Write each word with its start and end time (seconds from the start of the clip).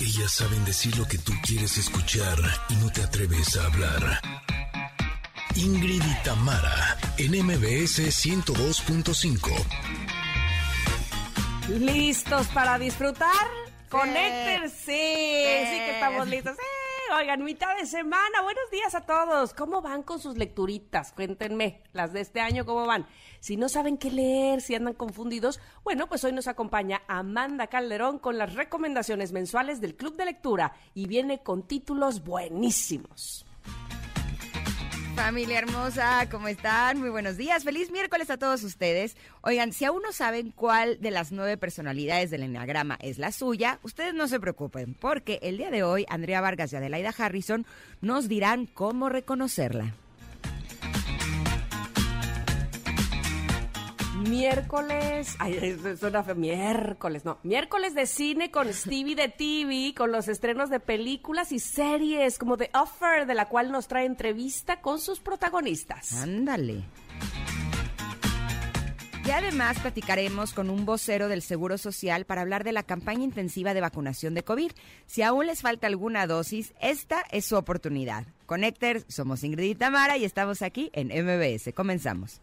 Ellas 0.00 0.32
saben 0.32 0.64
decir 0.64 0.96
lo 0.96 1.06
que 1.06 1.18
tú 1.18 1.32
quieres 1.42 1.76
escuchar 1.76 2.38
y 2.70 2.74
no 2.76 2.90
te 2.90 3.02
atreves 3.02 3.56
a 3.56 3.66
hablar. 3.66 4.20
Ingrid 5.56 6.02
y 6.02 6.24
Tamara, 6.24 6.96
en 7.18 7.32
MBS 7.32 8.08
102.5. 8.08 9.50
¿Listos 11.68 12.46
para 12.48 12.78
disfrutar? 12.78 13.46
Conéctense. 13.90 14.70
Sí, 14.70 15.66
sí 15.70 15.78
que 15.84 15.90
estamos 15.94 16.26
listos. 16.28 16.56
Eh, 16.56 16.79
oigan, 17.12 17.42
mitad 17.44 17.76
de 17.76 17.86
semana. 17.86 18.42
Buenos 18.42 18.70
días 18.70 18.94
a 18.94 19.00
todos. 19.00 19.52
¿Cómo 19.54 19.82
van 19.82 20.02
con 20.02 20.20
sus 20.20 20.36
lecturitas? 20.36 21.12
Cuéntenme, 21.12 21.82
las 21.92 22.12
de 22.12 22.20
este 22.20 22.40
año, 22.40 22.64
¿cómo 22.64 22.86
van? 22.86 23.06
Si 23.40 23.56
no 23.56 23.68
saben 23.68 23.98
qué 23.98 24.10
leer, 24.10 24.60
si 24.60 24.74
andan 24.74 24.94
confundidos, 24.94 25.60
bueno, 25.82 26.06
pues 26.06 26.22
hoy 26.24 26.32
nos 26.32 26.46
acompaña 26.46 27.02
Amanda 27.08 27.66
Calderón 27.66 28.18
con 28.18 28.38
las 28.38 28.54
recomendaciones 28.54 29.32
mensuales 29.32 29.80
del 29.80 29.96
Club 29.96 30.16
de 30.16 30.26
Lectura 30.26 30.74
y 30.94 31.06
viene 31.06 31.42
con 31.42 31.66
títulos 31.66 32.22
buenísimos. 32.22 33.44
Familia 35.20 35.58
hermosa, 35.58 36.26
¿cómo 36.30 36.48
están? 36.48 36.98
Muy 36.98 37.10
buenos 37.10 37.36
días. 37.36 37.62
Feliz 37.62 37.90
miércoles 37.90 38.30
a 38.30 38.38
todos 38.38 38.64
ustedes. 38.64 39.18
Oigan, 39.42 39.74
si 39.74 39.84
aún 39.84 40.00
no 40.02 40.12
saben 40.12 40.50
cuál 40.50 40.98
de 41.02 41.10
las 41.10 41.30
nueve 41.30 41.58
personalidades 41.58 42.30
del 42.30 42.42
Enneagrama 42.42 42.96
es 43.02 43.18
la 43.18 43.30
suya, 43.30 43.80
ustedes 43.82 44.14
no 44.14 44.28
se 44.28 44.40
preocupen, 44.40 44.94
porque 44.94 45.38
el 45.42 45.58
día 45.58 45.70
de 45.70 45.82
hoy 45.82 46.06
Andrea 46.08 46.40
Vargas 46.40 46.72
y 46.72 46.76
Adelaida 46.76 47.12
Harrison 47.16 47.66
nos 48.00 48.28
dirán 48.28 48.64
cómo 48.64 49.10
reconocerla. 49.10 49.92
Miércoles, 54.20 55.36
ay, 55.38 55.76
suena 55.98 56.22
miércoles, 56.34 57.24
no, 57.24 57.38
miércoles 57.42 57.94
de 57.94 58.06
cine 58.06 58.50
con 58.50 58.72
Stevie 58.72 59.14
de 59.14 59.28
TV, 59.28 59.94
con 59.96 60.12
los 60.12 60.28
estrenos 60.28 60.70
de 60.70 60.80
películas 60.80 61.52
y 61.52 61.58
series 61.58 62.38
como 62.38 62.56
The 62.56 62.70
Offer, 62.74 63.26
de 63.26 63.34
la 63.34 63.46
cual 63.46 63.72
nos 63.72 63.88
trae 63.88 64.06
entrevista 64.06 64.80
con 64.80 65.00
sus 65.00 65.20
protagonistas. 65.20 66.12
Ándale. 66.22 66.84
Y 69.24 69.32
además 69.32 69.78
platicaremos 69.78 70.52
con 70.52 70.70
un 70.70 70.84
vocero 70.84 71.28
del 71.28 71.42
Seguro 71.42 71.78
Social 71.78 72.24
para 72.24 72.40
hablar 72.40 72.64
de 72.64 72.72
la 72.72 72.82
campaña 72.82 73.22
intensiva 73.22 73.74
de 73.74 73.80
vacunación 73.80 74.34
de 74.34 74.42
COVID. 74.42 74.72
Si 75.06 75.22
aún 75.22 75.46
les 75.46 75.60
falta 75.60 75.86
alguna 75.86 76.26
dosis, 76.26 76.72
esta 76.80 77.22
es 77.30 77.44
su 77.44 77.56
oportunidad. 77.56 78.26
Connectors, 78.46 79.04
somos 79.08 79.44
Ingrid 79.44 79.70
y 79.70 79.74
Tamara 79.74 80.16
y 80.16 80.24
estamos 80.24 80.62
aquí 80.62 80.90
en 80.94 81.08
MBS. 81.08 81.72
Comenzamos. 81.74 82.40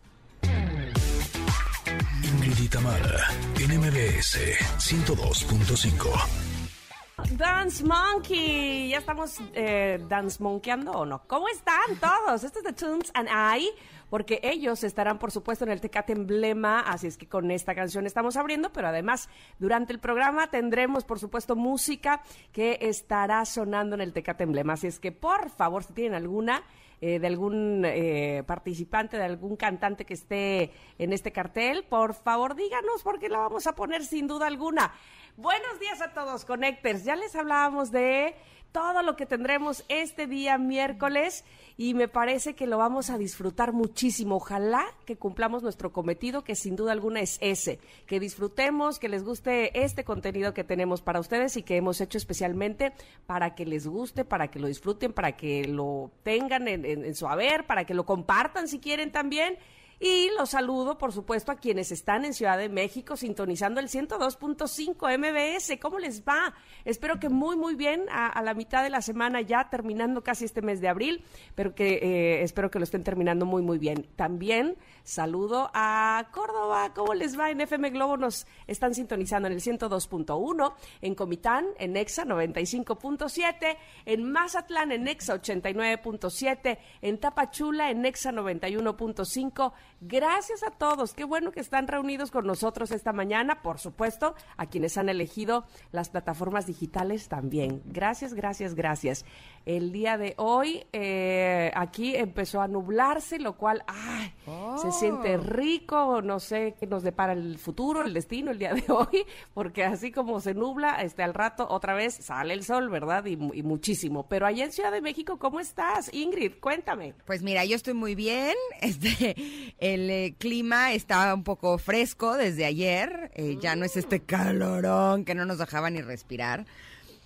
Ingrid 2.48 2.64
y 2.64 2.70
Tamara, 2.70 3.28
en 3.60 3.78
MBS 3.78 4.40
102.5. 4.78 7.36
Dance 7.36 7.84
Monkey, 7.84 8.88
ya 8.90 9.00
estamos 9.00 9.42
eh, 9.54 10.02
dance 10.08 10.42
monkeyando 10.42 10.94
o 10.94 11.06
no. 11.06 11.24
¿Cómo 11.28 11.50
están 11.50 11.98
todos? 12.00 12.46
Esto 12.46 12.60
es 12.60 12.66
de 12.66 12.72
Tunes 12.72 13.12
and 13.16 13.28
I, 13.28 13.70
porque 14.10 14.40
ellos 14.44 14.86
estarán, 14.86 15.20
por 15.20 15.32
supuesto, 15.32 15.66
en 15.66 15.72
el 15.72 15.82
Tecate 15.82 16.14
Emblema, 16.14 16.80
así 16.80 17.08
es 17.08 17.18
que 17.18 17.28
con 17.28 17.52
esta 17.52 17.76
canción 17.76 18.06
estamos 18.06 18.38
abriendo, 18.38 18.72
pero 18.72 18.88
además 18.88 19.28
durante 19.60 19.92
el 19.92 20.00
programa 20.00 20.48
tendremos, 20.48 21.04
por 21.04 21.20
supuesto, 21.20 21.58
música 21.58 22.22
que 22.54 22.78
estará 22.80 23.44
sonando 23.44 23.96
en 23.96 24.02
el 24.02 24.14
Tecate 24.14 24.46
Emblema, 24.46 24.72
así 24.74 24.88
es 24.88 25.02
que 25.02 25.12
por 25.12 25.50
favor, 25.50 25.84
si 25.84 25.92
tienen 25.92 26.14
alguna 26.14 26.64
eh, 27.00 27.20
de 27.20 27.28
algún 27.28 27.84
eh, 27.86 28.44
participante, 28.48 29.18
de 29.18 29.24
algún 29.24 29.56
cantante 29.56 30.06
que 30.06 30.16
esté 30.16 30.72
en 30.98 31.14
este 31.14 31.32
cartel, 31.32 31.84
por 31.84 32.14
favor 32.14 32.56
díganos 32.56 33.04
porque 33.04 33.30
la 33.30 33.38
vamos 33.38 33.68
a 33.68 33.76
poner 33.76 34.04
sin 34.04 34.28
duda 34.28 34.48
alguna. 34.48 34.94
Buenos 35.36 35.80
días 35.80 36.02
a 36.02 36.14
todos, 36.14 36.46
Connectors. 36.46 37.04
Ya 37.04 37.16
les 37.16 37.36
hablábamos 37.36 37.92
de 37.92 38.34
todo 38.72 39.02
lo 39.04 39.16
que 39.16 39.26
tendremos 39.26 39.84
este 39.90 40.28
día 40.28 40.58
miércoles 40.58 41.46
y 41.78 41.94
me 41.94 42.08
parece 42.08 42.56
que 42.56 42.68
lo 42.68 42.78
vamos 42.78 43.10
a 43.10 43.18
disfrutar 43.18 43.74
muchísimo. 43.74 44.36
Ojalá 44.36 44.86
que 45.06 45.16
cumplamos 45.16 45.64
nuestro 45.64 45.92
cometido, 45.92 46.44
que 46.44 46.56
sin 46.56 46.76
duda 46.76 46.92
alguna 46.92 47.22
es 47.22 47.38
ese, 47.42 47.80
que 48.06 48.20
disfrutemos, 48.20 49.00
que 49.00 49.10
les 49.10 49.24
guste 49.24 49.84
este 49.84 50.04
contenido 50.04 50.54
que 50.54 50.64
tenemos 50.64 51.02
para 51.02 51.20
ustedes 51.20 51.58
y 51.58 51.64
que 51.64 51.78
hemos 51.78 52.02
hecho 52.02 52.18
especialmente 52.18 52.94
para 53.26 53.56
que 53.56 53.66
les 53.66 53.88
guste, 53.88 54.26
para 54.26 54.50
que 54.50 54.60
lo 54.60 54.68
disfruten, 54.68 55.14
para 55.14 55.38
que 55.38 55.66
lo 55.66 56.12
tengan 56.24 56.68
en, 56.68 56.86
en 56.86 57.16
su 57.16 57.28
haber, 57.28 57.66
para 57.66 57.86
que 57.86 57.94
lo 57.94 58.06
compartan 58.06 58.68
si 58.68 58.80
quieren 58.80 59.12
también 59.12 59.58
y 60.00 60.30
los 60.38 60.52
saludo, 60.52 61.00
por 61.00 61.12
supuesto, 61.12 61.52
a 61.52 61.56
quienes 61.56 61.92
están 61.92 62.24
en 62.24 62.36
Ciudad 62.36 62.58
de 62.58 62.70
México 62.70 63.18
sintonizando 63.18 63.80
el 63.80 63.90
102.5 63.90 65.18
MBS. 65.18 65.80
¿Cómo 65.82 65.98
les 65.98 66.24
va? 66.24 66.54
Espero 66.86 67.20
que 67.20 67.30
muy, 67.30 67.58
muy 67.58 67.74
bien 67.74 68.06
a, 68.12 68.40
la 68.44 68.54
mitad 68.54 68.84
de 68.84 68.92
la 68.92 69.02
semana 69.02 69.42
ya, 69.42 69.70
terminando 69.72 70.24
casi 70.24 70.46
este 70.46 70.62
mes 70.62 70.82
de 70.82 70.88
abril, 70.88 71.24
pero 71.56 71.74
que 71.74 71.96
eh, 71.96 72.44
espero 72.44 72.70
que 72.70 72.78
lo 72.78 72.84
estén 72.84 73.04
terminando 73.04 73.48
muy, 73.48 73.64
muy 73.64 73.80
bien. 73.80 74.08
También 74.16 74.78
saludo 75.04 75.72
a 75.74 76.28
Córdoba. 76.32 76.94
¿Cómo 76.94 77.16
les 77.16 77.38
va? 77.40 77.50
En 77.50 77.62
FM 77.62 77.90
Globo 77.90 78.18
nos 78.18 78.46
están 78.68 78.94
sintonizando 78.94 79.48
en 79.48 79.54
el 79.54 79.62
102.1, 79.62 80.74
en 81.02 81.16
Comitán, 81.16 81.66
en 81.80 81.98
EXA 81.98 82.26
95.7, 82.26 83.78
en 84.06 84.32
Mazatlán, 84.32 84.92
en 84.92 85.08
EXA 85.08 85.42
89.7, 85.42 86.78
en 87.02 87.18
Tapachula, 87.18 87.90
en 87.90 88.06
EXA 88.06 88.32
91.5 88.32 89.74
Gracias 90.00 90.62
a 90.62 90.70
todos. 90.70 91.14
Qué 91.14 91.24
bueno 91.24 91.52
que 91.52 91.60
están 91.60 91.88
reunidos 91.88 92.30
con 92.30 92.46
nosotros 92.46 92.92
esta 92.92 93.14
mañana. 93.14 93.64
Por 93.64 93.80
supuesto, 93.80 94.36
a 94.56 94.68
quienes 94.68 94.98
han 94.98 95.10
elegido 95.10 95.66
las 95.92 96.10
plataformas 96.10 96.68
digitales 96.68 97.30
también. 97.30 97.82
Gracias, 97.86 98.36
gracias, 98.36 98.76
gracias. 98.76 99.26
El 99.68 99.92
día 99.92 100.18
de 100.18 100.34
hoy 100.38 100.86
eh, 100.94 101.74
aquí 101.76 102.16
empezó 102.16 102.62
a 102.62 102.70
nublarse, 102.70 103.38
lo 103.38 103.58
cual 103.58 103.84
ay, 103.86 104.34
se 104.82 104.94
siente 104.94 105.36
oh. 105.36 105.42
rico. 105.42 106.22
No 106.22 106.40
sé 106.40 106.76
qué 106.80 106.88
nos 106.88 107.04
depara 107.04 107.34
el 107.34 107.60
futuro, 107.60 108.02
el 108.02 108.14
destino 108.14 108.52
el 108.52 108.60
día 108.60 108.74
de 108.74 108.86
hoy, 108.88 109.26
porque 109.54 109.84
así 109.84 110.10
como 110.10 110.40
se 110.40 110.54
nubla, 110.54 111.02
este, 111.02 111.22
al 111.22 111.34
rato 111.34 111.68
otra 111.70 111.96
vez 111.96 112.16
sale 112.16 112.54
el 112.54 112.64
sol, 112.64 112.88
¿verdad? 112.90 113.26
Y, 113.26 113.34
y 113.34 113.62
muchísimo. 113.62 114.26
Pero 114.30 114.46
allá 114.46 114.64
en 114.64 114.72
Ciudad 114.72 114.90
de 114.90 115.02
México, 115.02 115.38
¿cómo 115.38 115.60
estás, 115.60 116.14
Ingrid? 116.14 116.54
Cuéntame. 116.62 117.14
Pues 117.26 117.42
mira, 117.42 117.66
yo 117.66 117.76
estoy 117.76 117.94
muy 117.94 118.16
bien. 118.16 118.56
Este, 118.80 119.36
el 119.80 120.10
eh, 120.10 120.36
clima 120.38 120.94
está 120.94 121.34
un 121.34 121.44
poco 121.44 121.78
fresco 121.78 122.38
desde 122.38 122.64
ayer, 122.64 123.32
eh, 123.34 123.58
ya 123.60 123.76
no 123.76 123.84
es 123.84 123.98
este 123.98 124.22
calorón 124.22 125.26
que 125.26 125.36
no 125.36 125.46
nos 125.46 125.58
dejaba 125.58 125.90
ni 125.90 126.02
respirar. 126.02 126.66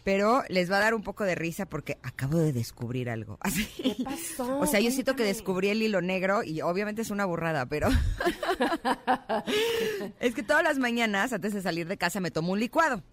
Pero 0.04 0.44
les 0.50 0.72
va 0.72 0.78
a 0.78 0.80
dar 0.80 0.94
un 0.94 1.04
poco 1.04 1.24
de 1.24 1.36
risa 1.36 1.68
porque 1.68 1.98
acabo 2.02 2.38
de 2.38 2.54
descubrir 2.54 3.10
algo. 3.10 3.38
¿Qué 3.78 3.96
pasó? 4.04 4.60
O 4.60 4.66
sea, 4.66 4.80
yo 4.80 4.92
siento 4.92 5.16
que 5.16 5.24
descubrí 5.24 5.70
el 5.70 5.82
hilo 5.82 6.02
negro 6.02 6.44
y 6.44 6.62
obviamente 6.62 7.04
es 7.04 7.12
una 7.12 7.26
burrada, 7.26 7.68
pero 7.68 7.90
es 10.20 10.34
que 10.34 10.44
todas 10.44 10.64
las 10.64 10.80
mañanas 10.80 11.34
antes 11.34 11.54
de 11.54 11.62
salir 11.62 11.88
de 11.88 11.98
casa 11.98 12.20
me 12.20 12.32
tomo 12.32 12.54
un 12.54 12.60
licuado. 12.60 13.04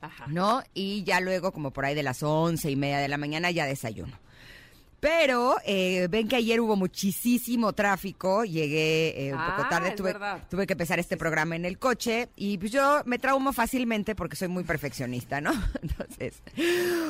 Ajá. 0.00 0.26
¿No? 0.26 0.64
Y 0.74 1.04
ya 1.04 1.20
luego, 1.20 1.52
como 1.52 1.72
por 1.72 1.84
ahí 1.84 1.94
de 1.94 2.02
las 2.02 2.24
once 2.24 2.70
y 2.70 2.76
media 2.76 2.98
de 2.98 3.06
la 3.06 3.18
mañana, 3.18 3.52
ya 3.52 3.66
desayuno. 3.66 4.18
Pero 5.02 5.56
eh, 5.66 6.06
ven 6.08 6.28
que 6.28 6.36
ayer 6.36 6.60
hubo 6.60 6.76
muchísimo 6.76 7.72
tráfico, 7.72 8.44
llegué 8.44 9.26
eh, 9.26 9.34
un 9.34 9.44
poco 9.44 9.62
ah, 9.64 9.68
tarde, 9.68 9.90
tuve, 9.96 10.14
tuve, 10.48 10.64
que 10.64 10.74
empezar 10.74 11.00
este 11.00 11.16
programa 11.16 11.56
en 11.56 11.64
el 11.64 11.80
coche 11.80 12.28
y 12.36 12.56
pues 12.56 12.70
yo 12.70 13.02
me 13.04 13.18
traumo 13.18 13.52
fácilmente 13.52 14.14
porque 14.14 14.36
soy 14.36 14.46
muy 14.46 14.62
perfeccionista, 14.62 15.40
¿no? 15.40 15.50
Entonces, 15.82 16.40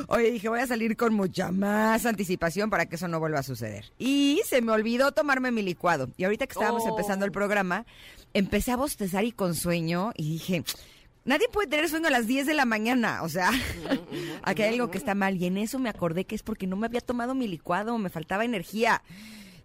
oye, 0.07 0.31
dije, 0.31 0.49
voy 0.49 0.61
a 0.61 0.65
salir 0.65 0.97
con 0.97 1.13
mucha 1.13 1.51
más 1.51 2.07
anticipación 2.07 2.71
para 2.71 2.87
que 2.87 2.95
eso 2.95 3.07
no 3.07 3.19
vuelva 3.19 3.41
a 3.41 3.43
suceder. 3.43 3.85
Y 3.99 4.41
se 4.43 4.63
me 4.63 4.71
olvidó 4.71 5.11
tomarme 5.11 5.51
mi 5.51 5.61
licuado. 5.61 6.09
Y 6.17 6.23
ahorita 6.23 6.47
que 6.47 6.53
estábamos 6.53 6.87
empezando 6.87 7.25
el 7.25 7.29
oh. 7.29 7.33
programa, 7.33 7.85
empecé 8.33 8.71
a 8.71 8.75
bostezar 8.75 9.23
y 9.23 9.33
con 9.33 9.53
sueño 9.53 10.13
y 10.17 10.31
dije 10.31 10.63
Nadie 11.25 11.47
puede 11.47 11.67
tener 11.67 11.87
sueño 11.87 12.07
a 12.07 12.11
las 12.11 12.27
10 12.27 12.47
de 12.47 12.53
la 12.53 12.65
mañana, 12.65 13.23
o 13.23 13.29
sea, 13.29 13.49
aquí 14.43 14.61
hay 14.61 14.73
algo 14.73 14.91
que 14.91 14.97
está 14.97 15.15
mal. 15.15 15.37
Y 15.37 15.45
en 15.45 15.57
eso 15.57 15.79
me 15.79 15.89
acordé 15.89 16.25
que 16.25 16.35
es 16.35 16.43
porque 16.43 16.67
no 16.67 16.75
me 16.75 16.87
había 16.87 16.99
tomado 17.01 17.33
mi 17.33 17.47
licuado, 17.47 17.97
me 17.97 18.09
faltaba 18.09 18.43
energía. 18.43 19.01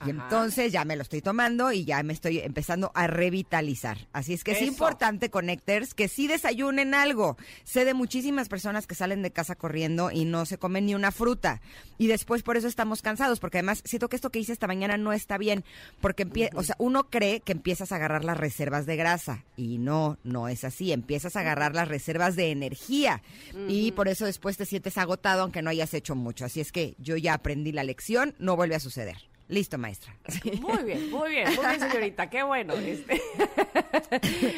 Y 0.07 0.11
entonces 0.11 0.73
ya 0.73 0.85
me 0.85 0.97
lo 0.97 1.03
estoy 1.03 1.23
tomando 1.23 1.73
y 1.73 1.85
ya 1.85 2.03
me 2.03 2.13
estoy 2.13 2.39
empezando 2.39 2.93
a 2.95 3.07
revitalizar. 3.07 4.09
Así 4.13 4.33
es 4.33 4.45
que 4.45 4.53
es 4.53 4.63
importante, 4.63 5.31
Connectors, 5.31 5.95
que 5.95 6.09
sí 6.09 6.29
desayunen 6.29 6.95
algo. 6.95 7.37
Sé 7.65 7.85
de 7.85 7.95
muchísimas 7.95 8.49
personas 8.49 8.87
que 8.87 8.95
salen 8.95 9.23
de 9.23 9.33
casa 9.33 9.57
corriendo 9.57 10.11
y 10.11 10.25
no 10.25 10.47
se 10.47 10.59
comen 10.59 10.87
ni 10.87 10.95
una 10.95 11.11
fruta. 11.11 11.61
Y 11.99 12.07
después 12.07 12.43
por 12.43 12.57
eso 12.57 12.69
estamos 12.69 13.03
cansados, 13.03 13.41
porque 13.41 13.59
además 13.59 13.83
siento 13.85 14.09
que 14.09 14.17
esto 14.17 14.31
que 14.31 14.39
hice 14.39 14.53
esta 14.53 14.69
mañana 14.69 14.97
no 14.97 15.13
está 15.13 15.37
bien, 15.37 15.65
porque 16.01 16.51
o 16.55 16.63
sea, 16.63 16.77
uno 16.79 17.11
cree 17.11 17.41
que 17.41 17.53
empiezas 17.53 17.91
a 17.91 17.97
agarrar 17.97 18.25
las 18.25 18.37
reservas 18.37 18.87
de 18.87 18.97
grasa 18.97 19.45
y 19.57 19.79
no, 19.79 20.19
no 20.23 20.49
es 20.49 20.65
así. 20.65 20.93
Empiezas 20.93 21.37
a 21.37 21.41
agarrar 21.41 21.75
las 21.75 21.89
reservas 21.89 22.37
de 22.37 22.51
energía 22.51 23.23
y 23.67 23.93
por 23.93 24.09
eso 24.09 24.27
después 24.27 24.57
te 24.57 24.67
sientes 24.67 24.97
agotado 24.97 25.43
aunque 25.43 25.63
no 25.63 25.71
hayas 25.71 25.95
hecho 25.95 26.15
mucho. 26.15 26.45
Así 26.45 26.61
es 26.61 26.73
que 26.73 26.95
yo 26.99 27.17
ya 27.17 27.35
aprendí 27.35 27.73
la 27.73 27.85
lección, 27.85 28.35
no 28.39 28.57
vuelve 28.57 28.77
a 28.77 28.81
suceder. 28.81 29.17
Listo, 29.49 29.79
maestra. 29.79 30.15
Muy 30.61 30.85
bien, 30.85 31.11
muy 31.11 31.31
bien, 31.31 31.55
muy 31.57 31.65
bien, 31.67 31.81
señorita. 31.81 32.29
Qué 32.29 32.43
bueno. 32.43 32.75
Este. 32.75 33.21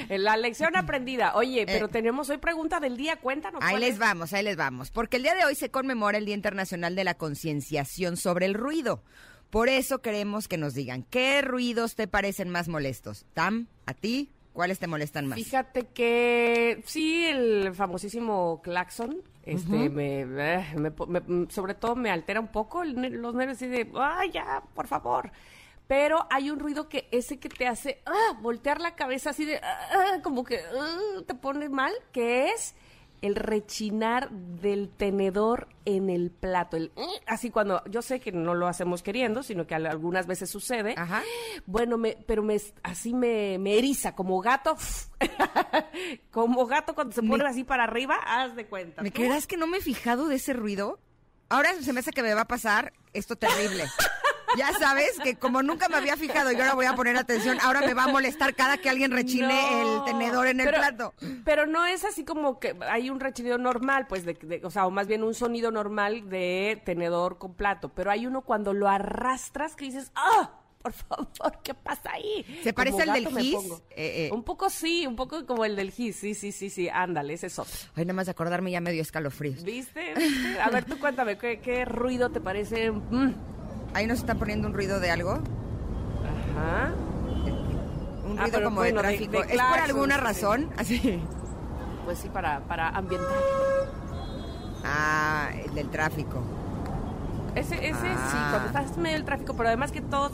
la 0.19 0.37
lección 0.37 0.77
aprendida. 0.77 1.35
Oye, 1.37 1.65
pero 1.67 1.87
Eh. 1.87 1.91
tenemos 1.91 2.29
hoy 2.29 2.39
pregunta 2.39 2.81
del 2.81 2.97
día. 2.97 3.17
Cuéntanos. 3.17 3.63
Ahí 3.65 3.79
les 3.79 3.93
es. 3.95 3.99
vamos, 3.99 4.33
ahí 4.33 4.43
les 4.43 4.57
vamos. 4.57 4.91
Porque 4.91 5.17
el 5.19 5.23
día 5.23 5.35
de 5.35 5.45
hoy 5.45 5.55
se 5.55 5.71
conmemora 5.71 6.19
el 6.19 6.25
Día 6.27 6.35
Internacional 6.35 6.97
de 6.97 7.05
la 7.05 7.15
Concienciación 7.15 8.17
sobre 8.17 8.47
el 8.47 8.55
Ruido. 8.55 9.03
Por 9.51 9.69
eso 9.69 10.01
queremos 10.01 10.49
que 10.49 10.59
nos 10.59 10.75
digan, 10.75 11.03
¿qué 11.05 11.43
ruidos 11.43 11.95
te 11.97 12.07
parecen 12.09 12.51
más 12.51 12.69
molestos? 12.69 13.27
Tam, 13.35 13.67
¿a 13.87 13.95
ti? 13.95 14.31
¿Cuáles 14.53 14.79
te 14.79 14.87
molestan 14.87 15.27
más? 15.27 15.39
Fíjate 15.39 15.87
que 15.89 16.83
sí, 16.87 17.25
el 17.27 17.73
famosísimo 17.75 18.61
claxon, 18.63 19.23
este, 19.45 19.89
me, 19.89 20.21
eh, 20.23 20.67
me 20.77 20.91
me- 20.91 21.51
sobre 21.51 21.75
todo 21.75 21.95
me 21.97 22.11
altera 22.11 22.41
un 22.41 22.49
poco 22.49 22.83
el 22.83 22.95
los 23.21 23.35
nervios 23.35 23.63
y 23.63 23.69
de, 23.69 23.91
ay, 23.95 24.31
ya, 24.33 24.63
por 24.75 24.87
favor. 24.87 25.31
Pero 25.87 26.27
hay 26.31 26.51
un 26.51 26.59
ruido 26.61 26.89
que 26.89 27.09
ese 27.11 27.39
que 27.41 27.49
te 27.49 27.67
hace 27.67 28.01
ah, 28.07 28.39
voltear 28.41 28.81
la 28.81 28.95
cabeza 28.95 29.31
así 29.31 29.45
de, 29.45 29.57
ah, 29.57 29.89
ah, 29.93 30.23
como 30.23 30.45
que 30.45 30.59
ah, 30.59 31.23
te 31.27 31.35
pone 31.35 31.69
mal, 31.69 31.93
que 32.13 32.49
es 32.51 32.75
el 33.23 33.35
rechinar 33.37 34.31
del 34.31 34.89
tenedor 34.89 35.69
en 35.85 36.09
el 36.11 36.31
plato. 36.31 36.77
El, 36.77 36.91
así 37.27 37.51
cuando, 37.51 37.83
yo 37.85 38.01
sé 38.03 38.19
que 38.21 38.33
no 38.33 38.55
lo 38.55 38.67
hacemos 38.67 39.03
queriendo, 39.03 39.43
sino 39.43 39.67
que 39.67 39.75
al- 39.75 39.87
algunas 39.87 40.27
veces 40.27 40.49
sucede. 40.51 40.95
Ajá. 40.97 41.23
Bueno, 41.67 41.99
me, 41.99 42.17
pero 42.27 42.43
me, 42.43 42.57
así 42.83 43.13
me, 43.15 43.59
me 43.59 43.77
eriza, 43.79 44.15
como 44.15 44.41
gato. 44.41 44.77
como 46.31 46.67
gato 46.67 46.95
cuando 46.95 47.15
se 47.15 47.23
pone 47.23 47.45
Me- 47.45 47.51
así 47.51 47.65
para 47.65 47.85
arriba, 47.85 48.17
haz 48.25 48.57
de 48.57 48.67
cuenta. 48.67 49.03
¿Me 49.03 49.13
creerás 49.13 49.47
que 49.47 49.57
no 49.57 49.67
me 49.67 49.79
he 49.79 49.81
fijado 49.83 50.29
de 50.29 50.37
ese 50.37 50.53
ruido? 50.53 50.99
Ahora 51.49 51.75
se 51.83 51.93
me 51.93 52.01
hace 52.01 52.13
que 52.13 52.23
me 52.23 52.33
va 52.35 52.43
a 52.43 52.49
pasar 52.49 52.93
esto 53.13 53.37
terrible. 53.37 53.85
Ya 54.57 54.73
sabes 54.79 55.19
que 55.23 55.37
como 55.37 55.63
nunca 55.63 55.89
me 55.89 55.97
había 55.97 56.17
fijado 56.17 56.51
y 56.53 56.57
ahora 56.57 56.75
voy 56.75 56.87
a 56.87 56.95
poner 56.95 57.17
atención, 57.17 57.59
ahora 57.63 57.81
me 57.81 57.95
va 57.95 58.05
a 58.05 58.09
molestar 58.09 58.55
cada 58.55 58.79
que 58.79 58.89
alguien 58.91 59.11
rechine 59.13 59.47
No, 59.83 59.99
el 59.99 60.05
tenedor 60.05 60.47
en 60.49 60.61
el 60.61 60.67
pero- 60.67 60.79
plato. 60.79 61.15
Pero 61.45 61.67
no 61.67 61.85
es 61.87 62.05
así 62.05 62.25
como 62.25 62.59
que 62.59 62.77
hay 62.89 63.11
un 63.11 63.21
rechinido 63.21 63.59
normal, 63.59 64.07
pues, 64.09 64.25
de, 64.25 64.35
de- 64.35 64.61
o 64.65 64.71
sea, 64.71 64.87
o 64.87 64.91
más 64.91 65.07
bien 65.07 65.23
un 65.23 65.35
sonido 65.35 65.71
normal 65.71 66.29
de 66.29 66.83
tenedor 66.85 67.39
con 67.39 67.55
plato. 67.55 67.89
Pero 67.91 68.11
hay 68.11 68.27
uno 68.27 68.43
cuando 68.43 68.73
lo 68.73 68.89
arrastras 68.89 69.77
que 69.77 69.85
dices, 69.87 70.11
¡ah! 70.15 70.51
Por 70.83 70.95
favor, 70.95 71.29
¿qué 71.63 71.75
pasa 71.75 72.11
ahí? 72.13 72.43
¿Se 72.65 72.73
parece 72.73 73.03
al 73.03 73.13
del 73.13 73.29
Gis? 73.37 73.55
Eh, 73.91 74.29
eh. 74.29 74.31
Un 74.33 74.43
poco 74.43 74.71
sí, 74.71 75.07
un 75.07 75.15
poco 75.15 75.45
como 75.45 75.67
el 75.67 75.77
del 75.77 75.91
gis, 75.91 76.17
sí, 76.17 76.33
sí, 76.35 76.53
sí, 76.53 76.71
sí, 76.71 76.89
ándale, 76.89 77.35
ese 77.35 77.49
es 77.49 77.59
otro. 77.59 77.75
Ay, 77.95 78.07
nada 78.07 78.15
más 78.15 78.25
de 78.25 78.31
acordarme 78.33 78.71
ya 78.71 78.81
me 78.81 78.91
dio 78.91 79.03
escalofríos. 79.03 79.63
¿Viste? 79.63 80.15
¿Viste? 80.17 80.59
A 80.59 80.71
ver, 80.71 80.87
tú 80.87 80.99
cuéntame, 80.99 81.37
¿qué, 81.37 81.61
qué 81.61 81.85
ruido 81.85 82.31
te 82.31 82.41
parece? 82.41 82.91
Mm. 82.93 83.35
Ahí 83.95 84.07
nos 84.07 84.19
están 84.21 84.39
poniendo 84.39 84.69
un 84.69 84.75
ruido 84.75 85.01
de 85.01 85.11
algo. 85.11 85.33
Ajá. 85.33 86.93
Un 88.29 88.39
Ah, 88.39 88.43
ruido 88.45 88.63
como 88.63 88.77
bueno, 88.77 89.03
de 89.03 89.09
tráfico. 89.09 89.33
de 89.33 89.39
¿Es 89.55 89.61
por 89.61 89.79
alguna 89.81 90.15
sí. 90.17 90.21
razón? 90.21 90.71
Así. 90.77 91.23
Pues 92.05 92.19
sí, 92.19 92.29
para, 92.29 92.61
para 92.61 92.89
ambientar. 92.91 93.29
Ah, 94.85 95.51
el 95.65 95.75
del 95.75 95.91
tráfico. 95.91 96.43
Ese, 97.55 97.75
ese 97.77 97.93
sí, 98.01 98.07
Ah. 98.07 98.49
cuando 98.51 98.69
estás 98.69 98.97
en 98.97 99.03
medio 99.03 99.17
del 99.17 99.25
tráfico, 99.27 99.55
pero 99.57 99.69
además 99.69 99.91
que 99.91 100.01
todos, 100.01 100.31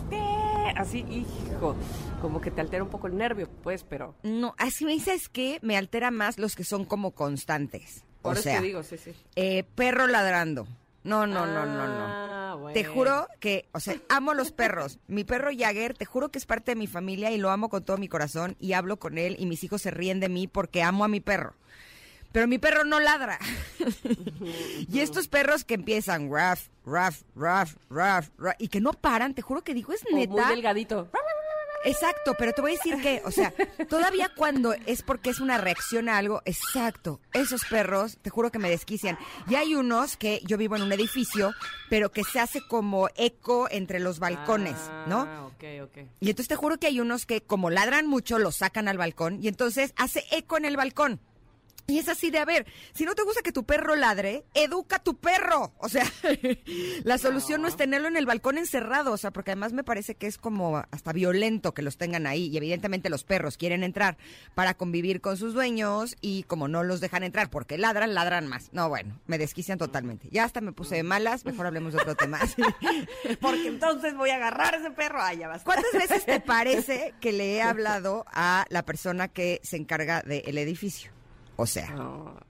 así, 0.77 0.99
hijo, 1.09 1.75
como 2.21 2.41
que 2.43 2.51
te 2.51 2.61
altera 2.61 2.85
un 2.85 2.91
poco 2.91 3.07
el 3.07 3.17
nervio, 3.17 3.49
pues, 3.63 3.85
pero... 3.85 4.15
No, 4.23 4.55
así 4.59 4.85
me 4.85 4.93
dices 4.93 5.29
que 5.31 5.59
me 5.63 5.79
altera 5.79 6.11
más 6.11 6.39
los 6.39 6.55
que 6.55 6.65
son 6.65 6.85
como 6.85 7.13
constantes. 7.13 8.05
Por 8.21 8.33
o 8.33 8.35
eso 8.35 8.43
sea, 8.43 8.61
te 8.61 8.67
digo, 8.67 8.83
sí, 8.83 8.99
sí. 8.99 9.13
eh, 9.35 9.65
perro 9.75 10.07
ladrando. 10.07 10.67
No, 11.07 11.27
no, 11.27 11.47
no, 11.47 11.65
no, 11.65 11.87
no. 11.87 12.05
Ah, 12.09 12.57
bueno. 12.59 12.75
Te 12.75 12.85
juro 12.85 13.29
que, 13.39 13.69
o 13.73 13.81
sea, 13.81 13.95
amo 14.09 14.35
los 14.35 14.51
perros. 14.51 14.99
Mi 15.07 15.25
perro 15.25 15.51
Jagger, 15.57 15.95
te 15.95 16.05
juro 16.05 16.31
que 16.31 16.39
es 16.39 16.47
parte 16.47 16.73
de 16.73 16.77
mi 16.77 16.87
familia 16.87 17.31
y 17.31 17.39
lo 17.39 17.51
amo 17.51 17.69
con 17.69 17.85
todo 17.85 17.97
mi 17.97 18.09
corazón 18.09 18.57
y 18.59 18.73
hablo 18.73 18.99
con 18.99 19.17
él 19.19 19.37
y 19.39 19.47
mis 19.47 19.63
hijos 19.65 19.83
se 19.83 19.91
ríen 19.91 20.19
de 20.21 20.29
mí 20.29 20.49
porque 20.49 20.83
amo 20.83 21.05
a 21.05 21.09
mi 21.09 21.21
perro. 21.21 21.55
Pero 22.33 22.49
mi 22.49 22.59
perro 22.59 22.85
no 22.85 22.99
ladra. 23.01 23.39
y 24.91 25.01
estos 25.01 25.29
perros 25.29 25.65
que 25.65 25.75
empiezan 25.75 26.31
raf, 26.31 26.69
raf, 26.85 27.23
raf, 27.35 27.77
raf, 27.89 28.29
raf, 28.37 28.57
y 28.59 28.69
que 28.69 28.81
no 28.81 28.93
paran, 28.93 29.33
te 29.35 29.43
juro 29.43 29.63
que 29.63 29.73
digo, 29.75 29.93
es 29.93 30.03
O 30.07 30.11
muy 30.11 30.27
neta. 30.27 30.49
delgadito. 30.51 31.09
Exacto, 31.87 32.35
pero 32.37 32.53
te 32.53 32.61
voy 32.61 32.73
a 32.73 32.75
decir 32.75 33.01
que, 33.01 33.23
o 33.25 33.31
sea, 33.31 33.55
todavía 33.89 34.29
cuando 34.37 34.75
es 34.87 35.03
porque 35.03 35.31
es 35.31 35.39
una 35.39 35.57
reacción 35.57 36.09
a 36.09 36.19
algo, 36.19 36.43
exacto, 36.45 37.21
esos 37.33 37.65
perros, 37.65 38.19
te 38.21 38.29
juro 38.29 38.51
que 38.51 38.59
me 38.59 38.69
desquician. 38.69 39.17
Y 39.49 39.55
hay 39.55 39.77
unos 39.77 40.17
que 40.17 40.41
yo 40.45 40.59
vivo 40.59 40.75
en 40.75 40.83
un 40.83 40.93
edificio, 40.93 41.53
pero 41.89 42.11
que 42.11 42.25
se 42.25 42.41
hace 42.41 42.61
como 42.67 43.09
eco 43.15 43.69
entre 43.71 44.01
los 44.01 44.19
balcones, 44.19 44.77
¿no? 45.07 45.29
Ah, 45.29 45.47
ok, 45.47 45.65
ok. 45.85 45.99
Y 46.19 46.31
entonces 46.31 46.49
te 46.49 46.57
juro 46.57 46.79
que 46.79 46.89
hay 46.89 46.99
unos 46.99 47.25
que 47.25 47.41
como 47.41 47.71
ladran 47.71 48.09
mucho, 48.09 48.41
los 48.41 48.57
sacan 48.57 48.89
al 48.89 48.99
balcón 48.99 49.39
y 49.41 49.47
entonces 49.47 49.93
hace 49.97 50.25
eco 50.33 50.57
en 50.57 50.65
el 50.65 50.77
balcón. 50.77 51.21
Y 51.87 51.99
es 51.99 52.09
así 52.09 52.31
de, 52.31 52.39
a 52.39 52.45
ver, 52.45 52.67
si 52.93 53.05
no 53.05 53.15
te 53.15 53.23
gusta 53.23 53.43
que 53.43 53.53
tu 53.53 53.65
perro 53.65 53.95
ladre, 53.95 54.45
educa 54.55 54.97
a 54.97 55.03
tu 55.03 55.17
perro. 55.19 55.73
O 55.79 55.89
sea, 55.89 56.05
la 57.05 57.19
solución 57.19 57.63
no. 57.63 57.69
es 57.69 57.77
tenerlo 57.77 58.09
en 58.09 58.17
el 58.17 58.27
balcón 58.27 58.59
encerrado, 58.59 59.13
o 59.13 59.17
sea, 59.17 59.31
porque 59.31 59.53
además 59.53 59.73
me 59.73 59.85
parece 59.85 60.17
que 60.17 60.27
es 60.27 60.37
como 60.37 60.79
hasta 60.91 61.13
violento 61.13 61.75
que 61.75 61.83
los 61.83 61.97
tengan 61.97 62.27
ahí. 62.27 62.47
Y 62.47 62.57
evidentemente 62.57 63.09
los 63.09 63.25
perros 63.25 63.57
quieren 63.57 63.85
entrar 63.85 64.17
para 64.55 64.75
convivir 64.75 65.21
con 65.21 65.37
sus 65.37 65.55
dueños 65.55 66.17
y 66.21 66.43
como 66.45 66.67
no 66.67 66.83
los 66.83 67.01
dejan 67.01 67.23
entrar 67.23 67.51
porque 67.51 67.79
ladran, 67.79 68.15
ladran 68.15 68.49
más. 68.49 68.71
No, 68.73 68.89
bueno, 68.89 69.21
me 69.27 69.39
desquician 69.39 69.79
totalmente. 69.79 70.29
Ya 70.31 70.45
hasta 70.45 70.61
me 70.61 70.73
puse 70.73 70.97
de 70.97 71.03
malas, 71.05 71.45
mejor 71.45 71.67
hablemos 71.67 71.93
de 71.93 72.01
otro 72.01 72.15
tema. 72.17 72.41
Porque 73.41 73.69
entonces 73.69 74.17
voy 74.17 74.31
a 74.31 74.37
agarrar 74.37 74.75
a 74.75 74.79
ese 74.79 74.91
perro. 74.91 75.19
Ya 75.39 75.49
basta. 75.49 75.65
¿Cuántas 75.65 75.93
veces 75.93 76.25
te 76.25 76.41
parece 76.47 77.15
que 77.21 77.33
le 77.33 77.55
he 77.55 77.63
hablado 77.63 78.25
a 78.29 78.65
la 78.71 78.85
persona 78.85 79.29
que 79.29 79.61
se 79.63 79.77
encarga 79.77 80.23
del 80.23 80.59
edificio? 80.59 81.16
O 81.57 81.67
sea, 81.67 81.95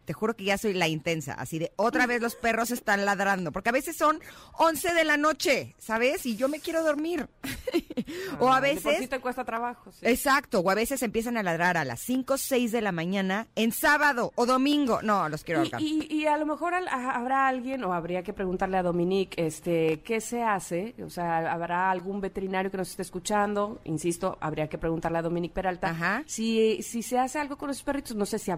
te 0.04 0.12
juro 0.12 0.34
que 0.34 0.44
ya 0.44 0.58
soy 0.58 0.74
la 0.74 0.88
intensa, 0.88 1.34
así 1.34 1.58
de 1.58 1.72
otra 1.76 2.06
vez 2.06 2.20
los 2.20 2.34
perros 2.34 2.70
están 2.70 3.04
ladrando, 3.04 3.52
porque 3.52 3.68
a 3.68 3.72
veces 3.72 3.96
son 3.96 4.20
11 4.58 4.94
de 4.94 5.04
la 5.04 5.16
noche, 5.16 5.74
¿sabes? 5.78 6.26
Y 6.26 6.36
yo 6.36 6.48
me 6.48 6.60
quiero 6.60 6.82
dormir. 6.82 7.28
o 8.40 8.52
a 8.52 8.58
por 8.60 8.68
sí 8.68 8.74
veces... 8.74 9.08
te 9.08 9.20
cuesta 9.20 9.44
trabajo, 9.44 9.90
sí. 9.92 10.00
Exacto, 10.06 10.60
o 10.60 10.70
a 10.70 10.74
veces 10.74 11.02
empiezan 11.02 11.36
a 11.36 11.42
ladrar 11.42 11.76
a 11.76 11.84
las 11.84 12.00
5 12.00 12.36
6 12.36 12.72
de 12.72 12.80
la 12.80 12.92
mañana 12.92 13.46
en 13.54 13.72
sábado 13.72 14.32
o 14.34 14.46
domingo. 14.46 15.00
No, 15.02 15.28
los 15.28 15.44
quiero 15.44 15.60
Y, 15.60 15.62
ahorcar. 15.64 15.80
y- 15.82 16.06
y 16.10 16.26
a 16.26 16.36
lo 16.36 16.46
mejor 16.46 16.74
al- 16.74 16.88
a- 16.88 17.12
habrá 17.16 17.48
alguien, 17.48 17.84
o 17.84 17.92
habría 17.92 18.22
que 18.22 18.32
preguntarle 18.32 18.76
a 18.78 18.82
Dominique, 18.82 19.46
este, 19.46 20.00
¿qué 20.02 20.20
se 20.20 20.42
hace? 20.42 20.94
O 21.04 21.10
sea, 21.10 21.52
¿habrá 21.52 21.90
algún 21.90 22.20
veterinario 22.20 22.70
que 22.70 22.76
nos 22.76 22.90
esté 22.90 23.02
escuchando? 23.02 23.80
Insisto, 23.84 24.36
habría 24.40 24.68
que 24.68 24.78
preguntarle 24.78 25.18
a 25.18 25.22
Dominique 25.22 25.54
Peralta. 25.54 25.90
Ajá. 25.90 26.22
Si, 26.26 26.82
si 26.82 27.02
se 27.02 27.18
hace 27.18 27.38
algo 27.38 27.56
con 27.56 27.68
los 27.68 27.82
perritos, 27.82 28.16
no 28.16 28.26
sé 28.26 28.38
si 28.38 28.50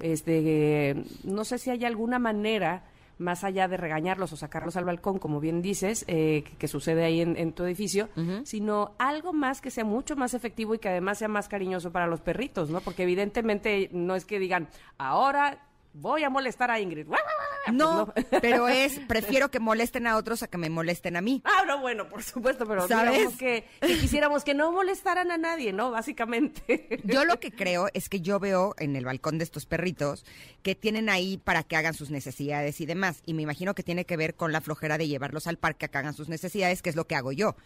este, 0.00 1.04
no 1.24 1.44
sé 1.44 1.58
si 1.58 1.70
hay 1.70 1.84
alguna 1.84 2.18
manera 2.18 2.84
más 3.18 3.44
allá 3.44 3.66
de 3.68 3.76
regañarlos 3.76 4.32
o 4.32 4.36
sacarlos 4.36 4.76
al 4.76 4.84
balcón, 4.84 5.18
como 5.18 5.40
bien 5.40 5.62
dices, 5.62 6.04
eh, 6.06 6.44
que, 6.44 6.56
que 6.56 6.68
sucede 6.68 7.04
ahí 7.04 7.20
en, 7.20 7.36
en 7.36 7.52
tu 7.52 7.64
edificio, 7.64 8.08
sino 8.44 8.92
algo 8.98 9.32
más 9.32 9.60
que 9.60 9.70
sea 9.70 9.84
mucho 9.84 10.16
más 10.16 10.34
efectivo 10.34 10.74
y 10.74 10.78
que 10.78 10.88
además 10.88 11.18
sea 11.18 11.28
más 11.28 11.48
cariñoso 11.48 11.92
para 11.92 12.06
los 12.06 12.20
perritos, 12.20 12.68
¿no? 12.70 12.80
Porque 12.80 13.04
evidentemente 13.04 13.88
no 13.92 14.14
es 14.14 14.24
que 14.24 14.38
digan, 14.38 14.68
ahora 14.98 15.66
voy 15.94 16.24
a 16.24 16.30
molestar 16.30 16.70
a 16.70 16.78
Ingrid. 16.78 17.06
Pues 17.76 17.76
No, 17.76 18.12
pero 18.40 18.68
es, 18.68 19.00
prefiero 19.00 19.50
que 19.50 19.58
molesten 19.58 20.06
a 20.06 20.16
otros 20.16 20.42
a 20.42 20.48
que 20.48 20.56
me 20.56 20.70
molesten 20.70 21.16
a 21.16 21.20
mí. 21.20 21.42
Ah, 21.44 21.64
no, 21.66 21.80
bueno, 21.80 22.08
por 22.08 22.22
supuesto, 22.22 22.66
pero 22.66 22.86
¿Sabes? 22.86 23.12
digamos 23.12 23.38
que, 23.38 23.64
que 23.80 23.98
quisiéramos 23.98 24.44
que 24.44 24.54
no 24.54 24.70
molestaran 24.70 25.30
a 25.30 25.36
nadie, 25.36 25.72
¿no? 25.72 25.90
Básicamente. 25.90 27.00
Yo 27.04 27.24
lo 27.24 27.40
que 27.40 27.50
creo 27.50 27.88
es 27.92 28.08
que 28.08 28.20
yo 28.20 28.38
veo 28.38 28.74
en 28.78 28.96
el 28.96 29.04
balcón 29.04 29.38
de 29.38 29.44
estos 29.44 29.66
perritos 29.66 30.24
que 30.62 30.74
tienen 30.74 31.08
ahí 31.08 31.38
para 31.38 31.62
que 31.62 31.76
hagan 31.76 31.94
sus 31.94 32.10
necesidades 32.10 32.80
y 32.80 32.86
demás. 32.86 33.22
Y 33.26 33.34
me 33.34 33.42
imagino 33.42 33.74
que 33.74 33.82
tiene 33.82 34.04
que 34.04 34.16
ver 34.16 34.34
con 34.34 34.52
la 34.52 34.60
flojera 34.60 34.98
de 34.98 35.08
llevarlos 35.08 35.46
al 35.46 35.58
parque 35.58 35.86
a 35.86 35.88
que 35.88 35.98
hagan 35.98 36.14
sus 36.14 36.28
necesidades, 36.28 36.82
que 36.82 36.90
es 36.90 36.96
lo 36.96 37.06
que 37.06 37.16
hago 37.16 37.32
yo. 37.32 37.56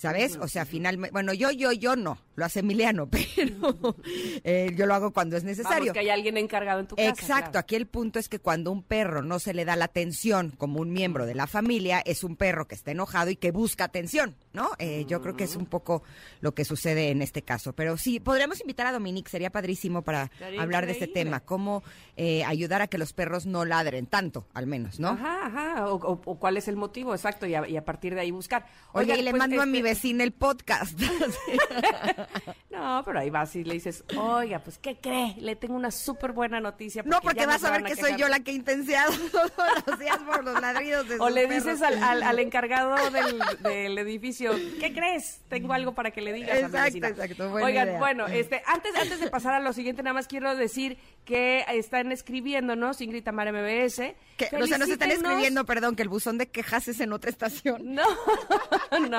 ¿Sabes? 0.00 0.38
O 0.40 0.48
sea, 0.48 0.64
finalmente, 0.64 1.12
bueno, 1.12 1.34
yo, 1.34 1.50
yo, 1.50 1.72
yo 1.72 1.94
no, 1.94 2.16
lo 2.34 2.46
hace 2.46 2.60
Emiliano, 2.60 3.10
pero 3.10 3.96
eh, 4.44 4.72
yo 4.74 4.86
lo 4.86 4.94
hago 4.94 5.10
cuando 5.10 5.36
es 5.36 5.44
necesario. 5.44 5.78
Vamos, 5.78 5.92
que 5.92 5.98
hay 5.98 6.08
alguien 6.08 6.38
encargado 6.38 6.80
en 6.80 6.86
tu 6.86 6.96
casa. 6.96 7.10
Exacto, 7.10 7.50
claro. 7.50 7.58
aquí 7.58 7.76
el 7.76 7.86
punto 7.86 8.18
es 8.18 8.30
que 8.30 8.38
cuando 8.38 8.72
un 8.72 8.82
perro 8.82 9.20
no 9.20 9.38
se 9.38 9.52
le 9.52 9.66
da 9.66 9.76
la 9.76 9.84
atención 9.84 10.54
como 10.56 10.80
un 10.80 10.90
miembro 10.90 11.26
de 11.26 11.34
la 11.34 11.46
familia, 11.46 12.00
es 12.00 12.24
un 12.24 12.36
perro 12.36 12.66
que 12.66 12.76
está 12.76 12.92
enojado 12.92 13.28
y 13.28 13.36
que 13.36 13.50
busca 13.50 13.84
atención. 13.84 14.36
¿no? 14.52 14.70
Eh, 14.78 15.04
yo 15.06 15.20
creo 15.22 15.36
que 15.36 15.44
es 15.44 15.56
un 15.56 15.66
poco 15.66 16.02
lo 16.40 16.54
que 16.54 16.64
sucede 16.64 17.10
en 17.10 17.22
este 17.22 17.42
caso. 17.42 17.72
Pero 17.72 17.96
sí, 17.96 18.20
podríamos 18.20 18.60
invitar 18.60 18.86
a 18.86 18.92
Dominique, 18.92 19.30
sería 19.30 19.50
padrísimo 19.50 20.02
para 20.02 20.30
hablar 20.58 20.86
de 20.86 20.92
este 20.92 21.06
tema, 21.06 21.40
cómo 21.40 21.82
eh, 22.16 22.44
ayudar 22.44 22.82
a 22.82 22.86
que 22.86 22.98
los 22.98 23.12
perros 23.12 23.46
no 23.46 23.64
ladren 23.64 24.06
tanto, 24.06 24.46
al 24.54 24.66
menos, 24.66 24.98
¿no? 24.98 25.10
Ajá, 25.10 25.46
ajá, 25.46 25.92
o, 25.92 26.38
cuál 26.38 26.56
es 26.56 26.68
el 26.68 26.76
motivo, 26.76 27.14
exacto, 27.14 27.46
y 27.46 27.54
a, 27.54 27.84
partir 27.84 28.14
de 28.14 28.20
ahí 28.20 28.30
buscar. 28.30 28.66
Oye, 28.92 29.16
y 29.18 29.22
le 29.22 29.30
pues, 29.30 29.38
mando 29.38 29.62
a 29.62 29.66
mi 29.66 29.78
este 29.78 29.89
vecina 29.90 30.22
el 30.22 30.32
podcast. 30.32 30.98
no, 32.70 33.02
pero 33.04 33.18
ahí 33.18 33.28
vas 33.28 33.56
y 33.56 33.64
le 33.64 33.74
dices, 33.74 34.04
oiga, 34.16 34.60
pues, 34.60 34.78
¿qué 34.78 34.98
cree? 35.00 35.34
Le 35.38 35.56
tengo 35.56 35.74
una 35.74 35.90
súper 35.90 36.32
buena 36.32 36.60
noticia. 36.60 37.02
no, 37.04 37.20
porque 37.20 37.44
vas 37.44 37.64
a 37.64 37.72
ver 37.72 37.82
que 37.82 37.96
soy 37.96 38.16
yo 38.16 38.28
la 38.28 38.40
que 38.40 38.52
he 38.52 38.54
intensiado 38.54 39.12
todos 39.32 39.52
los 39.86 39.98
días 39.98 40.18
por 40.18 40.44
los 40.44 40.60
ladridos 40.60 41.08
de 41.08 41.16
O 41.18 41.28
le 41.28 41.48
dices 41.48 41.82
al, 41.82 42.22
al, 42.22 42.38
encargado 42.38 42.96
del, 43.10 43.98
edificio, 43.98 44.52
¿qué 44.78 44.92
crees? 44.92 45.40
Tengo 45.48 45.72
algo 45.72 45.92
para 45.92 46.12
que 46.12 46.20
le 46.20 46.32
digas 46.32 46.58
exacto, 46.58 47.06
Exacto, 47.06 47.52
Oigan, 47.52 47.98
bueno, 47.98 48.26
este, 48.26 48.62
antes, 48.66 48.94
antes 48.94 49.20
de 49.20 49.28
pasar 49.28 49.54
a 49.54 49.60
lo 49.60 49.72
siguiente, 49.72 50.02
nada 50.02 50.14
más 50.14 50.28
quiero 50.28 50.54
decir 50.54 50.98
que 51.24 51.64
están 51.68 52.12
escribiéndonos, 52.12 53.00
Ingrid 53.00 53.22
Tamara 53.22 53.52
MBS. 53.52 54.14
Que, 54.36 54.48
o 54.60 54.66
sea, 54.66 54.78
nos 54.78 54.88
están 54.88 55.10
escribiendo, 55.10 55.64
perdón, 55.64 55.94
que 55.96 56.02
el 56.02 56.08
buzón 56.08 56.38
de 56.38 56.48
quejas 56.48 56.88
es 56.88 57.00
en 57.00 57.12
otra 57.12 57.30
estación. 57.30 57.94
No, 57.94 58.02
no. 59.08 59.18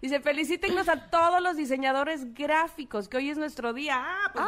Dice, 0.00 0.20
felicítenos 0.20 0.88
a 0.88 1.10
todos 1.10 1.42
los 1.42 1.56
diseñadores 1.56 2.32
gráficos, 2.34 3.08
que 3.08 3.18
hoy 3.18 3.30
es 3.30 3.38
nuestro 3.38 3.72
día. 3.72 3.96
Ah, 3.98 4.30
pues 4.32 4.44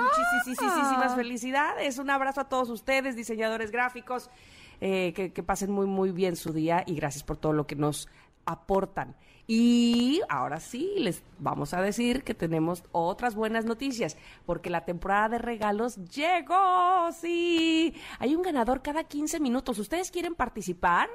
muchísimas 0.46 1.12
ah. 1.12 1.16
felicidades. 1.16 1.98
Un 1.98 2.10
abrazo 2.10 2.40
a 2.40 2.48
todos 2.48 2.70
ustedes, 2.70 3.16
diseñadores 3.16 3.70
gráficos. 3.70 4.30
Eh, 4.84 5.12
que, 5.14 5.32
que 5.32 5.44
pasen 5.44 5.70
muy, 5.70 5.86
muy 5.86 6.10
bien 6.10 6.34
su 6.34 6.52
día 6.52 6.82
y 6.84 6.96
gracias 6.96 7.22
por 7.22 7.36
todo 7.36 7.52
lo 7.52 7.68
que 7.68 7.76
nos 7.76 8.08
aportan. 8.46 9.14
Y 9.46 10.20
ahora 10.28 10.60
sí, 10.60 10.94
les 10.98 11.22
vamos 11.38 11.72
a 11.74 11.82
decir 11.82 12.22
que 12.22 12.34
tenemos 12.34 12.84
otras 12.92 13.34
buenas 13.34 13.64
noticias, 13.64 14.16
porque 14.46 14.70
la 14.70 14.84
temporada 14.84 15.30
de 15.30 15.38
regalos 15.38 15.96
llegó, 15.96 17.10
sí. 17.12 17.92
Hay 18.18 18.36
un 18.36 18.42
ganador 18.42 18.82
cada 18.82 19.04
15 19.04 19.40
minutos. 19.40 19.78
¿Ustedes 19.78 20.10
quieren 20.10 20.34
participar? 20.34 21.08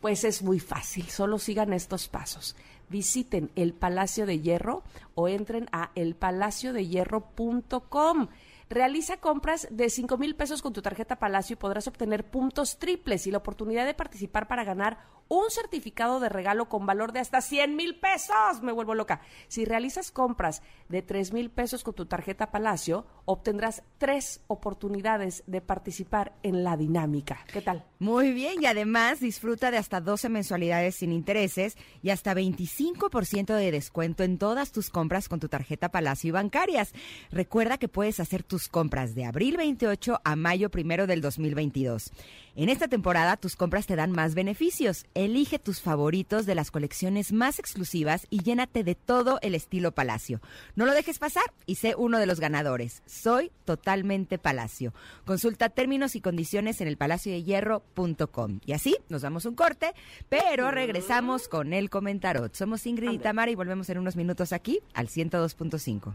Pues 0.00 0.24
es 0.24 0.42
muy 0.42 0.58
fácil, 0.58 1.08
solo 1.08 1.38
sigan 1.38 1.72
estos 1.72 2.08
pasos. 2.08 2.56
Visiten 2.88 3.52
el 3.54 3.72
Palacio 3.72 4.26
de 4.26 4.40
Hierro 4.40 4.82
o 5.14 5.28
entren 5.28 5.68
a 5.70 5.92
elpalaciodehierro.com. 5.94 8.26
Realiza 8.68 9.18
compras 9.18 9.68
de 9.70 9.90
5 9.90 10.16
mil 10.16 10.34
pesos 10.34 10.60
con 10.62 10.72
tu 10.72 10.82
tarjeta 10.82 11.20
Palacio 11.20 11.54
y 11.54 11.56
podrás 11.56 11.86
obtener 11.86 12.28
puntos 12.30 12.78
triples 12.78 13.24
y 13.26 13.30
la 13.30 13.38
oportunidad 13.38 13.86
de 13.86 13.94
participar 13.94 14.48
para 14.48 14.64
ganar 14.64 14.98
un 15.28 15.50
certificado 15.50 16.20
de 16.20 16.28
regalo 16.28 16.68
con 16.68 16.86
valor 16.86 17.12
de 17.12 17.20
hasta 17.20 17.40
100 17.40 17.76
mil 17.76 17.98
pesos. 17.98 18.62
Me 18.62 18.72
vuelvo 18.72 18.94
loca. 18.94 19.20
Si 19.48 19.64
realizas 19.64 20.10
compras 20.10 20.62
de 20.88 21.02
3 21.02 21.32
mil 21.32 21.50
pesos 21.50 21.84
con 21.84 21.94
tu 21.94 22.06
tarjeta 22.06 22.50
Palacio, 22.50 23.06
obtendrás 23.24 23.82
tres 23.98 24.42
oportunidades 24.46 25.42
de 25.46 25.60
participar 25.60 26.34
en 26.42 26.64
la 26.64 26.76
dinámica. 26.76 27.44
¿Qué 27.52 27.62
tal? 27.62 27.84
Muy 27.98 28.32
bien, 28.32 28.62
y 28.62 28.66
además 28.66 29.20
disfruta 29.20 29.70
de 29.70 29.78
hasta 29.78 30.00
12 30.00 30.28
mensualidades 30.28 30.96
sin 30.96 31.12
intereses 31.12 31.76
y 32.02 32.10
hasta 32.10 32.34
25% 32.34 33.54
de 33.54 33.70
descuento 33.70 34.24
en 34.24 34.38
todas 34.38 34.72
tus 34.72 34.90
compras 34.90 35.28
con 35.28 35.40
tu 35.40 35.48
tarjeta 35.48 35.90
Palacio 35.90 36.28
y 36.28 36.32
bancarias. 36.32 36.92
Recuerda 37.30 37.78
que 37.78 37.88
puedes 37.88 38.20
hacer 38.20 38.42
tus 38.42 38.68
compras 38.68 39.14
de 39.14 39.24
abril 39.24 39.56
28 39.56 40.20
a 40.24 40.36
mayo 40.36 40.70
1 40.74 41.06
del 41.06 41.20
2022. 41.20 42.10
En 42.54 42.68
esta 42.68 42.88
temporada 42.88 43.36
tus 43.36 43.56
compras 43.56 43.86
te 43.86 43.96
dan 43.96 44.12
más 44.12 44.34
beneficios. 44.34 45.06
Elige 45.14 45.58
tus 45.58 45.80
favoritos 45.80 46.46
de 46.46 46.54
las 46.54 46.70
colecciones 46.70 47.32
más 47.32 47.58
exclusivas 47.58 48.26
y 48.30 48.42
llénate 48.42 48.84
de 48.84 48.94
todo 48.94 49.38
el 49.42 49.54
estilo 49.54 49.92
Palacio. 49.92 50.40
No 50.74 50.86
lo 50.86 50.92
dejes 50.92 51.18
pasar 51.18 51.44
y 51.66 51.76
sé 51.76 51.94
uno 51.96 52.18
de 52.18 52.26
los 52.26 52.40
ganadores. 52.40 53.02
Soy 53.06 53.52
totalmente 53.64 54.38
Palacio. 54.38 54.94
Consulta 55.24 55.68
términos 55.68 56.16
y 56.16 56.20
condiciones 56.20 56.80
en 56.80 56.88
el 56.88 56.96
hierro.com. 57.44 58.60
Y 58.64 58.72
así 58.72 58.96
nos 59.08 59.22
damos 59.22 59.44
un 59.44 59.54
corte, 59.54 59.92
pero 60.28 60.70
regresamos 60.70 61.48
con 61.48 61.72
el 61.72 61.90
comentarot. 61.90 62.54
Somos 62.54 62.86
Ingrid 62.86 63.10
y 63.10 63.18
Tamara 63.18 63.50
y 63.50 63.54
volvemos 63.54 63.88
en 63.90 63.98
unos 63.98 64.16
minutos 64.16 64.52
aquí 64.52 64.80
al 64.94 65.08
102.5. 65.08 66.14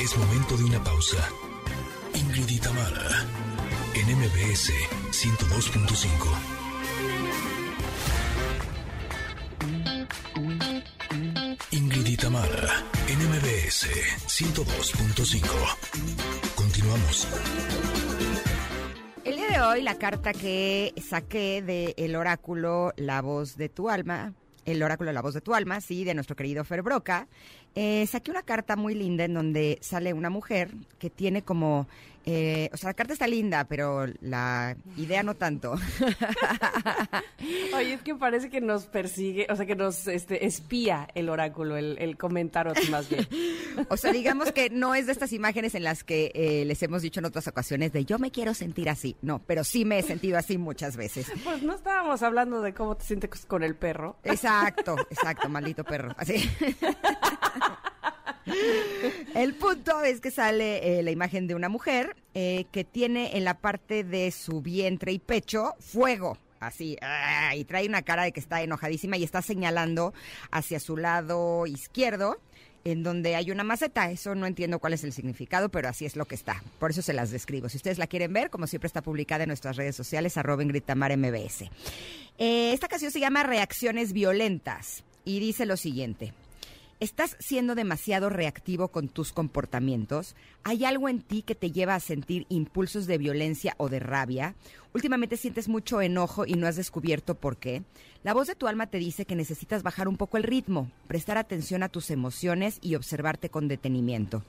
Es 0.00 0.16
momento 0.16 0.56
de 0.56 0.64
una 0.64 0.82
pausa. 0.84 1.28
Ingrid 2.14 2.48
y 2.48 2.58
Tamara, 2.58 3.26
en 4.08 4.18
MBS 4.18 4.72
102.5. 5.10 6.06
Ingrid 11.72 12.06
y 12.06 12.16
Tamara, 12.16 12.84
en 13.08 13.18
MBS 13.18 13.88
102.5. 14.26 15.48
Continuamos. 16.54 17.26
El 19.24 19.36
día 19.36 19.48
de 19.48 19.60
hoy 19.60 19.82
la 19.82 19.98
carta 19.98 20.32
que 20.32 20.92
saqué 21.02 21.62
del 21.62 21.94
el 21.96 22.14
oráculo 22.14 22.92
La 22.96 23.22
voz 23.22 23.56
de 23.56 23.68
tu 23.68 23.90
alma, 23.90 24.34
el 24.64 24.82
oráculo 24.82 25.12
La 25.12 25.22
voz 25.22 25.34
de 25.34 25.40
tu 25.40 25.54
alma, 25.54 25.80
sí, 25.80 26.04
de 26.04 26.14
nuestro 26.14 26.36
querido 26.36 26.62
Fer 26.64 26.82
Broca, 26.82 27.26
eh, 27.74 28.06
saqué 28.06 28.30
una 28.30 28.42
carta 28.42 28.76
muy 28.76 28.94
linda 28.94 29.24
en 29.24 29.34
donde 29.34 29.78
sale 29.80 30.12
una 30.12 30.30
mujer 30.30 30.70
que 30.98 31.10
tiene 31.10 31.42
como 31.42 31.88
eh, 32.26 32.68
o 32.72 32.76
sea, 32.76 32.90
la 32.90 32.94
carta 32.94 33.12
está 33.12 33.26
linda, 33.26 33.64
pero 33.64 34.06
la 34.20 34.76
idea 34.96 35.22
no 35.22 35.34
tanto. 35.34 35.76
Oye, 37.76 37.94
es 37.94 38.02
que 38.02 38.14
parece 38.14 38.50
que 38.50 38.60
nos 38.60 38.86
persigue, 38.86 39.46
o 39.48 39.56
sea, 39.56 39.64
que 39.64 39.76
nos 39.76 40.06
este, 40.08 40.44
espía 40.44 41.08
el 41.14 41.28
oráculo, 41.28 41.76
el, 41.76 41.96
el 41.98 42.18
comentario 42.18 42.66
más 42.90 43.08
bien. 43.08 43.26
O 43.88 43.96
sea, 43.96 44.12
digamos 44.12 44.52
que 44.52 44.70
no 44.70 44.94
es 44.94 45.06
de 45.06 45.12
estas 45.12 45.32
imágenes 45.32 45.74
en 45.74 45.84
las 45.84 46.04
que 46.04 46.32
eh, 46.34 46.64
les 46.64 46.82
hemos 46.82 47.02
dicho 47.02 47.20
en 47.20 47.26
otras 47.26 47.46
ocasiones 47.46 47.92
de 47.92 48.04
yo 48.04 48.18
me 48.18 48.30
quiero 48.30 48.54
sentir 48.54 48.88
así. 48.88 49.16
No, 49.22 49.40
pero 49.46 49.64
sí 49.64 49.84
me 49.84 49.98
he 49.98 50.02
sentido 50.02 50.38
así 50.38 50.58
muchas 50.58 50.96
veces. 50.96 51.30
Pues 51.44 51.62
no 51.62 51.74
estábamos 51.74 52.22
hablando 52.22 52.60
de 52.60 52.74
cómo 52.74 52.96
te 52.96 53.04
sientes 53.04 53.46
con 53.46 53.62
el 53.62 53.76
perro. 53.76 54.16
Exacto, 54.24 54.96
exacto, 55.10 55.48
maldito 55.48 55.84
perro. 55.84 56.14
Así. 56.16 56.50
El 59.34 59.54
punto 59.54 60.02
es 60.02 60.20
que 60.20 60.30
sale 60.30 60.98
eh, 60.98 61.02
la 61.02 61.10
imagen 61.10 61.46
de 61.46 61.54
una 61.54 61.68
mujer 61.68 62.16
eh, 62.34 62.66
que 62.72 62.84
tiene 62.84 63.36
en 63.36 63.44
la 63.44 63.58
parte 63.58 64.04
de 64.04 64.30
su 64.30 64.62
vientre 64.62 65.12
y 65.12 65.18
pecho 65.18 65.74
fuego 65.80 66.38
así, 66.60 66.96
ah, 67.02 67.54
y 67.54 67.64
trae 67.64 67.86
una 67.86 68.02
cara 68.02 68.24
de 68.24 68.32
que 68.32 68.40
está 68.40 68.62
enojadísima 68.62 69.16
y 69.16 69.24
está 69.24 69.42
señalando 69.42 70.14
hacia 70.50 70.80
su 70.80 70.96
lado 70.96 71.66
izquierdo, 71.66 72.38
en 72.84 73.02
donde 73.02 73.34
hay 73.36 73.50
una 73.50 73.64
maceta. 73.64 74.10
Eso 74.10 74.34
no 74.34 74.46
entiendo 74.46 74.78
cuál 74.78 74.92
es 74.92 75.04
el 75.04 75.12
significado, 75.12 75.68
pero 75.68 75.88
así 75.88 76.06
es 76.06 76.16
lo 76.16 76.24
que 76.24 76.34
está. 76.34 76.62
Por 76.78 76.90
eso 76.90 77.02
se 77.02 77.12
las 77.12 77.30
describo. 77.30 77.68
Si 77.68 77.76
ustedes 77.76 77.98
la 77.98 78.06
quieren 78.06 78.32
ver, 78.32 78.50
como 78.50 78.66
siempre 78.66 78.86
está 78.86 79.02
publicada 79.02 79.44
en 79.44 79.48
nuestras 79.48 79.76
redes 79.76 79.96
sociales, 79.96 80.36
arroba 80.36 80.64
Gritamar 80.64 81.16
MBS. 81.16 81.62
Eh, 82.38 82.72
esta 82.72 82.88
canción 82.88 83.10
se 83.10 83.20
llama 83.20 83.42
Reacciones 83.42 84.12
Violentas 84.12 85.04
y 85.24 85.40
dice 85.40 85.66
lo 85.66 85.76
siguiente. 85.76 86.32
¿Estás 86.98 87.36
siendo 87.40 87.74
demasiado 87.74 88.30
reactivo 88.30 88.88
con 88.88 89.08
tus 89.08 89.30
comportamientos? 89.30 90.34
¿Hay 90.64 90.86
algo 90.86 91.10
en 91.10 91.20
ti 91.20 91.42
que 91.42 91.54
te 91.54 91.70
lleva 91.70 91.94
a 91.94 92.00
sentir 92.00 92.46
impulsos 92.48 93.06
de 93.06 93.18
violencia 93.18 93.74
o 93.76 93.90
de 93.90 94.00
rabia? 94.00 94.54
Últimamente 94.94 95.36
sientes 95.36 95.68
mucho 95.68 96.00
enojo 96.00 96.46
y 96.46 96.54
no 96.54 96.66
has 96.66 96.76
descubierto 96.76 97.34
por 97.34 97.58
qué. 97.58 97.82
La 98.22 98.32
voz 98.32 98.46
de 98.46 98.54
tu 98.54 98.66
alma 98.66 98.86
te 98.86 98.96
dice 98.96 99.26
que 99.26 99.36
necesitas 99.36 99.82
bajar 99.82 100.08
un 100.08 100.16
poco 100.16 100.38
el 100.38 100.44
ritmo, 100.44 100.90
prestar 101.06 101.36
atención 101.36 101.82
a 101.82 101.90
tus 101.90 102.10
emociones 102.10 102.78
y 102.80 102.94
observarte 102.94 103.50
con 103.50 103.68
detenimiento. 103.68 104.42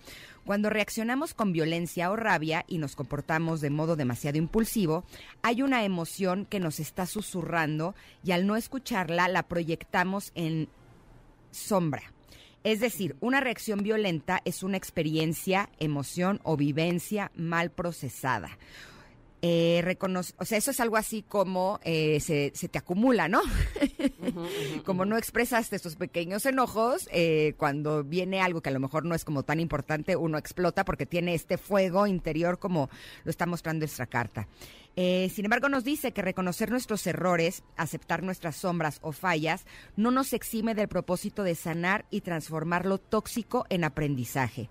Cuando 0.46 0.70
reaccionamos 0.70 1.34
con 1.34 1.52
violencia 1.52 2.10
o 2.12 2.16
rabia 2.16 2.64
y 2.66 2.78
nos 2.78 2.96
comportamos 2.96 3.60
de 3.60 3.72
modo 3.72 3.98
demasiado 3.98 4.38
impulsivo, 4.38 5.04
hay 5.42 5.64
una 5.64 5.84
emoción 5.84 6.46
que 6.46 6.62
nos 6.62 6.80
está 6.80 7.08
susurrando 7.08 7.94
y 8.24 8.32
al 8.32 8.48
no 8.48 8.56
escucharla 8.56 9.28
la 9.28 9.44
proyectamos 9.44 10.32
en 10.34 10.70
sombra 11.52 12.14
es 12.68 12.82
decir, 12.82 13.16
una 13.22 13.40
reacción 13.40 13.82
violenta 13.82 14.42
es 14.44 14.62
una 14.62 14.76
experiencia, 14.76 15.70
emoción 15.80 16.42
o 16.44 16.58
vivencia 16.58 17.32
mal 17.34 17.72
procesada. 17.72 18.50
Eh, 19.44 19.82
reconoce, 19.84 20.34
o 20.40 20.46
sea, 20.46 20.58
eso 20.58 20.72
es 20.72 20.80
algo 20.80 20.98
así 20.98 21.22
como 21.22 21.80
eh, 21.84 22.20
se, 22.20 22.50
te 22.50 22.80
acumula, 22.80 23.28
¿no? 23.28 23.42
como 24.86 25.06
no 25.06 25.16
expresaste 25.16 25.76
estos 25.76 25.96
pequeños 25.96 26.48
enojos, 26.48 27.08
eh, 27.12 27.54
cuando 27.58 28.04
viene 28.04 28.42
algo 28.42 28.62
que 28.62 28.70
a 28.70 28.74
lo 28.74 28.80
mejor 28.80 29.06
no 29.06 29.14
es 29.14 29.24
como 29.24 29.44
tan 29.44 29.60
importante, 29.60 30.16
uno 30.16 30.40
explota 30.40 30.86
porque 30.86 31.06
tiene 31.06 31.36
este 31.36 31.60
fuego 31.60 32.08
interior 32.08 32.58
como 32.58 32.90
lo 33.26 33.30
está 33.30 33.46
mostrando 33.46 33.84
nuestra 33.84 34.08
carta. 34.08 34.48
sin 34.96 35.46
embargo, 35.46 35.70
nos 35.70 35.84
dice 35.84 36.14
que 36.14 36.24
reconocer 36.24 36.72
nuestros 36.72 37.06
errores, 37.06 37.62
aceptar 37.76 38.24
nuestras 38.24 38.56
sombras 38.56 38.98
o 39.04 39.12
fallas, 39.12 39.68
no 39.96 40.10
nos 40.10 40.34
exime 40.34 40.74
del 40.74 40.88
propósito 40.88 41.44
de 41.44 41.54
sanar 41.54 42.06
y 42.10 42.22
transformar 42.22 42.88
lo 42.88 42.98
tóxico 42.98 43.68
en 43.70 43.84
aprendizaje 43.84 44.68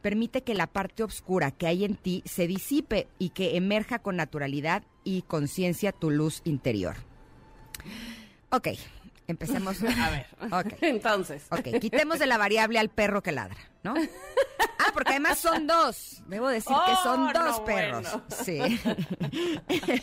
permite 0.00 0.42
que 0.42 0.54
la 0.54 0.66
parte 0.66 1.02
oscura 1.02 1.50
que 1.50 1.66
hay 1.66 1.84
en 1.84 1.94
ti 1.96 2.22
se 2.26 2.46
disipe 2.46 3.08
y 3.18 3.30
que 3.30 3.56
emerja 3.56 3.98
con 4.00 4.16
naturalidad 4.16 4.82
y 5.04 5.22
conciencia 5.22 5.92
tu 5.92 6.10
luz 6.10 6.40
interior. 6.44 6.96
Ok, 8.50 8.68
empecemos. 9.26 9.82
A 10.00 10.10
ver, 10.10 10.26
okay. 10.52 10.78
entonces. 10.90 11.44
Ok, 11.50 11.78
quitemos 11.80 12.18
de 12.18 12.26
la 12.26 12.38
variable 12.38 12.78
al 12.78 12.88
perro 12.88 13.22
que 13.22 13.32
ladra, 13.32 13.56
¿no? 13.82 13.94
Ah, 14.78 14.90
porque 14.94 15.10
además 15.10 15.38
son 15.38 15.66
dos. 15.66 16.22
Debo 16.26 16.48
decir 16.48 16.74
que 16.86 16.94
son 17.02 17.28
Oh, 17.28 17.32
dos 17.32 17.58
no, 17.58 17.64
perros. 17.64 18.02
bueno. 18.02 18.24
Sí. 18.44 18.80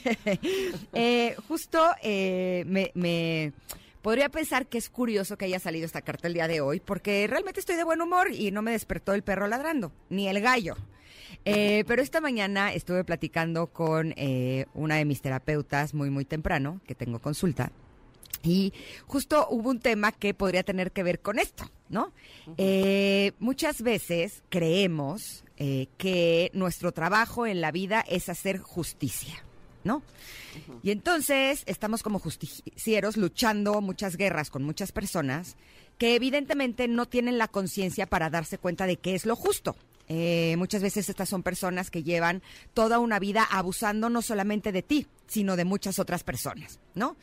Eh, 0.94 1.36
justo 1.48 1.84
eh, 2.02 2.64
me, 2.68 2.92
me 2.96 3.54
podría 4.08 4.30
pensar 4.30 4.68
que 4.68 4.78
es 4.78 4.90
curioso 4.90 5.38
que 5.38 5.44
haya 5.44 5.60
salido 5.60 5.86
esta 5.86 6.02
carta 6.02 6.30
el 6.30 6.34
día 6.34 6.48
de 6.48 6.62
hoy, 6.62 6.80
porque 6.80 7.28
realmente 7.28 7.60
estoy 7.60 7.76
de 7.76 7.84
buen 7.84 8.00
humor 8.00 8.32
y 8.32 8.52
no 8.52 8.62
me 8.62 8.72
despertó 8.72 9.12
el 9.14 9.22
perro 9.22 9.48
ladrando, 9.48 9.92
ni 10.10 10.30
el 10.30 10.40
gallo. 10.40 10.78
Eh, 11.44 11.84
pero 11.88 12.02
esta 12.02 12.22
mañana 12.22 12.72
estuve 12.72 13.04
platicando 13.04 13.68
con 13.68 14.14
eh, 14.16 14.66
una 14.74 14.96
de 14.96 15.04
mis 15.04 15.22
terapeutas 15.22 15.94
muy, 15.94 16.10
muy 16.10 16.24
temprano, 16.24 16.80
que 16.88 16.96
tengo 16.96 17.20
consulta. 17.20 17.74
Y 18.44 18.72
justo 19.08 19.46
hubo 19.50 19.70
un 19.72 19.82
tema 19.82 20.14
que 20.14 20.34
podría 20.34 20.64
tener 20.64 20.94
que 20.94 21.04
ver 21.04 21.20
con 21.20 21.38
esto, 21.38 21.70
¿no? 21.90 22.14
Eh, 22.58 23.34
muchas 23.40 23.82
veces 23.82 24.42
creemos 24.48 25.44
eh, 25.58 25.88
que 25.98 26.50
nuestro 26.54 26.94
trabajo 26.94 27.46
en 27.46 27.60
la 27.60 27.74
vida 27.74 28.06
es 28.08 28.30
hacer 28.30 28.60
justicia, 28.60 29.44
¿no? 29.88 30.04
Y 30.84 30.92
entonces 30.92 31.64
estamos 31.66 32.04
como 32.04 32.20
justicieros 32.20 33.18
luchando 33.18 33.82
muchas 33.82 34.18
guerras 34.18 34.52
con 34.52 34.64
muchas 34.64 34.92
personas 34.92 35.56
que 35.98 36.16
evidentemente 36.16 36.88
no 36.88 37.08
tienen 37.08 37.40
la 37.40 37.48
conciencia 37.48 38.06
para 38.06 38.30
darse 38.30 38.60
cuenta 38.60 38.86
de 38.86 38.98
qué 38.98 39.16
es 39.16 39.26
lo 39.26 39.36
justo. 39.36 39.76
Eh, 40.10 40.56
muchas 40.58 40.82
veces 40.82 41.10
estas 41.10 41.28
son 41.28 41.44
personas 41.44 41.92
que 41.92 42.04
llevan 42.04 42.42
toda 42.74 43.00
una 43.00 43.20
vida 43.20 43.44
abusando 43.44 44.10
no 44.10 44.22
solamente 44.22 44.72
de 44.72 44.82
ti, 44.82 45.08
sino 45.28 45.58
de 45.58 45.66
muchas 45.66 46.00
otras 46.00 46.24
personas, 46.24 46.80
¿no? 46.96 47.18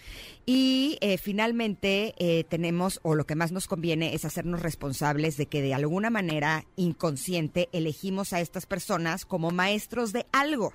Y 0.44 0.98
eh, 1.00 1.16
finalmente 1.16 2.14
eh, 2.18 2.44
tenemos, 2.44 3.00
o 3.02 3.14
lo 3.14 3.24
que 3.24 3.36
más 3.36 3.52
nos 3.52 3.68
conviene 3.68 4.14
es 4.14 4.26
hacernos 4.26 4.60
responsables 4.60 5.38
de 5.38 5.46
que 5.46 5.62
de 5.62 5.72
alguna 5.72 6.10
manera 6.10 6.66
inconsciente 6.76 7.70
elegimos 7.72 8.34
a 8.34 8.40
estas 8.40 8.66
personas 8.66 9.24
como 9.24 9.50
maestros 9.50 10.12
de 10.12 10.26
algo. 10.32 10.74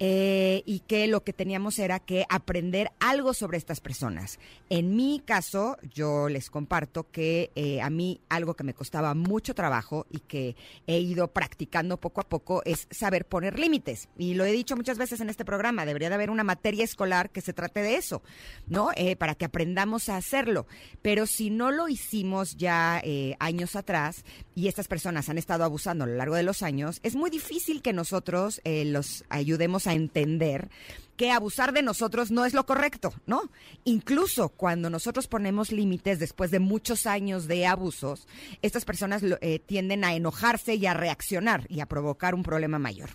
Eh, 0.00 0.62
y 0.64 0.80
que 0.80 1.08
lo 1.08 1.24
que 1.24 1.32
teníamos 1.32 1.78
era 1.80 1.98
que 1.98 2.24
aprender 2.28 2.92
algo 3.00 3.34
sobre 3.34 3.58
estas 3.58 3.80
personas. 3.80 4.38
En 4.70 4.94
mi 4.94 5.20
caso, 5.24 5.76
yo 5.92 6.28
les 6.28 6.50
comparto 6.50 7.10
que 7.10 7.50
eh, 7.56 7.80
a 7.80 7.90
mí 7.90 8.20
algo 8.28 8.54
que 8.54 8.62
me 8.62 8.74
costaba 8.74 9.14
mucho 9.14 9.54
trabajo 9.54 10.06
y 10.10 10.20
que 10.20 10.54
he 10.86 11.00
ido 11.00 11.28
practicando 11.28 11.96
poco 11.96 12.20
a 12.20 12.28
poco 12.28 12.62
es 12.64 12.86
saber 12.92 13.26
poner 13.26 13.58
límites. 13.58 14.08
Y 14.16 14.34
lo 14.34 14.44
he 14.44 14.52
dicho 14.52 14.76
muchas 14.76 14.98
veces 14.98 15.20
en 15.20 15.30
este 15.30 15.44
programa, 15.44 15.84
debería 15.84 16.10
de 16.10 16.14
haber 16.14 16.30
una 16.30 16.44
materia 16.44 16.84
escolar 16.84 17.30
que 17.30 17.40
se 17.40 17.52
trate 17.52 17.82
de 17.82 17.96
eso, 17.96 18.22
¿no? 18.68 18.90
Eh, 18.94 19.16
para 19.16 19.34
que 19.34 19.46
aprendamos 19.46 20.08
a 20.08 20.16
hacerlo. 20.16 20.68
Pero 21.02 21.26
si 21.26 21.50
no 21.50 21.72
lo 21.72 21.88
hicimos 21.88 22.56
ya 22.56 23.02
años 23.40 23.74
atrás 23.74 24.24
y 24.54 24.68
estas 24.68 24.86
personas 24.86 25.28
han 25.28 25.38
estado 25.38 25.64
abusando 25.64 26.04
a 26.04 26.06
lo 26.06 26.14
largo 26.14 26.36
de 26.36 26.42
los 26.42 26.62
años, 26.62 27.00
es 27.02 27.16
muy 27.16 27.30
difícil 27.30 27.82
que 27.82 27.92
nosotros 27.92 28.60
los 28.64 29.24
ayudemos 29.28 29.87
a 29.88 29.94
entender 29.94 30.70
que 31.18 31.32
abusar 31.32 31.72
de 31.72 31.82
nosotros 31.82 32.30
no 32.30 32.44
es 32.44 32.54
lo 32.54 32.64
correcto, 32.64 33.12
¿no? 33.26 33.50
Incluso 33.84 34.50
cuando 34.50 34.88
nosotros 34.88 35.26
ponemos 35.26 35.72
límites 35.72 36.20
después 36.20 36.52
de 36.52 36.60
muchos 36.60 37.06
años 37.06 37.48
de 37.48 37.66
abusos, 37.66 38.28
estas 38.62 38.84
personas 38.84 39.22
eh, 39.40 39.58
tienden 39.58 40.04
a 40.04 40.14
enojarse 40.14 40.76
y 40.76 40.86
a 40.86 40.94
reaccionar 40.94 41.66
y 41.68 41.80
a 41.80 41.86
provocar 41.86 42.36
un 42.36 42.44
problema 42.44 42.78
mayor. 42.78 43.10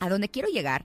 A 0.00 0.08
donde 0.08 0.28
quiero 0.28 0.48
llegar 0.48 0.84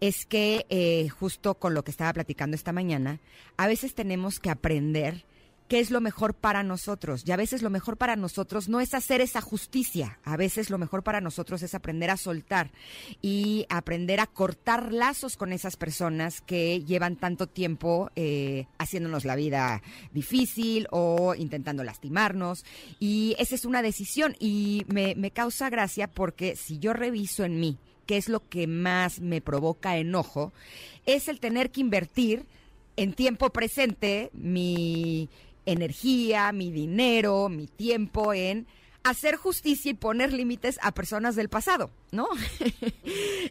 es 0.00 0.26
que 0.26 0.66
eh, 0.70 1.08
justo 1.08 1.54
con 1.54 1.72
lo 1.72 1.84
que 1.84 1.92
estaba 1.92 2.12
platicando 2.12 2.56
esta 2.56 2.72
mañana, 2.72 3.20
a 3.56 3.68
veces 3.68 3.94
tenemos 3.94 4.40
que 4.40 4.50
aprender 4.50 5.24
qué 5.68 5.80
es 5.80 5.90
lo 5.90 6.00
mejor 6.00 6.34
para 6.34 6.62
nosotros. 6.62 7.22
Y 7.26 7.32
a 7.32 7.36
veces 7.36 7.62
lo 7.62 7.70
mejor 7.70 7.96
para 7.96 8.16
nosotros 8.16 8.68
no 8.68 8.80
es 8.80 8.94
hacer 8.94 9.20
esa 9.20 9.40
justicia. 9.40 10.18
A 10.24 10.36
veces 10.36 10.70
lo 10.70 10.78
mejor 10.78 11.02
para 11.02 11.20
nosotros 11.20 11.62
es 11.62 11.74
aprender 11.74 12.10
a 12.10 12.16
soltar 12.16 12.70
y 13.20 13.66
aprender 13.68 14.20
a 14.20 14.26
cortar 14.26 14.92
lazos 14.92 15.36
con 15.36 15.52
esas 15.52 15.76
personas 15.76 16.40
que 16.40 16.82
llevan 16.84 17.16
tanto 17.16 17.46
tiempo 17.46 18.10
eh, 18.16 18.66
haciéndonos 18.78 19.24
la 19.24 19.36
vida 19.36 19.82
difícil 20.12 20.86
o 20.90 21.34
intentando 21.34 21.84
lastimarnos. 21.84 22.64
Y 23.00 23.34
esa 23.38 23.54
es 23.54 23.64
una 23.64 23.82
decisión 23.82 24.36
y 24.38 24.84
me, 24.88 25.14
me 25.14 25.30
causa 25.30 25.70
gracia 25.70 26.06
porque 26.06 26.56
si 26.56 26.78
yo 26.78 26.92
reviso 26.92 27.44
en 27.44 27.58
mí 27.60 27.78
qué 28.06 28.16
es 28.16 28.28
lo 28.28 28.46
que 28.48 28.66
más 28.66 29.20
me 29.20 29.40
provoca 29.40 29.96
enojo, 29.96 30.52
es 31.06 31.28
el 31.28 31.40
tener 31.40 31.70
que 31.70 31.80
invertir 31.80 32.44
en 32.96 33.14
tiempo 33.14 33.50
presente 33.50 34.30
mi 34.34 35.28
energía, 35.66 36.52
mi 36.52 36.70
dinero, 36.70 37.48
mi 37.48 37.66
tiempo 37.66 38.32
en 38.32 38.66
hacer 39.04 39.36
justicia 39.36 39.90
y 39.90 39.94
poner 39.94 40.32
límites 40.32 40.78
a 40.82 40.92
personas 40.92 41.34
del 41.36 41.48
pasado, 41.48 41.90
¿no? 42.10 42.28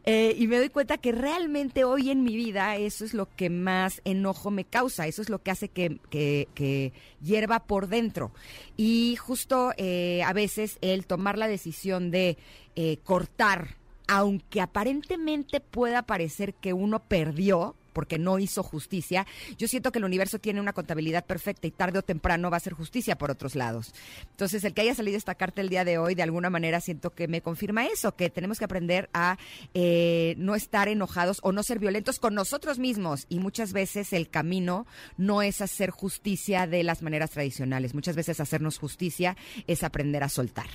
Eh, 0.06 0.36
y 0.40 0.48
me 0.48 0.58
doy 0.58 0.70
cuenta 0.70 0.98
que 0.98 1.12
realmente 1.12 1.84
hoy 1.84 2.10
en 2.10 2.24
mi 2.24 2.36
vida 2.36 2.76
eso 2.78 3.06
es 3.06 3.14
lo 3.14 3.28
que 3.36 3.52
más 3.52 4.02
enojo 4.04 4.50
me 4.50 4.66
causa, 4.66 5.06
eso 5.06 5.22
es 5.22 5.30
lo 5.30 5.44
que 5.44 5.52
hace 5.52 5.68
que, 5.68 6.00
que, 6.10 6.48
que 6.56 6.92
hierva 7.22 7.60
por 7.60 7.88
dentro. 7.88 8.32
Y 8.78 9.16
justo 9.18 9.74
eh, 9.78 10.24
a 10.24 10.34
veces 10.34 10.80
el 10.82 11.06
tomar 11.06 11.38
la 11.38 11.48
decisión 11.48 12.10
de 12.10 12.38
eh, 12.76 12.98
cortar, 13.04 13.78
aunque 14.08 14.62
aparentemente 14.62 15.60
pueda 15.60 16.02
parecer 16.02 16.56
que 16.56 16.74
uno 16.74 17.04
perdió, 17.04 17.76
porque 17.94 18.20
no 18.20 18.40
hizo 18.40 18.64
justicia, 18.64 19.26
yo 19.58 19.68
siento 19.68 19.92
que 19.92 20.00
el 20.00 20.06
universo 20.06 20.40
tiene 20.40 20.62
una 20.62 20.74
contabilidad 20.74 21.26
perfecta 21.26 21.68
y 21.68 21.72
tarde 21.72 22.00
o 22.00 22.02
temprano 22.02 22.50
va 22.50 22.58
a 22.58 22.60
hacer 22.60 22.74
justicia 22.74 23.18
por 23.18 23.32
otros 23.32 23.56
lados. 23.56 23.94
Entonces, 24.32 24.64
el 24.64 24.74
que 24.74 24.82
haya 24.82 24.96
salido 24.96 25.18
esta 25.18 25.36
carta 25.36 25.62
el 25.62 25.70
día 25.70 25.86
de 25.86 25.98
hoy, 25.98 26.16
de 26.16 26.24
alguna 26.24 26.50
manera 26.50 26.82
siento 26.82 27.12
que 27.12 27.28
me 27.28 27.42
confirma 27.42 27.86
eso, 27.86 28.16
que 28.16 28.30
tenemos 28.30 28.60
que 28.60 28.66
aprender 28.66 29.10
a 29.14 29.38
eh, 29.74 30.36
no 30.38 30.56
estar 30.56 30.88
enojados 30.88 31.40
o 31.44 31.52
no 31.52 31.64
ser 31.64 31.80
violentos 31.80 32.20
con 32.20 32.34
nosotros 32.34 32.80
mismos. 32.80 33.26
Y 33.30 33.40
muchas 33.40 33.74
veces 33.74 34.14
el 34.14 34.30
camino 34.30 34.86
no 35.18 35.42
es 35.42 35.62
hacer 35.62 35.90
justicia 35.90 36.68
de 36.68 36.84
las 36.84 37.02
maneras 37.02 37.32
tradicionales. 37.32 37.94
Muchas 37.94 38.16
veces 38.16 38.40
hacernos 38.40 38.78
justicia 38.78 39.38
es 39.68 39.84
aprender 39.84 40.24
a 40.24 40.30
soltar. 40.30 40.68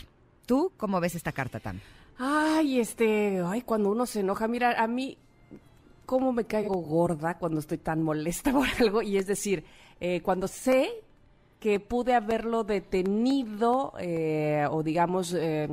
¿Tú 0.47 0.73
cómo 0.77 1.01
ves 1.01 1.15
esta 1.15 1.33
carta, 1.33 1.61
Tam? 1.61 1.81
Ay, 2.19 2.81
este, 2.81 3.43
ay, 3.45 3.63
cuando 3.63 3.91
uno 3.91 4.07
se 4.07 4.21
enoja, 4.21 4.49
mira, 4.49 4.83
a 4.83 4.87
mí, 4.87 5.19
cómo 6.07 6.33
me 6.33 6.45
caigo 6.45 6.77
gorda 6.77 7.37
cuando 7.37 7.61
estoy 7.61 7.79
tan 7.79 8.03
molesta 8.03 8.53
por 8.53 8.69
algo, 8.81 9.03
y 9.03 9.19
es 9.19 9.27
decir, 9.27 9.65
eh, 10.01 10.23
cuando 10.23 10.49
sé 10.49 10.89
que 11.61 11.81
pude 11.81 12.15
haberlo 12.15 12.65
detenido, 12.65 13.93
eh, 13.99 14.67
o 14.71 14.83
digamos, 14.83 15.35
eh, 15.35 15.69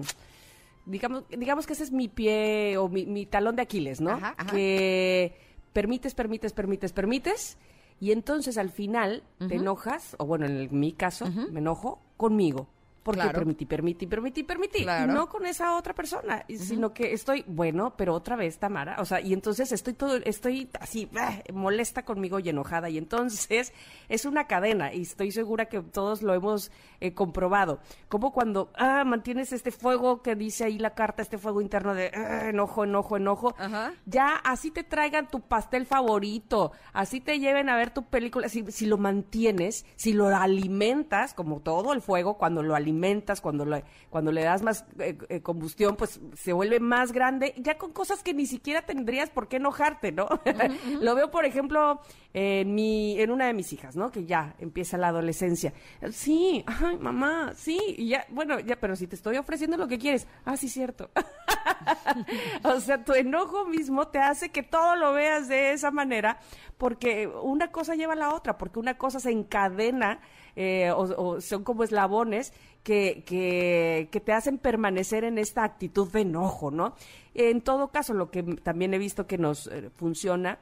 digamos, 0.86 1.24
digamos 1.30 1.68
que 1.68 1.74
ese 1.74 1.84
es 1.84 1.92
mi 1.92 2.08
pie 2.08 2.78
o 2.78 2.90
mi, 2.90 3.06
mi 3.06 3.26
talón 3.26 3.56
de 3.56 3.62
Aquiles, 3.62 4.02
¿no? 4.02 4.12
Ajá, 4.12 4.34
ajá. 4.38 4.52
Que 4.52 5.34
permites, 5.72 6.14
permites, 6.16 6.54
permites, 6.54 6.94
permites, 6.94 7.58
y 8.00 8.12
entonces 8.12 8.58
al 8.58 8.70
final 8.70 9.24
te 9.48 9.56
enojas, 9.56 10.16
o 10.20 10.26
bueno, 10.26 10.46
en 10.46 10.68
mi 10.78 10.94
caso, 10.94 11.26
me 11.52 11.60
enojo 11.60 12.02
conmigo. 12.18 12.68
Porque 13.04 13.22
Claro. 13.22 13.40
permití, 13.40 13.66
permití, 13.66 14.08
permití, 14.08 14.44
permití. 14.44 14.84
Claro. 14.84 15.12
No 15.12 15.28
con 15.28 15.46
esa 15.46 15.76
otra 15.76 15.94
persona, 15.94 16.46
sino 16.48 16.94
que 16.94 17.12
estoy, 17.14 17.44
bueno, 17.48 17.94
pero 17.98 18.14
otra 18.14 18.38
vez, 18.38 18.58
Tamara. 18.58 18.96
O 19.00 19.06
sea, 19.06 19.20
y 19.20 19.34
entonces 19.34 19.72
estoy 19.74 19.94
todo, 19.94 20.16
estoy 20.24 20.70
así, 20.80 21.10
ah, 21.18 21.40
molesta 21.54 22.06
conmigo 22.06 22.40
y 22.40 22.48
enojada. 22.48 22.90
Y 22.90 22.98
entonces 22.98 23.74
es 24.10 24.26
una 24.26 24.48
cadena, 24.48 24.94
y 24.94 25.02
estoy 25.02 25.32
segura 25.32 25.66
que 25.66 25.82
todos 25.82 26.22
lo 26.22 26.34
hemos 26.34 26.72
eh, 27.02 27.14
comprobado. 27.14 27.80
Como 28.08 28.32
cuando, 28.32 28.72
ah, 28.76 29.04
mantienes 29.04 29.52
este 29.52 29.72
fuego 29.72 30.22
que 30.22 30.36
dice 30.36 30.64
ahí 30.64 30.80
la 30.80 30.92
carta, 30.96 31.22
este 31.22 31.38
fuego 31.38 31.60
interno 31.60 31.94
de 31.94 32.10
ah, 32.14 32.48
enojo, 32.50 32.86
enojo, 32.86 33.18
enojo. 33.18 33.54
Ajá. 33.58 33.94
Ya 34.06 34.36
así 34.46 34.72
te 34.72 34.84
traigan 34.84 35.28
tu 35.28 35.42
pastel 35.42 35.86
favorito, 35.86 36.72
así 36.94 37.20
te 37.20 37.40
lleven 37.40 37.68
a 37.68 37.76
ver 37.76 37.90
tu 37.92 38.04
película, 38.06 38.48
si, 38.48 38.64
si 38.72 38.86
lo 38.86 38.98
mantienes, 38.98 39.86
si 39.98 40.14
lo 40.14 40.28
alimentas, 40.28 41.34
como 41.34 41.60
todo 41.60 41.92
el 41.92 42.02
fuego, 42.02 42.38
cuando 42.38 42.64
lo 42.64 42.76
alimentas, 42.76 42.93
cuando, 43.42 43.66
lo, 43.66 43.82
cuando 44.10 44.32
le 44.32 44.44
das 44.44 44.62
más 44.62 44.86
eh, 45.00 45.18
eh, 45.30 45.42
combustión, 45.42 45.96
pues 45.96 46.20
se 46.36 46.54
vuelve 46.54 46.80
más 46.80 47.12
grande, 47.12 47.54
ya 47.58 47.78
con 47.78 47.92
cosas 47.92 48.24
que 48.24 48.34
ni 48.34 48.46
siquiera 48.46 48.84
tendrías 48.84 49.30
por 49.30 49.48
qué 49.48 49.58
enojarte, 49.58 50.12
¿no? 50.12 50.28
lo 51.02 51.16
veo, 51.16 51.32
por 51.32 51.46
ejemplo, 51.46 52.02
en, 52.34 52.74
mi, 52.74 53.20
en 53.20 53.32
una 53.32 53.48
de 53.48 53.54
mis 53.54 53.72
hijas, 53.74 53.96
¿no? 53.96 54.12
Que 54.12 54.26
ya 54.26 54.56
empieza 54.60 54.98
la 54.98 55.10
adolescencia. 55.10 55.74
Sí, 56.12 56.64
ay, 56.68 56.98
mamá, 56.98 57.54
sí, 57.56 57.80
y 57.98 58.10
ya, 58.10 58.26
bueno, 58.30 58.60
ya, 58.60 58.80
pero 58.80 58.96
si 58.96 59.08
te 59.08 59.16
estoy 59.16 59.38
ofreciendo 59.38 59.78
lo 59.78 59.88
que 59.88 60.00
quieres, 60.00 60.28
ah, 60.46 60.58
sí, 60.58 60.70
cierto. 60.70 61.10
o 62.64 62.80
sea, 62.80 63.04
tu 63.04 63.14
enojo 63.14 63.66
mismo 63.66 64.08
te 64.08 64.20
hace 64.20 64.50
que 64.50 64.64
todo 64.64 64.96
lo 64.96 65.14
veas 65.14 65.48
de 65.48 65.74
esa 65.74 65.92
manera, 65.92 66.40
porque 66.78 67.28
una 67.28 67.72
cosa 67.72 67.96
lleva 67.96 68.14
a 68.14 68.18
la 68.18 68.34
otra, 68.34 68.58
porque 68.58 68.80
una 68.80 68.98
cosa 68.98 69.20
se 69.20 69.32
encadena 69.32 70.20
eh, 70.56 70.92
o, 70.96 71.42
son 71.42 71.64
como 71.64 71.84
eslabones 71.84 72.54
que, 72.84 73.24
que, 73.26 74.10
que 74.12 74.20
te 74.20 74.34
hacen 74.34 74.58
permanecer 74.58 75.24
en 75.24 75.38
esta 75.38 75.64
actitud 75.64 76.12
de 76.12 76.22
enojo, 76.22 76.72
¿no? 76.72 76.96
En 77.34 77.62
todo 77.62 77.90
caso, 77.90 78.14
lo 78.14 78.30
que 78.30 78.44
también 78.44 78.94
he 78.94 78.98
visto 78.98 79.26
que 79.26 79.38
nos 79.38 79.68
eh, 79.68 79.90
funciona 79.96 80.60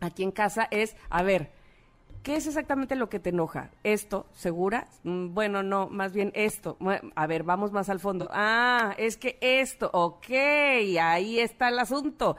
aquí 0.00 0.22
en 0.22 0.32
casa 0.32 0.68
es, 0.70 0.96
a 1.10 1.22
ver, 1.22 1.50
¿Qué 2.24 2.36
es 2.36 2.46
exactamente 2.46 2.96
lo 2.96 3.10
que 3.10 3.20
te 3.20 3.28
enoja? 3.28 3.70
¿Esto? 3.82 4.24
¿Segura? 4.32 4.88
Mm, 5.02 5.34
bueno, 5.34 5.62
no, 5.62 5.88
más 5.88 6.14
bien 6.14 6.32
esto. 6.34 6.78
A 7.14 7.26
ver, 7.26 7.42
vamos 7.42 7.70
más 7.70 7.90
al 7.90 8.00
fondo. 8.00 8.30
Ah, 8.32 8.94
es 8.96 9.18
que 9.18 9.36
esto, 9.42 9.90
ok, 9.92 10.30
ahí 11.02 11.38
está 11.38 11.68
el 11.68 11.78
asunto. 11.78 12.38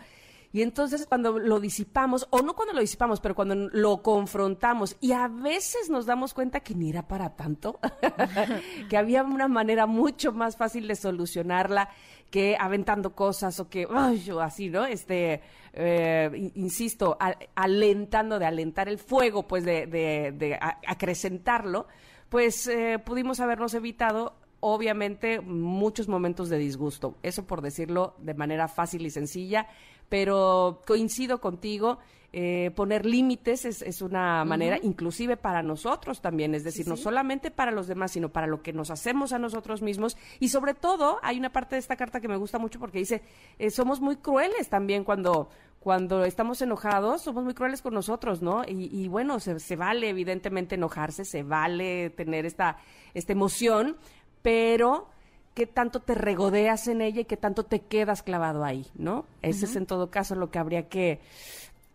Y 0.56 0.62
entonces 0.62 1.06
cuando 1.06 1.38
lo 1.38 1.60
disipamos, 1.60 2.28
o 2.30 2.42
no 2.42 2.56
cuando 2.56 2.74
lo 2.74 2.80
disipamos, 2.80 3.20
pero 3.20 3.36
cuando 3.36 3.56
lo 3.56 4.02
confrontamos, 4.02 4.96
y 5.02 5.12
a 5.12 5.28
veces 5.28 5.90
nos 5.90 6.06
damos 6.06 6.34
cuenta 6.34 6.62
que 6.62 6.74
ni 6.74 6.92
era 6.92 7.10
para 7.10 7.36
tanto, 7.36 7.78
que 8.90 8.96
había 8.96 9.24
una 9.24 9.50
manera 9.50 9.86
mucho 9.86 10.32
más 10.32 10.56
fácil 10.56 10.88
de 10.88 10.96
solucionarla 10.96 11.90
que 12.32 12.56
aventando 12.58 13.14
cosas 13.14 13.60
o 13.60 13.68
que, 13.68 13.86
ay, 13.94 14.30
así, 14.42 14.70
¿no? 14.70 14.86
Este, 14.86 15.42
eh, 15.74 16.52
insisto, 16.56 17.18
alentando, 17.54 18.40
de 18.40 18.46
alentar 18.46 18.88
el 18.88 18.98
fuego, 18.98 19.46
pues 19.50 19.66
de, 19.66 19.88
de, 19.88 20.58
acrecentarlo, 20.88 21.88
pues 22.30 22.66
eh, 22.68 22.98
pudimos 23.04 23.42
habernos 23.42 23.74
evitado 23.74 24.38
obviamente 24.68 25.42
muchos 25.42 26.08
momentos 26.08 26.50
de 26.50 26.58
disgusto. 26.58 27.18
Eso 27.22 27.46
por 27.46 27.62
decirlo 27.62 28.16
de 28.18 28.34
manera 28.34 28.68
fácil 28.68 29.06
y 29.06 29.12
sencilla, 29.12 29.68
pero 30.10 30.82
coincido 30.86 31.40
contigo 31.42 32.00
eh, 32.38 32.72
poner 32.76 33.06
límites 33.06 33.64
es, 33.64 34.02
una 34.02 34.44
manera, 34.44 34.78
inclusive 34.84 35.38
para 35.38 35.64
nosotros 35.64 36.20
también, 36.20 36.54
es 36.54 36.66
decir, 36.66 36.86
no 36.86 36.98
solamente 36.98 37.50
para 37.50 37.72
los 37.72 37.88
demás, 37.88 38.12
sino 38.12 38.28
para 38.28 38.46
lo 38.46 38.62
que 38.62 38.74
nos 38.74 38.92
hacemos 38.92 39.32
a 39.32 39.40
nosotros 39.40 39.82
mismos. 39.82 40.18
Y 40.42 40.50
sobre 40.50 40.74
todo, 40.74 41.18
hay 41.24 41.40
una 41.40 41.54
parte 41.54 41.76
de 41.76 41.80
esta 41.80 41.96
carta 41.96 42.20
que 42.20 42.28
me 42.28 42.36
gusta 42.36 42.60
mucho 42.60 42.78
porque 42.78 42.98
dice, 42.98 43.22
eh, 43.58 43.70
somos 43.70 44.02
muy 44.02 44.18
crueles 44.18 44.68
también 44.68 45.06
cuando, 45.06 45.48
cuando 45.80 46.26
estamos 46.26 46.62
enojados, 46.62 47.22
somos 47.22 47.46
muy 47.46 47.54
crueles 47.54 47.82
con 47.82 47.94
nosotros, 47.94 48.42
¿no? 48.42 48.64
Y, 48.68 49.08
bueno, 49.08 49.40
se, 49.40 49.58
se, 49.62 49.78
vale 49.78 50.10
evidentemente 50.10 50.76
enojarse, 50.76 51.24
se 51.24 51.42
vale 51.42 52.10
tener 52.10 52.46
esta, 52.46 52.80
esta 53.14 53.32
emoción, 53.32 53.96
pero 54.42 55.08
qué 55.56 55.66
tanto 55.66 56.02
te 56.02 56.14
regodeas 56.14 56.88
en 56.88 57.02
ella 57.02 57.22
y 57.22 57.26
qué 57.26 57.38
tanto 57.38 57.64
te 57.64 57.80
quedas 57.80 58.22
clavado 58.22 58.64
ahí, 58.64 58.86
¿no? 58.94 59.26
Ese 59.42 59.66
es 59.66 59.76
en 59.76 59.88
todo 59.88 60.12
caso 60.12 60.36
lo 60.36 60.52
que 60.52 60.60
habría 60.60 60.88
que 60.90 61.20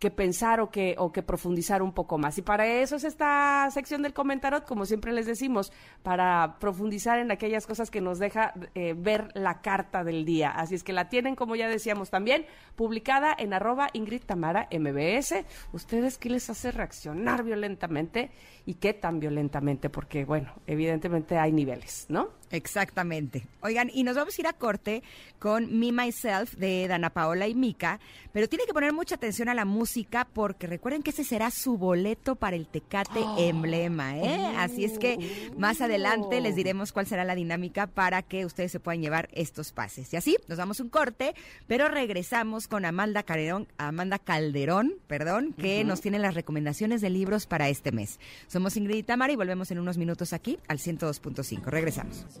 que 0.01 0.09
pensar 0.09 0.59
o 0.61 0.71
que, 0.71 0.95
o 0.97 1.11
que 1.11 1.21
profundizar 1.21 1.83
un 1.83 1.93
poco 1.93 2.17
más. 2.17 2.35
Y 2.39 2.41
para 2.41 2.65
eso 2.65 2.95
es 2.95 3.03
esta 3.03 3.69
sección 3.69 4.01
del 4.01 4.13
comentario, 4.13 4.63
como 4.63 4.87
siempre 4.87 5.13
les 5.13 5.27
decimos, 5.27 5.71
para 6.01 6.57
profundizar 6.57 7.19
en 7.19 7.29
aquellas 7.29 7.67
cosas 7.67 7.91
que 7.91 8.01
nos 8.01 8.17
deja 8.17 8.55
eh, 8.73 8.95
ver 8.97 9.29
la 9.35 9.61
carta 9.61 10.03
del 10.03 10.25
día. 10.25 10.49
Así 10.49 10.73
es 10.73 10.83
que 10.83 10.91
la 10.91 11.07
tienen, 11.07 11.35
como 11.35 11.55
ya 11.55 11.69
decíamos 11.69 12.09
también, 12.09 12.47
publicada 12.75 13.35
en 13.37 13.53
arroba 13.53 13.89
Ingrid 13.93 14.23
Tamara 14.23 14.67
MBS. 14.71 15.45
¿Ustedes 15.71 16.17
qué 16.17 16.31
les 16.31 16.49
hace 16.49 16.71
reaccionar 16.71 17.43
violentamente 17.43 18.31
y 18.65 18.73
qué 18.73 18.95
tan 18.95 19.19
violentamente? 19.19 19.91
Porque, 19.91 20.25
bueno, 20.25 20.51
evidentemente 20.65 21.37
hay 21.37 21.51
niveles, 21.51 22.07
¿no? 22.09 22.40
Exactamente. 22.51 23.43
Oigan, 23.61 23.89
y 23.93 24.03
nos 24.03 24.15
vamos 24.15 24.37
a 24.37 24.41
ir 24.41 24.47
a 24.47 24.53
corte 24.53 25.03
con 25.39 25.79
Me 25.79 25.91
Myself 25.91 26.55
de 26.55 26.87
Dana 26.87 27.09
Paola 27.09 27.47
y 27.47 27.55
Mika, 27.55 27.99
pero 28.31 28.47
tiene 28.47 28.65
que 28.65 28.73
poner 28.73 28.93
mucha 28.93 29.15
atención 29.15 29.49
a 29.49 29.53
la 29.53 29.65
música 29.65 30.27
porque 30.31 30.67
recuerden 30.67 31.01
que 31.01 31.11
ese 31.11 31.23
será 31.23 31.51
su 31.51 31.77
boleto 31.77 32.35
para 32.35 32.55
el 32.55 32.67
Tecate 32.67 33.19
oh. 33.19 33.37
Emblema, 33.39 34.17
¿eh? 34.17 34.53
Así 34.57 34.85
es 34.85 34.99
que 34.99 35.51
más 35.57 35.81
adelante 35.81 36.41
les 36.41 36.55
diremos 36.55 36.91
cuál 36.91 37.07
será 37.07 37.23
la 37.23 37.35
dinámica 37.35 37.87
para 37.87 38.21
que 38.21 38.45
ustedes 38.45 38.71
se 38.71 38.79
puedan 38.79 39.01
llevar 39.01 39.29
estos 39.33 39.71
pases. 39.71 40.13
Y 40.13 40.17
así, 40.17 40.37
nos 40.47 40.57
damos 40.57 40.79
un 40.79 40.89
corte, 40.89 41.33
pero 41.67 41.87
regresamos 41.87 42.67
con 42.67 42.85
Amanda 42.85 43.23
Calderón, 43.23 43.67
Amanda 43.77 44.19
Calderón, 44.19 44.95
perdón, 45.07 45.53
que 45.53 45.83
nos 45.83 46.01
tiene 46.01 46.19
las 46.19 46.35
recomendaciones 46.35 47.01
de 47.01 47.09
libros 47.09 47.47
para 47.47 47.69
este 47.69 47.91
mes. 47.91 48.19
Somos 48.47 48.77
Ingrid 48.77 48.97
y 48.97 49.03
Tamara 49.03 49.33
y 49.33 49.35
volvemos 49.35 49.71
en 49.71 49.79
unos 49.79 49.97
minutos 49.97 50.33
aquí 50.33 50.59
al 50.67 50.77
102.5. 50.77 51.65
Regresamos. 51.65 52.40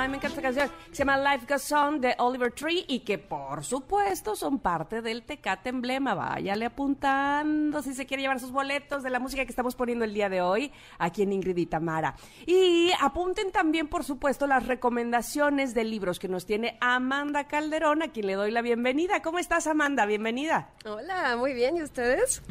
102.5. 0.00 0.08
Continuamos. 0.08 0.08
me 0.08 0.16
encanta 0.16 0.28
esta 0.28 0.42
canción. 0.42 0.70
Se 0.92 0.98
llama 0.98 1.18
Life 1.18 1.46
Goes 1.48 1.72
On 1.72 2.00
de 2.00 2.14
Oliver 2.18 2.52
Tree 2.52 2.84
y 2.88 3.00
que 3.00 3.18
por 3.18 3.64
supuesto 3.64 4.34
son 4.36 4.58
parte 4.58 5.02
del 5.02 5.22
Tecate 5.22 5.68
Emblema. 5.68 6.14
Váyale 6.14 6.64
apuntando 6.66 7.82
si 7.82 7.94
se 7.94 8.06
quiere 8.06 8.22
llevar 8.22 8.40
sus 8.40 8.50
boletos 8.50 9.02
de 9.02 9.10
la 9.10 9.18
música 9.18 9.44
que 9.44 9.50
estamos 9.50 9.74
poniendo 9.74 10.04
el 10.04 10.14
día 10.14 10.28
de 10.28 10.40
hoy 10.40 10.72
aquí 10.98 11.22
en 11.22 11.32
Ingrid 11.32 11.56
y 11.56 11.66
Tamara. 11.66 12.14
Y 12.46 12.90
apunten 13.00 13.50
también, 13.52 13.88
por 13.88 14.04
supuesto, 14.04 14.46
las 14.46 14.66
recomendaciones 14.66 15.74
de 15.74 15.84
libros 15.84 16.18
que 16.18 16.28
nos 16.28 16.46
tiene 16.46 16.78
Amanda 16.80 17.46
Calderón, 17.46 18.02
a 18.02 18.08
quien 18.08 18.26
le 18.26 18.34
doy 18.34 18.50
la 18.50 18.62
bienvenida. 18.62 19.22
¿Cómo 19.22 19.38
estás, 19.38 19.66
Amanda? 19.66 20.06
Bienvenida. 20.06 20.70
Hola, 20.84 21.36
muy 21.36 21.52
bien. 21.52 21.76
¿Y 21.76 21.82
ustedes? 21.82 22.42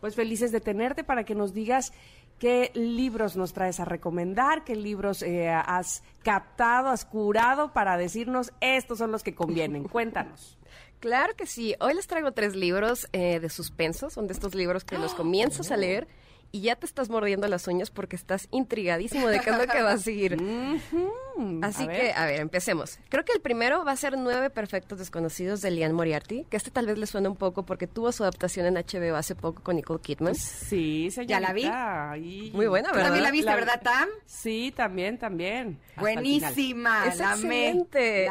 Pues 0.00 0.14
felices 0.14 0.52
de 0.52 0.60
tenerte 0.60 1.02
para 1.02 1.24
que 1.24 1.34
nos 1.34 1.52
digas 1.52 1.92
¿Qué 2.38 2.70
libros 2.74 3.36
nos 3.36 3.52
traes 3.52 3.80
a 3.80 3.84
recomendar? 3.84 4.64
¿Qué 4.64 4.76
libros 4.76 5.22
eh, 5.22 5.48
has 5.48 6.04
captado, 6.22 6.88
has 6.88 7.04
curado 7.04 7.72
para 7.72 7.96
decirnos 7.96 8.52
estos 8.60 8.98
son 8.98 9.10
los 9.10 9.24
que 9.24 9.34
convienen? 9.34 9.84
Cuéntanos. 9.88 10.56
Claro 11.00 11.34
que 11.36 11.46
sí. 11.46 11.74
Hoy 11.80 11.94
les 11.94 12.06
traigo 12.06 12.32
tres 12.32 12.54
libros 12.54 13.08
eh, 13.12 13.40
de 13.40 13.48
suspenso. 13.48 14.08
Son 14.10 14.26
de 14.28 14.34
estos 14.34 14.54
libros 14.54 14.84
que 14.84 14.98
los 14.98 15.14
comienzas 15.14 15.70
a 15.72 15.76
leer 15.76 16.06
y 16.50 16.62
ya 16.62 16.76
te 16.76 16.86
estás 16.86 17.10
mordiendo 17.10 17.46
las 17.48 17.66
uñas 17.66 17.90
porque 17.90 18.16
estás 18.16 18.48
intrigadísimo 18.50 19.28
de 19.28 19.40
qué 19.40 19.50
es 19.50 19.58
lo 19.58 19.66
que 19.66 19.82
va 19.82 19.92
a 19.92 19.98
seguir. 19.98 20.36
Así 21.62 21.86
que, 21.86 22.12
a 22.12 22.26
ver, 22.26 22.40
empecemos. 22.40 22.98
Creo 23.10 23.24
que 23.24 23.32
el 23.32 23.40
primero 23.40 23.84
va 23.84 23.92
a 23.92 23.96
ser 23.96 24.18
Nueve 24.18 24.50
Perfectos 24.50 24.98
Desconocidos 24.98 25.60
de 25.60 25.70
Lian 25.70 25.92
Moriarty, 25.92 26.44
que 26.50 26.56
este 26.56 26.70
tal 26.70 26.86
vez 26.86 26.98
le 26.98 27.06
suena 27.06 27.28
un 27.28 27.36
poco 27.36 27.64
porque 27.64 27.86
tuvo 27.86 28.10
su 28.12 28.24
adaptación 28.24 28.66
en 28.66 28.74
HBO 28.74 29.16
hace 29.16 29.34
poco 29.34 29.62
con 29.62 29.76
Nicole 29.76 30.00
Kidman. 30.00 30.34
Sí, 30.34 31.10
Ya 31.26 31.38
la 31.38 31.52
vi. 31.52 32.50
Muy 32.52 32.66
buena, 32.66 32.90
¿verdad? 32.90 33.04
También 33.04 33.24
la 33.24 33.30
viste, 33.30 33.54
¿verdad, 33.54 33.80
Tam? 33.82 34.08
Sí, 34.26 34.72
también, 34.74 35.18
también. 35.18 35.78
Buenísima. 35.96 37.06
Es 37.06 37.20
excelente. 37.20 38.28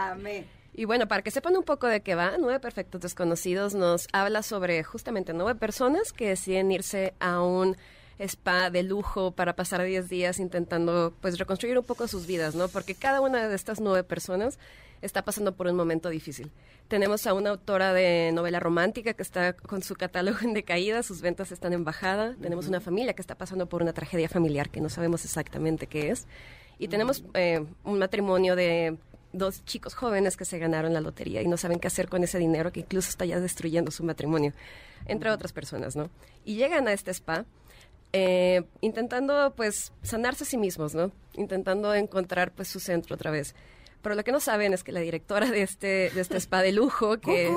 Y 0.73 0.85
bueno, 0.85 1.07
para 1.07 1.23
que 1.23 1.31
sepan 1.31 1.57
un 1.57 1.63
poco 1.63 1.87
de 1.87 2.01
qué 2.01 2.13
va, 2.13 2.33
Nueve 2.37 2.59
Perfectos 2.59 3.01
Desconocidos 3.01 3.73
nos 3.73 4.07
habla 4.13 4.43
sobre 4.43 4.83
justamente 4.83 5.33
nueve 5.33 5.55
personas 5.55 6.13
que 6.13 6.29
deciden 6.29 6.71
irse 6.71 7.15
a 7.19 7.41
un 7.41 7.75
spa 8.19 8.69
de 8.69 8.83
lujo 8.83 9.31
para 9.31 9.55
pasar 9.55 9.83
10 9.83 10.09
días 10.09 10.39
intentando 10.39 11.13
pues 11.21 11.37
reconstruir 11.37 11.77
un 11.77 11.85
poco 11.85 12.07
sus 12.07 12.25
vidas, 12.25 12.55
¿no? 12.55 12.67
Porque 12.67 12.95
cada 12.95 13.21
una 13.21 13.47
de 13.47 13.55
estas 13.55 13.79
nueve 13.79 14.03
personas 14.03 14.57
está 15.01 15.23
pasando 15.23 15.55
por 15.55 15.67
un 15.67 15.75
momento 15.75 16.09
difícil. 16.09 16.51
Tenemos 16.87 17.27
a 17.27 17.33
una 17.33 17.51
autora 17.51 17.93
de 17.93 18.31
novela 18.33 18.59
romántica 18.59 19.13
que 19.13 19.21
está 19.21 19.53
con 19.53 19.83
su 19.83 19.95
catálogo 19.95 20.39
en 20.41 20.53
decaída, 20.53 21.03
sus 21.03 21.21
ventas 21.21 21.51
están 21.51 21.73
en 21.73 21.83
bajada. 21.83 22.35
Tenemos 22.41 22.67
una 22.67 22.79
familia 22.79 23.13
que 23.13 23.21
está 23.21 23.35
pasando 23.35 23.67
por 23.67 23.81
una 23.81 23.93
tragedia 23.93 24.29
familiar 24.29 24.69
que 24.69 24.81
no 24.81 24.89
sabemos 24.89 25.25
exactamente 25.25 25.87
qué 25.87 26.11
es. 26.11 26.25
Y 26.79 26.87
tenemos 26.87 27.23
eh, 27.33 27.65
un 27.83 27.99
matrimonio 27.99 28.55
de 28.55 28.97
dos 29.33 29.65
chicos 29.65 29.93
jóvenes 29.93 30.37
que 30.37 30.45
se 30.45 30.57
ganaron 30.57 30.93
la 30.93 31.01
lotería 31.01 31.41
y 31.41 31.47
no 31.47 31.57
saben 31.57 31.79
qué 31.79 31.87
hacer 31.87 32.07
con 32.07 32.23
ese 32.23 32.39
dinero 32.39 32.71
que 32.71 32.79
incluso 32.81 33.09
está 33.09 33.25
ya 33.25 33.39
destruyendo 33.39 33.91
su 33.91 34.03
matrimonio, 34.03 34.53
entre 35.05 35.29
otras 35.29 35.53
personas, 35.53 35.95
¿no? 35.95 36.09
Y 36.45 36.55
llegan 36.55 36.87
a 36.87 36.93
este 36.93 37.11
spa 37.11 37.45
eh, 38.13 38.63
intentando 38.81 39.53
pues 39.55 39.91
sanarse 40.01 40.43
a 40.43 40.47
sí 40.47 40.57
mismos, 40.57 40.95
¿no? 40.95 41.11
Intentando 41.33 41.93
encontrar 41.93 42.51
pues 42.51 42.67
su 42.67 42.79
centro 42.79 43.15
otra 43.15 43.31
vez. 43.31 43.55
Pero 44.01 44.15
lo 44.15 44.23
que 44.23 44.31
no 44.31 44.39
saben 44.39 44.73
es 44.73 44.83
que 44.83 44.91
la 44.91 44.99
directora 44.99 45.49
de 45.49 45.63
este, 45.63 46.11
de 46.11 46.21
este 46.21 46.37
spa 46.37 46.61
de 46.61 46.71
lujo, 46.71 47.17
que 47.19 47.51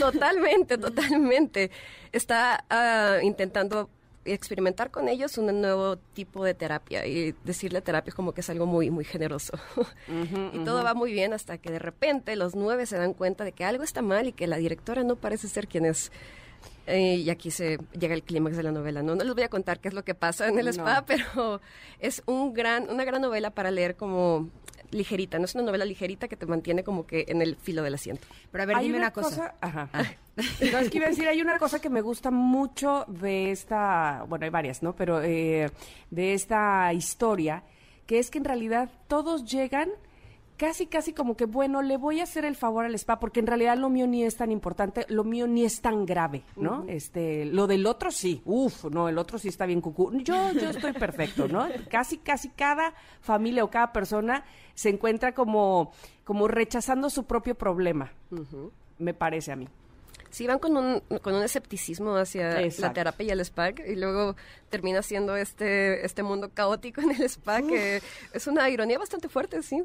totalmente, 0.00 0.78
totalmente, 0.78 1.70
está 2.12 2.64
ah, 2.70 3.18
intentando 3.22 3.88
experimentar 4.24 4.90
con 4.90 5.08
ellos 5.08 5.38
un 5.38 5.60
nuevo 5.60 5.96
tipo 5.96 6.44
de 6.44 6.54
terapia. 6.54 7.06
Y 7.06 7.34
decirle 7.44 7.80
terapia 7.80 8.12
como 8.12 8.32
que 8.32 8.40
es 8.40 8.50
algo 8.50 8.66
muy 8.66 8.90
muy 8.90 9.04
generoso. 9.04 9.58
Y 10.52 10.64
todo 10.64 10.82
va 10.82 10.94
muy 10.94 11.12
bien 11.12 11.32
hasta 11.32 11.58
que 11.58 11.70
de 11.70 11.78
repente 11.78 12.36
los 12.36 12.54
nueve 12.54 12.86
se 12.86 12.96
dan 12.96 13.14
cuenta 13.14 13.44
de 13.44 13.52
que 13.52 13.64
algo 13.64 13.84
está 13.84 14.02
mal 14.02 14.26
y 14.26 14.32
que 14.32 14.46
la 14.46 14.56
directora 14.56 15.04
no 15.04 15.16
parece 15.16 15.48
ser 15.48 15.68
quien 15.68 15.84
es 15.84 16.10
eh, 16.90 17.16
y 17.16 17.30
aquí 17.30 17.50
se 17.50 17.78
llega 17.98 18.14
el 18.14 18.22
clímax 18.22 18.56
de 18.56 18.62
la 18.62 18.72
novela. 18.72 19.02
¿no? 19.02 19.14
no 19.14 19.24
les 19.24 19.34
voy 19.34 19.44
a 19.44 19.48
contar 19.48 19.80
qué 19.80 19.88
es 19.88 19.94
lo 19.94 20.04
que 20.04 20.14
pasa 20.14 20.48
en 20.48 20.58
el 20.58 20.68
spa, 20.68 21.04
pero 21.06 21.60
es 21.98 22.22
un 22.26 22.52
gran, 22.52 22.90
una 22.90 23.04
gran 23.04 23.22
novela 23.22 23.50
para 23.50 23.70
leer 23.70 23.96
como 23.96 24.50
ligerita, 24.90 25.38
no 25.38 25.44
es 25.44 25.54
una 25.54 25.64
novela 25.64 25.84
ligerita 25.84 26.28
que 26.28 26.36
te 26.36 26.46
mantiene 26.46 26.82
como 26.82 27.06
que 27.06 27.26
en 27.28 27.42
el 27.42 27.56
filo 27.56 27.82
del 27.82 27.94
asiento. 27.94 28.26
Pero 28.50 28.62
a 28.64 28.66
ver, 28.66 28.78
dime 28.80 28.98
una, 28.98 29.12
cosa. 29.12 29.54
Ajá. 29.60 29.88
Ah. 29.92 30.04
No, 30.72 30.78
es 30.78 30.88
que 30.88 30.96
iba 30.96 31.06
a 31.06 31.10
decir, 31.10 31.28
hay 31.28 31.42
una 31.42 31.58
cosa 31.58 31.80
que 31.80 31.90
me 31.90 32.00
gusta 32.00 32.30
mucho 32.30 33.04
de 33.08 33.50
esta, 33.50 34.24
bueno, 34.26 34.44
hay 34.44 34.50
varias, 34.50 34.82
¿no? 34.82 34.96
Pero 34.96 35.20
eh, 35.22 35.70
de 36.10 36.32
esta 36.32 36.90
historia 36.94 37.62
que 38.06 38.18
es 38.18 38.30
que 38.30 38.38
en 38.38 38.44
realidad 38.44 38.90
todos 39.06 39.44
llegan 39.44 39.90
casi, 40.60 40.86
casi 40.86 41.14
como 41.14 41.38
que, 41.38 41.46
bueno, 41.46 41.80
le 41.80 41.96
voy 41.96 42.20
a 42.20 42.24
hacer 42.24 42.44
el 42.44 42.54
favor 42.54 42.84
al 42.84 42.94
spa, 42.94 43.18
porque 43.18 43.40
en 43.40 43.46
realidad 43.46 43.78
lo 43.78 43.88
mío 43.88 44.06
ni 44.06 44.24
es 44.24 44.36
tan 44.36 44.52
importante, 44.52 45.06
lo 45.08 45.24
mío 45.24 45.46
ni 45.46 45.64
es 45.64 45.80
tan 45.80 46.04
grave, 46.04 46.42
¿no? 46.54 46.84
Este, 46.86 47.46
lo 47.46 47.66
del 47.66 47.86
otro 47.86 48.10
sí, 48.10 48.42
uf, 48.44 48.84
no, 48.84 49.08
el 49.08 49.16
otro 49.16 49.38
sí 49.38 49.48
está 49.48 49.64
bien 49.64 49.80
cucú. 49.80 50.12
Yo, 50.18 50.52
yo 50.52 50.68
estoy 50.68 50.92
perfecto, 50.92 51.48
¿no? 51.48 51.66
Casi, 51.90 52.18
casi 52.18 52.50
cada 52.50 52.92
familia 53.22 53.64
o 53.64 53.70
cada 53.70 53.90
persona 53.90 54.44
se 54.74 54.90
encuentra 54.90 55.32
como, 55.32 55.92
como 56.24 56.46
rechazando 56.46 57.08
su 57.08 57.24
propio 57.24 57.54
problema, 57.54 58.12
me 58.98 59.14
parece 59.14 59.52
a 59.52 59.56
mí. 59.56 59.66
Sí, 60.30 60.46
van 60.46 60.58
con 60.58 60.76
un, 60.76 61.00
con 61.22 61.34
un 61.34 61.42
escepticismo 61.42 62.16
hacia 62.16 62.60
la 62.78 62.92
terapia 62.92 63.26
y 63.26 63.30
el 63.30 63.40
spa 63.40 63.70
y 63.70 63.96
luego 63.96 64.36
termina 64.68 65.02
siendo 65.02 65.36
este, 65.36 66.04
este 66.04 66.22
mundo 66.22 66.50
caótico 66.54 67.00
en 67.00 67.10
el 67.10 67.22
spa 67.22 67.62
que 67.62 68.00
es 68.32 68.46
una 68.46 68.68
ironía 68.70 68.98
bastante 68.98 69.28
fuerte, 69.28 69.62
sí. 69.62 69.82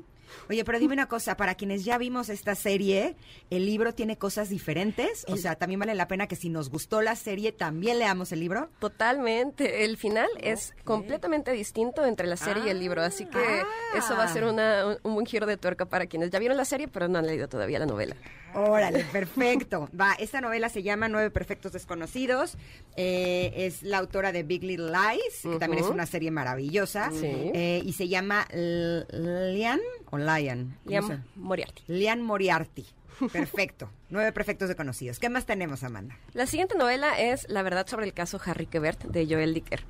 Oye, 0.49 0.63
pero 0.63 0.79
dime 0.79 0.93
una 0.93 1.08
cosa, 1.08 1.38
para 1.38 1.55
quienes 1.55 1.86
ya 1.86 1.97
vimos 1.97 2.29
esta 2.29 2.55
serie, 2.55 3.15
¿el 3.49 3.65
libro 3.65 3.93
tiene 3.93 4.17
cosas 4.17 4.49
diferentes? 4.49 5.25
O 5.27 5.38
sea, 5.38 5.55
¿también 5.55 5.79
vale 5.79 5.95
la 5.95 6.08
pena 6.08 6.27
que 6.27 6.36
si 6.36 6.49
nos 6.49 6.69
gustó 6.69 7.01
la 7.01 7.15
serie, 7.15 7.51
también 7.51 7.99
leamos 7.99 8.31
el 8.31 8.39
libro? 8.39 8.69
Totalmente. 8.79 9.86
El 9.86 9.97
final 9.97 10.27
es 10.39 10.73
completamente 10.84 11.51
distinto 11.51 12.05
entre 12.05 12.27
la 12.27 12.38
serie 12.38 12.63
y 12.65 12.69
el 12.69 12.79
libro, 12.79 13.01
así 13.01 13.25
que 13.25 13.39
ah. 13.39 13.63
eso 13.95 14.15
va 14.15 14.23
a 14.23 14.27
ser 14.34 14.45
una, 14.45 14.97
un, 15.03 15.13
buen 15.13 15.25
giro 15.25 15.45
de 15.45 15.58
tuerca 15.58 15.86
para 15.86 16.08
quienes 16.08 16.29
ya 16.31 16.39
vieron 16.39 16.58
la 16.58 16.65
serie, 16.65 16.88
pero 16.88 17.08
no 17.08 17.19
han 17.19 17.27
leído 17.27 17.47
todavía 17.47 17.79
la 17.79 17.86
novela. 17.86 18.15
Órale, 18.56 19.04
perfecto. 19.12 19.89
Va, 20.00 20.13
esta 20.13 20.41
novela 20.41 20.70
se 20.70 20.82
llama 20.82 21.10
Nueve 21.10 21.30
Perfectos 21.30 21.74
Desconocidos. 21.74 22.58
Eh, 22.96 23.52
es 23.56 23.84
la 23.84 23.98
autora 23.98 24.32
de 24.32 24.44
Big 24.44 24.63
Little 24.63 24.91
Lies, 24.91 25.41
que 25.44 25.60
también 25.60 25.84
es 25.84 25.89
una 25.89 26.06
serie 26.06 26.32
maravillosa. 26.32 27.12
Eh, 27.22 27.82
y 27.84 27.94
se 27.94 28.08
llama 28.08 28.48
Lian 28.52 29.82
o 30.10 30.18
Lian. 30.18 30.78
Lian 30.86 31.26
Moriarty. 31.36 31.84
Lian 31.88 32.22
Moriarty. 32.22 32.86
Perfecto. 33.32 33.89
Nueve 34.10 34.32
perfectos 34.32 34.68
desconocidos. 34.68 35.20
¿Qué 35.20 35.30
más 35.30 35.46
tenemos, 35.46 35.84
Amanda? 35.84 36.18
La 36.34 36.48
siguiente 36.48 36.78
novela 36.78 37.20
es 37.20 37.48
La 37.50 37.63
verdad 37.63 37.88
sobre 37.88 38.06
el 38.06 38.13
caso 38.13 38.39
Harry 38.46 38.65
Quebert 38.65 39.04
de 39.04 39.26
Joel 39.26 39.54
Dicker. 39.54 39.86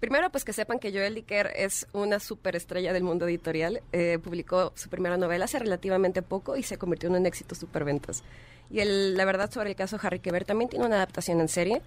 Primero, 0.00 0.30
pues 0.30 0.44
que 0.44 0.54
sepan 0.54 0.78
que 0.78 0.92
Joel 0.92 1.14
Dicker 1.14 1.52
es 1.54 1.86
una 1.92 2.20
superestrella 2.20 2.94
del 2.94 3.02
mundo 3.02 3.28
editorial. 3.28 3.82
Eh, 3.92 4.18
publicó 4.22 4.72
su 4.74 4.88
primera 4.88 5.18
novela 5.18 5.44
hace 5.44 5.58
relativamente 5.58 6.22
poco 6.22 6.56
y 6.56 6.62
se 6.62 6.78
convirtió 6.78 7.10
en 7.10 7.16
un 7.16 7.26
éxito 7.26 7.54
superventas. 7.54 8.24
Y 8.70 8.82
la 8.82 9.24
verdad 9.26 9.50
sobre 9.50 9.68
el 9.68 9.76
caso 9.76 9.98
Harry 10.02 10.20
Quebert 10.20 10.46
también 10.46 10.70
tiene 10.70 10.86
una 10.86 10.96
adaptación 10.96 11.40
en 11.40 11.48
serie. 11.48 11.82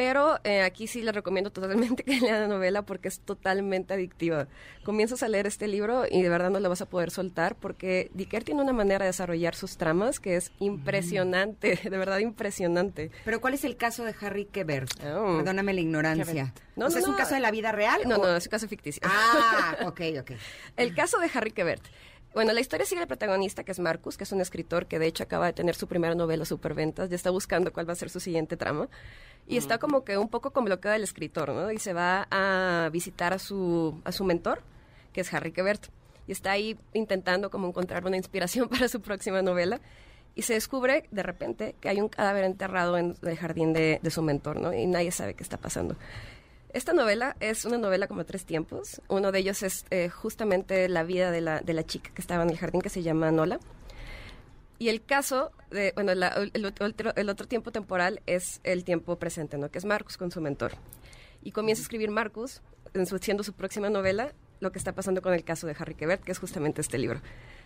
Pero 0.00 0.40
eh, 0.44 0.62
aquí 0.62 0.86
sí 0.86 1.02
les 1.02 1.14
recomiendo 1.14 1.50
totalmente 1.52 2.04
que 2.04 2.18
lean 2.18 2.40
la 2.40 2.48
novela 2.48 2.80
porque 2.86 3.08
es 3.08 3.20
totalmente 3.20 3.92
adictiva. 3.92 4.48
Comienzas 4.82 5.22
a 5.22 5.28
leer 5.28 5.46
este 5.46 5.68
libro 5.68 6.04
y 6.10 6.22
de 6.22 6.28
verdad 6.30 6.48
no 6.48 6.58
lo 6.58 6.70
vas 6.70 6.80
a 6.80 6.86
poder 6.86 7.10
soltar 7.10 7.54
porque 7.54 8.10
Dicker 8.14 8.42
tiene 8.42 8.62
una 8.62 8.72
manera 8.72 9.00
de 9.00 9.10
desarrollar 9.10 9.54
sus 9.54 9.76
tramas 9.76 10.18
que 10.18 10.36
es 10.36 10.52
impresionante, 10.58 11.76
de 11.84 11.98
verdad 11.98 12.18
impresionante. 12.20 13.10
Pero 13.26 13.42
¿cuál 13.42 13.52
es 13.52 13.64
el 13.64 13.76
caso 13.76 14.04
de 14.04 14.14
Harry 14.22 14.46
Quebert? 14.46 14.90
Oh. 15.04 15.36
Perdóname 15.36 15.74
la 15.74 15.82
ignorancia. 15.82 16.54
No, 16.76 16.86
¿Es 16.86 17.06
un 17.06 17.12
caso 17.12 17.34
de 17.34 17.40
la 17.40 17.50
vida 17.50 17.70
real? 17.70 18.00
No, 18.06 18.16
no, 18.16 18.36
es 18.36 18.46
un 18.46 18.50
caso 18.50 18.68
ficticio. 18.68 19.02
Ah, 19.04 19.76
ok, 19.84 20.00
ok. 20.18 20.30
el 20.78 20.94
caso 20.94 21.18
de 21.18 21.28
Harry 21.34 21.50
Quebert. 21.50 21.82
Bueno, 22.32 22.52
la 22.52 22.60
historia 22.60 22.86
sigue 22.86 23.00
el 23.00 23.08
protagonista, 23.08 23.64
que 23.64 23.72
es 23.72 23.80
Marcus, 23.80 24.16
que 24.16 24.22
es 24.22 24.30
un 24.30 24.40
escritor 24.40 24.86
que 24.86 25.00
de 25.00 25.06
hecho 25.06 25.24
acaba 25.24 25.46
de 25.46 25.52
tener 25.52 25.74
su 25.74 25.88
primera 25.88 26.14
novela 26.14 26.44
superventas, 26.44 27.10
ya 27.10 27.16
está 27.16 27.30
buscando 27.30 27.72
cuál 27.72 27.88
va 27.88 27.92
a 27.92 27.96
ser 27.96 28.08
su 28.08 28.20
siguiente 28.20 28.56
trama. 28.56 28.88
Y 29.48 29.56
está 29.56 29.78
como 29.78 30.04
que 30.04 30.16
un 30.16 30.28
poco 30.28 30.52
con 30.52 30.64
bloqueo 30.64 30.92
del 30.92 31.02
escritor, 31.02 31.48
¿no? 31.48 31.72
Y 31.72 31.78
se 31.80 31.92
va 31.92 32.28
a 32.30 32.88
visitar 32.92 33.32
a 33.32 33.40
su, 33.40 34.00
a 34.04 34.12
su 34.12 34.24
mentor, 34.24 34.62
que 35.12 35.22
es 35.22 35.34
Harry 35.34 35.50
Quebert. 35.50 35.86
Y 36.28 36.32
está 36.32 36.52
ahí 36.52 36.78
intentando 36.92 37.50
como 37.50 37.66
encontrar 37.66 38.06
una 38.06 38.16
inspiración 38.16 38.68
para 38.70 38.86
su 38.86 39.00
próxima 39.00 39.42
novela. 39.42 39.80
Y 40.36 40.42
se 40.42 40.54
descubre 40.54 41.08
de 41.10 41.24
repente 41.24 41.74
que 41.80 41.88
hay 41.88 42.00
un 42.00 42.08
cadáver 42.08 42.44
enterrado 42.44 42.96
en 42.96 43.16
el 43.22 43.36
jardín 43.36 43.72
de, 43.72 43.98
de 44.00 44.10
su 44.10 44.22
mentor, 44.22 44.60
¿no? 44.60 44.72
Y 44.72 44.86
nadie 44.86 45.10
sabe 45.10 45.34
qué 45.34 45.42
está 45.42 45.56
pasando. 45.56 45.96
Esta 46.72 46.92
novela 46.92 47.36
es 47.40 47.64
una 47.64 47.78
novela 47.78 48.06
como 48.06 48.24
tres 48.24 48.44
tiempos. 48.44 49.02
Uno 49.08 49.32
de 49.32 49.40
ellos 49.40 49.62
es 49.64 49.84
eh, 49.90 50.08
justamente 50.08 50.88
la 50.88 51.02
vida 51.02 51.32
de 51.32 51.40
la, 51.40 51.60
de 51.60 51.74
la 51.74 51.84
chica 51.84 52.10
que 52.14 52.20
estaba 52.20 52.44
en 52.44 52.50
el 52.50 52.58
jardín, 52.58 52.80
que 52.80 52.88
se 52.88 53.02
llama 53.02 53.32
Nola. 53.32 53.58
Y 54.78 54.88
el 54.88 55.04
caso, 55.04 55.50
de, 55.70 55.92
bueno, 55.94 56.12
el, 56.12 56.64
otro, 56.64 57.14
el, 57.16 57.28
otro, 57.28 57.48
tiempo 57.48 57.72
temporal 57.72 58.22
es 58.26 58.60
el 58.62 58.84
tiempo 58.84 59.16
presente, 59.16 59.58
¿no? 59.58 59.70
Que 59.70 59.78
es 59.78 59.84
Marcus 59.84 60.16
con 60.16 60.30
su 60.30 60.40
mentor. 60.40 60.72
Y 61.42 61.50
comienza 61.50 61.82
a 61.82 61.84
escribir 61.84 62.10
Marcus, 62.10 62.62
en 62.94 63.04
su, 63.06 63.18
siendo 63.18 63.42
su 63.42 63.52
próxima 63.52 63.90
novela, 63.90 64.32
lo 64.60 64.70
que 64.70 64.78
está 64.78 64.92
pasando 64.92 65.22
con 65.22 65.34
el 65.34 65.44
caso 65.44 65.66
de 65.66 65.74
Harry 65.78 65.94
Quebert, 65.94 66.22
que 66.22 66.32
es 66.32 66.38
justamente 66.38 66.80
este 66.80 66.98
libro. 66.98 67.20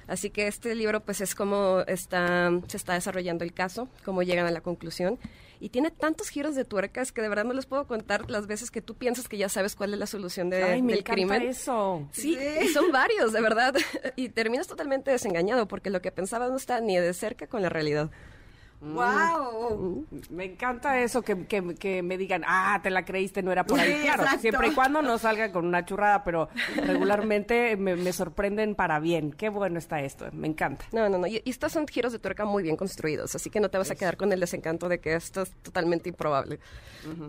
Así 0.06 0.30
que 0.30 0.46
este 0.46 0.74
libro, 0.74 1.00
pues, 1.00 1.20
es 1.20 1.34
como 1.34 1.80
está, 1.86 2.50
se 2.68 2.76
está 2.76 2.94
desarrollando 2.94 3.44
el 3.44 3.52
caso, 3.52 3.88
cómo 4.04 4.22
llegan 4.22 4.46
a 4.46 4.50
la 4.50 4.60
conclusión 4.60 5.18
y 5.64 5.70
tiene 5.70 5.90
tantos 5.90 6.28
giros 6.28 6.54
de 6.54 6.66
tuercas 6.66 7.10
que 7.10 7.22
de 7.22 7.28
verdad 7.30 7.44
no 7.44 7.54
les 7.54 7.64
puedo 7.64 7.86
contar 7.86 8.30
las 8.30 8.46
veces 8.46 8.70
que 8.70 8.82
tú 8.82 8.96
piensas 8.96 9.28
que 9.28 9.38
ya 9.38 9.48
sabes 9.48 9.74
cuál 9.74 9.94
es 9.94 9.98
la 9.98 10.06
solución 10.06 10.50
de, 10.50 10.62
Ay, 10.62 10.82
me 10.82 10.92
del 10.92 11.02
crimen. 11.02 11.40
eso. 11.40 12.06
Sí, 12.12 12.36
y 12.62 12.68
son 12.68 12.92
varios, 12.92 13.32
de 13.32 13.40
verdad. 13.40 13.74
Y 14.16 14.28
terminas 14.28 14.66
totalmente 14.66 15.10
desengañado 15.10 15.66
porque 15.66 15.88
lo 15.88 16.02
que 16.02 16.12
pensabas 16.12 16.50
no 16.50 16.58
está 16.58 16.82
ni 16.82 16.98
de 16.98 17.14
cerca 17.14 17.46
con 17.46 17.62
la 17.62 17.70
realidad. 17.70 18.10
¡Wow! 18.84 20.06
Me 20.30 20.44
encanta 20.44 21.00
eso, 21.00 21.22
que, 21.22 21.46
que, 21.46 22.02
me 22.02 22.18
digan, 22.18 22.42
ah, 22.46 22.80
te 22.82 22.90
la 22.90 23.04
creíste, 23.04 23.42
no 23.42 23.50
era 23.50 23.64
por 23.64 23.80
ahí. 23.80 24.00
claro, 24.02 24.24
siempre 24.38 24.68
y 24.68 24.70
cuando 24.72 25.00
no 25.00 25.16
salga 25.18 25.50
con 25.52 25.66
una 25.66 25.84
churrada, 25.84 26.22
pero 26.22 26.48
regularmente 26.76 27.76
me, 27.76 28.12
sorprenden 28.12 28.74
para 28.74 29.00
bien. 29.00 29.32
Qué 29.32 29.48
bueno 29.48 29.78
está 29.78 30.00
esto, 30.00 30.26
me 30.32 30.48
encanta. 30.48 30.84
No, 30.92 31.08
no, 31.08 31.18
no. 31.18 31.26
Y, 31.26 31.42
estos 31.46 31.72
son 31.72 31.86
giros 31.88 32.12
de 32.12 32.18
tuerca 32.18 32.44
muy 32.44 32.62
bien 32.62 32.76
construidos, 32.76 33.34
así 33.34 33.48
que 33.48 33.60
no 33.60 33.70
te 33.70 33.78
vas 33.78 33.90
a 33.90 33.94
quedar 33.94 34.16
con 34.16 34.32
el 34.32 34.40
desencanto 34.40 34.88
de 34.88 35.00
que 35.00 35.14
esto 35.14 35.42
es 35.42 35.50
totalmente 35.62 36.10
improbable. 36.10 36.60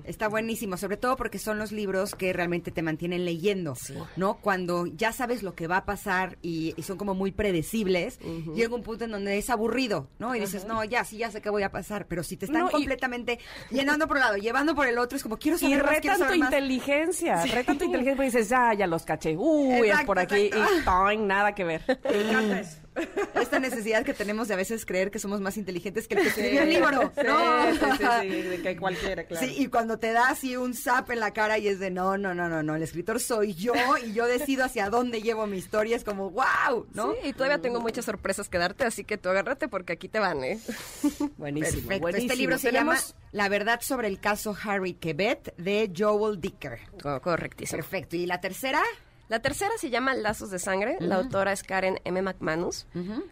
Está 0.03 0.27
buenísimo, 0.27 0.77
sobre 0.77 0.97
todo 0.97 1.15
porque 1.15 1.37
son 1.37 1.57
los 1.57 1.71
libros 1.71 2.15
que 2.15 2.31
realmente 2.33 2.71
te 2.71 2.81
mantienen 2.81 3.25
leyendo, 3.25 3.75
¿no? 4.15 4.35
Cuando 4.41 4.85
ya 4.85 5.11
sabes 5.11 5.43
lo 5.43 5.55
que 5.55 5.67
va 5.67 5.77
a 5.77 5.85
pasar 5.85 6.37
y, 6.41 6.75
son 6.81 6.97
como 6.97 7.13
muy 7.13 7.31
predecibles, 7.31 8.19
llega 8.53 8.75
un 8.75 8.83
punto 8.83 9.05
en 9.05 9.11
donde 9.11 9.37
es 9.37 9.49
aburrido, 9.49 10.07
¿no? 10.19 10.35
Y 10.35 10.39
dices, 10.39 10.65
no, 10.65 10.83
ya, 10.83 11.03
sí, 11.03 11.17
ya 11.17 11.31
sé 11.31 11.41
qué 11.45 11.51
voy 11.51 11.61
a 11.61 11.71
pasar, 11.71 12.07
pero 12.07 12.23
si 12.23 12.37
te 12.37 12.47
están 12.47 12.67
completamente 12.69 13.37
llenando 13.69 14.07
por 14.07 14.17
un 14.17 14.21
lado, 14.21 14.35
llevando 14.37 14.73
por 14.73 14.87
el 14.87 14.97
otro, 14.97 15.15
es 15.15 15.21
como 15.21 15.37
quiero 15.37 15.59
saber 15.59 15.77
y 15.77 15.79
retan 15.79 16.27
tu 16.27 16.33
inteligencia, 16.33 17.45
retan 17.45 17.77
tu 17.77 17.85
inteligencia 17.85 18.15
porque 18.15 18.31
dices, 18.31 18.49
ya, 18.49 18.73
ya 18.73 18.87
los 18.87 19.03
caché, 19.03 19.35
uy, 19.37 19.87
es 19.87 20.03
por 20.05 20.17
aquí, 20.17 20.49
y 20.49 21.17
nada 21.17 21.53
que 21.53 21.63
ver. 21.63 21.99
Me 22.03 22.29
encanta 22.29 22.59
eso. 22.61 22.84
Esta 23.41 23.59
necesidad 23.59 24.03
que 24.03 24.13
tenemos 24.13 24.47
de 24.47 24.53
a 24.53 24.57
veces 24.57 24.85
creer 24.85 25.11
que 25.11 25.19
somos 25.19 25.41
más 25.41 25.57
inteligentes 25.57 26.07
que 26.07 26.15
el 26.15 26.21
que 26.21 26.27
escribió 26.29 26.61
el 26.61 26.69
libro. 26.69 27.11
¿no? 27.25 27.71
Sí, 27.71 27.79
sí, 27.79 28.05
sí, 28.21 28.41
de 28.41 28.61
que 28.61 28.77
cualquiera, 28.77 29.23
claro. 29.25 29.45
Sí, 29.45 29.55
y 29.57 29.67
cuando 29.67 29.99
te 29.99 30.11
da 30.11 30.29
así 30.29 30.55
un 30.55 30.73
zap 30.73 31.11
en 31.11 31.19
la 31.19 31.31
cara 31.31 31.57
y 31.57 31.67
es 31.67 31.79
de 31.79 31.91
no, 31.91 32.17
no, 32.17 32.33
no, 32.33 32.47
no, 32.49 32.63
no, 32.63 32.75
el 32.75 32.83
escritor 32.83 33.19
soy 33.19 33.53
yo 33.53 33.73
y 34.03 34.13
yo 34.13 34.25
decido 34.25 34.63
hacia 34.63 34.89
dónde 34.89 35.21
llevo 35.21 35.47
mi 35.47 35.57
historia, 35.57 35.95
es 35.95 36.03
como 36.03 36.31
wow, 36.31 36.87
¿no? 36.93 37.13
Sí, 37.13 37.29
y 37.29 37.33
todavía 37.33 37.59
tengo 37.59 37.79
muchas 37.79 38.05
sorpresas 38.05 38.49
que 38.49 38.57
darte, 38.57 38.85
así 38.85 39.03
que 39.03 39.17
tú 39.17 39.29
agárrate 39.29 39.67
porque 39.67 39.93
aquí 39.93 40.07
te 40.07 40.19
van, 40.19 40.43
¿eh? 40.43 40.59
Buenísimo, 41.37 41.91
Este 42.09 42.35
libro 42.35 42.57
se 42.57 42.71
llama 42.71 42.97
La 43.31 43.49
verdad 43.49 43.81
sobre 43.81 44.07
el 44.07 44.19
caso 44.19 44.55
Harry 44.63 44.93
Quebet 44.93 45.55
de 45.57 45.91
Joel 45.95 46.39
Dicker. 46.39 46.79
Oh, 47.03 47.19
correctísimo. 47.21 47.77
Perfecto. 47.77 48.15
¿Y 48.15 48.25
la 48.25 48.39
tercera? 48.41 48.81
La 49.27 49.39
tercera 49.39 49.71
se 49.77 49.89
llama 49.89 50.13
Lazos 50.13 50.51
de 50.51 50.59
Sangre. 50.59 50.97
La 50.99 51.15
autora 51.15 51.51
es 51.51 51.63
Karen 51.63 51.99
M. 52.03 52.21
McManus. 52.21 52.85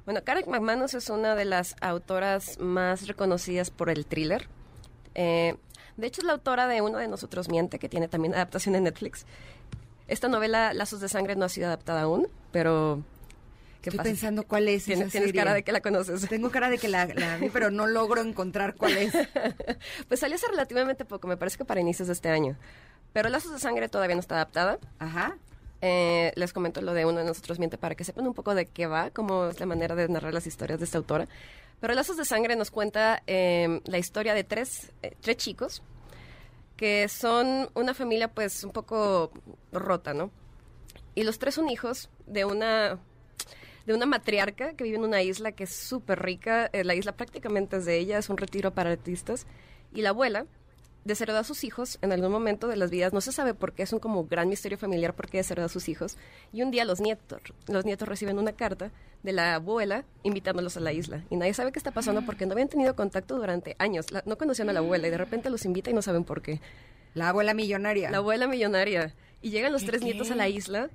Bueno, 0.06 0.24
Karen 0.24 0.46
McManus 0.50 0.94
es 0.96 1.10
una 1.10 1.36
de 1.36 1.46
las 1.46 1.76
autoras 1.82 2.60
más 2.60 3.08
reconocidas 3.08 3.70
por 3.70 3.90
el 3.90 4.06
thriller. 4.06 4.48
Eh, 5.16 5.56
de 5.98 6.08
hecho, 6.08 6.22
es 6.22 6.26
la 6.26 6.34
autora 6.34 6.68
de 6.68 6.82
Uno 6.82 6.98
de 6.98 7.08
Nosotros 7.08 7.50
Miente, 7.50 7.78
que 7.78 7.90
tiene 7.90 8.08
también 8.08 8.34
adaptación 8.34 8.76
en 8.76 8.86
Netflix. 8.86 9.26
Esta 10.08 10.28
novela, 10.28 10.74
Lazos 10.74 11.00
de 11.00 11.10
Sangre, 11.10 11.36
no 11.36 11.46
ha 11.46 11.50
sido 11.50 11.68
adaptada 11.68 12.02
aún, 12.02 12.28
pero 12.52 13.04
Estoy 13.90 14.00
pensando 14.00 14.44
cuál 14.44 14.70
es. 14.70 14.86
¿Tienes, 14.86 15.12
tienes 15.12 15.34
cara 15.34 15.54
de 15.54 15.64
que 15.64 15.72
la 15.72 15.82
conoces. 15.82 16.28
Tengo 16.30 16.50
cara 16.52 16.70
de 16.70 16.78
que 16.78 16.88
la, 16.88 17.06
vi, 17.06 17.50
pero 17.50 17.70
no 17.70 17.86
logro 17.86 18.22
encontrar 18.22 18.76
cuál 18.76 18.98
es. 18.98 19.14
pues 20.08 20.20
salió 20.20 20.36
hace 20.36 20.48
relativamente 20.48 21.06
poco, 21.06 21.28
me 21.28 21.38
parece 21.38 21.58
que 21.58 21.66
para 21.66 21.82
inicios 21.82 22.08
de 22.08 22.14
este 22.14 22.30
año. 22.30 22.56
Pero 23.12 23.30
Lazos 23.30 23.52
de 23.52 23.60
Sangre 23.60 23.90
todavía 23.90 24.16
no 24.16 24.22
está 24.22 24.36
adaptada. 24.36 24.80
Ajá. 25.00 25.36
Eh, 25.86 26.32
les 26.38 26.54
comento 26.54 26.80
lo 26.80 26.94
de 26.94 27.04
uno 27.04 27.20
de 27.20 27.26
nosotros 27.26 27.60
miente 27.60 27.78
para 27.78 27.94
que 27.94 28.06
sepan 28.06 28.26
un 28.26 28.34
poco 28.34 28.56
de 28.56 28.68
qué 28.68 28.88
va, 28.88 29.10
cómo 29.10 29.48
es 29.48 29.60
la 29.60 29.66
manera 29.66 29.96
de 29.96 30.08
narrar 30.08 30.34
las 30.34 30.48
historias 30.48 30.80
de 30.80 30.86
esta 30.86 30.98
autora. 30.98 31.28
Pero 31.82 31.94
Lazos 31.94 32.16
de 32.16 32.24
Sangre 32.24 32.56
nos 32.56 32.72
cuenta 32.72 33.22
em, 33.28 33.82
la 33.84 33.98
historia 33.98 34.34
de 34.34 34.46
tres, 34.46 34.94
eh, 35.02 35.14
tres 35.20 35.36
chicos 35.36 35.84
que 36.78 37.10
son 37.10 37.70
una 37.74 37.94
familia 37.94 38.30
pues 38.30 38.64
un 38.64 38.72
poco 38.72 39.34
rota, 39.74 40.14
¿no? 40.14 40.32
Y 41.16 41.24
los 41.24 41.38
tres 41.38 41.56
son 41.56 41.68
hijos 41.70 42.10
de 42.28 42.46
una 42.46 42.98
de 43.86 43.94
una 43.94 44.06
matriarca 44.06 44.76
que 44.76 44.86
vive 44.86 44.96
en 44.96 45.04
una 45.04 45.22
isla 45.22 45.52
que 45.52 45.66
es 45.66 45.76
súper 45.76 46.24
rica. 46.24 46.70
Eh, 46.72 46.86
la 46.86 46.96
isla 46.96 47.12
prácticamente 47.12 47.76
es 47.76 47.86
de 47.86 47.98
ella, 47.98 48.20
es 48.20 48.30
un 48.30 48.38
retiro 48.38 48.72
para 48.72 48.92
artistas. 48.92 49.48
Y 49.94 50.02
la 50.02 50.10
abuela 50.10 50.46
desheredó 51.06 51.40
a 51.40 51.44
sus 51.44 51.64
hijos 51.64 51.98
en 52.02 52.12
algún 52.12 52.32
momento 52.32 52.68
de 52.68 52.76
las 52.76 52.92
vidas. 52.92 53.14
No 53.14 53.22
se 53.22 53.32
sabe 53.32 53.54
por 53.54 53.74
qué, 53.74 53.84
es 53.84 53.94
un 53.94 54.00
como 54.00 54.26
gran 54.26 54.50
misterio 54.50 54.78
familiar 54.78 55.14
por 55.14 55.30
qué 55.30 55.38
desheredó 55.38 55.66
a 55.66 55.70
sus 55.70 55.90
hijos. 55.90 56.18
Y 56.52 56.62
un 56.62 56.72
día 56.72 56.86
los 56.86 57.02
nietos, 57.02 57.42
los 57.68 57.86
nietos 57.86 58.08
reciben 58.08 58.40
una 58.40 58.54
carta 58.54 58.92
de 59.24 59.32
la 59.32 59.56
abuela 59.56 60.06
invitándolos 60.24 60.78
a 60.78 60.80
la 60.80 60.94
isla. 60.94 61.24
Y 61.30 61.38
nadie 61.38 61.54
sabe 61.54 61.72
qué 61.72 61.80
está 61.80 61.92
pasando 61.92 62.26
porque 62.26 62.46
no 62.46 62.54
habían 62.54 62.70
tenido 62.70 62.96
contacto 62.96 63.36
durante 63.38 63.76
años. 63.80 64.08
no 64.26 64.38
conocían 64.38 64.70
a 64.70 64.74
la 64.74 64.80
abuela 64.80 65.08
y 65.08 65.12
de 65.12 65.18
repente 65.18 65.50
los 65.50 65.66
invita 65.66 65.90
y 65.90 65.94
no 65.94 66.02
saben 66.02 66.24
por 66.24 66.42
qué. 66.42 66.60
La 67.14 67.30
abuela 67.30 67.54
millonaria. 67.54 68.10
La 68.10 68.18
abuela 68.18 68.48
millonaria. 68.48 69.14
Y 69.42 69.52
llegan 69.52 69.72
los 69.72 69.86
tres 69.86 70.02
nietos 70.02 70.32
a 70.32 70.36
la 70.36 70.50
isla. 70.50 70.90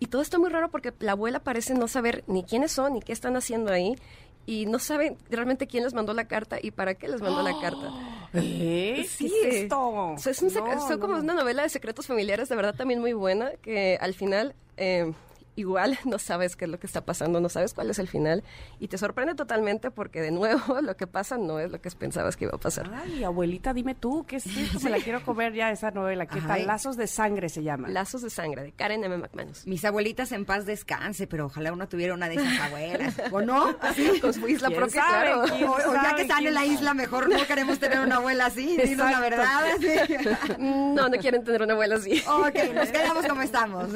Y 0.00 0.06
todo 0.06 0.22
está 0.22 0.38
muy 0.38 0.48
raro 0.48 0.70
porque 0.70 0.92
la 1.00 1.12
abuela 1.12 1.40
parece 1.40 1.74
no 1.74 1.88
saber 1.88 2.22
ni 2.28 2.44
quiénes 2.44 2.70
son 2.70 2.94
ni 2.94 3.00
qué 3.00 3.12
están 3.12 3.36
haciendo 3.36 3.72
ahí 3.72 3.96
y 4.48 4.64
no 4.64 4.78
saben 4.78 5.18
realmente 5.28 5.66
quién 5.66 5.84
les 5.84 5.92
mandó 5.92 6.14
la 6.14 6.26
carta 6.26 6.56
y 6.60 6.70
para 6.70 6.94
qué 6.94 7.06
les 7.06 7.20
mandó 7.20 7.42
la 7.42 7.60
carta. 7.60 7.92
¿Eh? 8.32 9.06
Sí, 9.06 9.30
¿Qué 9.42 9.48
es 9.48 9.54
esto? 9.64 10.14
es, 10.16 10.40
un 10.40 10.98
como 10.98 11.18
una 11.18 11.34
novela 11.34 11.64
de 11.64 11.68
secretos 11.68 12.06
familiares, 12.06 12.48
de 12.48 12.56
verdad 12.56 12.74
también 12.74 12.98
muy 12.98 13.12
buena, 13.12 13.50
que 13.60 13.98
al 14.00 14.14
final 14.14 14.54
eh, 14.78 15.12
igual 15.58 15.98
no 16.04 16.18
sabes 16.18 16.56
qué 16.56 16.64
es 16.64 16.70
lo 16.70 16.78
que 16.78 16.86
está 16.86 17.04
pasando, 17.04 17.40
no 17.40 17.48
sabes 17.48 17.74
cuál 17.74 17.90
es 17.90 17.98
el 17.98 18.08
final 18.08 18.44
y 18.78 18.88
te 18.88 18.96
sorprende 18.96 19.34
totalmente 19.34 19.90
porque 19.90 20.20
de 20.20 20.30
nuevo 20.30 20.80
lo 20.82 20.96
que 20.96 21.06
pasa 21.06 21.36
no 21.36 21.58
es 21.58 21.70
lo 21.70 21.80
que 21.80 21.90
pensabas 21.90 22.36
que 22.36 22.44
iba 22.44 22.54
a 22.54 22.60
pasar. 22.60 22.90
Ay, 22.94 23.24
abuelita, 23.24 23.74
dime 23.74 23.94
tú, 23.94 24.24
¿qué 24.26 24.36
es 24.36 24.46
esto? 24.46 24.80
Me 24.80 24.90
la 24.90 24.98
quiero 24.98 25.22
comer 25.24 25.52
ya 25.54 25.70
esa 25.70 25.90
novela. 25.90 26.26
¿Qué 26.26 26.40
tal? 26.40 26.66
Lazos 26.66 26.96
de 26.96 27.06
sangre 27.06 27.48
se 27.48 27.62
llama. 27.62 27.88
Lazos 27.88 28.22
de 28.22 28.30
sangre, 28.30 28.62
de 28.62 28.72
Karen 28.72 29.02
M. 29.02 29.16
McManus. 29.18 29.66
Mis 29.66 29.84
abuelitas 29.84 30.32
en 30.32 30.44
paz 30.44 30.66
descanse, 30.66 31.26
pero 31.26 31.46
ojalá 31.46 31.72
uno 31.72 31.88
tuviera 31.88 32.14
una 32.14 32.28
de 32.28 32.36
esas 32.36 32.60
abuelas. 32.60 33.14
¿O 33.32 33.40
no? 33.40 33.74
Así, 33.80 34.20
con 34.20 34.32
su 34.32 34.46
isla 34.46 34.70
propia, 34.70 35.02
claro. 35.02 35.42
O, 35.42 35.94
ya 35.94 36.14
que 36.14 36.22
están 36.22 36.46
en 36.46 36.54
la 36.54 36.64
isla, 36.64 36.94
mejor 36.94 37.28
no 37.28 37.44
queremos 37.46 37.78
tener 37.78 38.00
una 38.00 38.16
abuela 38.16 38.46
así, 38.46 38.76
dinos 38.76 39.10
la 39.10 39.20
verdad. 39.20 39.62
No, 40.58 41.08
no 41.08 41.18
quieren 41.18 41.42
tener 41.42 41.62
una 41.62 41.72
abuela 41.72 41.96
así. 41.96 42.22
Ok, 42.26 42.74
nos 42.74 42.88
quedamos 42.90 43.26
como 43.26 43.42
estamos. 43.42 43.88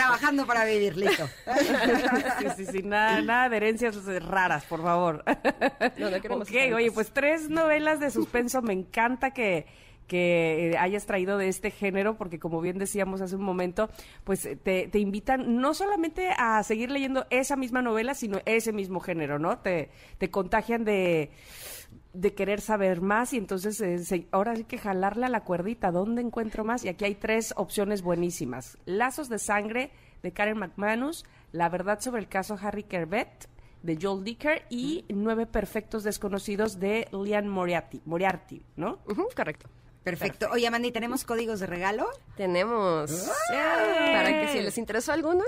Eh, 0.00 0.02
trabajando 0.02 0.46
para 0.46 0.64
vivir 0.64 0.96
listo. 0.96 1.28
sí, 2.38 2.46
sí, 2.56 2.66
sí, 2.66 2.82
nada, 2.82 3.20
nada 3.20 3.48
de 3.48 3.56
herencias 3.56 3.96
raras, 4.22 4.64
por 4.64 4.82
favor. 4.82 5.24
No, 5.98 6.10
no 6.10 6.20
queremos. 6.20 6.48
Ok, 6.48 6.56
oye, 6.74 6.90
pues 6.92 7.10
tres 7.12 7.48
novelas 7.48 8.00
de 8.00 8.10
suspenso, 8.10 8.62
me 8.62 8.72
encanta 8.72 9.32
que 9.32 9.66
que 10.10 10.74
hayas 10.76 11.06
traído 11.06 11.38
de 11.38 11.46
este 11.46 11.70
género, 11.70 12.16
porque 12.18 12.40
como 12.40 12.60
bien 12.60 12.78
decíamos 12.78 13.20
hace 13.20 13.36
un 13.36 13.44
momento, 13.44 13.88
pues 14.24 14.42
te, 14.64 14.88
te, 14.88 14.98
invitan 14.98 15.60
no 15.60 15.72
solamente 15.72 16.30
a 16.36 16.60
seguir 16.64 16.90
leyendo 16.90 17.28
esa 17.30 17.54
misma 17.54 17.80
novela, 17.80 18.14
sino 18.14 18.40
ese 18.44 18.72
mismo 18.72 18.98
género, 18.98 19.38
¿no? 19.38 19.58
Te, 19.58 19.88
te 20.18 20.28
contagian 20.28 20.84
de, 20.84 21.30
de 22.12 22.34
querer 22.34 22.60
saber 22.60 23.00
más 23.00 23.32
y 23.32 23.36
entonces 23.36 23.80
eh, 23.80 24.26
ahora 24.32 24.52
hay 24.52 24.64
que 24.64 24.78
jalarle 24.78 25.26
a 25.26 25.28
la 25.28 25.44
cuerdita, 25.44 25.90
¿dónde 25.90 26.22
encuentro 26.22 26.64
más? 26.64 26.84
Y 26.84 26.88
aquí 26.88 27.04
hay 27.04 27.14
tres 27.14 27.54
opciones 27.56 28.02
buenísimas. 28.02 28.78
Lazos 28.84 29.28
de 29.28 29.38
sangre, 29.38 29.90
de 30.22 30.32
Karen 30.32 30.58
McManus, 30.58 31.24
La 31.52 31.68
verdad 31.68 32.00
sobre 32.00 32.20
el 32.20 32.28
caso 32.28 32.58
Harry 32.60 32.82
Kerbet 32.84 33.48
de 33.82 33.98
Joel 34.00 34.24
Dicker 34.24 34.64
y 34.68 35.04
Nueve 35.08 35.46
perfectos 35.46 36.02
desconocidos 36.02 36.78
de 36.80 37.08
Lian 37.12 37.48
Moriarty, 37.48 38.02
Moriarty 38.04 38.62
¿no? 38.76 38.98
correcto. 39.34 39.68
Perfecto. 40.02 40.48
Oye, 40.50 40.70
Mandy, 40.70 40.92
¿tenemos 40.92 41.24
códigos 41.24 41.60
de 41.60 41.66
regalo? 41.66 42.06
Tenemos. 42.36 43.30
Para 43.50 44.40
que 44.40 44.48
si 44.50 44.60
les 44.62 44.78
interesó 44.78 45.12
alguno, 45.12 45.44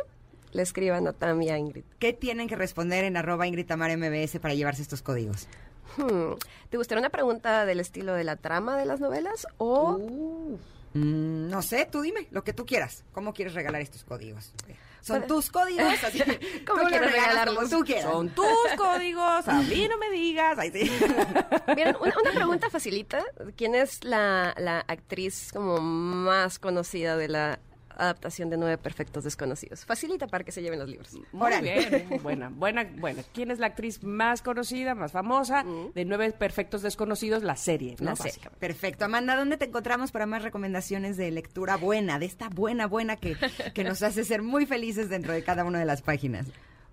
le 0.53 0.63
escriban 0.63 1.07
a 1.09 1.15
Tam 1.15 1.41
y 1.41 1.49
a 1.49 1.57
Ingrid. 1.57 1.85
¿Qué 1.99 2.13
tienen 2.13 2.49
que 2.49 2.57
responder 2.57 3.05
en 3.05 3.17
arroba 3.17 3.47
Ingrid 3.47 3.71
MBS 3.73 4.39
para 4.41 4.55
llevarse 4.55 4.83
estos 4.83 5.01
códigos? 5.01 5.49
Hmm. 5.97 6.35
¿Te 6.71 6.77
gustaría 6.77 7.01
una 7.01 7.11
pregunta 7.11 7.65
del 7.67 7.81
estilo 7.81 8.15
de 8.15 8.25
la 8.25 8.37
trama 8.37 8.77
de 8.77 8.87
las 8.87 9.01
novelas 9.01 9.47
o...? 9.59 9.97
Uh. 9.97 10.59
Mm, 10.95 11.49
no 11.49 11.63
sé, 11.63 11.89
tú 11.91 12.03
dime 12.03 12.29
lo 12.31 12.45
que 12.45 12.53
tú 12.53 12.67
quieras. 12.67 13.05
¿Cómo 13.13 13.33
quieres 13.33 13.55
regalar 13.55 13.81
estos 13.81 14.05
códigos? 14.05 14.53
Son 15.01 15.27
tus 15.27 15.51
códigos, 15.51 16.05
así 16.05 16.23
¿Cómo 16.67 16.85
quieres 16.85 17.13
regalarlos? 17.13 17.71
tú 17.71 17.81
quieras. 17.81 18.13
Son 18.13 18.29
tus 18.31 18.47
códigos, 18.77 19.49
a 19.49 19.63
mí 19.63 19.89
no 19.89 19.99
me 19.99 20.11
digas. 20.11 20.59
Bien, 20.71 21.97
una, 22.01 22.33
pregunta 22.35 22.71
facilita. 22.71 23.25
¿Quién 23.57 23.75
es 23.75 24.05
la, 24.05 24.55
la 24.59 24.81
actriz 24.81 25.51
como 25.53 25.79
más 25.81 26.59
conocida 26.59 27.17
de 27.17 27.29
la 27.29 27.59
adaptación 27.97 28.51
de 28.51 28.57
Nueve 28.57 28.79
Perfectos 28.79 29.25
Desconocidos. 29.25 29.85
Facilita 29.85 30.27
para 30.27 30.45
que 30.45 30.53
se 30.53 30.63
lleven 30.63 30.79
los 30.79 30.89
libros. 30.89 31.17
Muy 31.33 31.53
bien, 31.61 32.09
buena, 32.23 32.49
buena, 32.49 32.85
buena. 32.85 33.23
¿Quién 33.33 33.51
es 33.51 33.59
la 33.59 33.67
actriz 33.69 34.03
más 34.03 34.43
conocida, 34.43 34.95
más 34.95 35.13
famosa 35.13 35.65
mm. 35.65 35.93
de 35.95 36.05
Nueve 36.05 36.33
Perfectos 36.33 36.83
Desconocidos? 36.83 37.43
La 37.43 37.57
serie, 37.57 37.97
¿no? 38.01 38.15
Perfecto. 38.59 39.05
Amanda, 39.05 39.37
¿dónde 39.37 39.57
te 39.57 39.67
encontramos 39.67 40.13
para 40.13 40.27
más 40.27 40.43
recomendaciones 40.43 41.17
de 41.17 41.31
lectura 41.31 41.77
buena, 41.77 42.19
de 42.19 42.27
esta 42.27 42.49
buena, 42.49 42.87
buena 42.87 43.17
que, 43.17 43.37
que 43.75 43.85
nos 43.85 44.03
hace 44.03 44.25
ser 44.25 44.43
muy 44.43 44.67
felices 44.67 45.09
dentro 45.09 45.33
de 45.33 45.43
cada 45.43 45.65
una 45.65 45.79
de 45.79 45.85
las 45.85 46.03
páginas? 46.03 46.47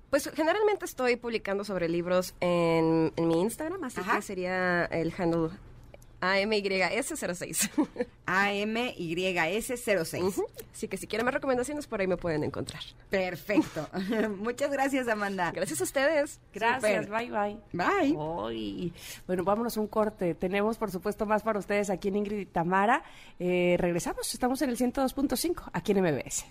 Pues 0.09 0.29
generalmente 0.33 0.85
estoy 0.85 1.17
publicando 1.17 1.63
sobre 1.63 1.88
libros 1.88 2.33
en, 2.39 3.13
mi 3.17 3.41
Instagram, 3.41 3.83
así 3.83 4.01
que 4.01 4.21
sería 4.23 4.85
el 4.85 5.13
handle 5.15 5.49
AMYS06. 6.21 7.69
AMYS06. 8.25 10.43
Así 10.73 10.88
que 10.88 10.97
si 10.97 11.05
quieren 11.08 11.25
más 11.25 11.34
recomendaciones, 11.34 11.88
por 11.88 12.01
ahí 12.01 12.08
me 12.08 12.17
pueden 12.17 12.43
encontrar. 12.43 12.84
Perfecto. 13.10 13.88
Muchas 14.38 14.71
gracias, 14.71 15.08
Amanda. 15.08 15.51
Gracias 15.51 15.82
a 15.82 15.84
ustedes. 15.84 16.39
Gracias. 16.53 17.10
Bye, 17.10 17.32
bye. 17.32 17.58
Bye. 17.73 18.93
Bueno, 19.27 19.43
vámonos 19.43 19.77
a 19.77 19.82
un 19.82 19.88
corte. 19.88 20.36
Tenemos, 20.36 20.77
por 20.77 20.91
supuesto, 20.91 21.25
más 21.25 21.43
para 21.43 21.60
ustedes 21.60 21.89
aquí 21.89 22.10
en 22.10 22.17
Ingrid 22.17 22.39
y 22.39 22.45
Tamara. 22.45 23.03
Eh, 23.39 23.77
regresamos. 23.79 24.34
Estamos 24.34 24.62
en 24.62 24.69
el 24.69 24.77
102.5, 24.77 25.69
aquí 25.73 25.93
en 25.93 26.03
MBS. 26.03 26.45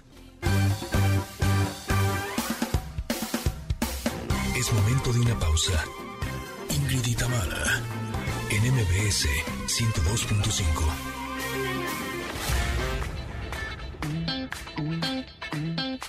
Es 4.56 4.72
momento 4.72 5.12
de 5.12 5.20
una 5.20 5.38
pausa. 5.38 5.84
Ingrid 6.70 7.06
y 7.06 7.14
Tamara 7.14 7.97
en 8.50 8.62
MBS 8.72 9.26
102.5. 9.66 10.64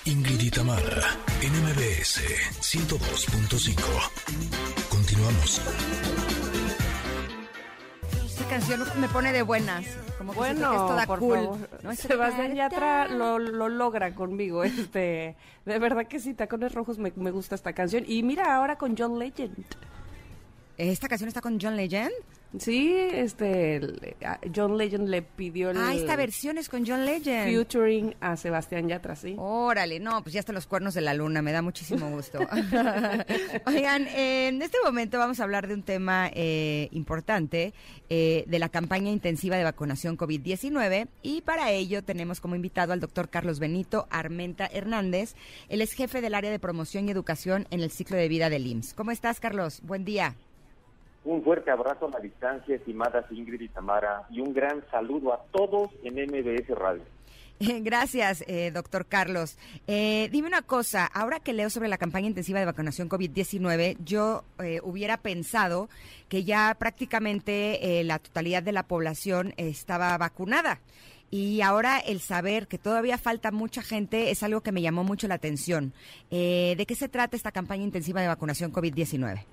Ingrid 0.06 0.40
y 0.40 0.50
Tamara, 0.50 1.02
en 1.42 1.52
MBS 1.62 2.22
102.5. 2.60 3.82
Continuamos. 4.88 5.60
Esta 8.24 8.44
canción 8.48 8.84
me 8.98 9.08
pone 9.08 9.32
de 9.32 9.42
buenas. 9.42 9.84
Como 10.16 10.32
bueno, 10.32 10.96
por 11.06 11.18
cool. 11.18 11.68
¿no? 11.82 11.94
Sebastián 11.94 12.54
Yatra 12.54 13.08
lo, 13.08 13.38
lo 13.38 13.68
logra 13.68 14.14
conmigo. 14.14 14.64
Este, 14.70 15.36
de 15.66 15.78
verdad 15.78 16.06
que 16.06 16.20
sí, 16.20 16.32
Tacones 16.34 16.72
Rojos 16.72 16.96
me, 16.98 17.12
me 17.16 17.30
gusta 17.30 17.54
esta 17.54 17.74
canción. 17.74 18.04
Y 18.06 18.22
mira 18.22 18.54
ahora 18.54 18.76
con 18.76 18.96
John 18.96 19.18
Legend. 19.18 19.66
¿Esta 20.80 21.08
canción 21.08 21.28
está 21.28 21.42
con 21.42 21.60
John 21.60 21.76
Legend? 21.76 22.10
Sí, 22.58 22.90
este, 23.12 23.80
John 24.54 24.78
Legend 24.78 25.08
le 25.08 25.20
pidió 25.20 25.70
el... 25.70 25.76
Ah, 25.76 25.94
esta 25.94 26.16
versión 26.16 26.56
es 26.56 26.70
con 26.70 26.86
John 26.86 27.04
Legend. 27.04 27.54
Featuring 27.54 28.16
a 28.20 28.36
Sebastián 28.36 28.88
Yatra, 28.88 29.14
sí. 29.14 29.36
Órale, 29.38 30.00
no, 30.00 30.22
pues 30.22 30.32
ya 30.32 30.40
están 30.40 30.54
los 30.54 30.66
cuernos 30.66 30.94
de 30.94 31.02
la 31.02 31.12
luna, 31.12 31.42
me 31.42 31.52
da 31.52 31.60
muchísimo 31.60 32.10
gusto. 32.10 32.38
Oigan, 33.66 34.06
en 34.08 34.62
este 34.62 34.78
momento 34.82 35.18
vamos 35.18 35.38
a 35.38 35.44
hablar 35.44 35.68
de 35.68 35.74
un 35.74 35.82
tema 35.82 36.30
eh, 36.32 36.88
importante, 36.92 37.74
eh, 38.08 38.44
de 38.46 38.58
la 38.58 38.70
campaña 38.70 39.10
intensiva 39.10 39.56
de 39.56 39.64
vacunación 39.64 40.16
COVID-19, 40.16 41.08
y 41.22 41.42
para 41.42 41.70
ello 41.70 42.02
tenemos 42.02 42.40
como 42.40 42.56
invitado 42.56 42.94
al 42.94 43.00
doctor 43.00 43.28
Carlos 43.28 43.60
Benito 43.60 44.08
Armenta 44.10 44.66
Hernández, 44.66 45.34
él 45.68 45.82
es 45.82 45.92
jefe 45.92 46.22
del 46.22 46.34
área 46.34 46.50
de 46.50 46.58
promoción 46.58 47.06
y 47.06 47.12
educación 47.12 47.68
en 47.70 47.80
el 47.80 47.90
ciclo 47.90 48.16
de 48.16 48.28
vida 48.28 48.48
del 48.48 48.66
IMSS. 48.66 48.94
¿Cómo 48.94 49.10
estás, 49.10 49.40
Carlos? 49.40 49.82
Buen 49.82 50.06
día. 50.06 50.34
Un 51.24 51.42
fuerte 51.42 51.70
abrazo 51.70 52.06
a 52.06 52.10
la 52.10 52.20
distancia, 52.20 52.76
estimadas 52.76 53.26
Ingrid 53.30 53.60
y 53.60 53.68
Tamara, 53.68 54.26
y 54.30 54.40
un 54.40 54.54
gran 54.54 54.82
saludo 54.90 55.34
a 55.34 55.42
todos 55.52 55.90
en 56.02 56.14
MBS 56.14 56.68
Radio. 56.70 57.02
Gracias, 57.60 58.42
eh, 58.46 58.70
doctor 58.72 59.04
Carlos. 59.04 59.58
Eh, 59.86 60.30
dime 60.32 60.48
una 60.48 60.62
cosa, 60.62 61.04
ahora 61.04 61.40
que 61.40 61.52
leo 61.52 61.68
sobre 61.68 61.88
la 61.88 61.98
campaña 61.98 62.26
intensiva 62.26 62.58
de 62.58 62.64
vacunación 62.64 63.10
COVID-19, 63.10 63.98
yo 64.02 64.44
eh, 64.60 64.80
hubiera 64.82 65.18
pensado 65.18 65.90
que 66.30 66.44
ya 66.44 66.74
prácticamente 66.78 68.02
la 68.04 68.18
totalidad 68.18 68.62
de 68.62 68.72
la 68.72 68.84
población 68.84 69.52
estaba 69.58 70.16
vacunada. 70.16 70.80
Y 71.30 71.60
ahora 71.60 71.98
el 71.98 72.20
saber 72.20 72.66
que 72.66 72.78
todavía 72.78 73.18
falta 73.18 73.50
mucha 73.50 73.82
gente 73.82 74.30
es 74.30 74.42
algo 74.42 74.62
que 74.62 74.72
me 74.72 74.80
llamó 74.80 75.04
mucho 75.04 75.28
la 75.28 75.34
atención. 75.34 75.92
¿De 76.30 76.84
qué 76.88 76.94
se 76.94 77.08
trata 77.08 77.36
esta 77.36 77.52
campaña 77.52 77.82
intensiva 77.82 78.20
de 78.20 78.28
vacunación 78.28 78.72
COVID-19? 78.72 79.44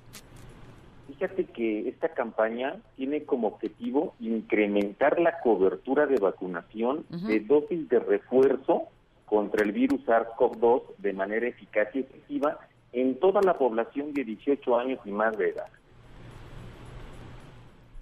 Fíjate 1.08 1.46
que 1.46 1.88
esta 1.88 2.10
campaña 2.10 2.76
tiene 2.96 3.24
como 3.24 3.48
objetivo 3.48 4.14
incrementar 4.20 5.20
la 5.20 5.40
cobertura 5.40 6.06
de 6.06 6.18
vacunación 6.18 7.06
de 7.10 7.40
dosis 7.40 7.88
de 7.90 8.00
refuerzo 8.00 8.84
contra 9.26 9.64
el 9.64 9.72
virus 9.72 10.06
SARS-CoV-2 10.06 10.84
de 10.98 11.14
manera 11.14 11.48
eficaz 11.48 11.88
y 11.94 12.00
efectiva 12.00 12.60
en 12.92 13.20
toda 13.20 13.42
la 13.42 13.58
población 13.58 14.14
de 14.14 14.24
18 14.24 14.78
años 14.78 15.00
y 15.06 15.12
más 15.12 15.38
de 15.38 15.50
edad. 15.50 15.68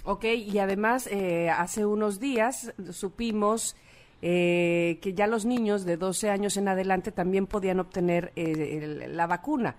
Ok, 0.04 0.26
y 0.26 0.60
además 0.60 1.08
eh, 1.08 1.50
hace 1.50 1.86
unos 1.86 2.20
días 2.20 2.74
supimos 2.92 3.76
eh, 4.22 5.00
que 5.02 5.14
ya 5.14 5.28
los 5.28 5.46
niños 5.46 5.84
de 5.84 5.98
12 5.98 6.30
años 6.30 6.58
en 6.58 6.68
adelante 6.68 7.12
también 7.12 7.48
podían 7.48 7.80
obtener 7.80 8.32
eh, 8.36 9.08
la 9.10 9.26
vacuna. 9.28 9.78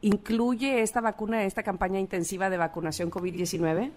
¿Incluye 0.00 0.80
esta 0.80 1.00
vacuna, 1.00 1.44
esta 1.44 1.62
campaña 1.62 2.00
intensiva 2.00 2.50
de 2.50 2.56
vacunación 2.56 3.10
COVID-19? 3.10 3.90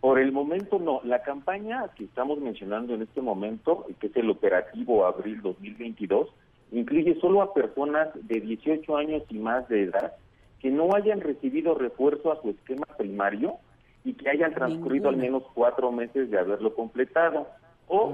Por 0.00 0.20
el 0.20 0.30
momento 0.30 0.78
no. 0.78 1.00
La 1.04 1.22
campaña 1.22 1.88
que 1.96 2.04
estamos 2.04 2.38
mencionando 2.40 2.94
en 2.94 3.02
este 3.02 3.20
momento, 3.20 3.86
que 4.00 4.06
es 4.06 4.16
el 4.16 4.30
operativo 4.30 5.04
abril 5.04 5.42
2022, 5.42 6.28
incluye 6.72 7.18
solo 7.20 7.42
a 7.42 7.52
personas 7.54 8.08
de 8.14 8.40
18 8.40 8.96
años 8.96 9.22
y 9.28 9.38
más 9.38 9.68
de 9.68 9.84
edad 9.84 10.12
que 10.60 10.70
no 10.70 10.94
hayan 10.94 11.20
recibido 11.20 11.74
refuerzo 11.74 12.32
a 12.32 12.40
su 12.40 12.50
esquema 12.50 12.86
primario 12.96 13.56
y 14.04 14.14
que 14.14 14.30
hayan 14.30 14.54
transcurrido 14.54 15.08
al 15.08 15.16
menos 15.16 15.42
cuatro 15.54 15.90
meses 15.92 16.30
de 16.30 16.38
haberlo 16.38 16.74
completado, 16.74 17.48
o 17.88 18.12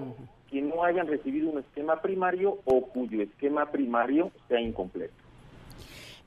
que 0.51 0.61
no 0.61 0.85
hayan 0.85 1.07
recibido 1.07 1.51
un 1.51 1.59
esquema 1.59 2.01
primario 2.01 2.59
o 2.65 2.83
cuyo 2.89 3.23
esquema 3.23 3.71
primario 3.71 4.31
sea 4.49 4.61
incompleto. 4.61 5.22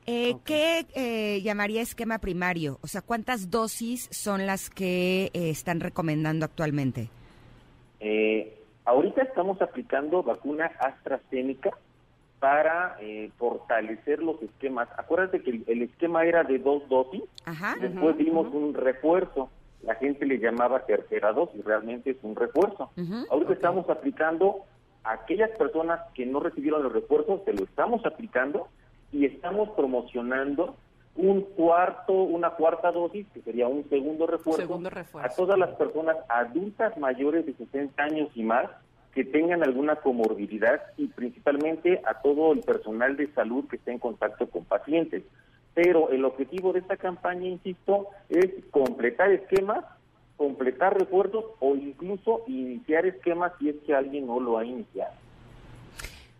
Eh, 0.06 0.36
¿Qué 0.44 0.86
eh, 0.94 1.42
llamaría 1.42 1.82
esquema 1.82 2.20
primario? 2.20 2.78
O 2.80 2.86
sea, 2.86 3.02
¿cuántas 3.02 3.50
dosis 3.50 4.08
son 4.12 4.46
las 4.46 4.70
que 4.70 5.32
eh, 5.34 5.50
están 5.50 5.80
recomendando 5.80 6.44
actualmente? 6.44 7.10
ahorita 8.84 9.22
estamos 9.22 9.60
aplicando 9.60 10.22
vacuna 10.22 10.70
AstraZeneca 10.78 11.70
para 12.38 12.96
fortalecer 13.36 14.22
los 14.22 14.40
esquemas. 14.42 14.88
Acuérdate 14.96 15.42
que 15.42 15.64
el, 15.66 15.82
esquema 15.82 16.24
era 16.24 16.44
de 16.44 16.60
dos 16.60 16.88
dosis, 16.88 17.22
después 17.80 18.16
dimos 18.16 18.54
un 18.54 18.74
refuerzo. 18.74 19.50
La 19.82 19.96
gente 19.96 20.24
le 20.24 20.38
llamaba 20.38 20.86
tercera 20.86 21.32
dosis, 21.32 21.64
realmente 21.64 22.10
es 22.10 22.18
un 22.22 22.36
refuerzo. 22.36 22.92
Ahorita 23.28 23.54
estamos 23.54 23.90
aplicando 23.90 24.60
a 25.02 25.14
aquellas 25.14 25.50
personas 25.58 26.00
que 26.14 26.26
no 26.26 26.38
recibieron 26.38 26.84
los 26.84 26.92
refuerzos, 26.92 27.40
se 27.44 27.54
lo 27.54 27.64
estamos 27.64 28.06
aplicando 28.06 28.68
y 29.12 29.24
estamos 29.24 29.70
promocionando 29.70 30.76
un 31.16 31.42
cuarto, 31.42 32.12
una 32.12 32.50
cuarta 32.50 32.92
dosis, 32.92 33.26
que 33.32 33.40
sería 33.40 33.68
un 33.68 33.88
segundo 33.88 34.26
refuerzo, 34.26 34.80
a 35.18 35.28
todas 35.30 35.58
las 35.58 35.70
personas 35.76 36.16
adultas 36.28 36.96
mayores 36.98 37.46
de 37.46 37.54
60 37.54 38.02
años 38.02 38.28
y 38.34 38.42
más 38.42 38.68
que 39.14 39.24
tengan 39.24 39.62
alguna 39.62 39.96
comorbilidad 39.96 40.82
y 40.98 41.06
principalmente 41.06 42.02
a 42.04 42.20
todo 42.20 42.52
el 42.52 42.60
personal 42.60 43.16
de 43.16 43.32
salud 43.32 43.64
que 43.66 43.76
esté 43.76 43.92
en 43.92 43.98
contacto 43.98 44.46
con 44.50 44.64
pacientes. 44.64 45.22
Pero 45.72 46.10
el 46.10 46.24
objetivo 46.26 46.74
de 46.74 46.80
esta 46.80 46.98
campaña, 46.98 47.48
insisto, 47.48 48.08
es 48.28 48.50
completar 48.70 49.30
esquemas, 49.32 49.84
completar 50.36 50.98
refuerzos 50.98 51.46
o 51.60 51.74
incluso 51.76 52.42
iniciar 52.46 53.06
esquemas 53.06 53.52
si 53.58 53.70
es 53.70 53.76
que 53.86 53.94
alguien 53.94 54.26
no 54.26 54.38
lo 54.38 54.58
ha 54.58 54.66
iniciado. 54.66 55.14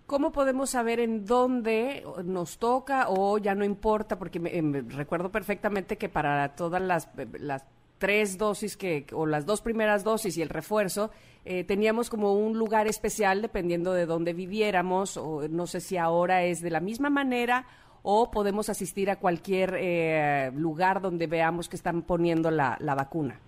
¿Cómo 0.07 0.31
podemos 0.31 0.71
saber 0.71 1.01
en 1.01 1.27
dónde 1.27 2.05
nos 2.25 2.59
toca 2.59 3.09
o 3.09 3.39
ya 3.39 3.57
no 3.57 3.65
importa? 3.65 4.17
Porque 4.17 4.39
me, 4.39 4.83
recuerdo 4.83 5.33
perfectamente 5.33 5.99
que 5.99 6.09
para 6.09 6.55
todas 6.55 6.81
las, 6.81 7.09
las 7.41 7.65
tres 7.99 8.39
dosis 8.39 8.77
que 8.77 9.05
o 9.13 9.27
las 9.27 9.47
dos 9.47 9.63
primeras 9.63 10.05
dosis 10.05 10.37
y 10.37 10.43
el 10.43 10.49
refuerzo 10.49 11.11
eh, 11.45 11.65
teníamos 11.65 12.09
como 12.09 12.35
un 12.35 12.57
lugar 12.57 12.87
especial 12.87 13.43
dependiendo 13.43 13.93
de 13.95 14.07
dónde 14.07 14.33
viviéramos 14.33 15.17
o 15.17 15.49
no 15.49 15.67
sé 15.67 15.81
si 15.81 15.97
ahora 15.97 16.45
es 16.45 16.61
de 16.61 16.71
la 16.71 16.81
misma 16.81 17.11
manera 17.11 17.67
o 18.03 18.31
podemos 18.31 18.69
asistir 18.69 19.11
a 19.11 19.17
cualquier 19.17 19.75
eh, 19.77 20.53
lugar 20.55 21.01
donde 21.01 21.27
veamos 21.27 21.69
que 21.69 21.75
están 21.75 22.03
poniendo 22.03 22.53
la, 22.53 22.77
la 22.79 22.95
vacuna. 22.95 23.41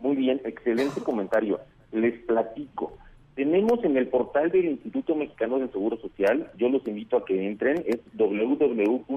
Muy 0.00 0.16
bien, 0.16 0.40
excelente 0.44 1.02
comentario. 1.02 1.60
Les 1.92 2.18
platico. 2.24 2.96
Tenemos 3.34 3.82
en 3.84 3.96
el 3.96 4.08
portal 4.08 4.50
del 4.50 4.66
Instituto 4.66 5.14
Mexicano 5.14 5.58
del 5.58 5.70
Seguro 5.70 5.96
Social, 5.98 6.50
yo 6.58 6.68
los 6.68 6.86
invito 6.86 7.16
a 7.16 7.24
que 7.24 7.46
entren, 7.46 7.84
es 7.86 8.00
www.ins.gov.mx 8.14 9.10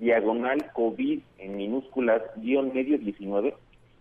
diagonal 0.00 0.72
COVID 0.72 1.20
en 1.38 1.56
minúsculas 1.56 2.22
guion 2.36 2.74
medio 2.74 2.98
19 2.98 3.54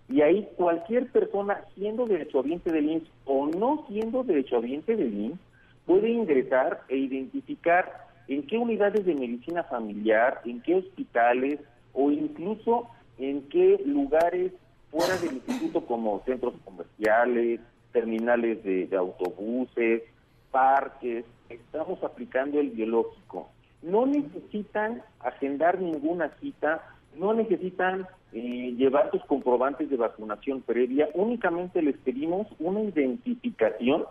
y 0.09 0.21
ahí 0.21 0.47
cualquier 0.55 1.11
persona 1.11 1.61
siendo 1.75 2.05
derechohabiente 2.05 2.71
del 2.71 2.89
INS 2.89 3.03
o 3.25 3.47
no 3.47 3.85
siendo 3.87 4.23
derechohabiente 4.23 4.95
del 4.95 5.13
INS 5.13 5.39
puede 5.85 6.09
ingresar 6.09 6.81
e 6.89 6.97
identificar 6.97 8.07
en 8.27 8.45
qué 8.47 8.57
unidades 8.57 9.05
de 9.05 9.13
medicina 9.13 9.63
familiar, 9.63 10.41
en 10.45 10.61
qué 10.61 10.75
hospitales 10.75 11.59
o 11.93 12.11
incluso 12.11 12.87
en 13.19 13.43
qué 13.49 13.81
lugares 13.85 14.53
fuera 14.91 15.17
del 15.17 15.35
instituto 15.35 15.85
como 15.85 16.21
centros 16.25 16.53
comerciales, 16.65 17.61
terminales 17.93 18.63
de, 18.63 18.89
autobuses, 18.95 20.03
parques, 20.51 21.25
estamos 21.49 22.03
aplicando 22.03 22.59
el 22.59 22.69
biológico. 22.69 23.49
No 23.81 24.05
necesitan 24.05 25.01
agendar 25.21 25.79
ninguna 25.79 26.29
cita, 26.39 26.83
no 27.15 27.33
necesitan 27.33 28.07
eh, 28.33 28.73
llevar 28.77 29.09
sus 29.11 29.23
comprobantes 29.25 29.89
de 29.89 29.97
vacunación 29.97 30.61
previa, 30.61 31.09
únicamente 31.13 31.81
les 31.81 31.97
pedimos 31.97 32.47
una 32.59 32.81
identificación 32.81 34.05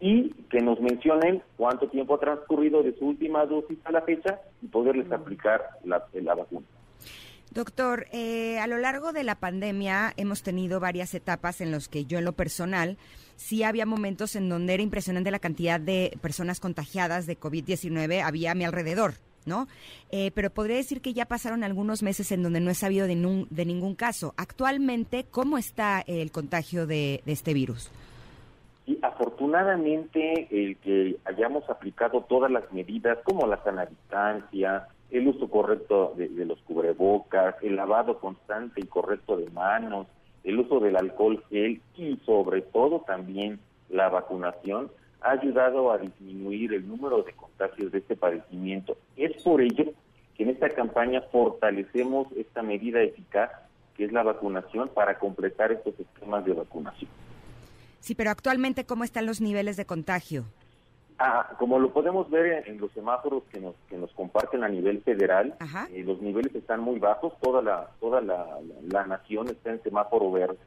y 0.00 0.30
que 0.50 0.60
nos 0.60 0.80
mencionen 0.80 1.42
cuánto 1.56 1.88
tiempo 1.88 2.14
ha 2.14 2.20
transcurrido 2.20 2.82
de 2.82 2.94
su 2.98 3.06
última 3.06 3.46
dosis 3.46 3.78
a 3.84 3.92
la 3.92 4.02
fecha 4.02 4.40
y 4.62 4.66
poderles 4.66 5.10
aplicar 5.10 5.62
la, 5.84 6.04
la 6.12 6.34
vacuna. 6.34 6.66
Doctor, 7.56 8.06
eh, 8.12 8.58
a 8.58 8.66
lo 8.66 8.76
largo 8.76 9.14
de 9.14 9.24
la 9.24 9.36
pandemia 9.36 10.12
hemos 10.18 10.42
tenido 10.42 10.78
varias 10.78 11.14
etapas 11.14 11.62
en 11.62 11.70
las 11.70 11.88
que 11.88 12.04
yo 12.04 12.18
en 12.18 12.26
lo 12.26 12.34
personal 12.34 12.98
sí 13.36 13.62
había 13.62 13.86
momentos 13.86 14.36
en 14.36 14.50
donde 14.50 14.74
era 14.74 14.82
impresionante 14.82 15.30
la 15.30 15.38
cantidad 15.38 15.80
de 15.80 16.18
personas 16.20 16.60
contagiadas 16.60 17.24
de 17.24 17.40
COVID-19 17.40 18.20
había 18.22 18.50
a 18.50 18.54
mi 18.54 18.66
alrededor, 18.66 19.14
¿no? 19.46 19.68
Eh, 20.10 20.32
pero 20.34 20.50
podría 20.50 20.76
decir 20.76 21.00
que 21.00 21.14
ya 21.14 21.24
pasaron 21.24 21.64
algunos 21.64 22.02
meses 22.02 22.30
en 22.30 22.42
donde 22.42 22.60
no 22.60 22.70
he 22.70 22.74
sabido 22.74 23.06
de, 23.06 23.14
ningún 23.16 23.94
caso. 23.94 24.34
Actualmente, 24.36 25.24
¿cómo 25.30 25.56
está 25.56 26.04
el 26.06 26.32
contagio 26.32 26.86
de, 26.86 27.22
este 27.24 27.54
virus? 27.54 27.90
Y 28.84 28.98
afortunadamente 29.00 30.46
el 30.50 30.76
que 30.76 31.16
hayamos 31.24 31.66
aplicado 31.70 32.20
todas 32.20 32.50
las 32.50 32.70
medidas 32.70 33.16
como 33.24 33.46
la 33.46 33.64
sana 33.64 33.86
distancia, 33.86 34.88
el 35.10 35.28
uso 35.28 35.48
correcto 35.48 36.14
de, 36.16 36.28
los 36.44 36.60
cubrebocas, 36.62 37.56
el 37.62 37.76
lavado 37.76 38.18
constante 38.18 38.80
y 38.80 38.86
correcto 38.86 39.36
de 39.36 39.48
manos, 39.50 40.06
el 40.44 40.58
uso 40.58 40.80
del 40.80 40.96
alcohol 40.96 41.42
gel 41.50 41.80
y 41.96 42.16
sobre 42.24 42.62
todo 42.62 43.00
también 43.06 43.58
la 43.88 44.08
vacunación 44.08 44.90
ha 45.20 45.30
ayudado 45.30 45.90
a 45.90 45.98
disminuir 45.98 46.74
el 46.74 46.86
número 46.86 47.22
de 47.22 47.32
contagios 47.32 47.92
de 47.92 47.98
este 47.98 48.16
padecimiento. 48.16 48.96
Es 49.16 49.42
por 49.42 49.60
ello 49.60 49.92
que 50.36 50.42
en 50.42 50.50
esta 50.50 50.68
campaña 50.70 51.22
fortalecemos 51.32 52.28
esta 52.36 52.62
medida 52.62 53.02
eficaz 53.02 53.50
que 53.96 54.04
es 54.04 54.12
la 54.12 54.22
vacunación 54.22 54.90
para 54.90 55.18
completar 55.18 55.72
estos 55.72 55.98
esquemas 55.98 56.44
de 56.44 56.52
vacunación. 56.52 57.10
Sí, 58.00 58.14
pero 58.14 58.30
actualmente, 58.30 58.84
¿cómo 58.84 59.04
están 59.04 59.26
los 59.26 59.40
niveles 59.40 59.76
de 59.76 59.86
contagio? 59.86 60.44
Ah, 61.18 61.54
como 61.58 61.78
lo 61.78 61.92
podemos 61.92 62.28
ver 62.28 62.68
en, 62.68 62.78
los 62.78 62.92
semáforos 62.92 63.42
que 63.50 63.58
nos, 63.58 63.74
que 63.88 63.96
nos 63.96 64.12
comparten 64.12 64.62
a 64.64 64.68
nivel 64.68 65.00
federal, 65.00 65.54
eh, 65.90 66.02
los 66.04 66.20
niveles 66.20 66.54
están 66.54 66.80
muy 66.80 66.98
bajos, 66.98 67.32
toda 67.40 67.62
la 67.62 67.88
toda 68.00 68.20
la, 68.20 69.06
nación 69.06 69.48
está 69.48 69.70
en 69.70 69.82
semáforo 69.82 70.30
verde. 70.30 70.58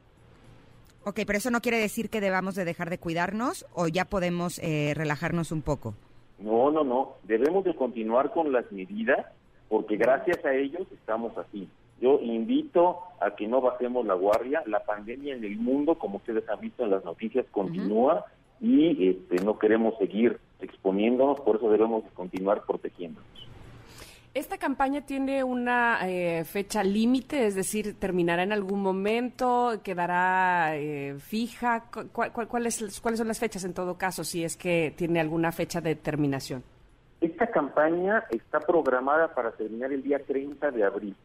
Ok, 1.04 1.20
pero 1.24 1.38
eso 1.38 1.52
no 1.52 1.60
quiere 1.60 1.78
decir 1.78 2.10
que 2.10 2.20
debamos 2.20 2.56
de 2.56 2.64
dejar 2.64 2.90
de 2.90 2.98
cuidarnos 2.98 3.64
o 3.74 3.86
ya 3.86 4.04
podemos 4.04 4.58
eh, 4.58 4.92
relajarnos 4.96 5.52
un 5.52 5.62
poco. 5.62 5.94
No, 6.40 6.72
no, 6.72 6.82
no, 6.82 7.14
debemos 7.22 7.64
de 7.64 7.76
continuar 7.76 8.32
con 8.32 8.50
las 8.50 8.70
medidas 8.72 9.26
porque 9.68 9.96
gracias 9.96 10.44
a 10.44 10.52
ellos 10.52 10.86
estamos 10.92 11.36
así. 11.38 11.68
Yo 12.00 12.18
invito 12.20 12.98
a 13.20 13.36
que 13.36 13.46
no 13.46 13.60
bajemos 13.60 14.04
la 14.04 14.14
guardia. 14.14 14.62
La 14.66 14.80
pandemia 14.80 15.34
en 15.34 15.44
el 15.44 15.58
mundo, 15.58 15.96
como 15.96 16.16
ustedes 16.16 16.48
han 16.48 16.60
visto 16.60 16.82
en 16.82 16.90
las 16.90 17.04
noticias, 17.04 17.46
continúa 17.52 18.26
y 18.60 19.08
este, 19.08 19.42
no 19.44 19.58
queremos 19.58 19.96
seguir 19.98 20.38
exponiéndonos, 20.60 21.40
por 21.40 21.56
eso 21.56 21.70
debemos 21.70 22.04
continuar 22.12 22.64
protegiéndonos. 22.66 23.28
¿Esta 24.32 24.58
campaña 24.58 25.00
tiene 25.00 25.42
una 25.42 26.08
eh, 26.08 26.44
fecha 26.44 26.84
límite? 26.84 27.46
Es 27.46 27.56
decir, 27.56 27.98
¿terminará 27.98 28.44
en 28.44 28.52
algún 28.52 28.80
momento? 28.80 29.80
¿Quedará 29.82 30.76
eh, 30.76 31.16
fija? 31.18 31.86
¿Cuáles 32.12 32.76
son 32.76 33.26
las 33.26 33.40
fechas 33.40 33.64
en 33.64 33.74
todo 33.74 33.98
caso, 33.98 34.22
si 34.22 34.44
es 34.44 34.56
que 34.56 34.94
tiene 34.96 35.18
alguna 35.18 35.50
fecha 35.50 35.80
de 35.80 35.96
terminación? 35.96 36.62
Esta 37.20 37.48
campaña 37.48 38.24
está 38.30 38.60
programada 38.60 39.34
para 39.34 39.50
terminar 39.50 39.92
el 39.92 40.02
día 40.04 40.20
30 40.24 40.70
de 40.70 40.84
abril. 40.84 41.16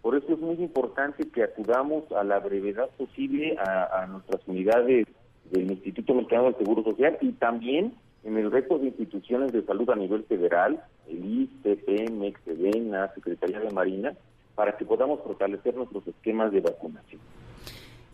Por 0.00 0.16
eso 0.16 0.32
es 0.32 0.38
muy 0.38 0.54
importante 0.54 1.28
que 1.30 1.42
acudamos 1.42 2.04
a 2.12 2.22
la 2.22 2.38
brevedad 2.38 2.88
posible 2.96 3.56
a 3.58 4.06
nuestras 4.06 4.40
unidades 4.46 5.06
del 5.52 5.70
Instituto 5.70 6.14
Mexicano 6.14 6.44
del 6.44 6.56
Seguro 6.56 6.82
Social 6.82 7.18
y 7.20 7.32
también 7.32 7.94
en 8.24 8.36
el 8.36 8.50
resto 8.50 8.78
de 8.78 8.86
instituciones 8.86 9.52
de 9.52 9.62
salud 9.64 9.88
a 9.90 9.96
nivel 9.96 10.24
federal, 10.24 10.82
el 11.08 11.42
ISTE, 11.42 11.76
PEMEX, 11.76 12.40
SEDENA, 12.44 13.12
Secretaría 13.14 13.60
de 13.60 13.70
Marina, 13.70 14.14
para 14.54 14.76
que 14.76 14.84
podamos 14.84 15.20
fortalecer 15.20 15.74
nuestros 15.74 16.06
esquemas 16.06 16.52
de 16.52 16.60
vacunación. 16.60 17.20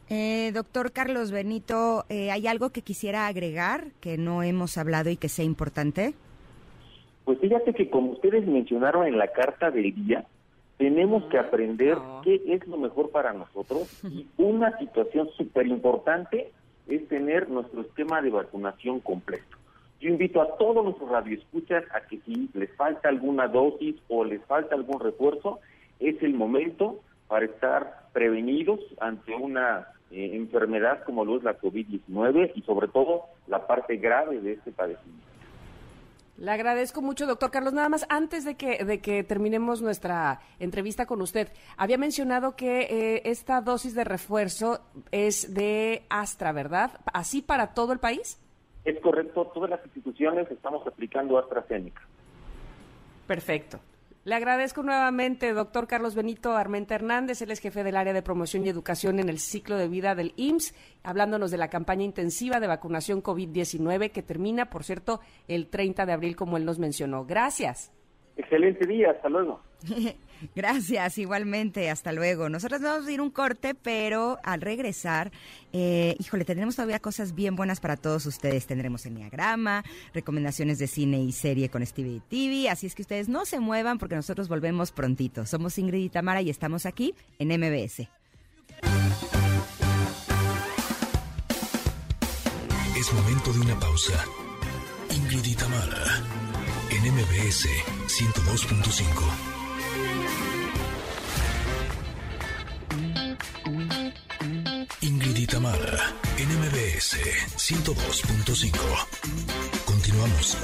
Eh, 0.08 0.50
doctor 0.54 0.92
Carlos 0.92 1.30
Benito, 1.30 2.04
eh, 2.08 2.30
¿hay 2.30 2.46
algo 2.46 2.70
que 2.70 2.80
quisiera 2.80 3.26
agregar 3.26 3.88
que 4.00 4.16
no 4.16 4.42
hemos 4.42 4.78
hablado 4.78 5.10
y 5.10 5.16
que 5.16 5.28
sea 5.28 5.44
importante? 5.44 6.14
Pues 7.24 7.38
fíjate 7.40 7.74
que 7.74 7.90
como 7.90 8.12
ustedes 8.12 8.46
mencionaron 8.46 9.06
en 9.06 9.18
la 9.18 9.28
carta 9.28 9.70
del 9.70 9.94
día, 9.94 10.24
tenemos 10.78 11.24
que 11.24 11.38
aprender 11.38 11.98
qué 12.24 12.40
es 12.46 12.66
lo 12.66 12.78
mejor 12.78 13.10
para 13.10 13.34
nosotros 13.34 14.02
y 14.10 14.26
una 14.38 14.78
situación 14.78 15.28
súper 15.36 15.66
importante 15.66 16.50
es 16.88 17.06
tener 17.08 17.48
nuestro 17.48 17.82
esquema 17.82 18.22
de 18.22 18.30
vacunación 18.30 19.00
completo. 19.00 19.56
Yo 20.00 20.08
invito 20.08 20.40
a 20.40 20.56
todos 20.56 20.84
nuestros 20.84 21.10
radioescuchas 21.10 21.84
a 21.92 22.00
que 22.06 22.18
si 22.20 22.48
les 22.54 22.70
falta 22.76 23.08
alguna 23.08 23.48
dosis 23.48 23.96
o 24.08 24.24
les 24.24 24.42
falta 24.44 24.74
algún 24.74 25.00
refuerzo, 25.00 25.60
es 25.98 26.22
el 26.22 26.34
momento 26.34 27.00
para 27.26 27.44
estar 27.44 28.08
prevenidos 28.12 28.80
ante 29.00 29.34
una 29.34 29.88
eh, 30.10 30.30
enfermedad 30.34 31.02
como 31.04 31.24
lo 31.24 31.36
es 31.36 31.42
la 31.42 31.58
COVID-19 31.58 32.52
y 32.54 32.62
sobre 32.62 32.88
todo 32.88 33.24
la 33.46 33.66
parte 33.66 33.96
grave 33.96 34.40
de 34.40 34.52
este 34.52 34.70
padecimiento. 34.70 35.27
Le 36.38 36.52
agradezco 36.52 37.02
mucho, 37.02 37.26
doctor 37.26 37.50
Carlos. 37.50 37.72
Nada 37.72 37.88
más, 37.88 38.06
antes 38.08 38.44
de 38.44 38.54
que, 38.54 38.84
de 38.84 39.00
que 39.00 39.24
terminemos 39.24 39.82
nuestra 39.82 40.40
entrevista 40.60 41.04
con 41.04 41.20
usted, 41.20 41.48
había 41.76 41.98
mencionado 41.98 42.54
que 42.54 42.82
eh, 42.82 43.22
esta 43.24 43.60
dosis 43.60 43.92
de 43.96 44.04
refuerzo 44.04 44.80
es 45.10 45.52
de 45.52 46.04
Astra, 46.08 46.52
¿verdad? 46.52 46.92
¿Así 47.12 47.42
para 47.42 47.74
todo 47.74 47.92
el 47.92 47.98
país? 47.98 48.40
Es 48.84 49.00
correcto, 49.00 49.50
todas 49.52 49.68
las 49.68 49.84
instituciones 49.84 50.48
estamos 50.48 50.86
aplicando 50.86 51.38
AstraZeneca. 51.38 52.02
Perfecto. 53.26 53.80
Le 54.24 54.34
agradezco 54.34 54.82
nuevamente, 54.82 55.52
doctor 55.52 55.86
Carlos 55.86 56.14
Benito 56.14 56.52
Armenta 56.52 56.94
Hernández, 56.94 57.40
él 57.40 57.50
es 57.50 57.60
jefe 57.60 57.82
del 57.82 57.96
área 57.96 58.12
de 58.12 58.22
promoción 58.22 58.66
y 58.66 58.68
educación 58.68 59.20
en 59.20 59.28
el 59.28 59.38
ciclo 59.38 59.76
de 59.76 59.88
vida 59.88 60.14
del 60.14 60.34
IMSS, 60.36 60.74
hablándonos 61.02 61.50
de 61.50 61.56
la 61.56 61.70
campaña 61.70 62.04
intensiva 62.04 62.60
de 62.60 62.66
vacunación 62.66 63.22
COVID-19 63.22 64.10
que 64.10 64.22
termina, 64.22 64.70
por 64.70 64.84
cierto, 64.84 65.20
el 65.46 65.68
30 65.68 66.04
de 66.04 66.12
abril, 66.12 66.36
como 66.36 66.56
él 66.56 66.64
nos 66.64 66.78
mencionó. 66.78 67.24
Gracias. 67.24 67.92
Excelente 68.36 68.86
día, 68.86 69.12
hasta 69.12 69.28
luego. 69.28 69.60
Gracias, 70.54 71.18
igualmente, 71.18 71.90
hasta 71.90 72.12
luego. 72.12 72.48
Nosotros 72.48 72.80
vamos 72.80 73.06
a 73.06 73.12
ir 73.12 73.20
un 73.20 73.30
corte, 73.30 73.74
pero 73.74 74.38
al 74.44 74.60
regresar, 74.60 75.32
eh, 75.72 76.16
híjole, 76.18 76.44
tendremos 76.44 76.76
todavía 76.76 77.00
cosas 77.00 77.34
bien 77.34 77.56
buenas 77.56 77.80
para 77.80 77.96
todos 77.96 78.26
ustedes. 78.26 78.66
Tendremos 78.66 79.04
enneagrama, 79.06 79.84
recomendaciones 80.14 80.78
de 80.78 80.86
cine 80.86 81.20
y 81.20 81.32
serie 81.32 81.68
con 81.68 81.84
Stevie 81.84 82.22
TV, 82.28 82.68
así 82.68 82.86
es 82.86 82.94
que 82.94 83.02
ustedes 83.02 83.28
no 83.28 83.44
se 83.46 83.60
muevan 83.60 83.98
porque 83.98 84.14
nosotros 84.14 84.48
volvemos 84.48 84.92
prontito. 84.92 85.46
Somos 85.46 85.78
Ingrid 85.78 86.04
y 86.04 86.08
Tamara 86.08 86.42
y 86.42 86.50
estamos 86.50 86.86
aquí 86.86 87.14
en 87.38 87.48
MBS. 87.48 88.08
Es 92.96 93.12
momento 93.12 93.52
de 93.52 93.60
una 93.60 93.78
pausa. 93.78 94.24
Ingrid 95.10 95.44
y 95.44 95.54
Tamara 95.54 96.22
en 96.90 97.12
MBS 97.14 97.68
102.5. 98.06 99.57
Ingrid 105.08 105.38
Itamara, 105.38 106.12
NMBS 106.36 107.16
102.5. 107.56 108.76
Continuamos. 109.86 110.58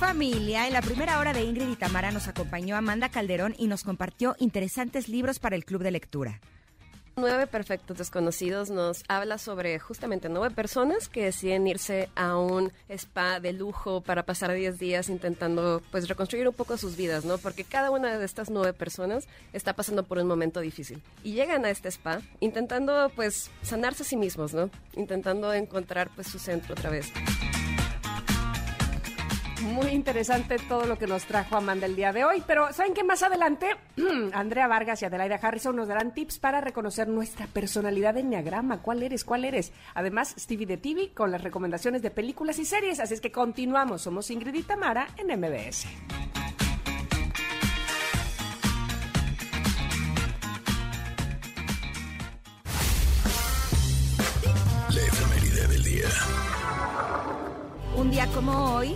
Familia, 0.00 0.66
en 0.66 0.72
la 0.72 0.82
primera 0.82 1.20
hora 1.20 1.32
de 1.32 1.44
Ingrid 1.44 1.68
y 1.68 1.76
Tamara 1.76 2.10
nos 2.10 2.26
acompañó 2.26 2.76
Amanda 2.76 3.08
Calderón 3.10 3.54
y 3.56 3.68
nos 3.68 3.84
compartió 3.84 4.34
interesantes 4.40 5.08
libros 5.08 5.38
para 5.38 5.54
el 5.54 5.64
club 5.64 5.84
de 5.84 5.92
lectura. 5.92 6.40
Nueve 7.18 7.46
Perfectos 7.46 7.96
Desconocidos 7.96 8.68
nos 8.68 9.02
habla 9.08 9.38
sobre 9.38 9.78
justamente 9.78 10.28
nueve 10.28 10.54
personas 10.54 11.08
que 11.08 11.24
deciden 11.24 11.66
irse 11.66 12.10
a 12.14 12.36
un 12.36 12.72
spa 12.90 13.40
de 13.40 13.54
lujo 13.54 14.02
para 14.02 14.24
pasar 14.24 14.52
diez 14.52 14.78
días 14.78 15.08
intentando 15.08 15.82
pues 15.90 16.10
reconstruir 16.10 16.46
un 16.46 16.52
poco 16.52 16.76
sus 16.76 16.94
vidas, 16.94 17.24
¿no? 17.24 17.38
Porque 17.38 17.64
cada 17.64 17.90
una 17.90 18.18
de 18.18 18.22
estas 18.22 18.50
nueve 18.50 18.74
personas 18.74 19.28
está 19.54 19.72
pasando 19.72 20.02
por 20.02 20.18
un 20.18 20.26
momento 20.26 20.60
difícil 20.60 21.02
y 21.24 21.32
llegan 21.32 21.64
a 21.64 21.70
este 21.70 21.88
spa 21.88 22.20
intentando 22.40 23.10
pues 23.16 23.50
sanarse 23.62 24.02
a 24.02 24.06
sí 24.06 24.16
mismos, 24.16 24.52
¿no? 24.52 24.68
Intentando 24.94 25.54
encontrar 25.54 26.10
pues 26.14 26.26
su 26.26 26.38
centro 26.38 26.74
otra 26.74 26.90
vez. 26.90 27.10
Muy 29.74 29.88
interesante 29.88 30.58
todo 30.68 30.86
lo 30.86 30.96
que 30.96 31.06
nos 31.06 31.24
trajo 31.24 31.56
Amanda 31.56 31.86
el 31.86 31.96
día 31.96 32.12
de 32.12 32.24
hoy. 32.24 32.42
Pero 32.46 32.72
¿saben 32.72 32.94
qué? 32.94 33.02
Más 33.02 33.22
adelante, 33.22 33.66
Andrea 34.32 34.68
Vargas 34.68 35.02
y 35.02 35.06
Adelaida 35.06 35.40
Harrison 35.42 35.74
nos 35.74 35.88
darán 35.88 36.14
tips 36.14 36.38
para 36.38 36.60
reconocer 36.60 37.08
nuestra 37.08 37.46
personalidad 37.46 38.14
de 38.14 38.20
Enneagrama. 38.20 38.80
¿Cuál 38.82 39.02
eres? 39.02 39.24
¿Cuál 39.24 39.44
eres? 39.44 39.72
Además, 39.94 40.34
Stevie 40.38 40.66
de 40.66 40.76
TV 40.76 41.12
con 41.12 41.30
las 41.32 41.42
recomendaciones 41.42 42.02
de 42.02 42.10
películas 42.10 42.58
y 42.58 42.64
series. 42.64 43.00
Así 43.00 43.14
es 43.14 43.20
que 43.20 43.32
continuamos. 43.32 44.02
Somos 44.02 44.30
Ingrid 44.30 44.54
y 44.54 44.62
Tamara 44.62 45.08
en 45.16 45.38
MBS. 45.38 45.86
La 54.90 55.00
efeméride 55.00 55.66
del 55.68 55.82
día. 55.82 56.08
Un 57.96 58.10
día 58.10 58.26
como 58.28 58.74
hoy, 58.74 58.94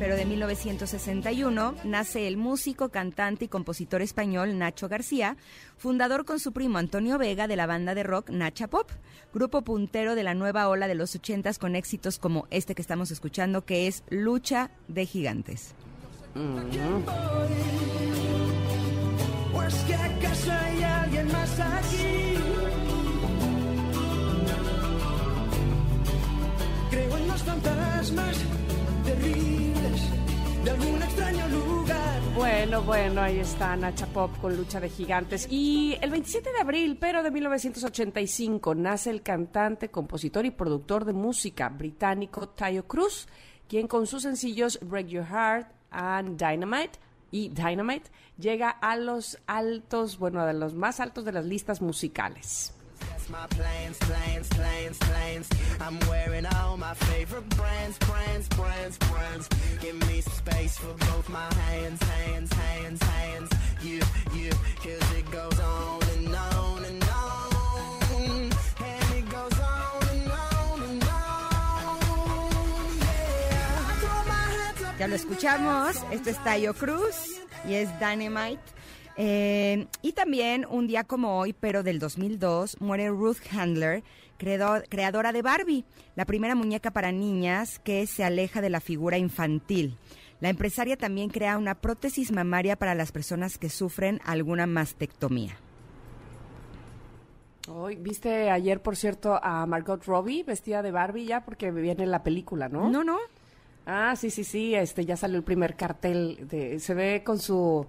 pero 0.00 0.16
de 0.16 0.24
1961, 0.24 1.74
nace 1.84 2.26
el 2.26 2.38
músico, 2.38 2.88
cantante 2.88 3.44
y 3.44 3.48
compositor 3.48 4.00
español 4.00 4.56
Nacho 4.56 4.88
García, 4.88 5.36
fundador 5.76 6.24
con 6.24 6.40
su 6.40 6.52
primo 6.52 6.78
Antonio 6.78 7.18
Vega 7.18 7.46
de 7.46 7.56
la 7.56 7.66
banda 7.66 7.94
de 7.94 8.02
rock 8.02 8.30
Nacha 8.30 8.66
Pop, 8.66 8.90
grupo 9.34 9.60
puntero 9.60 10.14
de 10.14 10.22
la 10.22 10.32
nueva 10.32 10.68
ola 10.68 10.88
de 10.88 10.94
los 10.94 11.14
ochentas 11.14 11.58
con 11.58 11.76
éxitos 11.76 12.18
como 12.18 12.46
este 12.50 12.74
que 12.74 12.80
estamos 12.80 13.10
escuchando, 13.10 13.66
que 13.66 13.88
es 13.88 14.02
Lucha 14.08 14.70
de 14.88 15.04
Gigantes. 15.04 15.74
Pues. 19.52 19.84
Creo 26.90 27.16
en 27.18 27.28
los 27.28 27.42
fantasmas 27.42 28.36
terribles 29.04 29.59
de 30.64 30.70
algún 30.70 31.02
extraño 31.02 31.48
lugar. 31.48 32.20
Bueno, 32.34 32.82
bueno, 32.82 33.20
ahí 33.20 33.38
está 33.38 33.76
Nacha 33.76 34.06
Pop 34.06 34.30
con 34.40 34.56
Lucha 34.56 34.80
de 34.80 34.88
Gigantes. 34.88 35.46
Y 35.50 35.96
el 36.00 36.10
27 36.10 36.52
de 36.52 36.58
abril, 36.58 36.96
pero 37.00 37.22
de 37.22 37.30
1985, 37.30 38.74
nace 38.74 39.10
el 39.10 39.22
cantante, 39.22 39.90
compositor 39.90 40.46
y 40.46 40.50
productor 40.50 41.04
de 41.04 41.12
música 41.12 41.68
británico 41.68 42.48
Tayo 42.48 42.86
Cruz, 42.86 43.28
quien 43.68 43.88
con 43.88 44.06
sus 44.06 44.22
sencillos 44.22 44.78
Break 44.82 45.08
Your 45.08 45.26
Heart 45.26 45.68
and 45.90 46.38
Dynamite 46.38 46.98
y 47.30 47.48
Dynamite 47.50 48.10
llega 48.38 48.70
a 48.70 48.96
los 48.96 49.38
altos, 49.46 50.18
bueno, 50.18 50.40
a 50.40 50.52
los 50.52 50.74
más 50.74 51.00
altos 51.00 51.24
de 51.24 51.32
las 51.32 51.44
listas 51.44 51.80
musicales. 51.80 52.74
My 53.30 53.46
plans, 53.46 53.96
plans, 53.98 54.48
plans, 54.48 54.98
plans. 54.98 55.48
I'm 55.80 55.98
wearing 56.08 56.46
all 56.46 56.76
my 56.76 56.94
favorite 56.94 57.48
brands, 57.50 57.96
brands, 57.98 58.48
brands, 58.48 58.98
brands. 58.98 59.48
Give 59.80 59.94
me 60.08 60.20
some 60.20 60.32
space 60.32 60.76
for 60.78 60.92
both 60.94 61.28
my 61.28 61.46
hands, 61.54 62.02
hands, 62.02 62.52
hands, 62.52 63.00
hands. 63.02 63.50
You, 63.82 64.00
you, 64.34 64.50
cause 64.82 65.12
it 65.16 65.30
goes 65.30 65.60
on 65.60 66.02
and 66.16 66.34
on 66.34 66.84
and 66.84 67.04
on. 67.04 68.18
And 68.18 68.52
it 69.18 69.30
goes 69.30 69.60
on 69.60 70.08
and 70.10 70.32
on 70.32 70.82
and 70.82 71.04
on. 71.04 71.98
Yeah. 72.98 74.96
Ya 74.98 75.06
lo 75.06 75.14
escuchamos, 75.14 75.96
esto 76.10 76.30
es 76.30 76.38
Tayo 76.42 76.74
Cruz 76.74 77.40
y 77.64 77.74
es 77.74 77.88
Dynamite. 78.00 78.58
Eh, 79.16 79.86
y 80.02 80.12
también 80.12 80.64
un 80.70 80.86
día 80.86 81.04
como 81.04 81.38
hoy, 81.38 81.52
pero 81.52 81.82
del 81.82 81.98
2002, 81.98 82.80
muere 82.80 83.08
Ruth 83.08 83.38
Handler, 83.52 84.02
creador- 84.38 84.84
creadora 84.88 85.32
de 85.32 85.42
Barbie, 85.42 85.84
la 86.16 86.24
primera 86.24 86.54
muñeca 86.54 86.90
para 86.90 87.12
niñas 87.12 87.78
que 87.80 88.06
se 88.06 88.24
aleja 88.24 88.60
de 88.60 88.70
la 88.70 88.80
figura 88.80 89.18
infantil. 89.18 89.96
La 90.40 90.48
empresaria 90.48 90.96
también 90.96 91.28
crea 91.28 91.58
una 91.58 91.74
prótesis 91.74 92.32
mamaria 92.32 92.76
para 92.76 92.94
las 92.94 93.12
personas 93.12 93.58
que 93.58 93.68
sufren 93.68 94.20
alguna 94.24 94.66
mastectomía. 94.66 95.56
Hoy, 97.68 97.96
¿Viste 97.96 98.50
ayer, 98.50 98.80
por 98.80 98.96
cierto, 98.96 99.38
a 99.42 99.66
Margot 99.66 100.02
Robbie 100.06 100.42
vestida 100.44 100.82
de 100.82 100.90
Barbie 100.92 101.26
ya? 101.26 101.44
Porque 101.44 101.70
viene 101.70 102.06
la 102.06 102.22
película, 102.22 102.68
¿no? 102.70 102.88
No, 102.88 103.04
no. 103.04 103.18
Ah, 103.86 104.14
sí, 104.16 104.30
sí, 104.30 104.44
sí, 104.44 104.74
este 104.74 105.04
ya 105.04 105.16
salió 105.16 105.36
el 105.36 105.42
primer 105.44 105.76
cartel 105.76 106.46
de 106.48 106.78
se 106.80 106.94
ve 106.94 107.22
con 107.24 107.38
su 107.38 107.86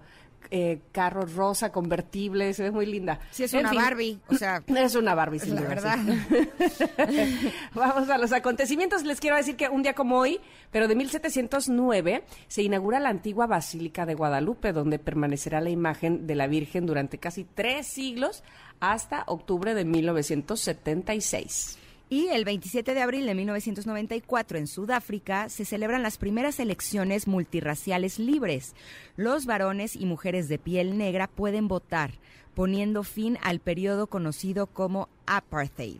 eh, 0.49 0.79
carro 0.91 1.25
rosa 1.25 1.71
convertible, 1.71 2.53
se 2.53 2.63
ve 2.63 2.71
muy 2.71 2.85
linda. 2.85 3.19
Sí, 3.31 3.43
es 3.43 3.53
En 3.53 3.61
una 3.61 3.69
fin, 3.69 3.79
Barbie, 3.79 4.19
o 4.27 4.35
sea... 4.35 4.63
Es 4.75 4.95
una 4.95 5.13
Barbie, 5.13 5.39
sin 5.39 5.55
La 5.55 5.61
duda, 5.61 5.69
verdad. 5.69 5.99
sí. 7.09 7.51
Vamos 7.73 8.09
a 8.09 8.17
los 8.17 8.31
acontecimientos. 8.31 9.03
Les 9.03 9.19
quiero 9.19 9.35
decir 9.35 9.55
que 9.55 9.69
un 9.69 9.83
día 9.83 9.93
como 9.93 10.17
hoy, 10.17 10.39
pero 10.71 10.87
de 10.87 10.95
1709, 10.95 12.23
se 12.47 12.63
inaugura 12.63 12.99
la 12.99 13.09
antigua 13.09 13.45
Basílica 13.47 14.05
de 14.05 14.15
Guadalupe, 14.15 14.73
donde 14.73 14.99
permanecerá 14.99 15.61
la 15.61 15.69
imagen 15.69 16.25
de 16.25 16.35
la 16.35 16.47
Virgen 16.47 16.85
durante 16.85 17.17
casi 17.17 17.43
tres 17.43 17.87
siglos 17.87 18.43
hasta 18.79 19.23
octubre 19.27 19.73
de 19.73 19.85
1976. 19.85 21.77
Y 22.11 22.27
el 22.27 22.43
27 22.43 22.93
de 22.93 23.01
abril 23.01 23.25
de 23.25 23.33
1994 23.33 24.57
en 24.57 24.67
Sudáfrica 24.67 25.47
se 25.47 25.63
celebran 25.63 26.03
las 26.03 26.17
primeras 26.17 26.59
elecciones 26.59 27.25
multirraciales 27.25 28.19
libres. 28.19 28.75
Los 29.15 29.45
varones 29.45 29.95
y 29.95 30.05
mujeres 30.05 30.49
de 30.49 30.59
piel 30.59 30.97
negra 30.97 31.27
pueden 31.27 31.69
votar, 31.69 32.11
poniendo 32.53 33.03
fin 33.03 33.37
al 33.41 33.61
periodo 33.61 34.07
conocido 34.07 34.67
como 34.67 35.07
apartheid. 35.25 35.99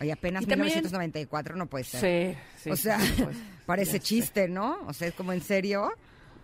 Oye, 0.00 0.10
apenas 0.10 0.42
Y 0.42 0.46
también- 0.46 0.66
1994 0.70 1.54
no 1.54 1.66
puede 1.66 1.84
ser. 1.84 2.34
Sí, 2.34 2.38
sí. 2.64 2.70
o 2.70 2.76
sea, 2.76 2.98
parece 3.66 4.00
chiste, 4.00 4.48
¿no? 4.48 4.76
O 4.88 4.92
sea, 4.92 5.06
es 5.06 5.14
como 5.14 5.32
en 5.32 5.40
serio. 5.40 5.92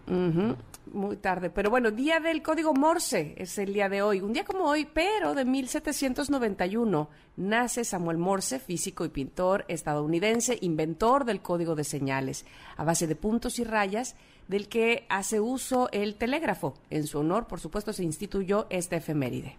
Ujú, 0.06 0.54
Muy 0.92 1.16
tarde. 1.16 1.50
Pero 1.50 1.68
bueno, 1.68 1.90
día 1.90 2.20
del 2.20 2.42
código 2.42 2.72
Morse 2.72 3.34
es 3.38 3.58
el 3.58 3.72
día 3.72 3.88
de 3.88 4.02
hoy. 4.02 4.20
Un 4.20 4.32
día 4.32 4.44
como 4.44 4.64
hoy, 4.64 4.86
pero 4.92 5.34
de 5.34 5.44
1791, 5.44 7.10
nace 7.36 7.84
Samuel 7.84 8.18
Morse, 8.18 8.60
físico 8.60 9.04
y 9.04 9.08
pintor 9.08 9.64
estadounidense, 9.66 10.58
inventor 10.60 11.24
del 11.24 11.42
código 11.42 11.74
de 11.74 11.82
señales, 11.82 12.46
a 12.76 12.84
base 12.84 13.08
de 13.08 13.16
puntos 13.16 13.58
y 13.58 13.64
rayas, 13.64 14.14
del 14.46 14.68
que 14.68 15.06
hace 15.08 15.40
uso 15.40 15.88
el 15.90 16.14
telégrafo. 16.14 16.74
En 16.88 17.06
su 17.08 17.18
honor, 17.18 17.48
por 17.48 17.58
supuesto, 17.58 17.92
se 17.92 18.04
instituyó 18.04 18.68
esta 18.70 18.94
efeméride. 18.96 19.56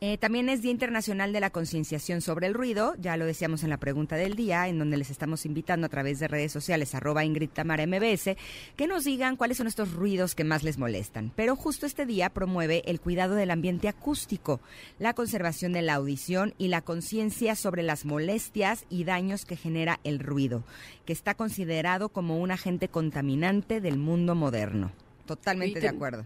Eh, 0.00 0.16
también 0.16 0.48
es 0.48 0.62
Día 0.62 0.70
Internacional 0.70 1.32
de 1.32 1.40
la 1.40 1.50
Concienciación 1.50 2.20
sobre 2.20 2.46
el 2.46 2.54
Ruido, 2.54 2.94
ya 3.00 3.16
lo 3.16 3.26
decíamos 3.26 3.64
en 3.64 3.70
la 3.70 3.78
pregunta 3.78 4.14
del 4.14 4.36
día, 4.36 4.68
en 4.68 4.78
donde 4.78 4.96
les 4.96 5.10
estamos 5.10 5.44
invitando 5.44 5.86
a 5.86 5.88
través 5.88 6.20
de 6.20 6.28
redes 6.28 6.52
sociales, 6.52 6.94
arroba 6.94 7.24
Ingrid 7.24 7.50
Tamara 7.50 7.84
MBS, 7.84 8.36
que 8.76 8.86
nos 8.86 9.02
digan 9.02 9.34
cuáles 9.34 9.56
son 9.56 9.66
estos 9.66 9.92
ruidos 9.92 10.36
que 10.36 10.44
más 10.44 10.62
les 10.62 10.78
molestan. 10.78 11.32
Pero 11.34 11.56
justo 11.56 11.84
este 11.84 12.06
día 12.06 12.30
promueve 12.30 12.84
el 12.86 13.00
cuidado 13.00 13.34
del 13.34 13.50
ambiente 13.50 13.88
acústico, 13.88 14.60
la 15.00 15.14
conservación 15.14 15.72
de 15.72 15.82
la 15.82 15.94
audición 15.94 16.54
y 16.58 16.68
la 16.68 16.82
conciencia 16.82 17.56
sobre 17.56 17.82
las 17.82 18.04
molestias 18.04 18.84
y 18.88 19.02
daños 19.02 19.44
que 19.44 19.56
genera 19.56 19.98
el 20.04 20.20
ruido, 20.20 20.62
que 21.06 21.12
está 21.12 21.34
considerado 21.34 22.10
como 22.10 22.38
un 22.38 22.52
agente 22.52 22.86
contaminante 22.86 23.80
del 23.80 23.98
mundo 23.98 24.36
moderno. 24.36 24.92
Totalmente 25.26 25.80
de 25.80 25.88
acuerdo. 25.88 26.24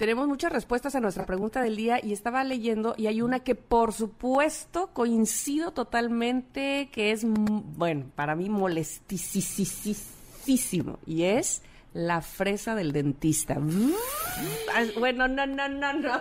Tenemos 0.00 0.26
muchas 0.26 0.50
respuestas 0.50 0.94
a 0.94 1.00
nuestra 1.00 1.26
pregunta 1.26 1.60
del 1.60 1.76
día 1.76 2.00
y 2.02 2.14
estaba 2.14 2.42
leyendo 2.42 2.94
y 2.96 3.06
hay 3.06 3.20
una 3.20 3.40
que 3.40 3.54
por 3.54 3.92
supuesto 3.92 4.88
coincido 4.94 5.72
totalmente 5.72 6.88
que 6.90 7.12
es, 7.12 7.22
mm, 7.22 7.76
bueno, 7.76 8.06
para 8.14 8.34
mí 8.34 8.48
molestísimo 8.48 9.20
y 11.04 11.24
es 11.24 11.60
la 11.92 12.20
fresa 12.22 12.74
del 12.74 12.92
dentista. 12.92 13.58
Bueno, 14.98 15.26
no, 15.28 15.46
no, 15.46 15.68
no, 15.68 15.92
no. 15.92 16.20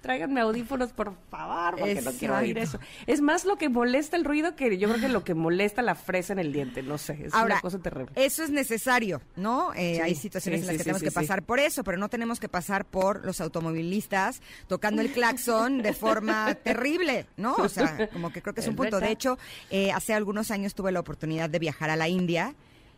Tráiganme 0.00 0.40
audífonos, 0.40 0.92
por 0.92 1.14
favor, 1.30 1.76
porque 1.78 2.00
no 2.02 2.12
quiero 2.12 2.36
oír 2.36 2.56
eso. 2.58 2.78
Es 3.06 3.20
más 3.20 3.44
lo 3.44 3.56
que 3.56 3.68
molesta 3.68 4.16
el 4.16 4.24
ruido 4.24 4.54
que 4.54 4.78
yo 4.78 4.88
creo 4.88 5.00
que 5.00 5.08
lo 5.08 5.24
que 5.24 5.34
molesta 5.34 5.82
la 5.82 5.94
fresa 5.94 6.32
en 6.34 6.38
el 6.38 6.52
diente, 6.52 6.82
no 6.82 6.98
sé, 6.98 7.18
es 7.26 7.34
Ahora, 7.34 7.54
una 7.54 7.60
cosa 7.60 7.78
terrible. 7.80 8.12
eso 8.14 8.44
es 8.44 8.50
necesario, 8.50 9.20
¿no? 9.36 9.72
Eh, 9.74 9.94
Sí, 9.96 10.00
hay 10.00 10.14
situaciones 10.14 10.60
sí, 10.60 10.62
en 10.62 10.66
las 10.68 10.74
sí, 10.74 10.78
que 10.78 10.84
tenemos 10.84 11.02
que 11.02 11.10
pasar 11.10 11.42
por 11.42 11.58
eso, 11.58 11.82
pero 11.82 11.98
no 11.98 12.08
tenemos 12.08 12.38
que 12.38 12.48
pasar 12.48 12.84
por 12.84 13.24
los 13.24 13.40
automovilistas 13.40 14.40
tocando 14.68 15.02
el 15.02 15.10
claxon 15.12 15.82
de 15.82 15.92
forma 15.92 16.54
terrible, 16.62 17.26
¿no? 17.36 17.54
O 17.54 17.68
sea, 17.68 18.08
como 18.12 18.30
que 18.32 18.40
creo 18.42 18.54
que 18.54 18.60
es 18.60 18.68
un 18.68 18.76
punto. 18.76 19.00
De 19.00 19.10
hecho, 19.10 19.38
eh, 19.70 19.90
hace 19.90 20.14
algunos 20.14 20.50
años 20.50 20.74
tuve 20.74 20.92
la 20.92 21.00
oportunidad 21.00 21.50
de 21.50 21.58
viajar 21.58 21.90
a 21.90 21.96
la 21.96 22.08
India 22.08 22.54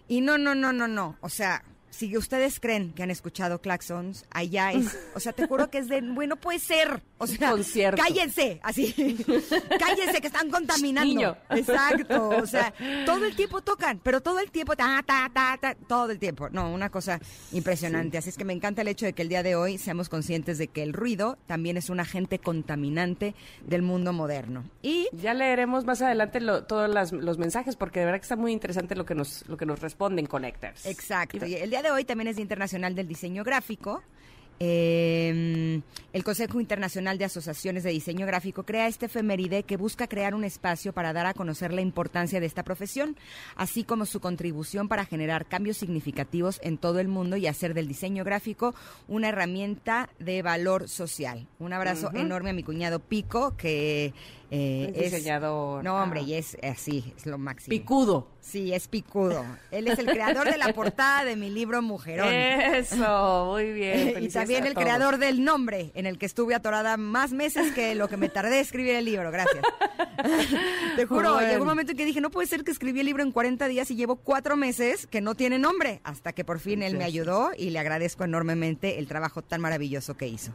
y 0.08 0.20
no, 0.20 0.36
no, 0.36 0.54
no, 0.54 0.72
no, 0.72 0.86
no. 0.88 1.16
O 1.20 1.28
sea, 1.28 1.62
si 1.90 2.16
ustedes 2.16 2.60
creen 2.60 2.92
que 2.92 3.02
han 3.02 3.10
escuchado 3.10 3.60
claxons, 3.60 4.24
allá 4.30 4.72
es, 4.72 4.98
o 5.14 5.20
sea, 5.20 5.32
te 5.32 5.46
juro 5.46 5.70
que 5.70 5.78
es 5.78 5.88
de, 5.88 6.00
bueno, 6.00 6.36
puede 6.36 6.58
ser. 6.58 7.02
O 7.18 7.26
sea, 7.26 7.50
Concierto. 7.50 8.02
cállense, 8.02 8.60
así. 8.62 8.92
cállense 9.78 10.20
que 10.20 10.26
están 10.28 10.50
contaminando. 10.50 11.06
Niño. 11.08 11.36
Exacto, 11.50 12.28
o 12.30 12.46
sea, 12.46 12.72
todo 13.06 13.24
el 13.26 13.36
tiempo 13.36 13.60
tocan, 13.60 14.00
pero 14.02 14.20
todo 14.22 14.40
el 14.40 14.50
tiempo, 14.50 14.74
ta, 14.76 15.02
ta, 15.06 15.30
ta, 15.32 15.58
ta, 15.60 15.74
todo 15.74 16.10
el 16.10 16.18
tiempo. 16.18 16.48
No, 16.50 16.72
una 16.72 16.90
cosa 16.90 17.20
impresionante. 17.52 18.18
Así 18.18 18.30
es 18.30 18.36
que 18.38 18.44
me 18.44 18.52
encanta 18.52 18.82
el 18.82 18.88
hecho 18.88 19.06
de 19.06 19.12
que 19.12 19.22
el 19.22 19.28
día 19.28 19.42
de 19.42 19.56
hoy 19.56 19.78
seamos 19.78 20.08
conscientes 20.08 20.58
de 20.58 20.68
que 20.68 20.82
el 20.82 20.92
ruido 20.92 21.38
también 21.46 21.76
es 21.76 21.90
un 21.90 22.00
agente 22.00 22.38
contaminante 22.38 23.34
del 23.66 23.82
mundo 23.82 24.12
moderno. 24.12 24.64
Y 24.82 25.08
Ya 25.12 25.34
leeremos 25.34 25.84
más 25.84 26.00
adelante 26.02 26.40
lo- 26.40 26.64
todos 26.64 26.88
las- 26.88 27.12
los 27.12 27.38
mensajes 27.38 27.76
porque 27.76 28.00
de 28.00 28.06
verdad 28.06 28.20
que 28.20 28.24
está 28.24 28.36
muy 28.36 28.52
interesante 28.52 28.94
lo 28.94 29.04
que 29.04 29.14
nos, 29.14 29.46
lo 29.48 29.56
que 29.56 29.66
nos 29.66 29.80
responden 29.80 30.26
Connectors. 30.26 30.86
Exacto. 30.86 31.44
Y 31.46 31.54
el 31.54 31.70
día 31.70 31.79
de 31.82 31.90
hoy 31.90 32.04
también 32.04 32.28
es 32.28 32.38
Internacional 32.38 32.94
del 32.94 33.08
Diseño 33.08 33.44
Gráfico. 33.44 34.02
Eh, 34.62 35.80
el 36.12 36.24
Consejo 36.24 36.60
Internacional 36.60 37.16
de 37.16 37.24
Asociaciones 37.24 37.82
de 37.82 37.90
Diseño 37.90 38.26
Gráfico 38.26 38.64
crea 38.64 38.88
este 38.88 39.06
efeméride 39.06 39.62
que 39.62 39.78
busca 39.78 40.06
crear 40.06 40.34
un 40.34 40.44
espacio 40.44 40.92
para 40.92 41.14
dar 41.14 41.24
a 41.24 41.32
conocer 41.32 41.72
la 41.72 41.80
importancia 41.80 42.40
de 42.40 42.46
esta 42.46 42.62
profesión, 42.62 43.16
así 43.56 43.84
como 43.84 44.04
su 44.04 44.20
contribución 44.20 44.86
para 44.86 45.06
generar 45.06 45.46
cambios 45.46 45.78
significativos 45.78 46.60
en 46.62 46.76
todo 46.76 47.00
el 47.00 47.08
mundo 47.08 47.38
y 47.38 47.46
hacer 47.46 47.72
del 47.72 47.88
diseño 47.88 48.22
gráfico 48.22 48.74
una 49.08 49.30
herramienta 49.30 50.10
de 50.18 50.42
valor 50.42 50.90
social. 50.90 51.46
Un 51.58 51.72
abrazo 51.72 52.10
enorme 52.12 52.50
a 52.50 52.54
mi 52.54 52.62
cuñado 52.62 52.98
Pico, 52.98 53.56
que 53.56 54.12
eh, 54.50 54.92
Es 54.96 55.12
diseñador. 55.12 55.84
No, 55.84 56.02
hombre, 56.02 56.20
Ah. 56.20 56.24
y 56.24 56.34
es 56.34 56.56
así, 56.62 57.12
es 57.16 57.26
lo 57.26 57.38
máximo. 57.38 57.70
Picudo. 57.70 58.28
Sí, 58.40 58.72
es 58.72 58.88
picudo. 58.88 59.44
Él 59.70 59.86
es 59.86 59.98
el 59.98 60.06
creador 60.06 60.50
de 60.50 60.58
la 60.58 60.72
portada 60.74 61.24
de 61.24 61.36
mi 61.36 61.50
libro 61.50 61.82
Mujerón. 61.82 62.32
Eso, 62.32 63.50
muy 63.52 63.72
bien. 63.72 64.14
y 64.24 64.28
también 64.28 64.66
el 64.66 64.74
creador 64.74 65.18
del 65.18 65.44
nombre, 65.44 65.92
en 65.94 66.06
el 66.06 66.18
que 66.18 66.26
estuve 66.26 66.54
atorada 66.54 66.96
más 66.96 67.32
meses 67.32 67.72
que 67.72 67.94
lo 67.94 68.08
que 68.08 68.16
me 68.16 68.28
tardé 68.28 68.56
en 68.56 68.62
escribir 68.62 68.94
el 68.96 69.04
libro. 69.04 69.30
Gracias. 69.30 69.62
Te 70.96 71.06
juro, 71.06 71.34
Bueno. 71.34 71.48
llegó 71.48 71.62
un 71.62 71.68
momento 71.68 71.92
en 71.92 71.98
que 71.98 72.04
dije, 72.04 72.20
no 72.20 72.30
puede 72.30 72.46
ser 72.48 72.64
que 72.64 72.70
escribí 72.72 73.00
el 73.00 73.06
libro 73.06 73.22
en 73.22 73.32
40 73.32 73.68
días 73.68 73.90
y 73.90 73.96
llevo 73.96 74.16
cuatro 74.16 74.56
meses 74.56 75.06
que 75.06 75.20
no 75.20 75.34
tiene 75.34 75.58
nombre. 75.58 76.00
Hasta 76.04 76.32
que 76.32 76.44
por 76.44 76.58
fin 76.58 76.82
él 76.82 76.96
me 76.96 77.04
ayudó 77.04 77.50
y 77.56 77.70
le 77.70 77.78
agradezco 77.78 78.24
enormemente 78.24 78.98
el 78.98 79.06
trabajo 79.06 79.42
tan 79.42 79.60
maravilloso 79.60 80.16
que 80.16 80.26
hizo. 80.28 80.52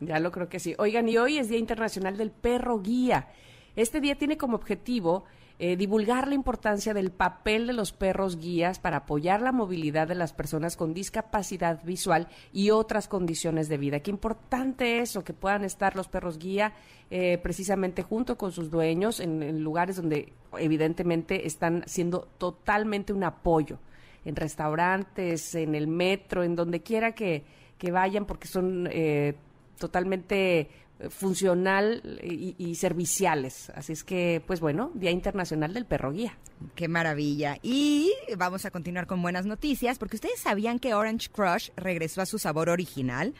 Ya 0.00 0.18
lo 0.18 0.32
creo 0.32 0.48
que 0.48 0.60
sí. 0.60 0.74
Oigan, 0.78 1.08
y 1.08 1.18
hoy 1.18 1.38
es 1.38 1.48
Día 1.48 1.58
Internacional 1.58 2.16
del 2.16 2.30
Perro 2.30 2.80
Guía. 2.80 3.28
Este 3.76 4.00
día 4.00 4.16
tiene 4.16 4.36
como 4.36 4.56
objetivo 4.56 5.24
eh, 5.58 5.76
divulgar 5.76 6.26
la 6.26 6.34
importancia 6.34 6.94
del 6.94 7.10
papel 7.10 7.66
de 7.66 7.74
los 7.74 7.92
perros 7.92 8.38
guías 8.38 8.78
para 8.78 8.96
apoyar 8.96 9.42
la 9.42 9.52
movilidad 9.52 10.08
de 10.08 10.14
las 10.14 10.32
personas 10.32 10.74
con 10.74 10.94
discapacidad 10.94 11.84
visual 11.84 12.28
y 12.50 12.70
otras 12.70 13.08
condiciones 13.08 13.68
de 13.68 13.76
vida. 13.76 14.00
Qué 14.00 14.10
importante 14.10 15.00
eso, 15.00 15.22
que 15.22 15.34
puedan 15.34 15.64
estar 15.64 15.96
los 15.96 16.08
perros 16.08 16.38
guía 16.38 16.72
eh, 17.10 17.36
precisamente 17.42 18.02
junto 18.02 18.38
con 18.38 18.52
sus 18.52 18.70
dueños 18.70 19.20
en, 19.20 19.42
en 19.42 19.62
lugares 19.62 19.96
donde 19.96 20.32
evidentemente 20.58 21.46
están 21.46 21.84
siendo 21.86 22.26
totalmente 22.38 23.12
un 23.12 23.24
apoyo 23.24 23.78
en 24.24 24.36
restaurantes, 24.36 25.54
en 25.54 25.74
el 25.74 25.88
metro, 25.88 26.42
en 26.42 26.56
donde 26.56 26.80
quiera 26.80 27.12
que, 27.12 27.44
que 27.76 27.90
vayan, 27.90 28.24
porque 28.24 28.48
son 28.48 28.88
eh, 28.90 29.34
totalmente 29.80 30.60
eh, 31.00 31.10
funcional 31.10 32.20
y, 32.22 32.54
y 32.56 32.76
serviciales. 32.76 33.70
Así 33.70 33.92
es 33.92 34.04
que, 34.04 34.40
pues 34.46 34.60
bueno, 34.60 34.92
Día 34.94 35.10
Internacional 35.10 35.74
del 35.74 35.86
Perro 35.86 36.12
Guía. 36.12 36.38
Qué 36.74 36.88
maravilla. 36.88 37.58
Y 37.62 38.12
vamos 38.36 38.64
a 38.66 38.70
continuar 38.70 39.06
con 39.06 39.22
buenas 39.22 39.46
noticias, 39.46 39.98
porque 39.98 40.16
ustedes 40.16 40.40
sabían 40.40 40.78
que 40.78 40.94
Orange 40.94 41.30
Crush 41.30 41.70
regresó 41.74 42.20
a 42.20 42.26
su 42.26 42.38
sabor 42.38 42.68
original. 42.68 43.34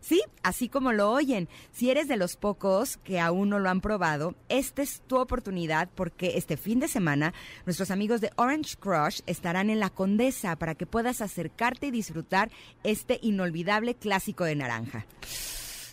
Sí, 0.00 0.22
así 0.42 0.68
como 0.68 0.92
lo 0.92 1.10
oyen. 1.10 1.48
Si 1.72 1.90
eres 1.90 2.06
de 2.06 2.16
los 2.16 2.36
pocos 2.36 2.98
que 2.98 3.18
aún 3.18 3.48
no 3.48 3.58
lo 3.58 3.70
han 3.70 3.80
probado, 3.80 4.34
esta 4.48 4.82
es 4.82 5.00
tu 5.06 5.16
oportunidad 5.16 5.88
porque 5.94 6.36
este 6.36 6.56
fin 6.56 6.78
de 6.78 6.86
semana 6.86 7.34
nuestros 7.64 7.90
amigos 7.90 8.20
de 8.20 8.30
Orange 8.36 8.76
Crush 8.76 9.20
estarán 9.26 9.70
en 9.70 9.80
la 9.80 9.90
Condesa 9.90 10.56
para 10.56 10.74
que 10.74 10.86
puedas 10.86 11.22
acercarte 11.22 11.86
y 11.86 11.90
disfrutar 11.90 12.50
este 12.84 13.18
inolvidable 13.22 13.94
clásico 13.94 14.44
de 14.44 14.54
naranja. 14.54 15.06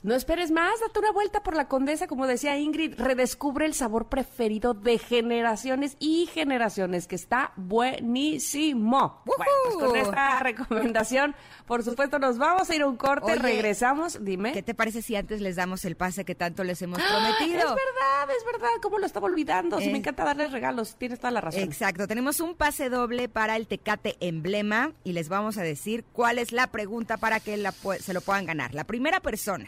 No 0.04 0.16
esperes 0.16 0.52
más, 0.52 0.82
date 0.82 1.00
una 1.00 1.14
vuelta 1.14 1.44
por 1.44 1.56
la 1.56 1.70
Condesa, 1.70 2.08
como 2.08 2.28
decía 2.28 2.58
Ingrid, 2.58 3.00
redescubre 3.00 3.66
el 3.66 3.74
sabor 3.74 4.10
preferido 4.10 4.74
de 4.74 4.98
generaciones 4.98 5.96
y 5.98 6.26
generaciones, 6.26 7.08
que 7.08 7.16
está 7.16 7.54
buenísimo. 7.56 9.22
Bueno, 9.24 9.46
pues 9.64 9.78
con 9.78 9.96
esta 9.96 10.40
recomendación, 10.40 11.34
por 11.66 11.84
supuesto, 11.84 12.20
nos 12.20 12.38
vamos 12.38 12.70
a 12.70 12.76
ir 12.76 12.82
a 12.82 12.88
un 12.88 12.98
corte, 12.98 13.36
regresamos, 13.36 14.26
dime. 14.26 14.52
¿Qué 14.52 14.62
te 14.62 14.74
parece 14.74 15.02
si 15.02 15.16
antes 15.16 15.40
les 15.40 15.56
damos 15.56 15.86
el 15.86 15.96
pase 15.96 16.26
que 16.26 16.36
tanto 16.36 16.66
les 16.66 16.82
hemos 16.82 17.00
prometido? 17.02 17.60
Es 17.60 17.76
verdad, 17.76 18.36
es 18.38 18.46
verdad, 18.52 18.70
¿cómo 18.82 19.00
lo 19.00 19.06
estaba 19.06 19.28
olvidando? 19.28 19.78
Me 19.78 19.86
eh, 19.86 19.96
encanta 19.96 20.26
darles 20.26 20.52
regalos, 20.52 20.98
tienes 20.98 21.20
toda 21.20 21.32
la 21.32 21.40
razón. 21.40 21.62
Exacto, 21.62 22.08
tenemos 22.08 22.42
un 22.42 22.56
pase 22.56 22.90
doble 22.90 23.30
para 23.30 23.56
el 23.56 23.68
Tecate 23.68 24.18
Emblema 24.20 24.92
y 25.06 25.14
les 25.14 25.30
vamos 25.30 25.58
a 25.58 25.62
decir 25.62 26.04
cuál 26.12 26.40
es 26.40 26.52
la 26.52 26.68
pregunta 26.68 27.16
para 27.16 27.40
que 27.40 27.58
se 28.02 28.14
lo 28.14 28.20
puedan 28.20 28.46
ganar. 28.46 28.74
La 28.74 28.84
primera 28.84 29.22
persona 29.22 29.66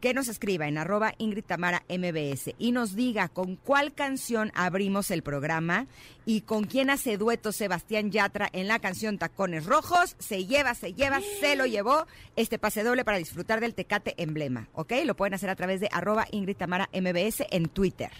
que 0.00 0.14
nos 0.14 0.28
escriba 0.28 0.66
en 0.66 0.78
arroba 0.78 1.14
Ingrid 1.18 1.44
Tamara 1.44 1.82
MBS 1.88 2.54
y 2.58 2.72
nos 2.72 2.96
diga 2.96 3.28
con 3.28 3.56
cuál 3.56 3.92
canción 3.92 4.50
abrimos 4.54 5.10
el 5.10 5.22
programa 5.22 5.86
y 6.24 6.42
con 6.42 6.64
quién 6.64 6.90
hace 6.90 7.16
dueto 7.16 7.52
Sebastián 7.52 8.10
Yatra 8.10 8.48
en 8.52 8.68
la 8.68 8.78
canción 8.78 9.18
Tacones 9.18 9.66
Rojos, 9.66 10.16
se 10.18 10.46
lleva, 10.46 10.74
se 10.74 10.94
lleva, 10.94 11.20
se 11.40 11.56
lo 11.56 11.66
llevó 11.66 12.06
este 12.36 12.58
pase 12.58 12.82
doble 12.82 13.04
para 13.04 13.18
disfrutar 13.18 13.60
del 13.60 13.74
Tecate 13.74 14.14
Emblema, 14.16 14.68
¿ok? 14.72 14.92
Lo 15.04 15.16
pueden 15.16 15.34
hacer 15.34 15.50
a 15.50 15.56
través 15.56 15.80
de 15.80 15.88
arroba 15.92 16.26
Ingrid 16.30 16.56
Tamara 16.56 16.88
MBS 16.92 17.44
en 17.50 17.68
Twitter. 17.68 18.10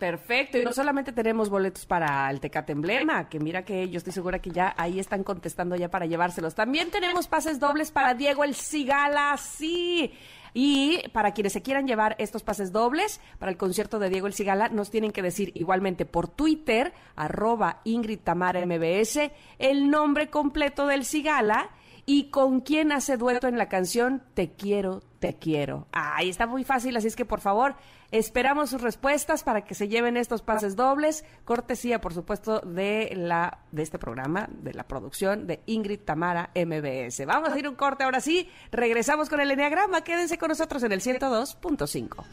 Perfecto, 0.00 0.56
y 0.56 0.64
no 0.64 0.72
solamente 0.72 1.12
tenemos 1.12 1.50
boletos 1.50 1.84
para 1.84 2.30
el 2.30 2.40
Tecate 2.40 2.72
Emblema, 2.72 3.28
que 3.28 3.38
mira 3.38 3.66
que 3.66 3.90
yo 3.90 3.98
estoy 3.98 4.14
segura 4.14 4.38
que 4.38 4.50
ya 4.50 4.74
ahí 4.78 4.98
están 4.98 5.22
contestando 5.22 5.76
ya 5.76 5.90
para 5.90 6.06
llevárselos. 6.06 6.54
También 6.54 6.90
tenemos 6.90 7.28
pases 7.28 7.60
dobles 7.60 7.90
para 7.90 8.14
Diego 8.14 8.42
El 8.42 8.54
Cigala, 8.54 9.36
sí. 9.36 10.10
Y 10.54 11.08
para 11.12 11.32
quienes 11.32 11.52
se 11.52 11.62
quieran 11.62 11.86
llevar 11.86 12.16
estos 12.18 12.42
pases 12.42 12.72
dobles 12.72 13.20
para 13.38 13.52
el 13.52 13.58
concierto 13.58 13.98
de 13.98 14.10
Diego 14.10 14.26
El 14.26 14.34
Cigala, 14.34 14.68
nos 14.68 14.90
tienen 14.90 15.12
que 15.12 15.22
decir 15.22 15.52
igualmente 15.54 16.06
por 16.06 16.28
Twitter, 16.28 16.92
arroba 17.16 17.80
Ingrid 17.84 18.20
Tamara 18.20 18.64
MBS, 18.64 19.30
el 19.58 19.90
nombre 19.90 20.30
completo 20.30 20.86
del 20.86 21.04
Cigala 21.04 21.70
y 22.06 22.30
con 22.30 22.60
quién 22.60 22.92
hace 22.92 23.16
dueto 23.16 23.46
en 23.46 23.58
la 23.58 23.68
canción 23.68 24.22
Te 24.34 24.52
quiero, 24.52 25.02
te 25.18 25.34
quiero. 25.34 25.86
Ahí 25.92 26.28
está 26.28 26.46
muy 26.46 26.64
fácil, 26.64 26.96
así 26.96 27.06
es 27.06 27.16
que 27.16 27.24
por 27.24 27.40
favor, 27.40 27.76
esperamos 28.10 28.70
sus 28.70 28.82
respuestas 28.82 29.42
para 29.42 29.64
que 29.64 29.74
se 29.74 29.88
lleven 29.88 30.16
estos 30.16 30.42
pases 30.42 30.76
dobles, 30.76 31.24
cortesía 31.44 32.00
por 32.00 32.14
supuesto 32.14 32.60
de 32.60 33.12
la 33.16 33.58
de 33.72 33.82
este 33.82 33.98
programa, 33.98 34.48
de 34.50 34.74
la 34.74 34.84
producción 34.84 35.46
de 35.46 35.62
Ingrid 35.66 36.00
Tamara 36.00 36.50
MBS. 36.54 37.24
Vamos 37.26 37.50
a 37.50 37.58
ir 37.58 37.68
un 37.68 37.74
corte 37.74 38.04
ahora 38.04 38.20
sí, 38.20 38.48
regresamos 38.70 39.28
con 39.28 39.40
el 39.40 39.50
Enneagrama, 39.50 40.02
quédense 40.02 40.38
con 40.38 40.48
nosotros 40.48 40.82
en 40.82 40.92
el 40.92 41.00
102.5. 41.00 42.24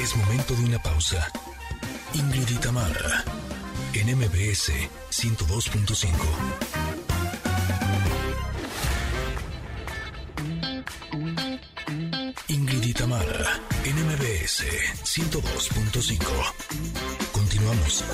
Es 0.00 0.16
momento 0.16 0.54
de 0.54 0.64
una 0.64 0.78
pausa. 0.82 1.30
Ingrid 2.14 2.48
y 2.48 2.56
Tamara 2.56 3.24
en 3.94 4.16
MBS 4.16 4.70
102.5. 5.10 6.87
Tamara, 12.98 13.60
NMBS 13.84 14.64
102.5. 15.04 16.18
Continuamos. 17.30 18.04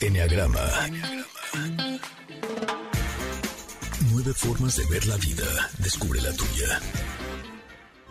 Enneagrama. 0.00 0.60
Nueve 4.10 4.32
formas 4.32 4.76
de 4.76 4.86
ver 4.86 5.06
la 5.06 5.18
vida. 5.18 5.44
Descubre 5.80 6.22
la 6.22 6.32
tuya. 6.32 6.80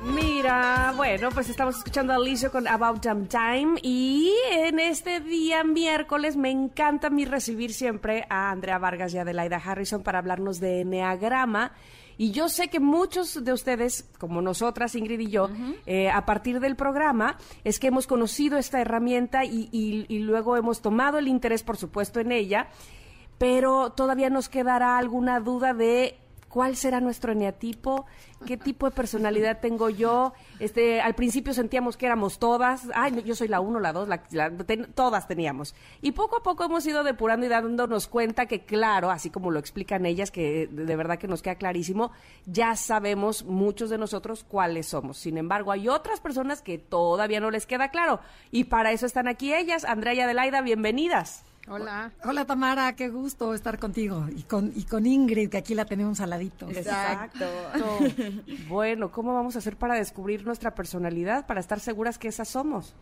Mira, 0.03 0.93
bueno, 0.95 1.29
pues 1.31 1.49
estamos 1.49 1.77
escuchando 1.77 2.13
a 2.13 2.17
Alicia 2.17 2.51
con 2.51 2.67
About 2.67 3.01
Time 3.01 3.79
y 3.81 4.35
en 4.51 4.79
este 4.79 5.19
día 5.19 5.63
miércoles 5.63 6.37
me 6.37 6.51
encanta 6.51 7.07
a 7.07 7.09
mí 7.09 7.25
recibir 7.25 7.73
siempre 7.73 8.27
a 8.29 8.51
Andrea 8.51 8.77
Vargas 8.77 9.15
y 9.15 9.17
Adelaida 9.17 9.57
Harrison 9.57 10.03
para 10.03 10.19
hablarnos 10.19 10.59
de 10.59 10.81
Enneagrama. 10.81 11.73
Y 12.17 12.31
yo 12.31 12.49
sé 12.49 12.67
que 12.69 12.79
muchos 12.79 13.43
de 13.43 13.53
ustedes, 13.53 14.09
como 14.17 14.41
nosotras, 14.41 14.95
Ingrid 14.95 15.19
y 15.19 15.29
yo, 15.29 15.49
eh, 15.85 16.09
a 16.09 16.25
partir 16.25 16.59
del 16.59 16.75
programa, 16.75 17.37
es 17.63 17.79
que 17.79 17.87
hemos 17.87 18.07
conocido 18.07 18.57
esta 18.57 18.81
herramienta 18.81 19.45
y, 19.45 19.69
y 19.71 20.19
luego 20.19 20.57
hemos 20.57 20.81
tomado 20.81 21.19
el 21.19 21.27
interés, 21.27 21.63
por 21.63 21.77
supuesto, 21.77 22.19
en 22.19 22.31
ella, 22.31 22.69
pero 23.37 23.91
todavía 23.91 24.29
nos 24.29 24.49
quedará 24.49 24.97
alguna 24.97 25.39
duda 25.39 25.73
de 25.73 26.17
cuál 26.57 26.75
será 26.75 26.99
nuestro 26.99 27.33
eneatipo, 27.33 28.07
qué 28.47 28.57
tipo 28.57 28.89
de 28.89 28.91
personalidad 28.95 29.59
tengo 29.59 29.91
yo. 29.91 30.33
Este, 30.59 31.01
al 31.01 31.13
principio 31.13 31.53
sentíamos 31.53 31.97
que 31.97 32.07
éramos 32.07 32.39
todas, 32.39 32.87
ay, 32.95 33.21
yo 33.23 33.35
soy 33.35 33.47
la 33.47 33.59
uno, 33.59 33.79
la 33.79 33.93
dos, 33.93 34.09
la, 34.09 34.49
todas 34.95 35.27
teníamos. 35.27 35.75
Y 36.01 36.13
poco 36.13 36.37
a 36.37 36.41
poco 36.41 36.63
hemos 36.63 36.83
ido 36.87 37.03
depurando 37.03 37.45
y 37.45 37.49
dándonos 37.49 38.07
cuenta 38.07 38.47
que, 38.47 38.65
claro, 38.65 39.11
así 39.11 39.29
como 39.29 39.51
lo 39.51 39.59
explican 39.59 40.07
ellas, 40.07 40.31
que 40.31 40.65
de 40.65 40.95
verdad 40.95 41.19
que 41.19 41.27
nos 41.27 41.43
queda 41.43 41.57
clarísimo, 41.57 42.11
ya 42.47 42.75
sabemos 42.75 43.45
muchos 43.45 43.91
de 43.91 43.99
nosotros 43.99 44.43
cuáles 44.43 44.87
somos. 44.87 45.19
Sin 45.19 45.37
embargo, 45.37 45.71
hay 45.71 45.87
otras 45.87 46.21
personas 46.21 46.63
que 46.63 46.79
todavía 46.79 47.39
no 47.39 47.51
les 47.51 47.67
queda 47.67 47.91
claro. 47.91 48.19
Y 48.49 48.63
para 48.63 48.91
eso 48.93 49.05
están 49.05 49.27
aquí 49.27 49.53
ellas. 49.53 49.85
Andrea 49.85 50.15
y 50.15 50.21
Adelaida, 50.21 50.61
bienvenidas. 50.61 51.45
Hola. 51.69 52.13
Hola 52.23 52.45
Tamara, 52.45 52.95
qué 52.95 53.09
gusto 53.09 53.53
estar 53.53 53.77
contigo 53.77 54.25
y 54.33 54.43
con 54.43 54.71
y 54.73 54.83
con 54.83 55.05
Ingrid 55.05 55.49
que 55.49 55.57
aquí 55.57 55.75
la 55.75 55.85
tenemos 55.85 56.21
al 56.21 56.29
ladito. 56.29 56.69
Exacto. 56.69 57.45
bueno, 58.69 59.11
¿cómo 59.11 59.33
vamos 59.33 59.55
a 59.55 59.59
hacer 59.59 59.75
para 59.75 59.95
descubrir 59.95 60.45
nuestra 60.45 60.73
personalidad 60.73 61.45
para 61.45 61.59
estar 61.59 61.81
seguras 61.81 62.17
que 62.17 62.29
esas 62.29 62.47
somos? 62.47 62.95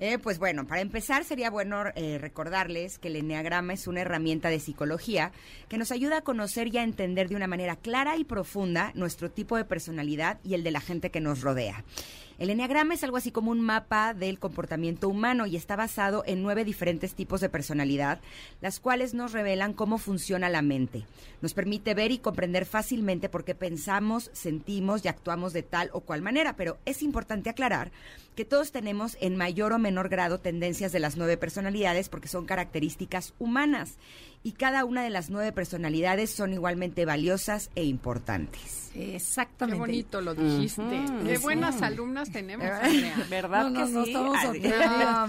Eh, 0.00 0.18
pues 0.18 0.38
bueno, 0.38 0.64
para 0.66 0.80
empezar 0.80 1.24
sería 1.24 1.50
bueno 1.50 1.82
eh, 1.96 2.18
recordarles 2.18 2.98
que 3.00 3.08
el 3.08 3.16
enneagrama 3.16 3.72
es 3.72 3.88
una 3.88 4.00
herramienta 4.00 4.48
de 4.48 4.60
psicología 4.60 5.32
que 5.68 5.76
nos 5.76 5.90
ayuda 5.90 6.18
a 6.18 6.20
conocer 6.22 6.68
y 6.68 6.78
a 6.78 6.84
entender 6.84 7.28
de 7.28 7.34
una 7.34 7.48
manera 7.48 7.74
clara 7.74 8.16
y 8.16 8.24
profunda 8.24 8.92
nuestro 8.94 9.30
tipo 9.30 9.56
de 9.56 9.64
personalidad 9.64 10.38
y 10.44 10.54
el 10.54 10.62
de 10.62 10.70
la 10.70 10.80
gente 10.80 11.10
que 11.10 11.20
nos 11.20 11.40
rodea. 11.40 11.84
El 12.38 12.50
enneagrama 12.50 12.94
es 12.94 13.02
algo 13.02 13.16
así 13.16 13.32
como 13.32 13.50
un 13.50 13.60
mapa 13.60 14.14
del 14.14 14.38
comportamiento 14.38 15.08
humano 15.08 15.46
y 15.46 15.56
está 15.56 15.74
basado 15.74 16.22
en 16.24 16.40
nueve 16.40 16.64
diferentes 16.64 17.14
tipos 17.14 17.40
de 17.40 17.48
personalidad, 17.48 18.20
las 18.60 18.78
cuales 18.78 19.12
nos 19.12 19.32
revelan 19.32 19.72
cómo 19.72 19.98
funciona 19.98 20.48
la 20.48 20.62
mente. 20.62 21.04
Nos 21.42 21.52
permite 21.52 21.94
ver 21.94 22.12
y 22.12 22.18
comprender 22.18 22.64
fácilmente 22.64 23.28
por 23.28 23.44
qué 23.44 23.56
pensamos, 23.56 24.30
sentimos 24.34 25.04
y 25.04 25.08
actuamos 25.08 25.52
de 25.52 25.64
tal 25.64 25.90
o 25.92 26.02
cual 26.02 26.22
manera, 26.22 26.54
pero 26.54 26.78
es 26.84 27.02
importante 27.02 27.50
aclarar 27.50 27.90
que 28.36 28.44
todos 28.44 28.70
tenemos 28.70 29.16
en 29.20 29.34
mayor 29.34 29.72
o 29.72 29.80
menor 29.80 30.08
grado 30.08 30.38
tendencias 30.38 30.92
de 30.92 31.00
las 31.00 31.16
nueve 31.16 31.38
personalidades 31.38 32.08
porque 32.08 32.28
son 32.28 32.46
características 32.46 33.34
humanas 33.40 33.96
y 34.42 34.52
cada 34.52 34.84
una 34.84 35.02
de 35.02 35.10
las 35.10 35.30
nueve 35.30 35.52
personalidades 35.52 36.30
son 36.30 36.52
igualmente 36.52 37.04
valiosas 37.04 37.70
e 37.74 37.84
importantes. 37.84 38.88
Exactamente. 38.94 39.76
Qué 39.76 39.80
bonito 39.80 40.20
lo 40.20 40.34
dijiste. 40.34 41.04
Qué 41.24 41.38
buenas 41.38 41.82
alumnas 41.82 42.30
tenemos, 42.30 42.66
¿Verdad 42.66 42.82
que 43.72 43.86
sí? 43.86 44.12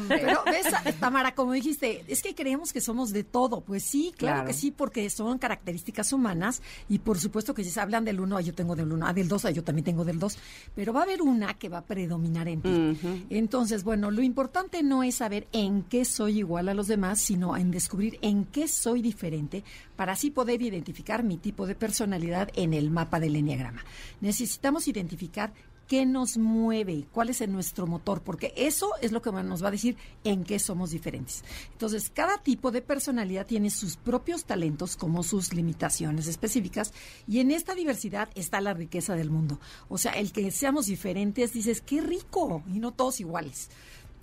Pero 0.08 0.44
ves, 0.46 0.68
Tamara, 1.00 1.36
como 1.36 1.54
dijiste, 1.54 2.04
es 2.08 2.22
que 2.22 2.36
creemos 2.36 2.74
que 2.74 2.82
somos 2.82 3.12
de 3.12 3.24
todo. 3.24 3.62
Pues 3.62 3.84
sí, 3.84 4.14
claro, 4.18 4.46
que 4.46 4.54
sí, 4.54 4.72
porque 4.72 5.10
son 5.10 5.38
características 5.38 6.14
humanas 6.14 6.62
y 6.88 7.00
por 7.00 7.20
supuesto 7.20 7.54
que 7.54 7.64
si 7.64 7.70
se 7.70 7.80
hablan 7.80 8.06
del 8.06 8.20
uno, 8.20 8.40
yo 8.40 8.54
tengo 8.54 8.76
del 8.76 8.92
uno, 8.92 9.06
ah, 9.08 9.14
del 9.14 9.28
dos, 9.28 9.44
yo 9.54 9.64
también 9.64 9.86
tengo 9.86 10.06
del 10.06 10.20
dos, 10.20 10.38
pero 10.76 10.94
va 10.94 11.02
a 11.02 11.04
haber 11.04 11.22
una 11.22 11.54
que 11.56 11.70
va 11.70 11.80
a 11.80 11.86
predominar 11.86 12.48
en 12.48 12.62
ti. 12.62 13.26
Entonces, 13.30 13.84
bueno, 13.84 14.12
lo 14.12 14.22
importante 14.22 14.84
no 14.84 15.04
es 15.04 15.16
saber 15.16 15.48
en 15.52 15.84
qué 15.84 16.06
soy 16.06 16.40
igual 16.40 16.70
a 16.70 16.74
los 16.74 16.88
demás, 16.88 17.20
sino 17.20 17.56
en 17.58 17.72
descubrir 17.72 18.18
en 18.22 18.46
qué 18.46 18.68
soy 18.68 18.99
diferente 19.02 19.64
para 19.96 20.14
así 20.14 20.32
poder 20.32 20.62
identificar 20.62 21.24
mi 21.24 21.38
tipo 21.38 21.68
de 21.68 21.76
personalidad 21.76 22.50
en 22.56 22.74
el 22.74 22.92
mapa 22.92 23.20
del 23.20 23.36
enneagrama. 23.36 23.84
Necesitamos 24.22 24.88
identificar 24.88 25.54
qué 25.90 26.06
nos 26.06 26.38
mueve, 26.38 27.08
cuál 27.12 27.30
es 27.30 27.46
nuestro 27.50 27.88
motor, 27.88 28.22
porque 28.22 28.54
eso 28.56 28.92
es 29.02 29.12
lo 29.12 29.24
que 29.24 29.32
nos 29.32 29.64
va 29.64 29.70
a 29.70 29.72
decir 29.72 29.98
en 30.24 30.44
qué 30.44 30.60
somos 30.60 30.92
diferentes. 30.92 31.44
Entonces, 31.72 32.12
cada 32.14 32.38
tipo 32.38 32.70
de 32.70 32.84
personalidad 32.84 33.48
tiene 33.48 33.72
sus 33.72 33.98
propios 33.98 34.46
talentos 34.46 34.96
como 34.96 35.24
sus 35.24 35.52
limitaciones 35.52 36.28
específicas 36.28 36.94
y 37.28 37.40
en 37.40 37.50
esta 37.50 37.74
diversidad 37.74 38.30
está 38.36 38.62
la 38.62 38.76
riqueza 38.76 39.16
del 39.16 39.32
mundo. 39.32 39.60
O 39.90 39.98
sea, 39.98 40.12
el 40.12 40.32
que 40.32 40.52
seamos 40.52 40.86
diferentes, 40.86 41.54
dices, 41.54 41.82
qué 41.82 42.02
rico, 42.02 42.62
y 42.72 42.80
no 42.80 42.92
todos 42.92 43.20
iguales. 43.20 43.72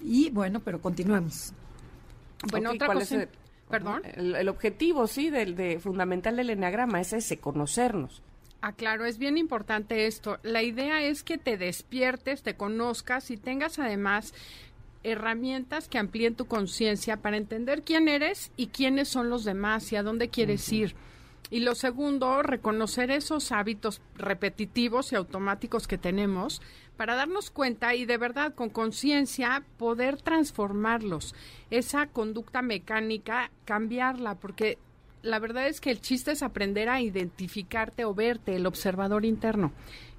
Y 0.00 0.30
bueno, 0.30 0.60
pero 0.60 0.80
continuemos. 0.80 1.52
Bueno, 2.48 2.70
otra 2.70 2.92
cosa... 2.92 3.26
Perdón. 3.70 4.02
El, 4.14 4.48
objetivo, 4.48 5.06
sí, 5.06 5.30
del 5.30 5.56
de, 5.56 5.80
fundamental 5.80 6.36
del 6.36 6.50
enneagrama 6.50 7.00
es 7.00 7.12
ese, 7.12 7.38
conocernos. 7.38 8.22
Ah, 8.60 8.72
claro, 8.72 9.04
es 9.04 9.18
bien 9.18 9.38
importante 9.38 10.06
esto. 10.06 10.38
La 10.42 10.62
idea 10.62 11.02
es 11.02 11.22
que 11.22 11.36
te 11.36 11.56
despiertes, 11.56 12.42
te 12.42 12.54
conozcas 12.54 13.30
y 13.30 13.36
tengas 13.36 13.78
además 13.78 14.34
herramientas 15.02 15.88
que 15.88 15.98
amplíen 15.98 16.34
tu 16.34 16.46
conciencia 16.46 17.16
para 17.18 17.36
entender 17.36 17.82
quién 17.82 18.08
eres 18.08 18.50
y 18.56 18.68
quiénes 18.68 19.08
son 19.08 19.30
los 19.30 19.44
demás 19.44 19.92
y 19.92 19.96
a 19.96 20.02
dónde 20.02 20.28
quieres 20.28 20.72
ir. 20.72 20.94
Y 21.51 21.61
lo 21.61 21.74
segundo, 21.74 22.42
reconocer 22.42 23.11
esos 23.11 23.53
hábitos 23.53 24.01
repetitivos 24.16 25.12
y 25.12 25.16
automáticos 25.16 25.86
que 25.86 25.99
tenemos 25.99 26.61
para 26.97 27.14
darnos 27.14 27.51
cuenta 27.51 27.94
y 27.94 28.05
de 28.05 28.18
verdad 28.18 28.55
con 28.55 28.70
conciencia 28.70 29.62
poder 29.76 30.20
transformarlos. 30.20 31.34
Esa 31.70 32.07
conducta 32.07 32.62
mecánica, 32.62 33.51
cambiarla, 33.64 34.34
porque 34.34 34.78
la 35.22 35.38
verdad 35.38 35.68
es 35.68 35.80
que 35.80 35.90
el 35.90 36.01
chiste 36.01 36.32
es 36.32 36.42
aprender 36.42 36.88
a 36.88 37.01
identificarte 37.01 38.05
o 38.05 38.14
verte, 38.14 38.57
el 38.57 38.66
observador 38.66 39.24
interno. 39.24 39.72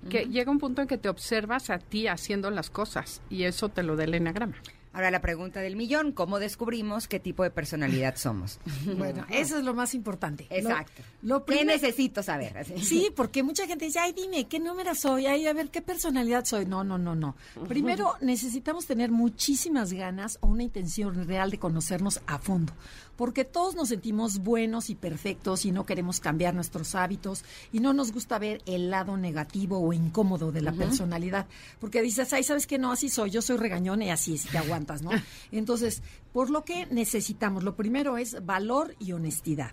Que 0.09 0.25
llega 0.25 0.51
un 0.51 0.59
punto 0.59 0.81
en 0.81 0.87
que 0.87 0.97
te 0.97 1.09
observas 1.09 1.69
a 1.69 1.79
ti 1.79 2.07
haciendo 2.07 2.51
las 2.51 2.69
cosas 2.69 3.21
y 3.29 3.43
eso 3.43 3.69
te 3.69 3.83
lo 3.83 3.95
da 3.95 4.03
el 4.03 4.13
enagrama. 4.13 4.55
Ahora 4.97 5.11
la 5.11 5.21
pregunta 5.21 5.59
del 5.59 5.75
millón, 5.75 6.11
¿cómo 6.11 6.39
descubrimos 6.39 7.07
qué 7.07 7.19
tipo 7.19 7.43
de 7.43 7.51
personalidad 7.51 8.15
somos? 8.15 8.59
Bueno, 8.97 9.27
eso 9.29 9.59
es 9.59 9.63
lo 9.63 9.75
más 9.75 9.93
importante. 9.93 10.47
Exacto. 10.49 11.03
Lo, 11.21 11.45
¿Qué 11.45 11.57
primer- 11.57 11.67
necesito 11.79 12.23
saber? 12.23 12.57
Así. 12.57 12.79
Sí, 12.79 13.09
porque 13.15 13.43
mucha 13.43 13.67
gente 13.67 13.85
dice, 13.85 13.99
ay, 13.99 14.13
dime, 14.13 14.47
¿qué 14.47 14.59
número 14.59 14.95
soy? 14.95 15.27
Ay, 15.27 15.45
a 15.45 15.53
ver, 15.53 15.69
¿qué 15.69 15.83
personalidad 15.83 16.45
soy? 16.45 16.65
No, 16.65 16.83
no, 16.83 16.97
no, 16.97 17.13
no. 17.13 17.35
Primero, 17.67 18.15
necesitamos 18.21 18.87
tener 18.87 19.11
muchísimas 19.11 19.93
ganas 19.93 20.39
o 20.41 20.47
una 20.47 20.63
intención 20.63 21.27
real 21.27 21.51
de 21.51 21.59
conocernos 21.59 22.19
a 22.25 22.39
fondo. 22.39 22.73
Porque 23.17 23.43
todos 23.43 23.75
nos 23.75 23.89
sentimos 23.89 24.39
buenos 24.39 24.89
y 24.89 24.95
perfectos 24.95 25.65
y 25.65 25.71
no 25.71 25.85
queremos 25.85 26.21
cambiar 26.21 26.53
nuestros 26.53 26.95
hábitos 26.95 27.43
y 27.73 27.81
no 27.81 27.91
nos 27.91 28.13
gusta 28.13 28.39
ver 28.39 28.61
el 28.65 28.89
lado 28.89 29.17
negativo 29.17 29.79
o 29.79 29.91
incómodo 29.91 30.51
de 30.51 30.61
la 30.61 30.71
personalidad. 30.71 31.47
Porque 31.79 32.01
dices, 32.01 32.31
ay, 32.31 32.43
¿sabes 32.43 32.67
qué? 32.67 32.77
No, 32.77 32.91
así 32.91 33.09
soy, 33.09 33.31
yo 33.31 33.41
soy 33.41 33.57
regañón 33.57 34.01
y 34.01 34.11
así 34.11 34.35
es, 34.35 34.45
y 34.45 34.49
te 34.49 34.59
aguantas, 34.59 35.01
¿no? 35.01 35.09
Entonces, 35.51 36.01
por 36.31 36.49
lo 36.49 36.63
que 36.63 36.85
necesitamos, 36.85 37.63
lo 37.63 37.75
primero 37.75 38.17
es 38.17 38.45
valor 38.45 38.95
y 38.99 39.11
honestidad. 39.11 39.71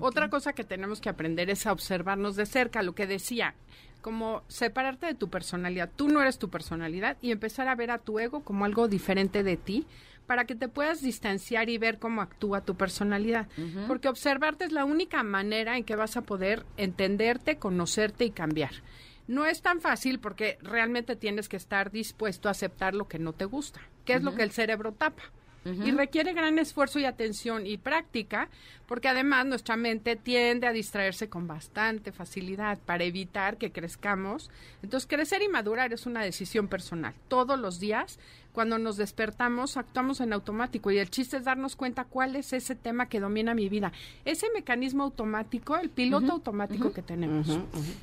Otra 0.00 0.28
cosa 0.28 0.52
que 0.52 0.64
tenemos 0.64 1.00
que 1.00 1.08
aprender 1.08 1.50
es 1.50 1.66
a 1.66 1.72
observarnos 1.72 2.36
de 2.36 2.46
cerca, 2.46 2.82
lo 2.82 2.94
que 2.94 3.06
decía, 3.06 3.54
como 4.00 4.42
separarte 4.48 5.06
de 5.06 5.14
tu 5.14 5.30
personalidad. 5.30 5.90
Tú 5.94 6.08
no 6.08 6.20
eres 6.20 6.38
tu 6.38 6.50
personalidad 6.50 7.16
y 7.22 7.30
empezar 7.30 7.68
a 7.68 7.74
ver 7.74 7.90
a 7.90 7.98
tu 7.98 8.18
ego 8.18 8.40
como 8.40 8.64
algo 8.64 8.88
diferente 8.88 9.42
de 9.42 9.56
ti 9.56 9.86
para 10.26 10.44
que 10.44 10.54
te 10.54 10.68
puedas 10.68 11.02
distanciar 11.02 11.68
y 11.68 11.78
ver 11.78 11.98
cómo 11.98 12.22
actúa 12.22 12.62
tu 12.62 12.76
personalidad. 12.76 13.48
Porque 13.86 14.08
observarte 14.08 14.64
es 14.64 14.72
la 14.72 14.84
única 14.84 15.22
manera 15.22 15.76
en 15.76 15.84
que 15.84 15.96
vas 15.96 16.16
a 16.16 16.22
poder 16.22 16.64
entenderte, 16.76 17.58
conocerte 17.58 18.24
y 18.24 18.30
cambiar. 18.30 18.72
No 19.26 19.46
es 19.46 19.62
tan 19.62 19.80
fácil 19.80 20.18
porque 20.18 20.58
realmente 20.62 21.16
tienes 21.16 21.48
que 21.48 21.56
estar 21.56 21.90
dispuesto 21.90 22.48
a 22.48 22.52
aceptar 22.52 22.94
lo 22.94 23.08
que 23.08 23.18
no 23.18 23.32
te 23.32 23.46
gusta, 23.46 23.80
que 24.04 24.14
es 24.14 24.22
lo 24.22 24.34
que 24.34 24.42
el 24.42 24.50
cerebro 24.50 24.92
tapa. 24.92 25.22
Y 25.64 25.92
requiere 25.92 26.34
gran 26.34 26.58
esfuerzo 26.58 26.98
y 26.98 27.06
atención 27.06 27.66
y 27.66 27.78
práctica, 27.78 28.50
porque 28.86 29.08
además 29.08 29.46
nuestra 29.46 29.76
mente 29.76 30.14
tiende 30.14 30.66
a 30.66 30.74
distraerse 30.74 31.30
con 31.30 31.46
bastante 31.46 32.12
facilidad 32.12 32.78
para 32.84 33.04
evitar 33.04 33.56
que 33.56 33.72
crezcamos. 33.72 34.50
Entonces, 34.82 35.08
crecer 35.08 35.40
y 35.40 35.48
madurar 35.48 35.94
es 35.94 36.04
una 36.04 36.22
decisión 36.22 36.68
personal. 36.68 37.14
Todos 37.28 37.58
los 37.58 37.80
días, 37.80 38.18
cuando 38.54 38.78
nos 38.78 38.96
despertamos, 38.96 39.76
actuamos 39.76 40.20
en 40.20 40.32
automático 40.32 40.92
y 40.92 40.98
el 40.98 41.10
chiste 41.10 41.38
es 41.38 41.44
darnos 41.44 41.74
cuenta 41.74 42.04
cuál 42.04 42.36
es 42.36 42.52
ese 42.52 42.76
tema 42.76 43.08
que 43.08 43.18
domina 43.18 43.52
mi 43.52 43.68
vida. 43.68 43.92
Ese 44.24 44.46
mecanismo 44.54 45.02
automático, 45.02 45.76
el 45.76 45.90
piloto 45.90 46.30
automático 46.30 46.92
que 46.92 47.02
tenemos. 47.02 47.48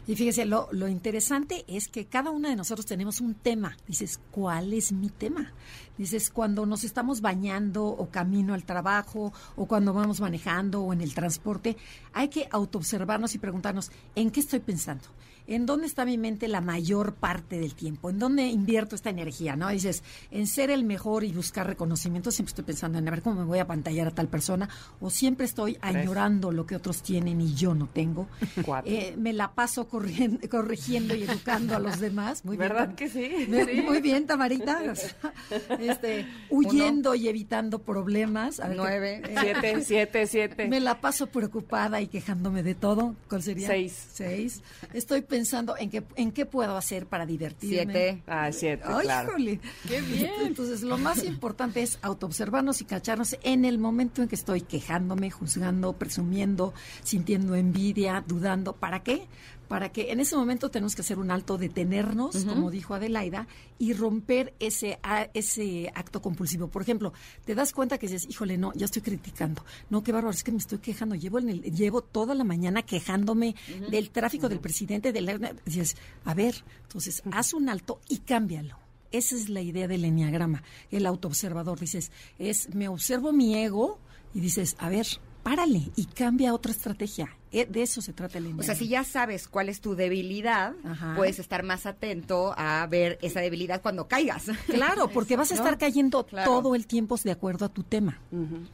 Y 0.08 0.16
fíjese, 0.18 0.44
lo, 0.44 0.68
lo 0.74 0.90
interesante 0.90 1.64
es 1.70 1.88
que 1.88 2.06
cada 2.06 2.32
una 2.32 2.50
de 2.50 2.58
nosotros 2.58 2.86
tenemos 2.86 3.22
un 3.22 3.34
tema. 3.34 3.78
Dices, 3.88 4.20
¿cuál 4.30 4.74
es 4.74 4.92
mi 4.92 5.08
tema? 5.08 5.54
Dices, 5.98 6.30
cuando 6.30 6.66
nos 6.66 6.84
estamos 6.84 7.22
bañando 7.22 7.86
o 7.86 8.10
camino 8.10 8.54
al 8.54 8.66
trabajo 8.66 9.32
o 9.56 9.68
cuando 9.68 9.94
vamos 9.94 10.20
manejando 10.20 10.82
o 10.82 10.92
en 10.92 11.00
el 11.00 11.14
transporte, 11.14 11.78
hay 12.12 12.28
que 12.28 12.50
autoobservarnos 12.52 13.36
y 13.36 13.38
preguntarnos, 13.38 13.90
¿en 14.16 14.30
qué 14.32 14.42
estoy 14.42 14.60
pensando? 14.60 15.06
¿En 15.48 15.66
dónde 15.66 15.88
está 15.88 16.06
mi 16.06 16.18
mente 16.18 16.48
la 16.48 16.62
mayor 16.62 17.14
parte 17.16 17.60
del 17.60 17.74
tiempo? 17.76 18.10
¿En 18.10 18.20
dónde 18.20 18.48
invierto 18.48 18.96
esta 18.96 19.10
energía? 19.10 19.56
¿No? 19.56 19.70
Dices, 19.70 20.04
en 20.32 20.48
ser 20.48 20.70
el 20.70 20.84
mejor 20.84 21.24
y 21.24 21.32
buscar 21.32 21.68
reconocimiento, 21.68 22.32
siempre 22.32 22.52
estoy 22.52 22.66
pensando 22.66 22.98
en 23.00 23.08
a 23.08 23.12
ver 23.12 23.22
cómo 23.22 23.42
me 23.42 23.46
voy 23.46 23.60
a 23.60 23.68
pantallar 23.68 24.08
a 24.08 24.12
tal 24.12 24.28
persona, 24.28 24.70
o 25.00 25.10
siempre 25.10 25.46
estoy 25.46 25.78
añorando 25.82 26.52
lo 26.52 26.66
que 26.66 26.76
otros 26.76 27.02
tienen 27.02 27.42
y 27.42 27.54
yo 27.56 27.74
no 27.76 27.88
tengo. 27.88 28.28
Cuatro. 28.66 28.92
Eh, 28.92 29.16
me 29.18 29.34
la 29.34 29.52
paso 29.54 29.88
corriendo, 29.88 30.40
corrigiendo 30.50 31.16
y 31.16 31.24
educando 31.24 31.76
a 31.76 31.80
los 31.80 32.00
demás. 32.00 32.46
Muy 32.46 32.58
bien, 32.58 32.70
¿Verdad 32.70 32.96
que 32.96 33.10
sí? 33.10 33.46
Me- 33.50 33.66
Sí. 33.66 33.82
Muy 33.82 34.02
bien, 34.02 34.26
Tamarita. 34.28 34.82
O 34.92 34.96
sea, 34.96 35.34
este, 35.80 36.26
huyendo 36.50 37.16
y 37.16 37.28
evitando 37.28 37.80
problemas. 37.80 38.60
A 38.60 38.68
ver, 38.68 38.78
Nueve. 38.78 39.22
eh, 39.28 39.36
Siete, 39.40 39.84
siete, 39.84 40.28
siete. 40.28 40.68
me 40.70 40.80
la 40.80 41.00
paso 41.02 41.28
preocupada 41.28 42.02
y 42.02 42.08
quejándome 42.08 42.64
de 42.64 42.76
todo. 42.76 43.16
¿Cuál 43.30 43.44
sería? 43.44 43.68
Seis. 43.68 44.08
Seis. 44.14 44.62
Estoy 44.94 45.22
pensando 45.32 45.78
en 45.78 45.90
qué, 45.90 46.04
en 46.18 46.32
qué 46.34 46.46
puedo 46.46 46.76
hacer 46.76 47.08
para 47.08 47.26
divertirme. 47.26 47.94
Siete. 47.94 48.24
Ah, 48.28 48.52
siete, 48.52 48.84
Ay, 48.86 49.04
claro. 49.04 49.34
Qué 49.38 50.02
bien. 50.02 50.30
Entonces, 50.42 50.84
lo 50.84 50.98
más 50.98 51.24
importante 51.24 51.82
es 51.82 51.98
autoobservarnos 52.02 52.82
y 52.82 52.86
cacharnos 52.86 53.38
en 53.42 53.64
el 53.64 53.78
momento 53.78 54.22
en 54.22 54.28
que 54.28 54.36
estoy 54.36 54.60
quejándome, 54.60 55.32
juzgando, 55.32 55.94
presumiendo, 55.94 56.74
sintiendo 57.02 57.56
envidia, 57.56 58.24
dudando. 58.28 58.74
¿Para 58.74 59.04
qué? 59.04 59.28
Para 59.72 59.90
que 59.94 60.12
en 60.12 60.20
ese 60.20 60.36
momento 60.36 60.70
tenemos 60.70 60.96
que 60.96 61.02
hacer 61.02 61.18
un 61.18 61.32
alto, 61.32 61.58
detenernos, 61.58 62.36
como 62.46 62.70
dijo 62.72 62.94
Adelaida, 62.94 63.48
y 63.80 63.94
romper 63.94 64.54
ese, 64.60 65.00
a- 65.02 65.30
ese 65.34 65.90
acto 65.96 66.22
compulsivo. 66.22 66.68
Por 66.68 66.82
ejemplo, 66.82 67.14
te 67.46 67.56
das 67.56 67.72
cuenta 67.72 67.98
que 67.98 68.08
dices, 68.08 68.28
híjole, 68.30 68.58
no, 68.58 68.74
ya 68.74 68.84
estoy 68.84 69.02
criticando. 69.02 69.64
No, 69.90 70.04
qué 70.04 70.12
bárbaro, 70.12 70.32
es 70.36 70.44
que 70.44 70.52
me 70.52 70.58
estoy 70.58 70.80
quejando. 70.80 71.16
Llevo, 71.16 71.40
en 71.40 71.48
el- 71.50 71.62
llevo 71.62 72.02
toda 72.02 72.36
la 72.36 72.44
mañana 72.44 72.82
quejándome 72.82 73.56
del 73.90 74.10
tráfico, 74.10 74.50
del 74.50 74.60
presidente, 74.60 75.14
de 75.14 75.22
la... 75.22 75.38
Dices, 75.66 75.96
a 76.26 76.34
ver, 76.34 76.66
entonces, 76.84 77.24
haz 77.32 77.54
un 77.54 77.70
alto 77.70 78.02
y 78.10 78.18
cámbialo. 78.18 78.78
Esa 79.14 79.36
es 79.36 79.48
la 79.48 79.62
idea 79.62 79.88
del 79.88 80.04
enneagrama, 80.04 80.64
el 80.92 81.06
autoobservador. 81.06 81.80
Dices, 81.80 82.12
es 82.40 82.74
me 82.76 82.90
observo 82.90 83.32
mi 83.32 83.56
ego 83.56 84.00
y 84.34 84.42
dices, 84.42 84.76
a 84.80 84.90
ver, 84.90 85.08
párale 85.44 85.92
y 85.96 86.06
cambia 86.06 86.54
otra 86.54 86.72
estrategia. 86.72 87.30
Eh, 87.52 87.66
De 87.70 87.82
eso 87.82 88.02
se 88.02 88.14
trata 88.14 88.38
el 88.38 88.46
O 88.46 88.50
enneagrama. 88.50 88.64
sea, 88.66 88.76
si 88.76 88.88
ya 88.88 89.04
sabes 89.04 89.48
cuál 89.50 89.68
es 89.68 89.82
tu 89.82 89.96
debilidad, 89.96 90.74
Ajá. 90.86 91.16
puedes 91.18 91.38
estar 91.40 91.64
más 91.64 91.86
atento 91.86 92.54
a 92.58 92.86
ver 92.88 93.18
esa 93.22 93.42
debilidad 93.42 93.82
cuando 93.82 94.08
caigas. 94.08 94.46
Claro, 94.68 95.10
porque 95.10 95.36
vas 95.36 95.52
a 95.52 95.56
estar 95.56 95.74
¿No? 95.74 95.78
cayendo 95.78 96.26
Claro. 96.26 96.50
todo 96.50 96.76
el 96.76 96.88
tiempo 96.88 97.18
de 97.22 97.32
acuerdo 97.32 97.66
a 97.66 97.70
tu 97.70 97.84
tema. 97.84 98.20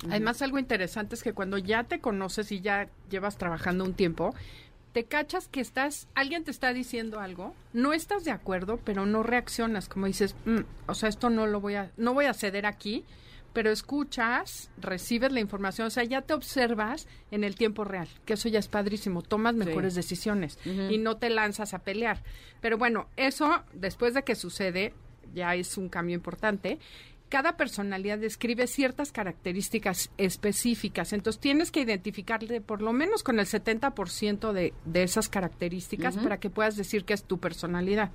Además, 0.10 0.42
algo 0.44 0.60
interesante 0.60 1.16
es 1.16 1.24
que 1.24 1.34
cuando 1.34 1.58
ya 1.58 1.86
te 1.86 2.00
conoces 2.00 2.52
y 2.52 2.62
ya 2.62 2.88
llevas 3.10 3.38
trabajando 3.38 3.84
un 3.84 3.94
tiempo, 3.94 4.36
te 4.94 5.06
cachas 5.06 5.48
que 5.48 5.60
estás, 5.62 6.08
alguien 6.16 6.44
te 6.44 6.52
está 6.52 6.74
diciendo 6.74 7.20
algo, 7.20 7.54
no 7.74 7.94
estás 7.94 8.24
de 8.26 8.32
acuerdo, 8.32 8.80
pero 8.84 9.06
no 9.06 9.22
reaccionas, 9.24 9.88
como 9.90 10.06
dices, 10.08 10.36
"Mm, 10.46 10.60
o 10.88 10.94
sea, 10.96 11.10
esto 11.10 11.30
no 11.30 11.46
lo 11.48 11.62
voy 11.62 11.76
a, 11.76 11.92
no 11.98 12.14
voy 12.14 12.26
a 12.26 12.34
ceder 12.34 12.66
aquí, 12.66 13.04
pero 13.58 13.72
escuchas, 13.72 14.70
recibes 14.80 15.32
la 15.32 15.40
información, 15.40 15.88
o 15.88 15.90
sea, 15.90 16.04
ya 16.04 16.22
te 16.22 16.36
observas 16.36 17.08
en 17.32 17.44
el 17.44 17.56
tiempo 17.56 17.84
real, 17.84 18.08
que 18.24 18.34
eso 18.34 18.50
ya 18.50 18.60
es 18.60 18.68
padrísimo, 18.68 19.24
tomas 19.24 19.56
mejores 19.56 19.96
decisiones 19.96 20.60
y 20.64 21.00
no 21.00 21.18
te 21.18 21.32
lanzas 21.32 21.74
a 21.74 21.80
pelear. 21.80 22.22
Pero 22.62 22.78
bueno, 22.78 23.08
eso 23.18 23.64
después 23.74 24.14
de 24.14 24.22
que 24.22 24.36
sucede, 24.36 24.94
ya 25.34 25.56
es 25.56 25.76
un 25.76 25.90
cambio 25.90 26.14
importante. 26.14 26.78
Cada 27.30 27.58
personalidad 27.58 28.20
describe 28.20 28.68
ciertas 28.68 29.12
características 29.12 30.12
específicas, 30.20 31.12
entonces 31.12 31.42
tienes 31.42 31.72
que 31.72 31.82
identificarle 31.82 32.62
por 32.62 32.84
lo 32.84 32.94
menos 32.94 33.24
con 33.24 33.40
el 33.40 33.48
70% 33.48 34.52
de, 34.52 34.76
de 34.86 35.02
esas 35.02 35.30
características 35.30 36.16
para 36.18 36.40
que 36.40 36.52
puedas 36.52 36.76
decir 36.76 37.06
que 37.06 37.16
es 37.16 37.24
tu 37.24 37.40
personalidad. 37.40 38.12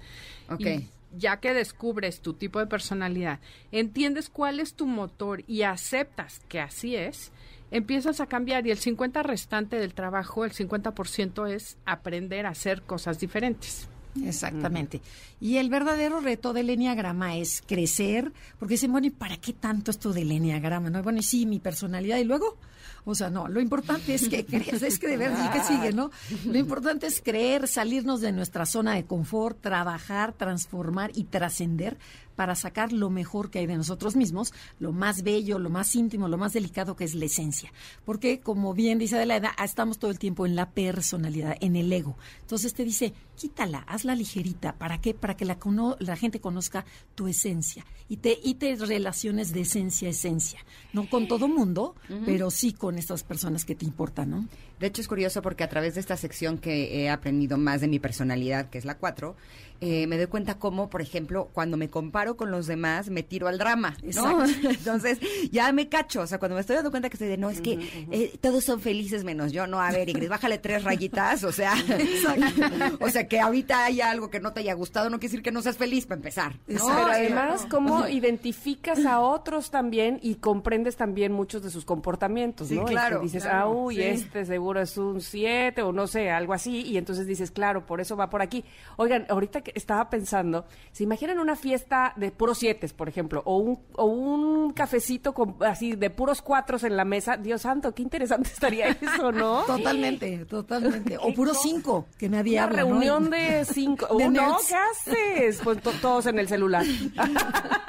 Ok. 0.49 0.61
Y 0.61 0.89
ya 1.17 1.39
que 1.39 1.55
descubres 1.55 2.21
tu 2.21 2.35
tipo 2.35 2.59
de 2.59 2.67
personalidad, 2.67 3.41
entiendes 3.71 4.29
cuál 4.29 4.61
es 4.61 4.75
tu 4.75 4.87
motor 4.87 5.45
y 5.47 5.63
aceptas 5.63 6.41
que 6.49 6.61
así 6.61 6.97
es, 6.97 7.33
empiezas 7.71 8.21
a 8.21 8.27
cambiar 8.27 8.67
y 8.67 8.71
el 8.71 8.79
50 8.79 9.23
restante 9.23 9.79
del 9.79 9.95
trabajo, 9.95 10.45
el 10.45 10.53
50% 10.53 11.51
es 11.51 11.79
aprender 11.85 12.47
a 12.47 12.51
hacer 12.51 12.83
cosas 12.83 13.19
diferentes. 13.19 13.89
Exactamente. 14.25 15.01
Y 15.41 15.57
el 15.57 15.71
verdadero 15.71 16.21
reto 16.21 16.53
del 16.53 16.71
enneagrama 16.71 17.37
es 17.37 17.63
crecer, 17.67 18.33
porque 18.59 18.75
dicen, 18.75 18.93
bueno, 18.93 19.07
¿y 19.07 19.11
para 19.11 19.37
qué 19.37 19.53
tanto 19.53 19.91
esto 19.91 20.13
del 20.13 20.31
enneagrama? 20.31 20.91
No, 20.91 21.03
bueno, 21.03 21.21
y 21.21 21.23
sí, 21.23 21.47
mi 21.47 21.59
personalidad, 21.59 22.19
y 22.19 22.25
luego, 22.25 22.59
o 23.05 23.15
sea, 23.15 23.31
no, 23.31 23.49
lo 23.49 23.61
importante 23.61 24.15
es 24.15 24.29
que 24.29 24.45
crees, 24.47 24.83
es 24.83 24.99
que 24.99 25.09
de 25.09 25.17
verdad, 25.17 25.51
¿y 25.51 25.59
qué 25.59 25.65
sigue, 25.65 25.93
no? 25.93 26.11
Lo 26.45 26.59
importante 26.59 27.07
es 27.07 27.21
creer, 27.23 27.67
salirnos 27.67 28.21
de 28.21 28.33
nuestra 28.33 28.67
zona 28.67 28.95
de 28.95 29.05
confort, 29.05 29.61
trabajar, 29.61 30.33
transformar 30.33 31.11
y 31.15 31.25
trascender 31.25 31.97
para 32.43 32.57
sacar 32.57 32.93
lo 32.93 33.09
mejor 33.09 33.53
que 33.53 33.61
hay 33.61 33.67
de 33.67 33.77
nosotros 33.77 34.17
mismos, 34.17 34.53
lo 34.81 34.91
más 34.91 35.23
bello, 35.23 35.61
lo 35.61 35.71
más 35.71 35.95
íntimo, 35.95 36.27
lo 36.27 36.39
más 36.39 36.53
delicado 36.53 36.97
que 36.97 37.05
es 37.05 37.15
la 37.15 37.27
esencia. 37.27 37.73
Porque, 38.05 38.41
como 38.41 38.75
bien 38.75 38.99
dice 38.99 39.15
Adelaida, 39.15 39.55
estamos 39.63 40.01
todo 40.01 40.11
el 40.11 40.19
tiempo 40.19 40.45
en 40.45 40.57
la 40.57 40.71
personalidad, 40.71 41.57
en 41.61 41.77
el 41.77 41.93
ego. 41.93 42.17
Entonces 42.41 42.75
te 42.75 42.83
dice, 42.83 43.15
quítala, 43.37 43.79
hazla 43.87 44.17
ligerita. 44.17 44.73
¿Para 44.73 45.01
qué? 45.01 45.15
Para 45.15 45.37
que 45.37 45.45
la, 45.45 45.57
la 46.01 46.17
gente 46.17 46.41
conozca 46.41 46.85
tu 47.15 47.29
esencia 47.29 47.87
y 48.09 48.17
te, 48.17 48.37
y 48.43 48.55
te 48.55 48.75
relaciones 48.75 49.53
de 49.53 49.61
esencia 49.61 50.09
a 50.09 50.11
esencia. 50.11 50.59
No 50.93 51.09
con 51.09 51.29
todo 51.29 51.47
mundo, 51.47 51.95
pero 52.27 52.51
sí 52.51 52.73
con 52.73 52.99
estas 52.99 53.23
personas 53.23 53.65
que 53.65 53.77
te 53.77 53.85
importan, 53.85 54.31
¿no? 54.31 54.49
De 54.81 54.89
hecho, 54.89 55.01
es 55.01 55.07
curioso 55.07 55.43
porque 55.43 55.63
a 55.63 55.69
través 55.69 55.95
de 55.95 56.01
esta 56.01 56.17
sección 56.17 56.59
que 56.59 57.03
he 57.03 57.09
aprendido 57.09 57.57
más 57.57 57.81
de 57.81 57.87
mi 57.87 58.01
personalidad, 58.01 58.69
que 58.69 58.79
es 58.79 58.85
la 58.85 58.99
4, 58.99 59.37
eh, 59.85 60.07
me 60.07 60.17
doy 60.17 60.29
cuenta 60.29 60.61
cómo, 60.61 60.89
por 60.89 61.03
ejemplo, 61.03 61.51
cuando 61.53 61.77
me 61.77 61.91
comparo 61.91 62.37
con 62.37 62.53
los 62.53 62.69
demás, 62.69 63.11
me 63.11 63.25
tiro 63.25 63.49
al 63.49 63.59
drama, 63.59 63.97
¿no? 64.15 64.45
Entonces, 64.63 65.19
ya 65.51 65.73
me 65.73 65.89
cacho. 65.89 66.21
O 66.21 66.27
sea, 66.29 66.39
cuando 66.39 66.55
me 66.55 66.61
estoy 66.61 66.77
dando 66.77 66.93
cuenta 66.93 67.11
que 67.11 67.17
estoy 67.17 67.27
de, 67.27 67.37
no, 67.37 67.51
es 67.51 67.61
que 67.61 68.07
eh, 68.13 68.39
todos 68.41 68.63
son 68.63 68.81
felices 68.81 69.25
menos 69.25 69.51
yo. 69.51 69.67
No, 69.67 69.81
a 69.81 69.91
ver, 69.91 70.09
Ingrid, 70.09 70.29
bájale 70.29 70.59
tres 70.59 70.85
rayitas. 70.85 71.43
O 71.43 71.51
sea, 71.51 71.75
o 73.01 73.11
sea, 73.11 73.27
que 73.27 73.41
ahorita 73.41 73.85
haya 73.85 74.09
algo 74.13 74.31
que 74.31 74.39
no 74.39 74.53
te 74.53 74.61
haya 74.61 74.75
gustado, 74.75 75.11
no 75.11 75.19
quiere 75.19 75.33
decir 75.33 75.43
que 75.43 75.51
no 75.51 75.63
seas 75.63 75.79
feliz 75.79 76.07
para 76.07 76.21
empezar. 76.21 76.61
Pero 76.65 76.87
además, 76.87 77.67
cómo 77.69 78.07
identificas 78.07 79.05
a 79.05 79.19
otros 79.19 79.73
también 79.73 80.21
y 80.23 80.37
comprendes 80.37 80.95
también 80.95 81.33
muchos 81.33 81.61
de 81.61 81.71
sus 81.71 81.85
comportamientos, 81.85 82.71
¿no? 82.71 82.85
claro. 82.85 83.19
dices, 83.19 83.47
ah, 83.47 83.67
uy, 83.67 84.01
este 84.01 84.45
seguro 84.47 84.81
es 84.81 84.97
un 84.97 85.21
siete 85.21 85.83
o 85.83 85.93
no 85.93 86.07
sé, 86.07 86.31
algo 86.31 86.53
así. 86.53 86.83
Y 86.83 86.99
entonces 86.99 87.27
dices, 87.27 87.51
claro, 87.51 87.85
por 87.85 88.01
eso 88.01 88.17
va 88.17 88.31
por 88.31 88.43
aquí. 88.43 88.65
Oigan, 88.97 89.27
ahorita 89.29 89.63
que 89.63 89.72
estaba 89.75 90.09
pensando, 90.11 90.65
¿se 90.93 91.05
imaginan 91.05 91.39
una 91.39 91.57
fiesta 91.57 92.13
de 92.17 92.31
puros 92.31 92.59
siete, 92.59 92.89
por 92.89 93.09
ejemplo? 93.09 93.43
O 93.45 93.59
un, 93.59 93.79
o 93.95 94.05
un 94.05 94.73
cafecito 94.73 95.33
con, 95.35 95.57
así 95.61 95.93
de 95.97 96.11
puros 96.11 96.43
cuatros 96.43 96.85
en 96.85 96.97
la 96.97 97.05
mesa. 97.05 97.37
Dios 97.37 97.63
santo, 97.63 97.95
qué 97.95 98.03
interesante 98.03 98.49
estaría 98.53 98.89
eso, 98.89 99.33
¿no? 99.33 99.63
Totalmente, 99.67 100.45
totalmente. 100.47 101.17
O 101.19 101.33
puros 101.35 101.59
cinco, 101.63 102.07
que 102.19 102.29
nadie 102.29 102.55
una 102.55 102.65
habla. 102.65 102.77
reunión 102.79 103.31
de 103.31 103.65
cinco. 103.65 104.07
De 104.17 104.29
no, 104.29 104.49
nerds. 104.53 104.69
¿qué 104.69 104.75
haces? 104.75 105.61
Pues 105.63 105.81
to- 105.83 105.93
todos 106.01 106.27
en 106.27 106.39
el 106.39 106.49
celular. 106.49 106.85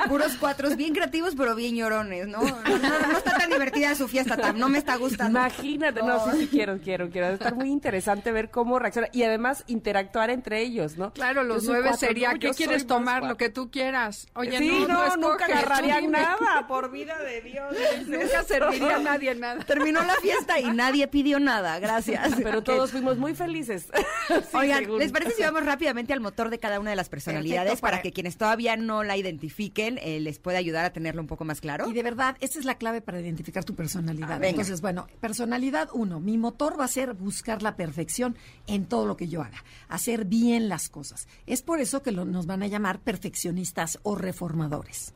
Puros 0.08 0.36
cuatros, 0.40 0.76
bien 0.76 0.94
creativos, 0.94 1.34
pero 1.36 1.56
bien 1.56 1.76
llorones, 1.76 2.28
¿no? 2.28 2.42
No, 2.42 2.50
no, 2.60 2.78
no 2.78 3.18
está 3.18 3.38
tan 3.38 3.50
divertida 3.50 3.96
su 3.96 4.08
fiesta, 4.08 4.36
Tam, 4.38 4.58
no 4.58 4.70
me 4.70 4.78
está 4.78 4.96
gustando. 4.98 5.40
Imagínate, 5.40 6.02
no, 6.04 6.32
sí, 6.32 6.40
sí, 6.42 6.48
quiero, 6.48 6.78
quiero, 6.80 7.10
quiero. 7.10 7.28
Debe 7.28 7.38
estar 7.38 7.56
muy 7.56 7.70
interesante 7.72 8.32
ver 8.32 8.50
cómo 8.52 8.80
reacciona 8.80 9.08
y 9.12 9.24
además 9.24 9.64
interactuar 9.68 10.30
entre 10.30 10.62
ellos, 10.62 10.98
¿no? 10.98 11.14
Claro, 11.14 11.44
los 11.44 11.68
Sería, 11.98 12.34
no, 12.34 12.40
¿qué 12.40 12.52
quieres 12.52 12.88
tomar? 12.88 13.20
cuatro. 13.22 13.30
Lo 13.30 13.38
que 13.38 13.50
tú 13.50 13.72
quieras. 13.72 14.28
Oye, 14.36 14.58
sí, 14.58 14.86
no, 14.88 14.88
no, 14.88 15.18
nunca 15.18 15.46
escoges, 15.46 15.66
agarrarían 15.66 16.12
nada, 16.12 16.66
por 16.68 16.92
vida 16.92 17.18
de 17.20 17.42
Dios. 17.42 17.76
Nunca 18.08 18.44
serviría 18.44 18.96
a 18.98 19.00
nadie 19.00 19.36
nada. 19.36 19.64
Terminó 19.64 20.02
la 20.04 20.16
fiesta 20.16 20.60
y 20.60 20.72
nadie 20.72 21.08
pidió 21.08 21.40
nada, 21.40 21.80
gracias. 21.80 22.34
Pero 22.44 22.62
todos 22.64 22.92
fuimos 22.92 23.18
muy 23.18 23.36
felices. 23.36 23.88
Sí, 24.28 24.58
Oigan, 24.58 24.80
según. 24.80 25.00
¿les 25.00 25.12
parece 25.12 25.32
si 25.32 25.42
vamos 25.44 25.66
rápidamente 25.66 26.14
al 26.14 26.20
motor 26.22 26.50
de 26.50 26.58
cada 26.58 26.80
una 26.80 26.90
de 26.92 26.96
las 26.96 27.10
personalidades 27.10 27.64
Perfecto, 27.72 27.82
para 27.82 27.98
para- 27.98 28.02
que 28.04 28.12
quienes 28.14 28.38
todavía 28.38 28.78
no 28.78 29.04
la 29.04 29.18
identifiquen 29.18 29.98
eh, 30.02 30.20
les 30.22 30.40
pueda 30.40 30.58
ayudar 30.60 30.86
a 30.86 30.94
tenerlo 30.94 31.22
un 31.22 31.28
poco 31.28 31.44
más 31.44 31.60
claro? 31.60 31.90
Y 31.90 31.94
de 31.94 32.04
verdad, 32.04 32.38
esta 32.40 32.60
es 32.60 32.66
la 32.66 32.76
clave 32.76 33.02
para 33.02 33.20
identificar 33.20 33.64
tu 33.66 33.76
personalidad. 33.76 34.42
Ah. 34.42 34.48
Entonces, 34.48 34.80
bueno, 34.82 35.08
personalidad 35.20 35.90
uno, 35.94 36.20
mi 36.20 36.38
motor 36.38 36.80
va 36.80 36.86
a 36.86 36.88
ser 36.88 37.14
buscar 37.14 37.62
la 37.64 37.76
perfección 37.76 38.36
en 38.68 38.86
todo 38.86 39.06
lo 39.06 39.18
que 39.18 39.28
yo 39.28 39.42
haga, 39.42 39.64
hacer 39.90 40.26
bien 40.26 40.70
las 40.70 40.90
cosas. 40.90 41.28
Es 41.46 41.62
por 41.64 41.80
eso 41.80 42.04
que 42.04 42.12
lo- 42.12 42.26
nos 42.26 42.46
van 42.46 42.64
a 42.64 42.68
llamar 42.68 43.00
perfeccionistas 43.00 44.00
o 44.04 44.16
reformadores. 44.16 45.14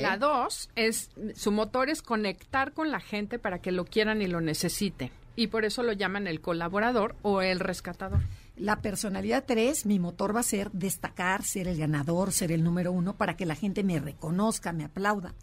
La 0.00 0.16
dos 0.16 0.68
es, 0.74 1.10
su 1.36 1.52
motor 1.52 1.90
es 1.90 2.02
conectar 2.02 2.72
con 2.72 2.90
la 2.90 2.98
gente 3.00 3.38
para 3.38 3.60
que 3.60 3.70
lo 3.70 3.84
quieran 3.84 4.20
y 4.20 4.26
lo 4.26 4.40
necesiten. 4.40 5.10
Y 5.36 5.46
por 5.46 5.64
eso 5.64 5.82
lo 5.84 5.92
llaman 5.92 6.26
el 6.26 6.40
colaborador 6.40 7.14
o 7.22 7.40
el 7.40 7.60
rescatador. 7.60 8.20
La 8.56 8.82
personalidad 8.82 9.44
tres, 9.46 9.86
mi 9.86 9.98
motor 9.98 10.34
va 10.36 10.40
a 10.40 10.42
ser 10.42 10.70
destacar, 10.72 11.44
ser 11.44 11.66
el 11.68 11.78
ganador, 11.78 12.32
ser 12.32 12.50
el 12.52 12.64
número 12.64 12.90
uno, 12.92 13.14
para 13.16 13.36
que 13.36 13.46
la 13.46 13.54
gente 13.54 13.84
me 13.84 14.00
reconozca, 14.00 14.72
me 14.72 14.84
aplauda. 14.84 15.34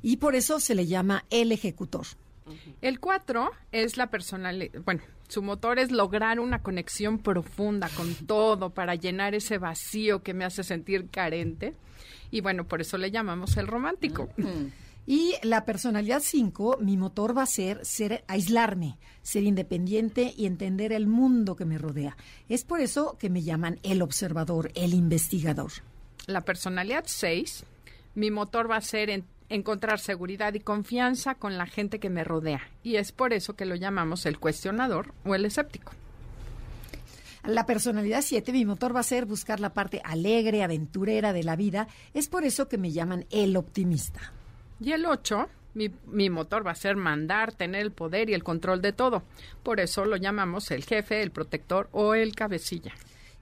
Y 0.00 0.18
por 0.18 0.36
eso 0.36 0.58
se 0.60 0.74
le 0.76 0.86
llama 0.86 1.24
el 1.28 1.52
ejecutor. 1.52 2.06
El 2.80 2.98
4 3.00 3.50
es 3.72 3.96
la 3.96 4.08
personalidad, 4.10 4.80
bueno, 4.84 5.02
su 5.28 5.42
motor 5.42 5.78
es 5.78 5.90
lograr 5.92 6.40
una 6.40 6.62
conexión 6.62 7.18
profunda 7.18 7.88
con 7.88 8.14
todo 8.26 8.70
para 8.70 8.94
llenar 8.96 9.34
ese 9.34 9.58
vacío 9.58 10.22
que 10.22 10.34
me 10.34 10.44
hace 10.44 10.62
sentir 10.64 11.08
carente. 11.10 11.74
Y 12.30 12.40
bueno, 12.40 12.64
por 12.66 12.80
eso 12.80 12.98
le 12.98 13.10
llamamos 13.10 13.56
el 13.56 13.66
romántico. 13.66 14.28
Y 15.06 15.34
la 15.42 15.64
personalidad 15.64 16.20
5, 16.22 16.78
mi 16.80 16.96
motor 16.96 17.36
va 17.36 17.42
a 17.42 17.46
ser, 17.46 17.84
ser 17.84 18.24
aislarme, 18.28 18.98
ser 19.22 19.42
independiente 19.42 20.32
y 20.36 20.46
entender 20.46 20.92
el 20.92 21.06
mundo 21.08 21.56
que 21.56 21.64
me 21.64 21.76
rodea. 21.78 22.16
Es 22.48 22.64
por 22.64 22.80
eso 22.80 23.16
que 23.18 23.28
me 23.28 23.42
llaman 23.42 23.80
el 23.82 24.00
observador, 24.00 24.70
el 24.74 24.94
investigador. 24.94 25.72
La 26.26 26.42
personalidad 26.42 27.04
6, 27.06 27.64
mi 28.14 28.30
motor 28.30 28.70
va 28.70 28.76
a 28.76 28.80
ser 28.80 29.10
en- 29.10 29.24
encontrar 29.54 30.00
seguridad 30.00 30.54
y 30.54 30.60
confianza 30.60 31.34
con 31.34 31.58
la 31.58 31.66
gente 31.66 31.98
que 31.98 32.10
me 32.10 32.24
rodea. 32.24 32.62
Y 32.82 32.96
es 32.96 33.12
por 33.12 33.32
eso 33.32 33.54
que 33.54 33.66
lo 33.66 33.74
llamamos 33.74 34.26
el 34.26 34.38
cuestionador 34.38 35.12
o 35.24 35.34
el 35.34 35.44
escéptico. 35.44 35.92
La 37.44 37.66
personalidad 37.66 38.22
7, 38.22 38.52
mi 38.52 38.64
motor 38.64 38.94
va 38.94 39.00
a 39.00 39.04
ser 39.04 39.26
buscar 39.26 39.58
la 39.58 39.74
parte 39.74 40.00
alegre, 40.04 40.62
aventurera 40.62 41.32
de 41.32 41.42
la 41.42 41.56
vida. 41.56 41.88
Es 42.14 42.28
por 42.28 42.44
eso 42.44 42.68
que 42.68 42.78
me 42.78 42.92
llaman 42.92 43.26
el 43.30 43.56
optimista. 43.56 44.32
Y 44.80 44.92
el 44.92 45.04
8, 45.06 45.48
mi, 45.74 45.90
mi 46.06 46.30
motor 46.30 46.64
va 46.64 46.70
a 46.70 46.76
ser 46.76 46.94
mandar, 46.94 47.52
tener 47.52 47.82
el 47.82 47.90
poder 47.90 48.30
y 48.30 48.34
el 48.34 48.44
control 48.44 48.80
de 48.80 48.92
todo. 48.92 49.24
Por 49.64 49.80
eso 49.80 50.04
lo 50.04 50.16
llamamos 50.16 50.70
el 50.70 50.84
jefe, 50.84 51.20
el 51.20 51.32
protector 51.32 51.88
o 51.90 52.14
el 52.14 52.34
cabecilla. 52.36 52.92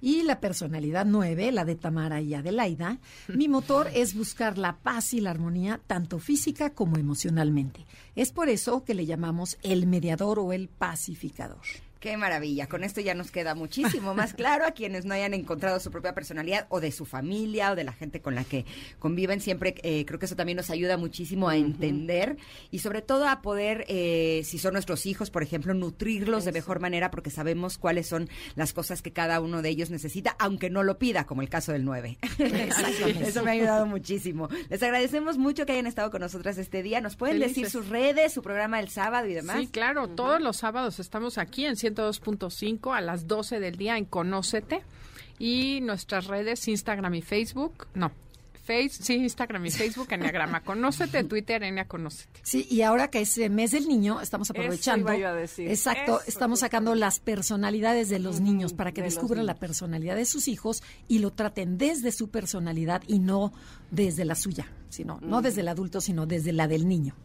Y 0.00 0.22
la 0.22 0.40
personalidad 0.40 1.04
9, 1.04 1.52
la 1.52 1.64
de 1.64 1.76
Tamara 1.76 2.20
y 2.20 2.34
Adelaida, 2.34 2.98
mi 3.28 3.48
motor 3.48 3.88
es 3.94 4.14
buscar 4.14 4.58
la 4.58 4.78
paz 4.78 5.12
y 5.14 5.20
la 5.20 5.30
armonía 5.30 5.80
tanto 5.86 6.18
física 6.18 6.70
como 6.70 6.96
emocionalmente. 6.96 7.86
Es 8.16 8.32
por 8.32 8.48
eso 8.48 8.84
que 8.84 8.94
le 8.94 9.06
llamamos 9.06 9.58
el 9.62 9.86
mediador 9.86 10.38
o 10.38 10.52
el 10.52 10.68
pacificador. 10.68 11.60
Qué 12.00 12.16
maravilla. 12.16 12.66
Con 12.66 12.82
esto 12.82 13.02
ya 13.02 13.14
nos 13.14 13.30
queda 13.30 13.54
muchísimo 13.54 14.14
más 14.14 14.32
claro 14.34 14.64
a 14.64 14.70
quienes 14.70 15.04
no 15.04 15.12
hayan 15.12 15.34
encontrado 15.34 15.78
su 15.80 15.90
propia 15.90 16.14
personalidad 16.14 16.66
o 16.70 16.80
de 16.80 16.92
su 16.92 17.04
familia 17.04 17.72
o 17.72 17.76
de 17.76 17.84
la 17.84 17.92
gente 17.92 18.22
con 18.22 18.34
la 18.34 18.44
que 18.44 18.64
conviven. 18.98 19.42
Siempre 19.42 19.74
eh, 19.82 20.06
creo 20.06 20.18
que 20.18 20.24
eso 20.24 20.34
también 20.34 20.56
nos 20.56 20.70
ayuda 20.70 20.96
muchísimo 20.96 21.50
a 21.50 21.58
entender 21.58 22.38
y 22.70 22.78
sobre 22.78 23.02
todo 23.02 23.28
a 23.28 23.42
poder, 23.42 23.84
eh, 23.88 24.40
si 24.44 24.58
son 24.58 24.72
nuestros 24.72 25.04
hijos, 25.04 25.30
por 25.30 25.42
ejemplo, 25.42 25.74
nutrirlos 25.74 26.46
de 26.46 26.52
mejor 26.52 26.80
manera 26.80 27.10
porque 27.10 27.28
sabemos 27.28 27.76
cuáles 27.76 28.06
son 28.06 28.30
las 28.56 28.72
cosas 28.72 29.02
que 29.02 29.12
cada 29.12 29.38
uno 29.40 29.60
de 29.60 29.68
ellos 29.68 29.90
necesita, 29.90 30.36
aunque 30.38 30.70
no 30.70 30.82
lo 30.82 30.98
pida, 30.98 31.26
como 31.26 31.42
el 31.42 31.50
caso 31.50 31.72
del 31.72 31.84
9. 31.84 32.16
Exactamente. 32.38 33.28
Eso 33.28 33.42
me 33.44 33.50
ha 33.50 33.54
ayudado 33.54 33.84
muchísimo. 33.84 34.48
Les 34.70 34.82
agradecemos 34.82 35.36
mucho 35.36 35.66
que 35.66 35.72
hayan 35.72 35.86
estado 35.86 36.10
con 36.10 36.22
nosotras 36.22 36.56
este 36.56 36.82
día. 36.82 37.02
¿Nos 37.02 37.16
pueden 37.16 37.40
decir 37.40 37.68
sus 37.68 37.90
redes, 37.90 38.32
su 38.32 38.40
programa 38.40 38.78
del 38.78 38.88
sábado 38.88 39.26
y 39.28 39.34
demás? 39.34 39.58
Sí, 39.60 39.66
claro, 39.66 40.08
todos 40.08 40.40
los 40.40 40.56
sábados 40.56 40.98
estamos 40.98 41.36
aquí 41.36 41.66
en 41.66 41.76
102.5 41.94 42.96
a 42.96 43.00
las 43.00 43.26
12 43.26 43.60
del 43.60 43.76
día 43.76 43.96
en 43.96 44.04
Conócete 44.04 44.82
y 45.38 45.80
nuestras 45.82 46.26
redes 46.26 46.66
Instagram 46.68 47.14
y 47.14 47.22
Facebook, 47.22 47.86
no, 47.94 48.12
Face, 48.62 49.02
sí, 49.02 49.14
Instagram 49.14 49.66
y 49.66 49.70
Facebook, 49.70 50.06
Enneagrama 50.10 50.62
Conócete, 50.62 51.24
Twitter, 51.24 51.62
Ennea 51.62 51.86
Conócete. 51.86 52.40
Sí, 52.42 52.66
y 52.70 52.82
ahora 52.82 53.08
que 53.08 53.20
es 53.20 53.36
el 53.38 53.50
mes 53.50 53.72
del 53.72 53.88
niño, 53.88 54.20
estamos 54.20 54.50
Eso 54.50 54.52
aprovechando. 54.52 55.12
iba 55.12 55.18
yo 55.18 55.28
a 55.28 55.34
decir. 55.34 55.68
Exacto, 55.68 56.20
Eso, 56.20 56.28
estamos 56.28 56.60
sacando 56.60 56.94
las 56.94 57.18
personalidades 57.20 58.10
de 58.10 58.18
los 58.18 58.40
niños 58.40 58.74
para 58.74 58.92
que 58.92 59.00
de 59.00 59.06
descubran 59.08 59.46
la 59.46 59.54
personalidad 59.54 60.14
de 60.14 60.26
sus 60.26 60.46
hijos 60.46 60.82
y 61.08 61.18
lo 61.18 61.32
traten 61.32 61.78
desde 61.78 62.12
su 62.12 62.28
personalidad 62.28 63.02
y 63.08 63.18
no 63.18 63.52
desde 63.90 64.24
la 64.24 64.34
suya, 64.34 64.70
sino 64.88 65.18
no 65.20 65.42
desde 65.42 65.62
el 65.62 65.68
adulto, 65.68 66.00
sino 66.00 66.26
desde 66.26 66.52
la 66.52 66.68
del 66.68 66.86
niño. 66.86 67.16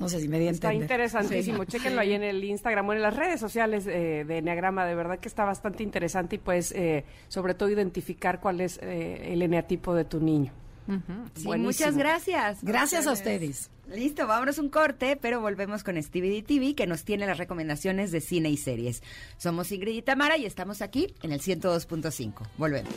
No 0.00 0.08
sé 0.08 0.18
si 0.18 0.28
me 0.28 0.40
di 0.40 0.48
a 0.48 0.50
Está 0.50 0.72
interesantísimo. 0.72 1.64
Chéquenlo 1.64 2.00
ahí 2.00 2.14
en 2.14 2.22
el 2.22 2.42
Instagram 2.42 2.88
o 2.88 2.92
en 2.94 3.02
las 3.02 3.14
redes 3.14 3.38
sociales 3.38 3.86
eh, 3.86 4.24
de 4.26 4.38
Enneagrama. 4.38 4.86
De 4.86 4.94
verdad 4.94 5.18
que 5.18 5.28
está 5.28 5.44
bastante 5.44 5.82
interesante 5.82 6.36
y 6.36 6.38
pues 6.38 6.72
eh, 6.72 7.04
sobre 7.28 7.52
todo 7.52 7.68
identificar 7.68 8.40
cuál 8.40 8.62
es 8.62 8.78
eh, 8.82 9.32
el 9.32 9.42
eneatipo 9.42 9.94
de 9.94 10.06
tu 10.06 10.18
niño. 10.18 10.52
Sí, 10.88 11.44
Buenísimo. 11.44 11.58
muchas 11.58 11.96
gracias. 11.96 12.64
Gracias 12.64 13.06
a 13.06 13.12
ustedes. 13.12 13.70
Listo, 13.94 14.26
vámonos 14.26 14.58
un 14.58 14.70
corte, 14.70 15.16
pero 15.16 15.40
volvemos 15.40 15.84
con 15.84 16.02
Stevie 16.02 16.42
TV 16.42 16.74
que 16.74 16.86
nos 16.86 17.04
tiene 17.04 17.26
las 17.26 17.38
recomendaciones 17.38 18.10
de 18.10 18.20
cine 18.20 18.50
y 18.50 18.56
series. 18.56 19.02
Somos 19.36 19.70
Ingrid 19.70 19.96
y 19.96 20.02
Tamara 20.02 20.36
y 20.36 20.46
estamos 20.46 20.80
aquí 20.82 21.14
en 21.22 21.32
el 21.32 21.40
102.5. 21.40 22.48
Volvemos. 22.56 22.92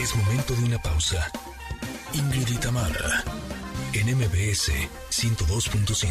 Es 0.00 0.16
momento 0.16 0.54
de 0.54 0.64
una 0.64 0.78
pausa. 0.78 1.30
Ingrid 2.14 2.48
y 2.48 2.56
en 3.92 4.16
MBS 4.16 4.70
102.5. 5.10 6.10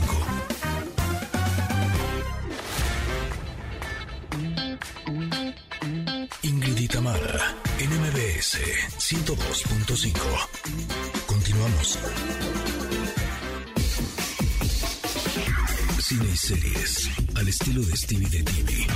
Ingrid 6.42 6.78
y 6.78 6.88
en 7.80 7.90
MBS 8.02 8.60
102.5. 9.00 10.12
Continuamos. 11.26 11.98
Cine 16.02 16.26
y 16.34 16.38
series 16.38 17.10
al 17.36 17.48
estilo 17.48 17.82
de 17.82 17.96
Stevie 17.96 18.30
de 18.30 18.44
TV. 18.44 18.88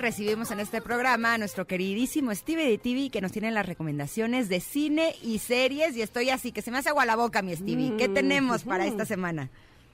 Recibimos 0.00 0.50
en 0.50 0.60
este 0.60 0.80
programa 0.80 1.34
a 1.34 1.38
nuestro 1.38 1.66
queridísimo 1.66 2.34
Steve 2.34 2.64
de 2.64 2.78
TV 2.78 3.10
que 3.10 3.20
nos 3.20 3.32
tiene 3.32 3.50
las 3.50 3.66
recomendaciones 3.66 4.48
de 4.48 4.60
cine 4.60 5.14
y 5.22 5.38
series 5.38 5.96
y 5.96 6.02
estoy 6.02 6.30
así 6.30 6.52
que 6.52 6.62
se 6.62 6.70
me 6.70 6.78
hace 6.78 6.88
agua 6.88 7.06
la 7.06 7.16
boca 7.16 7.42
mi 7.42 7.54
Stevie. 7.54 7.96
¿Qué 7.96 8.08
Mm, 8.08 8.14
tenemos 8.14 8.64
para 8.64 8.86
esta 8.86 9.04
semana? 9.04 9.50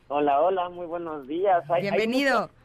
Hola, 0.09 0.41
hola, 0.41 0.69
muy 0.69 0.87
buenos 0.87 1.27
días. 1.27 1.63
Hay- 1.69 1.77
hay 1.87 1.91
Bienvenido. 1.91 2.41
muchas- 2.43 2.57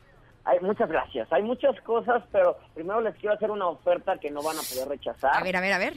Hay, 0.44 0.60
muchas 0.62 0.90
gracias. 0.90 1.32
Hay 1.32 1.44
muchas 1.44 1.80
cosas, 1.82 2.24
pero 2.32 2.58
primero 2.74 3.00
les 3.02 3.16
quiero 3.18 3.36
hacer 3.36 3.52
una 3.52 3.68
oferta 3.68 4.18
que 4.18 4.32
no 4.32 4.42
van 4.42 4.58
a 4.58 4.62
poder 4.62 4.88
rechazar. 4.90 5.38
A 5.38 5.44
ver, 5.44 5.56
a 5.56 5.62
ver, 5.62 5.74
a 5.74 5.78
ver. 5.78 5.94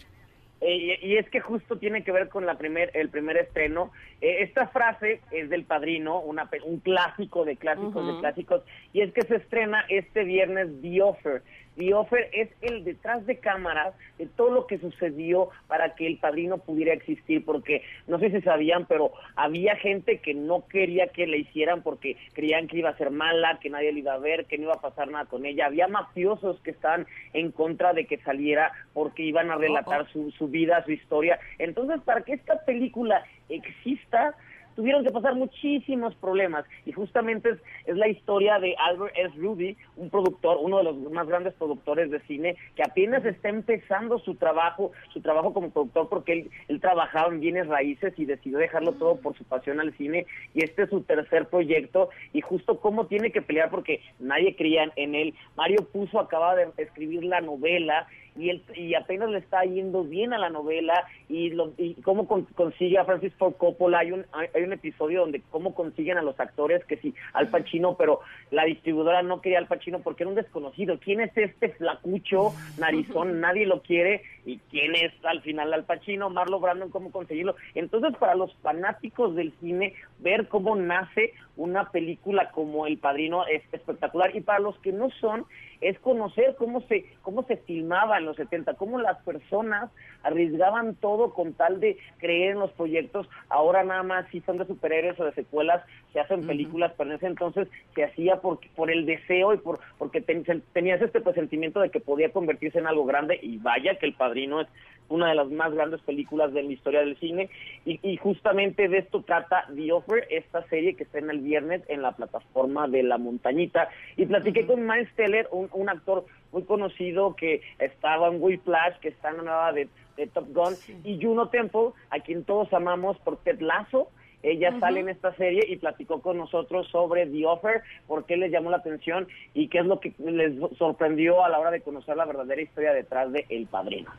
Eh, 0.67 0.99
y, 1.03 1.17
es 1.17 1.29
que 1.29 1.41
justo 1.41 1.77
tiene 1.77 2.05
que 2.05 2.11
ver 2.11 2.31
con 2.31 2.47
la 2.47 2.57
primer, 2.57 2.91
el 2.95 3.11
primer 3.11 3.37
estreno. 3.37 3.93
Eh, 4.23 4.39
esta 4.41 4.67
frase 4.69 5.21
es 5.31 5.51
del 5.51 5.65
Padrino, 5.65 6.21
una, 6.21 6.49
un 6.65 6.81
clásico 6.81 7.45
de 7.45 7.57
clásicos 7.57 8.07
de 8.07 8.19
clásicos, 8.19 8.63
y 8.95 9.03
es 9.03 9.13
que 9.13 9.23
se 9.23 9.37
estrena 9.37 9.85
este 9.91 10.25
viernes 10.25 10.69
The 10.81 11.03
Offer. 11.03 11.43
The 11.77 11.95
Offer 11.95 12.29
es 12.33 12.49
el 12.63 12.85
detrás 12.85 13.27
de 13.27 13.39
cámaras 13.39 13.95
de 14.19 14.27
todo 14.27 14.51
lo 14.51 14.67
que 14.67 14.79
sucedió 14.79 15.49
para 15.67 15.95
que 15.95 16.07
el 16.07 16.19
Padrino 16.19 16.59
pudiera 16.59 16.93
existir, 16.93 17.45
porque 17.45 17.83
no 18.07 18.19
sé 18.19 18.31
si 18.31 18.41
sabían, 18.43 18.87
pero 18.87 19.13
había 19.37 19.77
gente 19.77 20.19
que 20.19 20.35
no 20.35 20.67
quería 20.67 21.09
que 21.09 21.27
le 21.27 21.39
hicieran 21.39 21.83
porque 21.83 22.17
creían 22.33 22.69
que 22.69 22.79
iba 22.79 22.91
a 22.91 22.97
ser 22.97 23.11
mala, 23.11 23.59
que 23.61 23.71
nadie 23.71 23.93
le 23.93 24.01
iba 24.01 24.15
a 24.15 24.19
ver, 24.19 24.47
que 24.47 24.59
no 24.59 24.65
iba 24.65 24.75
a 24.75 24.81
pasar 24.81 25.09
nada 25.09 25.25
con 25.27 25.47
ella. 25.47 25.67
Había 25.67 25.89
mafiosos 25.89 26.61
que 26.61 26.71
estaban 26.71 27.07
en 27.33 27.51
contra 27.51 27.93
de 27.93 28.07
que 28.07 28.19
saliera 28.19 28.73
porque 28.93 29.23
iban 29.23 29.51
a 29.51 29.57
relatar 29.57 30.09
su, 30.13 30.31
su 30.33 30.49
vida, 30.49 30.85
su 30.85 30.93
historia. 30.93 31.39
Entonces, 31.59 32.01
para 32.05 32.23
que 32.23 32.35
esta 32.35 32.65
película 32.65 33.25
exista, 33.49 34.35
tuvieron 34.75 35.05
que 35.05 35.11
pasar 35.11 35.35
muchísimos 35.35 36.15
problemas 36.17 36.65
y 36.85 36.93
justamente 36.93 37.51
es, 37.51 37.59
es 37.87 37.97
la 37.97 38.09
historia 38.09 38.59
de 38.59 38.75
Albert 38.77 39.15
S. 39.17 39.35
Ruby, 39.37 39.77
un 39.97 40.11
productor, 40.11 40.59
uno 40.61 40.79
de 40.79 40.85
los 40.85 40.97
más 41.13 41.27
grandes 41.27 41.55
productores 41.55 42.11
de 42.11 42.21
cine, 42.21 42.57
que 42.77 42.83
apenas 42.83 43.25
está 43.25 43.49
empezando 43.49 44.19
su 44.19 44.35
trabajo, 44.35 44.93
su 45.13 45.21
trabajo 45.21 45.53
como 45.53 45.71
productor 45.71 46.09
porque 46.09 46.33
él, 46.33 46.51
él 46.69 46.81
trabajaba 46.81 47.33
en 47.33 47.41
bienes 47.41 47.67
raíces 47.67 48.15
y 48.17 48.25
decidió 48.25 48.59
dejarlo 48.59 48.93
todo 48.93 49.17
por 49.17 49.37
su 49.37 49.45
pasión 49.45 49.81
al 49.81 49.97
cine 49.97 50.27
y 50.55 50.65
este 50.65 50.83
es 50.83 50.91
su 50.91 51.03
tercer 51.03 51.47
proyecto 51.47 52.11
y 52.33 52.41
justo 52.41 52.81
cómo 52.81 53.07
tiene 53.07 53.31
que 53.31 53.43
pelear 53.43 53.71
porque 53.71 54.01
nadie 54.19 54.57
creía 54.57 54.91
en 54.97 55.15
él. 55.15 55.35
Mario 55.57 55.89
Puzo 55.93 56.19
acaba 56.19 56.55
de 56.55 56.69
escribir 56.79 57.25
la 57.25 57.41
novela 57.41 58.07
y 58.37 58.51
él 58.51 58.63
y 58.75 58.95
apenas 58.95 59.31
le 59.31 59.39
está 59.39 59.63
yendo 59.65 60.05
bien 60.05 60.33
a 60.33 60.39
la 60.39 60.51
novela 60.51 61.07
y, 61.29 61.51
lo, 61.51 61.73
y 61.79 61.95
cómo 62.03 62.27
con- 62.27 62.45
consigue 62.47 62.99
a 62.99 63.05
Francis 63.05 63.33
Ford 63.35 63.55
Coppola. 63.55 64.01
Hay 64.01 64.13
un 64.13 64.25
hay, 64.33 64.63
un 64.63 64.73
episodio 64.73 65.21
donde 65.21 65.43
cómo 65.51 65.75
consiguen 65.75 66.19
a 66.19 66.23
los 66.23 66.39
actores 66.41 66.85
que 66.85 66.97
sí 66.97 67.15
Al 67.33 67.49
Pacino 67.49 67.97
pero 67.97 68.21
la 68.51 68.65
distribuidora 68.65 69.23
no 69.23 69.41
quería 69.41 69.59
Al 69.59 69.67
Pacino 69.69 70.01
porque 70.01 70.25
era 70.25 70.31
un 70.31 70.37
desconocido. 70.37 70.99
Quién 70.99 71.21
es 71.21 71.37
este 71.37 71.69
flacucho 71.71 72.53
narizón 72.79 73.41
nadie 73.41 73.67
lo 73.67 73.83
quiere. 73.83 74.23
Y 74.47 74.59
quién 74.71 74.95
es 74.95 75.13
al 75.25 75.41
final 75.41 75.73
Al 75.73 75.85
Pacino 75.85 76.29
Marlo 76.29 76.61
Brandon 76.61 76.91
cómo 76.91 77.11
conseguirlo 77.11 77.55
entonces 77.75 78.15
para 78.19 78.35
los 78.35 78.55
fanáticos 78.57 79.35
del 79.35 79.53
cine 79.61 79.95
ver 80.19 80.49
cómo 80.49 80.77
nace 80.77 81.33
una 81.57 81.91
película 81.91 82.51
como 82.51 82.87
El 82.87 82.99
Padrino 82.99 83.47
es 83.47 83.63
espectacular. 83.73 84.35
Y 84.35 84.41
para 84.41 84.59
los 84.59 84.77
que 84.81 84.93
no 84.93 85.09
son 85.21 85.47
es 85.81 85.99
conocer 86.01 86.57
cómo 86.59 86.81
se 86.83 87.07
cómo 87.23 87.45
se 87.45 87.57
filmaba 87.59 88.21
en 88.25 88.29
los 88.29 88.37
70, 88.37 88.75
cómo 88.75 88.99
las 88.99 89.19
personas 89.23 89.91
arriesgaban 90.23 90.95
todo 90.97 91.33
con 91.35 91.53
tal 91.53 91.81
de 91.81 91.99
creer 92.19 92.53
en 92.53 92.59
los 92.61 92.73
proyectos. 92.73 93.29
Ahora 93.49 93.85
nada 93.85 94.03
más 94.03 94.27
si 94.31 94.41
son 94.41 94.59
de 94.59 94.67
superhéroes 94.67 95.19
o 95.21 95.25
de 95.25 95.33
secuelas 95.35 95.83
se 96.13 96.21
hacen 96.21 96.47
películas, 96.47 96.93
pero 96.97 97.11
en 97.11 97.17
ese 97.17 97.27
entonces 97.27 97.69
se 97.95 98.05
hacía 98.05 98.37
por, 98.41 98.59
por 98.75 98.91
el 98.91 99.05
deseo 99.07 99.53
y 99.53 99.59
por 99.59 99.81
porque 99.99 100.21
ten- 100.21 100.45
tenías 100.73 101.03
este 101.03 101.21
presentimiento 101.21 101.81
de 101.81 101.91
que 101.91 102.01
podía 102.01 102.33
convertirse 102.33 102.79
en 102.79 102.87
algo 102.87 103.05
grande 103.05 103.39
y 103.43 103.59
vaya 103.59 103.97
que 103.99 104.07
El 104.07 104.15
Padrino 104.15 104.61
es 104.61 104.69
una 105.09 105.29
de 105.29 105.35
las 105.35 105.51
más 105.51 105.73
grandes 105.73 106.01
películas 106.03 106.53
de 106.53 106.63
la 106.63 106.73
historia 106.73 107.01
del 107.01 107.17
cine. 107.19 107.51
Y, 107.85 108.01
y 108.03 108.17
justamente 108.17 108.89
de 108.89 108.99
esto 108.99 109.23
trata 109.23 109.67
The 109.75 109.93
Offer, 109.93 110.27
esta 110.31 110.67
serie 110.69 110.95
que 110.95 111.05
está 111.05 111.19
en 111.19 111.31
el 111.31 111.41
viernes 111.41 111.83
en 111.89 112.03
la 112.03 112.13
plataforma 112.13 112.89
de 112.89 113.03
La 113.03 113.19
Montañita. 113.19 113.89
Y 114.17 114.27
platiqué 114.27 114.67
con 114.67 114.87
Miles 114.87 115.13
Teller, 115.15 115.49
un, 115.51 115.69
un 115.73 115.89
actor 115.89 116.25
muy 116.53 116.63
conocido 116.63 117.35
que 117.37 117.63
estaba 117.79 118.29
en 118.29 118.43
Whiplash, 118.43 118.99
que 119.01 119.09
está 119.09 119.31
en 119.31 119.39
la 119.39 119.43
nueva 119.43 119.73
de, 119.73 119.89
de 120.17 120.27
Top 120.29 120.47
Gun 120.53 120.75
y 121.05 121.21
Juno 121.21 121.49
Temple, 121.49 121.91
a 122.11 122.21
quien 122.21 122.45
todos 122.45 122.73
amamos 122.73 123.19
por 123.19 123.39
Ted 123.39 123.61
Lasso, 123.61 124.09
ella 124.45 124.79
sale 124.79 125.01
en 125.01 125.09
esta 125.09 125.35
serie 125.37 125.65
y 125.67 125.77
platicó 125.77 126.21
con 126.21 126.37
nosotros 126.37 126.87
sobre 126.89 127.27
The 127.27 127.47
Offer, 127.47 127.83
por 128.07 128.27
qué 128.27 128.37
les 128.37 128.53
llamó 128.53 128.71
la 128.71 128.77
atención 128.77 129.27
y 129.55 129.69
qué 129.69 129.79
es 129.79 129.87
lo 129.87 130.01
que 130.01 130.13
les 130.19 130.53
sorprendió 130.77 131.43
a 131.43 131.49
la 131.49 131.59
hora 131.59 131.71
de 131.71 131.81
conocer 131.81 132.15
la 132.17 132.27
verdadera 132.27 132.61
historia 132.61 132.93
detrás 132.93 133.33
de 133.33 133.47
El 133.49 133.67
Padrino. 133.67 134.11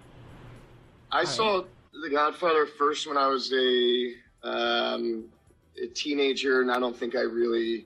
I 1.12 1.26
saw 1.26 1.64
The 2.04 2.10
Godfather 2.10 2.66
first 2.78 3.08
when 3.08 3.18
I 3.18 3.28
was 3.28 3.52
a, 3.54 4.48
um, 4.48 5.26
a 5.82 5.88
teenager, 5.94 6.62
and 6.62 6.72
I 6.72 6.80
don't 6.80 6.96
think 6.96 7.16
I 7.16 7.22
really 7.22 7.86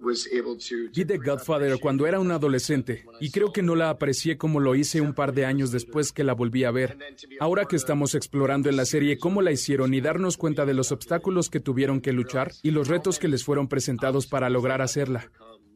was 0.00 0.28
able 0.32 0.56
to. 0.56 0.88
Vi 0.92 1.04
The 1.04 1.18
Godfather 1.18 1.78
cuando 1.78 2.06
era 2.06 2.20
un 2.20 2.30
adolescente 2.30 3.04
y 3.20 3.30
creo 3.30 3.52
que 3.52 3.62
no 3.62 3.74
la 3.74 3.90
aprecié 3.90 4.38
como 4.38 4.60
lo 4.60 4.74
hice 4.74 5.00
un 5.00 5.14
par 5.14 5.32
de 5.32 5.44
años 5.44 5.70
después 5.70 6.12
que 6.12 6.24
la 6.24 6.32
volví 6.32 6.64
a 6.64 6.70
ver. 6.70 6.96
Ahora 7.38 7.66
que 7.66 7.76
estamos 7.76 8.14
explorando 8.14 8.68
en 8.68 8.76
la 8.76 8.84
serie 8.84 9.18
cómo 9.18 9.42
la 9.42 9.52
hicieron 9.52 9.92
y 9.94 10.00
darnos 10.00 10.36
cuenta 10.36 10.64
de 10.64 10.74
los 10.74 10.92
obstáculos 10.92 11.50
que 11.50 11.60
tuvieron 11.60 12.00
que 12.00 12.12
luchar 12.12 12.52
y 12.62 12.70
los 12.70 12.88
retos 12.88 13.18
que 13.18 13.28
les 13.28 13.44
fueron 13.44 13.68
presentados 13.68 14.26
para 14.26 14.48
lograr 14.48 14.80
hacerla. 14.80 15.30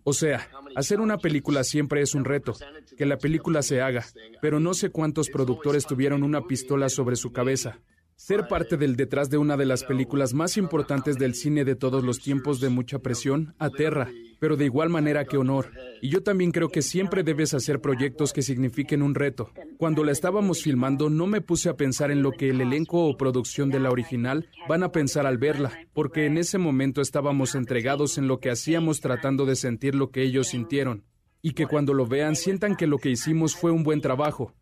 O 0.05 0.13
sea, 0.13 0.49
hacer 0.77 1.01
una 1.01 1.17
película 1.17 1.65
siempre 1.65 2.03
es 2.03 2.15
un 2.15 2.27
reto, 2.27 2.55
que 2.97 3.07
la 3.07 3.17
película 3.17 3.63
se 3.63 3.81
haga, 3.81 4.05
pero 4.43 4.61
no 4.61 4.75
sé 4.75 4.91
cuántos 4.91 5.31
productores 5.31 5.87
tuvieron 5.87 6.23
una 6.23 6.43
pistola 6.47 6.91
sobre 6.91 7.17
su 7.17 7.33
cabeza. 7.33 7.81
Ser 8.17 8.47
parte 8.47 8.77
del 8.77 8.97
detrás 8.97 9.31
de 9.31 9.39
una 9.39 9.57
de 9.57 9.65
las 9.65 9.83
películas 9.83 10.35
más 10.35 10.57
importantes 10.57 11.17
del 11.17 11.35
cine 11.35 11.65
de 11.65 11.75
todos 11.75 12.05
los 12.05 12.21
tiempos 12.21 12.61
de 12.61 12.69
mucha 12.69 12.99
presión 12.99 13.55
aterra, 13.59 14.11
pero 14.39 14.57
de 14.57 14.65
igual 14.65 14.89
manera 14.89 15.25
que 15.25 15.37
honor. 15.37 15.71
Y 16.01 16.09
yo 16.09 16.23
también 16.23 16.51
creo 16.51 16.69
que 16.69 16.83
siempre 16.83 17.23
debes 17.23 17.55
hacer 17.55 17.81
proyectos 17.81 18.33
que 18.33 18.43
signifiquen 18.43 19.03
un 19.03 19.15
reto. 19.15 19.51
Cuando 19.77 20.05
la 20.05 20.13
estábamos 20.13 20.63
filmando 20.63 21.11
no 21.11 21.27
me 21.27 21.41
puse 21.41 21.69
a 21.69 21.77
pensar 21.77 22.11
en 22.11 22.23
lo 22.23 22.33
que 22.33 22.51
el 22.51 22.61
elenco 22.61 23.07
o 23.07 23.17
producción 23.17 23.71
de 23.71 23.81
la 23.81 23.91
original 23.91 24.49
van 24.69 24.83
a 24.83 24.93
pensar 24.93 25.27
al 25.27 25.39
verla, 25.39 25.73
porque 25.93 26.27
en 26.27 26.39
ese 26.39 26.59
momento 26.59 27.01
estábamos 27.01 27.55
entregados 27.55 28.19
en 28.19 28.29
lo 28.29 28.41
que 28.41 28.51
hacíamos 28.51 29.01
tratando 29.01 29.47
de 29.47 29.57
sentir 29.57 29.95
lo 29.95 30.11
que 30.11 30.23
ellos 30.23 30.49
sintieron. 30.49 31.05
Y 31.43 31.53
que 31.53 31.67
cuando 31.67 31.93
lo 31.93 32.07
vean 32.07 32.37
sientan 32.37 32.77
que 32.77 32.87
lo 32.87 32.99
que 32.99 33.11
hicimos 33.11 33.55
fue 33.55 33.71
un 33.71 33.83
buen 33.83 34.01
trabajo. 34.01 34.55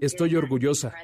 Estoy 0.00 0.36
orgullosa. 0.36 0.94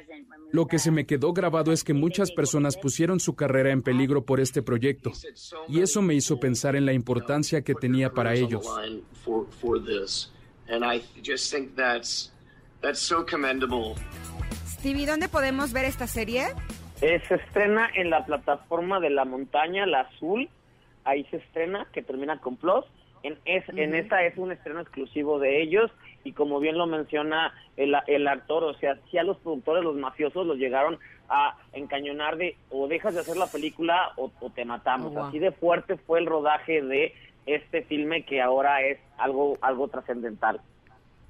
Lo 0.57 0.65
que 0.65 0.79
se 0.79 0.89
me 0.89 1.05
quedó 1.05 1.33
grabado 1.33 1.71
es 1.71 1.83
que 1.83 1.93
muchas 1.93 2.31
personas 2.31 2.77
pusieron 2.77 3.19
su 3.19 3.35
carrera 3.35 3.69
en 3.69 3.83
peligro 3.83 4.25
por 4.25 4.39
este 4.39 4.63
proyecto, 4.63 5.11
y 5.67 5.81
eso 5.81 6.01
me 6.01 6.15
hizo 6.15 6.39
pensar 6.39 6.75
en 6.75 6.87
la 6.87 6.93
importancia 6.93 7.61
que 7.61 7.75
tenía 7.75 8.09
para 8.09 8.33
ellos. 8.33 8.65
Stevie, 14.65 15.05
¿dónde 15.05 15.29
podemos 15.29 15.73
ver 15.73 15.85
esta 15.85 16.07
serie? 16.07 16.47
Eh, 17.01 17.21
se 17.27 17.35
estrena 17.35 17.91
en 17.93 18.09
la 18.09 18.25
plataforma 18.25 18.99
de 18.99 19.11
la 19.11 19.25
montaña, 19.25 19.85
la 19.85 20.01
azul. 20.01 20.49
Ahí 21.03 21.23
se 21.25 21.37
estrena, 21.37 21.85
que 21.93 22.01
termina 22.01 22.41
con 22.41 22.57
Plus. 22.57 22.83
En, 23.23 23.37
es, 23.45 23.67
en 23.69 23.95
esta 23.95 24.23
es 24.23 24.37
un 24.37 24.51
estreno 24.51 24.79
exclusivo 24.79 25.39
de 25.39 25.61
ellos 25.61 25.91
y 26.23 26.33
como 26.33 26.59
bien 26.59 26.77
lo 26.77 26.85
menciona 26.85 27.53
el, 27.77 27.95
el 28.07 28.27
actor, 28.27 28.63
o 28.63 28.73
sea, 28.75 28.97
si 29.09 29.17
a 29.17 29.23
los 29.23 29.37
productores, 29.37 29.83
los 29.83 29.95
mafiosos, 29.95 30.45
los 30.45 30.57
llegaron 30.57 30.99
a 31.29 31.57
encañonar 31.73 32.37
de 32.37 32.57
o 32.69 32.87
dejas 32.87 33.13
de 33.13 33.21
hacer 33.21 33.37
la 33.37 33.47
película 33.47 34.11
o, 34.17 34.31
o 34.39 34.49
te 34.49 34.65
matamos. 34.65 35.11
Oh, 35.11 35.19
wow. 35.19 35.23
Así 35.25 35.39
de 35.39 35.51
fuerte 35.51 35.97
fue 35.97 36.19
el 36.19 36.25
rodaje 36.25 36.81
de 36.81 37.13
este 37.45 37.83
filme 37.83 38.23
que 38.23 38.41
ahora 38.41 38.81
es 38.81 38.99
algo, 39.17 39.57
algo 39.61 39.87
trascendental. 39.87 40.61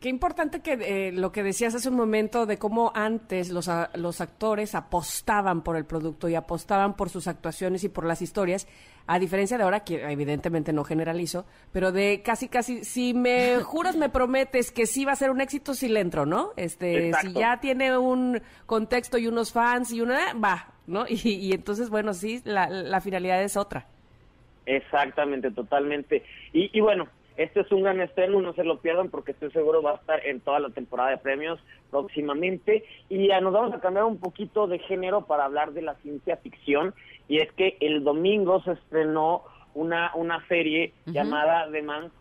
Qué 0.07 0.11
importante 0.11 0.61
que 0.61 0.77
eh, 0.79 1.11
lo 1.11 1.33
que 1.33 1.43
decías 1.43 1.75
hace 1.75 1.89
un 1.89 1.97
momento 1.97 2.45
de 2.45 2.57
cómo 2.57 2.93
antes 2.95 3.49
los, 3.49 3.69
los 3.95 4.21
actores 4.21 4.73
apostaban 4.73 5.63
por 5.63 5.75
el 5.75 5.83
producto 5.83 6.29
y 6.29 6.35
apostaban 6.35 6.95
por 6.95 7.09
sus 7.09 7.27
actuaciones 7.27 7.83
y 7.83 7.89
por 7.89 8.05
las 8.05 8.21
historias, 8.21 8.69
a 9.05 9.19
diferencia 9.19 9.57
de 9.57 9.65
ahora, 9.65 9.81
que 9.81 10.09
evidentemente 10.09 10.71
no 10.71 10.85
generalizo, 10.85 11.45
pero 11.73 11.91
de 11.91 12.21
casi, 12.23 12.47
casi, 12.47 12.85
si 12.85 13.13
me 13.13 13.59
juras, 13.65 13.97
me 13.97 14.07
prometes 14.07 14.71
que 14.71 14.85
sí 14.85 15.03
va 15.03 15.11
a 15.11 15.17
ser 15.17 15.29
un 15.29 15.41
éxito, 15.41 15.73
si 15.73 15.89
le 15.89 15.99
entro, 15.99 16.25
¿no? 16.25 16.53
Este, 16.55 17.11
si 17.15 17.33
ya 17.33 17.59
tiene 17.59 17.97
un 17.97 18.41
contexto 18.65 19.17
y 19.17 19.27
unos 19.27 19.51
fans 19.51 19.91
y 19.91 19.99
una, 19.99 20.31
va, 20.35 20.69
¿no? 20.87 21.03
Y, 21.09 21.51
entonces, 21.51 21.89
bueno, 21.89 22.13
sí, 22.13 22.39
la, 22.45 22.69
la 22.69 23.01
finalidad 23.01 23.43
es 23.43 23.57
otra. 23.57 23.87
Exactamente, 24.65 25.51
totalmente. 25.51 26.23
Y, 26.53 26.69
y 26.71 26.79
bueno, 26.79 27.09
este 27.37 27.61
es 27.61 27.71
un 27.71 27.83
gran 27.83 28.01
estreno, 28.01 28.41
no 28.41 28.53
se 28.53 28.63
lo 28.63 28.79
pierdan 28.79 29.09
porque 29.09 29.31
estoy 29.31 29.51
seguro 29.51 29.83
va 29.83 29.91
a 29.91 29.95
estar 29.95 30.25
en 30.25 30.39
toda 30.39 30.59
la 30.59 30.69
temporada 30.71 31.11
de 31.11 31.17
premios 31.17 31.59
próximamente. 31.91 32.83
Y 33.09 33.27
ya 33.27 33.39
nos 33.41 33.53
vamos 33.53 33.73
a 33.73 33.79
cambiar 33.79 34.05
un 34.05 34.17
poquito 34.17 34.67
de 34.67 34.79
género 34.79 35.27
para 35.27 35.45
hablar 35.45 35.73
de 35.73 35.83
la 35.83 35.93
ciencia 35.95 36.37
ficción. 36.37 36.95
Y 37.27 37.37
es 37.37 37.51
que 37.53 37.77
el 37.79 38.03
domingo 38.03 38.61
se 38.63 38.71
estrenó 38.71 39.43
una, 39.75 40.11
una 40.15 40.45
serie 40.47 40.93
llamada 41.05 41.69
The 41.71 41.83
Man 41.83 42.11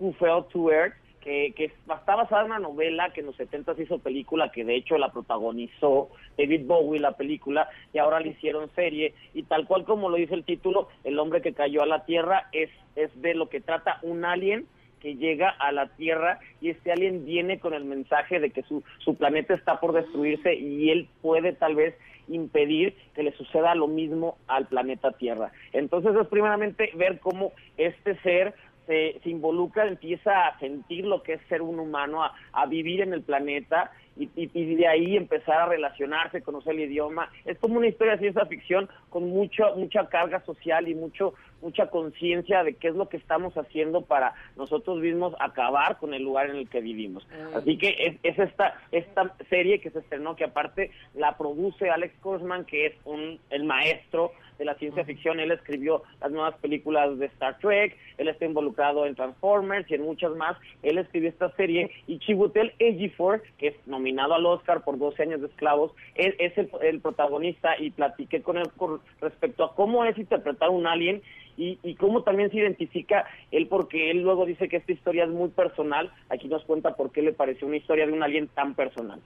Who 0.00 0.14
Fell 0.14 0.44
to 0.50 0.70
Earth, 0.70 0.94
que, 1.24 1.54
que, 1.56 1.64
está 1.64 2.14
basada 2.14 2.42
en 2.42 2.46
una 2.46 2.58
novela 2.58 3.10
que 3.12 3.20
en 3.20 3.26
los 3.26 3.36
70 3.36 3.74
se 3.74 3.84
hizo 3.84 3.98
película, 3.98 4.52
que 4.52 4.64
de 4.64 4.76
hecho 4.76 4.98
la 4.98 5.10
protagonizó 5.10 6.10
David 6.36 6.66
Bowie, 6.66 7.00
la 7.00 7.16
película, 7.16 7.68
y 7.92 7.98
ahora 7.98 8.20
le 8.20 8.28
hicieron 8.28 8.70
serie. 8.74 9.14
Y 9.32 9.44
tal 9.44 9.66
cual 9.66 9.84
como 9.84 10.10
lo 10.10 10.16
dice 10.16 10.34
el 10.34 10.44
título, 10.44 10.88
El 11.02 11.18
hombre 11.18 11.40
que 11.40 11.54
cayó 11.54 11.82
a 11.82 11.86
la 11.86 12.04
Tierra 12.04 12.48
es, 12.52 12.70
es 12.94 13.10
de 13.22 13.34
lo 13.34 13.48
que 13.48 13.62
trata 13.62 13.98
un 14.02 14.24
alien 14.24 14.66
que 15.00 15.16
llega 15.16 15.48
a 15.48 15.72
la 15.72 15.88
Tierra 15.96 16.40
y 16.60 16.70
este 16.70 16.92
alien 16.92 17.24
viene 17.24 17.58
con 17.58 17.74
el 17.74 17.84
mensaje 17.84 18.40
de 18.40 18.50
que 18.50 18.62
su, 18.62 18.82
su 18.98 19.16
planeta 19.16 19.54
está 19.54 19.80
por 19.80 19.92
destruirse 19.92 20.54
y 20.54 20.90
él 20.90 21.08
puede 21.22 21.52
tal 21.52 21.74
vez 21.74 21.94
impedir 22.28 22.94
que 23.14 23.22
le 23.22 23.32
suceda 23.32 23.74
lo 23.74 23.86
mismo 23.86 24.38
al 24.46 24.66
planeta 24.66 25.12
Tierra. 25.12 25.52
Entonces 25.72 26.14
es 26.16 26.26
primeramente 26.28 26.90
ver 26.94 27.20
cómo 27.20 27.52
este 27.76 28.16
ser 28.20 28.54
se, 28.86 29.20
se, 29.22 29.30
involucra, 29.30 29.86
empieza 29.86 30.46
a 30.46 30.58
sentir 30.58 31.04
lo 31.06 31.22
que 31.22 31.34
es 31.34 31.40
ser 31.48 31.62
un 31.62 31.78
humano, 31.78 32.22
a, 32.22 32.66
vivir 32.66 33.00
en 33.02 33.12
el 33.12 33.22
planeta 33.22 33.92
y, 34.16 34.28
y, 34.36 34.74
de 34.76 34.86
ahí 34.86 35.16
empezar 35.16 35.62
a 35.62 35.66
relacionarse, 35.66 36.42
conocer 36.42 36.74
el 36.74 36.90
idioma. 36.90 37.30
Es 37.44 37.58
como 37.58 37.78
una 37.78 37.88
historia 37.88 38.14
de 38.14 38.20
ciencia 38.20 38.46
ficción 38.46 38.88
con 39.10 39.28
mucho, 39.28 39.74
mucha 39.76 40.08
carga 40.08 40.44
social 40.44 40.88
y 40.88 40.94
mucho 40.94 41.34
mucha 41.64 41.86
conciencia 41.86 42.62
de 42.62 42.74
qué 42.74 42.88
es 42.88 42.94
lo 42.94 43.08
que 43.08 43.16
estamos 43.16 43.54
haciendo 43.56 44.02
para 44.02 44.34
nosotros 44.54 44.98
mismos 44.98 45.34
acabar 45.40 45.98
con 45.98 46.12
el 46.12 46.22
lugar 46.22 46.50
en 46.50 46.56
el 46.56 46.68
que 46.68 46.82
vivimos. 46.82 47.26
Así 47.54 47.78
que 47.78 47.96
es, 47.98 48.16
es, 48.22 48.38
esta 48.38 48.78
esta 48.92 49.34
serie 49.48 49.80
que 49.80 49.90
se 49.90 50.00
estrenó, 50.00 50.36
que 50.36 50.44
aparte 50.44 50.90
la 51.14 51.38
produce 51.38 51.88
Alex 51.88 52.14
Kurzman, 52.20 52.66
que 52.66 52.86
es 52.86 52.94
un 53.06 53.40
el 53.48 53.64
maestro 53.64 54.32
de 54.58 54.64
la 54.64 54.74
ciencia 54.74 55.04
ficción. 55.04 55.40
Él 55.40 55.50
escribió 55.50 56.02
las 56.20 56.30
nuevas 56.30 56.54
películas 56.56 57.18
de 57.18 57.26
Star 57.26 57.58
Trek, 57.58 57.96
él 58.18 58.28
está 58.28 58.44
involucrado 58.44 59.06
en 59.06 59.14
Transformers 59.14 59.90
y 59.90 59.94
en 59.94 60.02
muchas 60.02 60.34
más. 60.36 60.56
Él 60.82 60.98
escribió 60.98 61.28
esta 61.28 61.50
serie 61.56 61.90
y 62.06 62.18
Chibutel 62.18 62.72
Ejiofor, 62.78 63.42
que 63.58 63.68
es 63.68 63.86
nominado 63.86 64.34
al 64.34 64.46
Oscar 64.46 64.84
por 64.84 64.98
12 64.98 65.22
años 65.22 65.40
de 65.40 65.48
esclavos, 65.48 65.92
él 66.14 66.34
es 66.38 66.52
el, 66.56 67.00
protagonista 67.00 67.78
y 67.78 67.90
platiqué 67.90 68.42
con 68.42 68.56
él 68.56 68.70
con 68.76 69.00
respecto 69.20 69.64
a 69.64 69.74
cómo 69.74 70.04
es 70.04 70.16
interpretar 70.16 70.70
un 70.70 70.86
alien 70.86 71.22
y, 71.56 71.78
y, 71.82 71.94
cómo 71.94 72.22
también 72.22 72.50
se 72.50 72.56
identifica 72.56 73.26
él, 73.52 73.68
porque 73.68 74.10
él 74.10 74.22
luego 74.22 74.44
dice 74.44 74.68
que 74.68 74.76
esta 74.76 74.92
historia 74.92 75.24
es 75.24 75.30
muy 75.30 75.50
personal. 75.50 76.12
Aquí 76.28 76.48
nos 76.48 76.64
cuenta 76.64 76.96
por 76.96 77.12
qué 77.12 77.22
le 77.22 77.32
pareció 77.32 77.68
una 77.68 77.76
historia 77.76 78.06
de 78.06 78.12
un 78.12 78.22
alien 78.22 78.48
tan 78.48 78.74
personal. 78.74 79.20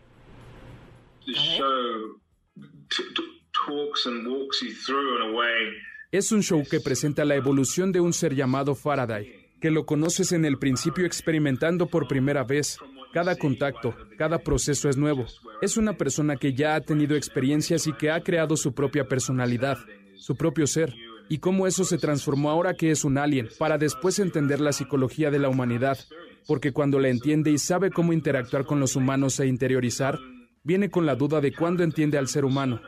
Es 6.10 6.32
un 6.32 6.42
show 6.42 6.64
que 6.68 6.80
presenta 6.80 7.24
la 7.24 7.36
evolución 7.36 7.92
de 7.92 8.00
un 8.00 8.12
ser 8.12 8.34
llamado 8.34 8.74
Faraday, 8.74 9.50
que 9.60 9.70
lo 9.70 9.84
conoces 9.84 10.32
en 10.32 10.44
el 10.44 10.58
principio 10.58 11.04
experimentando 11.04 11.86
por 11.86 12.08
primera 12.08 12.44
vez. 12.44 12.78
Cada 13.12 13.36
contacto, 13.36 13.94
cada 14.16 14.38
proceso 14.38 14.88
es 14.88 14.96
nuevo. 14.96 15.26
Es 15.60 15.76
una 15.76 15.94
persona 15.94 16.36
que 16.36 16.54
ya 16.54 16.74
ha 16.74 16.80
tenido 16.80 17.16
experiencias 17.16 17.86
y 17.86 17.92
que 17.92 18.10
ha 18.10 18.22
creado 18.22 18.56
su 18.56 18.74
propia 18.74 19.08
personalidad, 19.08 19.78
su 20.16 20.36
propio 20.36 20.66
ser, 20.66 20.94
y 21.28 21.38
cómo 21.38 21.66
eso 21.66 21.84
se 21.84 21.98
transformó 21.98 22.50
ahora 22.50 22.74
que 22.74 22.90
es 22.90 23.04
un 23.04 23.18
alien, 23.18 23.48
para 23.58 23.76
después 23.78 24.18
entender 24.18 24.60
la 24.60 24.72
psicología 24.72 25.30
de 25.30 25.38
la 25.38 25.48
humanidad, 25.48 25.98
porque 26.46 26.72
cuando 26.72 26.98
la 26.98 27.08
entiende 27.08 27.50
y 27.50 27.58
sabe 27.58 27.90
cómo 27.90 28.12
interactuar 28.12 28.64
con 28.64 28.80
los 28.80 28.96
humanos 28.96 29.38
e 29.40 29.46
interiorizar, 29.46 30.18
viene 30.64 30.90
con 30.90 31.06
la 31.06 31.14
duda 31.14 31.40
de 31.40 31.52
cuándo 31.52 31.82
entiende 31.82 32.18
al 32.18 32.28
ser 32.28 32.44
humano, 32.44 32.80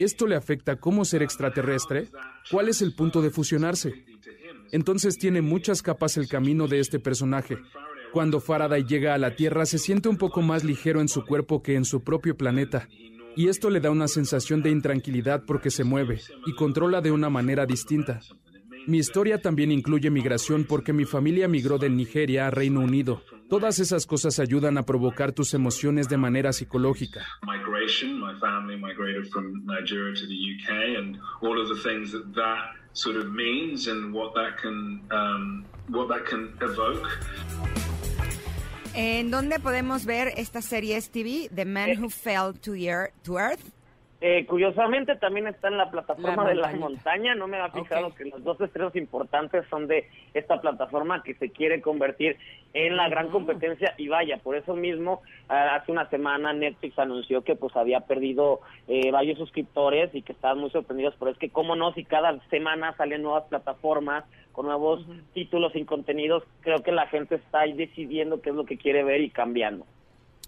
¿Esto 0.00 0.26
le 0.26 0.36
afecta 0.36 0.76
como 0.76 1.04
ser 1.04 1.22
extraterrestre? 1.22 2.08
¿Cuál 2.50 2.68
es 2.68 2.82
el 2.82 2.94
punto 2.94 3.22
de 3.22 3.30
fusionarse? 3.30 4.04
Entonces 4.70 5.18
tiene 5.18 5.42
muchas 5.42 5.82
capas 5.82 6.16
el 6.16 6.28
camino 6.28 6.66
de 6.66 6.80
este 6.80 6.98
personaje. 6.98 7.58
Cuando 8.12 8.40
Faraday 8.40 8.84
llega 8.84 9.14
a 9.14 9.18
la 9.18 9.36
Tierra 9.36 9.64
se 9.66 9.78
siente 9.78 10.08
un 10.08 10.16
poco 10.16 10.42
más 10.42 10.64
ligero 10.64 11.00
en 11.00 11.08
su 11.08 11.24
cuerpo 11.24 11.62
que 11.62 11.76
en 11.76 11.84
su 11.84 12.02
propio 12.02 12.36
planeta. 12.36 12.88
Y 13.36 13.48
esto 13.48 13.70
le 13.70 13.80
da 13.80 13.90
una 13.90 14.08
sensación 14.08 14.62
de 14.62 14.70
intranquilidad 14.70 15.44
porque 15.46 15.70
se 15.70 15.84
mueve 15.84 16.20
y 16.46 16.54
controla 16.54 17.00
de 17.00 17.10
una 17.10 17.30
manera 17.30 17.64
distinta. 17.64 18.20
Mi 18.86 18.98
historia 18.98 19.40
también 19.40 19.70
incluye 19.70 20.10
migración 20.10 20.64
porque 20.64 20.92
mi 20.92 21.04
familia 21.04 21.48
migró 21.48 21.78
de 21.78 21.88
Nigeria 21.88 22.48
a 22.48 22.50
Reino 22.50 22.80
Unido. 22.80 23.22
Todas 23.52 23.78
esas 23.80 24.06
cosas 24.06 24.38
ayudan 24.38 24.78
a 24.78 24.82
provocar 24.82 25.32
tus 25.32 25.52
emociones 25.52 26.08
de 26.08 26.16
manera 26.16 26.54
psicológica. 26.54 27.20
¿En 38.94 39.30
dónde 39.30 39.60
podemos 39.60 40.06
ver 40.06 40.32
esta 40.38 40.62
serie 40.62 41.02
TV, 41.02 41.50
The 41.54 41.66
Man 41.66 42.02
Who 42.02 42.08
Fell 42.08 42.54
to 42.62 42.74
Earth? 42.74 43.81
Eh, 44.24 44.46
curiosamente 44.46 45.16
también 45.16 45.48
está 45.48 45.66
en 45.66 45.76
la 45.76 45.90
plataforma 45.90 46.46
de 46.46 46.54
la 46.54 46.70
montaña. 46.74 47.34
No 47.34 47.48
me 47.48 47.58
ha 47.58 47.70
fijado 47.70 48.14
que 48.14 48.26
los 48.26 48.44
dos 48.44 48.60
estrenos 48.60 48.94
importantes 48.94 49.64
son 49.68 49.88
de 49.88 50.08
esta 50.32 50.60
plataforma 50.60 51.24
que 51.24 51.34
se 51.34 51.50
quiere 51.50 51.80
convertir 51.80 52.36
en 52.72 52.96
la 52.96 53.08
gran 53.08 53.30
competencia. 53.30 53.94
Y 53.98 54.06
vaya, 54.06 54.36
por 54.36 54.54
eso 54.54 54.76
mismo 54.76 55.22
hace 55.48 55.90
una 55.90 56.08
semana 56.08 56.52
Netflix 56.52 56.96
anunció 57.00 57.42
que 57.42 57.56
pues 57.56 57.74
había 57.74 57.98
perdido 57.98 58.60
eh, 58.86 59.10
varios 59.10 59.38
suscriptores 59.38 60.14
y 60.14 60.22
que 60.22 60.34
estaban 60.34 60.58
muy 60.58 60.70
sorprendidos, 60.70 61.16
pero 61.18 61.32
es 61.32 61.38
que 61.38 61.50
cómo 61.50 61.74
no, 61.74 61.92
si 61.92 62.04
cada 62.04 62.38
semana 62.48 62.96
salen 62.96 63.22
nuevas 63.22 63.46
plataformas 63.48 64.24
con 64.52 64.66
nuevos 64.66 65.04
títulos 65.34 65.74
y 65.74 65.84
contenidos, 65.84 66.44
creo 66.60 66.80
que 66.84 66.92
la 66.92 67.08
gente 67.08 67.34
está 67.34 67.62
ahí 67.62 67.72
decidiendo 67.72 68.40
qué 68.40 68.50
es 68.50 68.54
lo 68.54 68.66
que 68.66 68.78
quiere 68.78 69.02
ver 69.02 69.20
y 69.20 69.30
cambiando. 69.30 69.84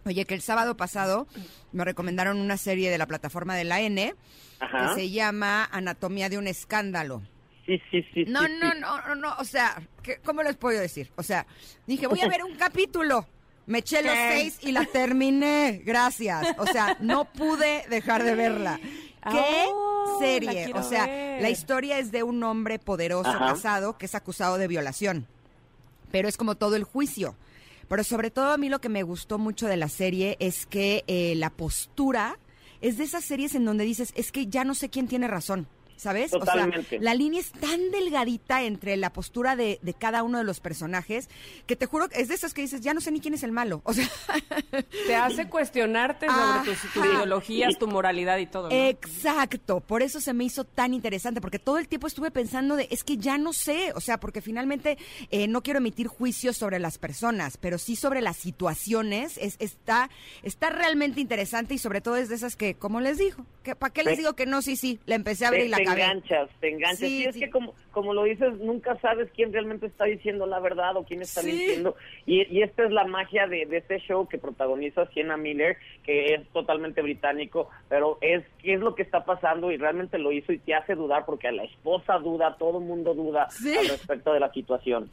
Oye, 0.06 0.24
que 0.24 0.34
el 0.34 0.42
sábado 0.42 0.76
pasado 0.76 1.26
me 1.72 1.84
recomendaron 1.84 2.38
una 2.38 2.56
serie 2.56 2.90
de 2.90 2.98
la 2.98 3.06
plataforma 3.06 3.56
de 3.56 3.64
la 3.64 3.80
N 3.80 4.14
que 4.60 4.94
se 4.94 5.10
llama 5.10 5.68
Anatomía 5.70 6.28
de 6.28 6.38
un 6.38 6.46
escándalo. 6.46 7.22
Sí, 7.66 7.80
sí, 7.90 8.04
sí. 8.12 8.24
No, 8.26 8.46
no, 8.46 8.74
no, 8.74 9.00
no, 9.08 9.14
no, 9.14 9.34
o 9.38 9.44
sea, 9.44 9.80
¿cómo 10.24 10.42
les 10.42 10.56
puedo 10.56 10.80
decir? 10.80 11.10
O 11.16 11.22
sea, 11.22 11.46
dije, 11.86 12.06
voy 12.06 12.20
a 12.20 12.28
ver 12.28 12.44
un 12.44 12.54
capítulo. 12.56 13.26
Me 13.66 13.78
eché 13.78 14.02
los 14.02 14.12
seis 14.12 14.58
y 14.60 14.72
la 14.72 14.84
terminé. 14.84 15.80
Gracias. 15.84 16.46
O 16.58 16.66
sea, 16.66 16.98
no 17.00 17.24
pude 17.24 17.84
dejar 17.88 18.22
de 18.22 18.34
verla. 18.34 18.78
¿Qué 19.30 19.64
oh, 19.72 20.18
serie? 20.20 20.70
O 20.74 20.82
sea, 20.82 21.06
la 21.40 21.48
historia 21.48 21.98
es 21.98 22.12
de 22.12 22.22
un 22.22 22.42
hombre 22.42 22.78
poderoso 22.78 23.32
casado 23.38 23.96
que 23.96 24.04
es 24.04 24.14
acusado 24.14 24.58
de 24.58 24.68
violación. 24.68 25.26
Pero 26.12 26.28
es 26.28 26.36
como 26.36 26.56
todo 26.56 26.76
el 26.76 26.84
juicio. 26.84 27.34
Pero 27.88 28.04
sobre 28.04 28.30
todo 28.30 28.50
a 28.50 28.56
mí 28.56 28.68
lo 28.68 28.80
que 28.80 28.88
me 28.88 29.02
gustó 29.02 29.38
mucho 29.38 29.66
de 29.66 29.76
la 29.76 29.88
serie 29.88 30.36
es 30.40 30.66
que 30.66 31.04
eh, 31.06 31.34
la 31.36 31.50
postura 31.50 32.38
es 32.80 32.98
de 32.98 33.04
esas 33.04 33.24
series 33.24 33.54
en 33.54 33.64
donde 33.64 33.84
dices, 33.84 34.12
es 34.14 34.32
que 34.32 34.46
ya 34.46 34.64
no 34.64 34.74
sé 34.74 34.88
quién 34.90 35.08
tiene 35.08 35.28
razón. 35.28 35.66
¿Sabes? 35.96 36.32
O 36.34 36.44
sea, 36.44 36.68
la 37.00 37.14
línea 37.14 37.40
es 37.40 37.52
tan 37.52 37.90
delgadita 37.90 38.62
entre 38.62 38.96
la 38.96 39.12
postura 39.12 39.56
de, 39.56 39.78
de, 39.82 39.94
cada 39.94 40.22
uno 40.22 40.38
de 40.38 40.44
los 40.44 40.60
personajes 40.60 41.28
que 41.66 41.76
te 41.76 41.86
juro 41.86 42.08
que 42.08 42.20
es 42.20 42.28
de 42.28 42.34
esas 42.34 42.54
que 42.54 42.62
dices, 42.62 42.80
ya 42.80 42.94
no 42.94 43.00
sé 43.00 43.10
ni 43.10 43.20
quién 43.20 43.34
es 43.34 43.42
el 43.42 43.52
malo. 43.52 43.80
O 43.84 43.92
sea, 43.92 44.08
te 45.06 45.14
hace 45.14 45.48
cuestionarte 45.48 46.26
sobre 46.26 46.74
tus, 46.74 46.96
ideologías, 47.06 47.78
tu 47.78 47.86
moralidad 47.86 48.38
y 48.38 48.46
todo. 48.46 48.68
Exacto, 48.70 49.80
por 49.80 50.02
eso 50.02 50.20
se 50.20 50.32
me 50.32 50.44
hizo 50.44 50.64
tan 50.64 50.94
interesante, 50.94 51.40
porque 51.40 51.58
todo 51.58 51.78
el 51.78 51.88
tiempo 51.88 52.06
estuve 52.06 52.30
pensando 52.30 52.76
de, 52.76 52.88
es 52.90 53.04
que 53.04 53.16
ya 53.16 53.38
no 53.38 53.52
sé, 53.52 53.92
o 53.94 54.00
sea, 54.00 54.18
porque 54.18 54.40
finalmente 54.40 54.98
eh, 55.30 55.46
no 55.48 55.62
quiero 55.62 55.78
emitir 55.78 56.06
juicios 56.06 56.56
sobre 56.56 56.78
las 56.78 56.98
personas, 56.98 57.56
pero 57.56 57.78
sí 57.78 57.96
sobre 57.96 58.20
las 58.20 58.36
situaciones, 58.36 59.38
es, 59.38 59.56
está, 59.58 60.10
está 60.42 60.70
realmente 60.70 61.20
interesante 61.20 61.74
y 61.74 61.78
sobre 61.78 62.00
todo 62.00 62.16
es 62.16 62.28
de 62.28 62.34
esas 62.34 62.56
que, 62.56 62.74
como 62.74 63.00
les 63.00 63.18
digo, 63.18 63.44
que 63.62 63.74
¿para 63.74 63.92
qué 63.92 64.02
les 64.02 64.18
digo 64.18 64.34
que 64.34 64.46
no? 64.46 64.62
Sí, 64.62 64.76
sí, 64.76 64.98
la 65.06 65.14
empecé 65.14 65.46
a 65.46 65.54
y 65.56 65.68
la 65.68 65.83
enganchas, 65.84 66.50
te 66.60 66.70
enganchas. 66.70 66.98
Sí, 66.98 67.24
es 67.24 67.36
que 67.36 67.50
como, 67.50 67.74
como 67.90 68.12
lo 68.12 68.24
dices, 68.24 68.58
nunca 68.58 68.98
sabes 69.00 69.28
quién 69.34 69.52
realmente 69.52 69.86
está 69.86 70.04
diciendo 70.04 70.46
la 70.46 70.60
verdad 70.60 70.96
o 70.96 71.04
quién 71.04 71.22
está 71.22 71.42
diciendo. 71.42 71.96
Y, 72.26 72.42
y, 72.54 72.62
esta 72.62 72.84
es 72.84 72.90
la 72.90 73.04
magia 73.04 73.46
de, 73.46 73.66
de, 73.66 73.78
este 73.78 73.98
show 74.00 74.26
que 74.28 74.38
protagoniza 74.38 75.06
Sienna 75.12 75.36
Miller, 75.36 75.76
que 76.04 76.34
es 76.34 76.48
totalmente 76.48 77.02
británico, 77.02 77.68
pero 77.88 78.18
es 78.20 78.44
qué 78.62 78.74
es 78.74 78.80
lo 78.80 78.94
que 78.94 79.02
está 79.02 79.24
pasando 79.24 79.70
y 79.70 79.76
realmente 79.76 80.18
lo 80.18 80.32
hizo 80.32 80.52
y 80.52 80.58
te 80.58 80.74
hace 80.74 80.94
dudar 80.94 81.24
porque 81.26 81.48
a 81.48 81.52
la 81.52 81.64
esposa 81.64 82.18
duda, 82.18 82.56
todo 82.58 82.78
el 82.78 82.84
mundo 82.84 83.14
duda 83.14 83.48
al 83.78 83.88
respecto 83.88 84.32
de 84.32 84.40
la 84.40 84.52
situación. 84.52 85.10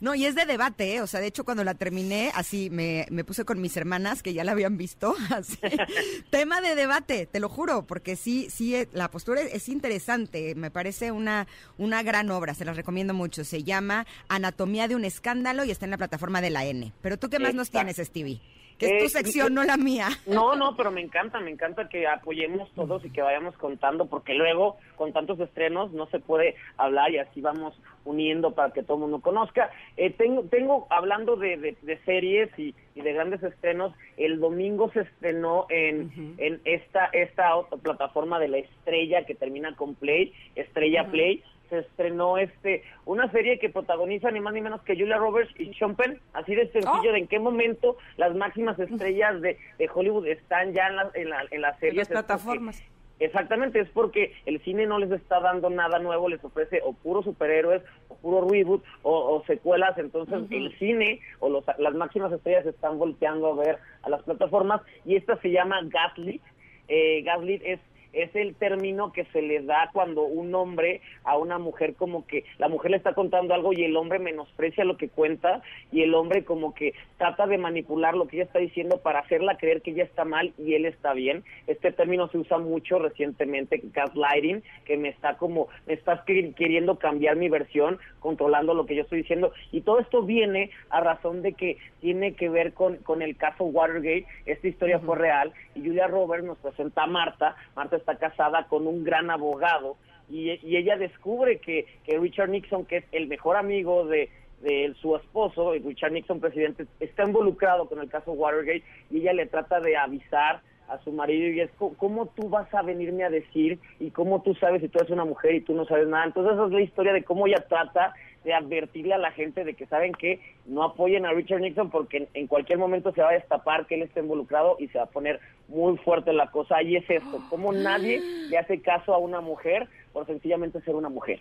No, 0.00 0.14
y 0.14 0.24
es 0.24 0.34
de 0.34 0.46
debate, 0.46 0.94
¿eh? 0.94 1.00
o 1.00 1.06
sea, 1.06 1.20
de 1.20 1.26
hecho 1.26 1.44
cuando 1.44 1.64
la 1.64 1.74
terminé, 1.74 2.30
así 2.34 2.70
me, 2.70 3.06
me 3.10 3.24
puse 3.24 3.44
con 3.44 3.60
mis 3.60 3.76
hermanas 3.76 4.22
que 4.22 4.32
ya 4.32 4.44
la 4.44 4.52
habían 4.52 4.76
visto, 4.76 5.14
así, 5.30 5.58
tema 6.30 6.60
de 6.60 6.74
debate, 6.74 7.26
te 7.26 7.40
lo 7.40 7.48
juro, 7.48 7.86
porque 7.86 8.16
sí, 8.16 8.48
sí, 8.50 8.74
eh, 8.74 8.88
la 8.92 9.10
postura 9.10 9.42
es 9.42 9.68
interesante, 9.68 10.11
me 10.18 10.70
parece 10.70 11.12
una, 11.12 11.46
una 11.78 12.02
gran 12.02 12.30
obra, 12.30 12.54
se 12.54 12.64
las 12.64 12.76
recomiendo 12.76 13.14
mucho, 13.14 13.44
se 13.44 13.62
llama 13.62 14.06
Anatomía 14.28 14.88
de 14.88 14.96
un 14.96 15.04
escándalo 15.04 15.64
y 15.64 15.70
está 15.70 15.86
en 15.86 15.90
la 15.90 15.98
plataforma 15.98 16.40
de 16.40 16.50
la 16.50 16.64
N. 16.64 16.92
Pero 17.02 17.18
tú 17.18 17.28
qué 17.28 17.38
más 17.38 17.54
nos 17.54 17.70
tienes, 17.70 17.96
Stevie? 17.96 18.40
Que 18.82 18.96
es 18.96 18.98
tu 18.98 19.18
eh, 19.18 19.22
sección, 19.22 19.54
no 19.54 19.62
la 19.62 19.76
mía. 19.76 20.08
No, 20.26 20.56
no, 20.56 20.76
pero 20.76 20.90
me 20.90 21.00
encanta, 21.00 21.40
me 21.40 21.50
encanta 21.50 21.88
que 21.88 22.06
apoyemos 22.06 22.70
todos 22.72 23.04
y 23.04 23.10
que 23.10 23.22
vayamos 23.22 23.56
contando, 23.56 24.06
porque 24.06 24.34
luego 24.34 24.76
con 24.96 25.12
tantos 25.12 25.38
estrenos 25.40 25.92
no 25.92 26.06
se 26.06 26.18
puede 26.18 26.56
hablar 26.76 27.12
y 27.12 27.18
así 27.18 27.40
vamos 27.40 27.74
uniendo 28.04 28.54
para 28.54 28.72
que 28.72 28.82
todo 28.82 28.96
el 28.96 29.02
mundo 29.02 29.20
conozca. 29.20 29.70
Eh, 29.96 30.10
tengo, 30.10 30.42
tengo, 30.44 30.86
hablando 30.90 31.36
de, 31.36 31.76
de, 31.80 31.98
series 32.04 32.50
y, 32.58 32.74
de 32.94 33.12
grandes 33.12 33.42
estrenos, 33.42 33.94
el 34.16 34.40
domingo 34.40 34.90
se 34.92 35.00
estrenó 35.00 35.66
en, 35.68 36.34
en 36.38 36.60
esta, 36.64 37.06
esta 37.06 37.50
plataforma 37.82 38.38
de 38.38 38.48
la 38.48 38.58
estrella 38.58 39.24
que 39.24 39.34
termina 39.34 39.74
con 39.76 39.94
Play, 39.94 40.32
Estrella 40.56 41.08
Play 41.10 41.42
se 41.72 41.78
estrenó 41.78 42.36
este 42.36 42.82
una 43.06 43.30
serie 43.30 43.58
que 43.58 43.70
protagoniza 43.70 44.30
ni 44.30 44.40
más 44.40 44.52
ni 44.52 44.60
menos 44.60 44.82
que 44.82 44.94
Julia 44.94 45.16
Roberts 45.16 45.58
y 45.58 45.72
Sean 45.72 45.96
Penn, 45.96 46.20
así 46.34 46.54
de 46.54 46.70
sencillo 46.70 47.10
oh. 47.10 47.12
de 47.12 47.18
en 47.18 47.28
qué 47.28 47.38
momento 47.38 47.96
las 48.18 48.34
máximas 48.34 48.78
estrellas 48.78 49.40
de, 49.40 49.56
Hollywood 49.94 50.26
están 50.26 50.74
ya 50.74 50.88
en 50.88 50.96
la, 50.96 51.10
en 51.14 51.30
la, 51.30 51.42
en 51.50 51.80
serie. 51.80 51.98
las 52.00 52.08
plataformas. 52.08 52.82
Exactamente, 53.20 53.80
es 53.80 53.88
porque 53.90 54.34
el 54.46 54.60
cine 54.64 54.84
no 54.84 54.98
les 54.98 55.10
está 55.12 55.40
dando 55.40 55.70
nada 55.70 55.98
nuevo, 55.98 56.28
les 56.28 56.44
ofrece 56.44 56.80
o 56.84 56.92
puros 56.92 57.24
superhéroes, 57.24 57.82
o 58.08 58.16
puro 58.16 58.48
reboot, 58.48 58.82
o, 59.02 59.42
secuelas, 59.46 59.96
entonces 59.96 60.42
el 60.50 60.76
cine 60.78 61.20
o 61.38 61.48
los, 61.48 61.64
las 61.78 61.94
máximas 61.94 62.32
estrellas 62.32 62.66
están 62.66 62.98
volteando 62.98 63.52
a 63.52 63.56
ver 63.56 63.78
a 64.02 64.10
las 64.10 64.22
plataformas 64.24 64.82
y 65.06 65.16
esta 65.16 65.36
se 65.36 65.50
llama 65.50 65.80
Gaslit. 65.84 66.42
Eh, 66.88 67.22
Gaslit 67.22 67.62
es 67.64 67.80
es 68.12 68.34
el 68.36 68.54
término 68.54 69.12
que 69.12 69.24
se 69.26 69.42
le 69.42 69.62
da 69.62 69.90
cuando 69.92 70.22
un 70.22 70.54
hombre 70.54 71.00
a 71.24 71.36
una 71.36 71.58
mujer 71.58 71.94
como 71.94 72.26
que 72.26 72.44
la 72.58 72.68
mujer 72.68 72.90
le 72.90 72.96
está 72.96 73.14
contando 73.14 73.54
algo 73.54 73.72
y 73.72 73.84
el 73.84 73.96
hombre 73.96 74.18
menosprecia 74.18 74.84
lo 74.84 74.96
que 74.96 75.08
cuenta 75.08 75.62
y 75.90 76.02
el 76.02 76.14
hombre 76.14 76.44
como 76.44 76.74
que 76.74 76.94
trata 77.18 77.46
de 77.46 77.58
manipular 77.58 78.14
lo 78.14 78.26
que 78.26 78.36
ella 78.36 78.44
está 78.44 78.58
diciendo 78.58 78.98
para 78.98 79.20
hacerla 79.20 79.56
creer 79.56 79.82
que 79.82 79.92
ella 79.92 80.04
está 80.04 80.24
mal 80.24 80.52
y 80.58 80.74
él 80.74 80.84
está 80.84 81.12
bien. 81.14 81.44
Este 81.66 81.92
término 81.92 82.28
se 82.28 82.38
usa 82.38 82.58
mucho 82.58 82.98
recientemente, 82.98 83.80
gaslighting, 83.82 84.62
que 84.84 84.96
me 84.96 85.08
está 85.08 85.36
como, 85.36 85.68
me 85.86 85.94
estás 85.94 86.20
queriendo 86.24 86.98
cambiar 86.98 87.36
mi 87.36 87.48
versión, 87.48 87.98
controlando 88.20 88.74
lo 88.74 88.86
que 88.86 88.96
yo 88.96 89.02
estoy 89.02 89.18
diciendo. 89.18 89.52
Y 89.70 89.82
todo 89.82 90.00
esto 90.00 90.22
viene 90.22 90.70
a 90.90 91.00
razón 91.00 91.42
de 91.42 91.52
que 91.54 91.78
tiene 92.00 92.34
que 92.34 92.48
ver 92.48 92.72
con, 92.74 92.96
con 92.98 93.22
el 93.22 93.36
caso 93.36 93.64
Watergate. 93.64 94.26
Esta 94.46 94.68
historia 94.68 94.98
fue 94.98 95.16
real 95.16 95.52
y 95.74 95.80
Julia 95.80 96.06
Roberts 96.06 96.44
nos 96.44 96.58
presenta 96.58 97.04
a 97.04 97.06
Marta. 97.06 97.56
Marta 97.76 97.96
está 98.02 98.16
casada 98.16 98.66
con 98.68 98.86
un 98.86 99.04
gran 99.04 99.30
abogado 99.30 99.96
y, 100.28 100.50
ella 100.76 100.96
descubre 100.96 101.58
que, 101.58 101.86
que 102.04 102.18
Richard 102.18 102.48
Nixon, 102.48 102.86
que 102.86 102.98
es 102.98 103.04
el 103.12 103.26
mejor 103.28 103.56
amigo 103.56 104.06
de, 104.06 104.30
de 104.62 104.94
su 105.00 105.14
esposo, 105.16 105.72
Richard 105.72 106.12
Nixon, 106.12 106.40
presidente, 106.40 106.86
está 107.00 107.24
involucrado 107.24 107.86
con 107.86 108.00
el 108.00 108.08
caso 108.08 108.32
Watergate 108.32 108.82
y 109.10 109.18
ella 109.20 109.32
le 109.34 109.46
trata 109.46 109.80
de 109.80 109.96
avisar 109.96 110.62
a 110.88 110.98
su 111.04 111.12
marido 111.12 111.48
y 111.48 111.60
es 111.60 111.70
cómo 111.96 112.26
tú 112.26 112.48
vas 112.48 112.72
a 112.74 112.82
venirme 112.82 113.24
a 113.24 113.30
decir 113.30 113.78
y 113.98 114.10
cómo 114.10 114.42
tú 114.42 114.54
sabes 114.54 114.82
si 114.82 114.88
tú 114.88 114.98
eres 114.98 115.10
una 115.10 115.24
mujer 115.24 115.54
y 115.54 115.60
tú 115.60 115.74
no 115.74 115.84
sabes 115.84 116.08
nada. 116.08 116.24
Entonces 116.24 116.54
esa 116.54 116.66
es 116.66 116.72
la 116.72 116.80
historia 116.80 117.12
de 117.12 117.24
cómo 117.24 117.46
ella 117.46 117.64
trata 117.68 118.12
de 118.44 118.54
advertirle 118.54 119.14
a 119.14 119.18
la 119.18 119.32
gente 119.32 119.64
de 119.64 119.74
que 119.74 119.86
saben 119.86 120.12
que 120.12 120.40
no 120.66 120.82
apoyen 120.82 121.26
a 121.26 121.32
Richard 121.32 121.60
Nixon 121.60 121.90
porque 121.90 122.28
en, 122.34 122.46
cualquier 122.46 122.78
momento 122.78 123.12
se 123.12 123.22
va 123.22 123.30
a 123.30 123.34
destapar 123.34 123.86
que 123.86 123.94
él 123.94 124.02
está 124.02 124.20
involucrado 124.20 124.76
y 124.78 124.88
se 124.88 124.98
va 124.98 125.04
a 125.04 125.10
poner 125.10 125.40
muy 125.68 125.96
fuerte 125.98 126.32
la 126.32 126.50
cosa. 126.50 126.82
Y 126.82 126.96
es 126.96 127.08
esto, 127.08 127.42
como 127.48 127.72
nadie 127.72 128.20
le 128.48 128.58
hace 128.58 128.80
caso 128.80 129.14
a 129.14 129.18
una 129.18 129.40
mujer 129.40 129.88
por 130.12 130.26
sencillamente 130.26 130.80
ser 130.82 130.94
una 130.94 131.08
mujer. 131.08 131.40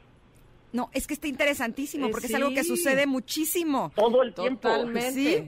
No, 0.74 0.90
es 0.94 1.06
que 1.06 1.14
está 1.14 1.28
interesantísimo 1.28 2.10
porque 2.10 2.28
es 2.28 2.36
algo 2.36 2.52
que 2.52 2.64
sucede 2.64 3.06
muchísimo. 3.06 3.92
Todo 3.96 4.24
el 4.24 4.34
tiempo. 4.34 4.70
Totalmente. 4.70 5.48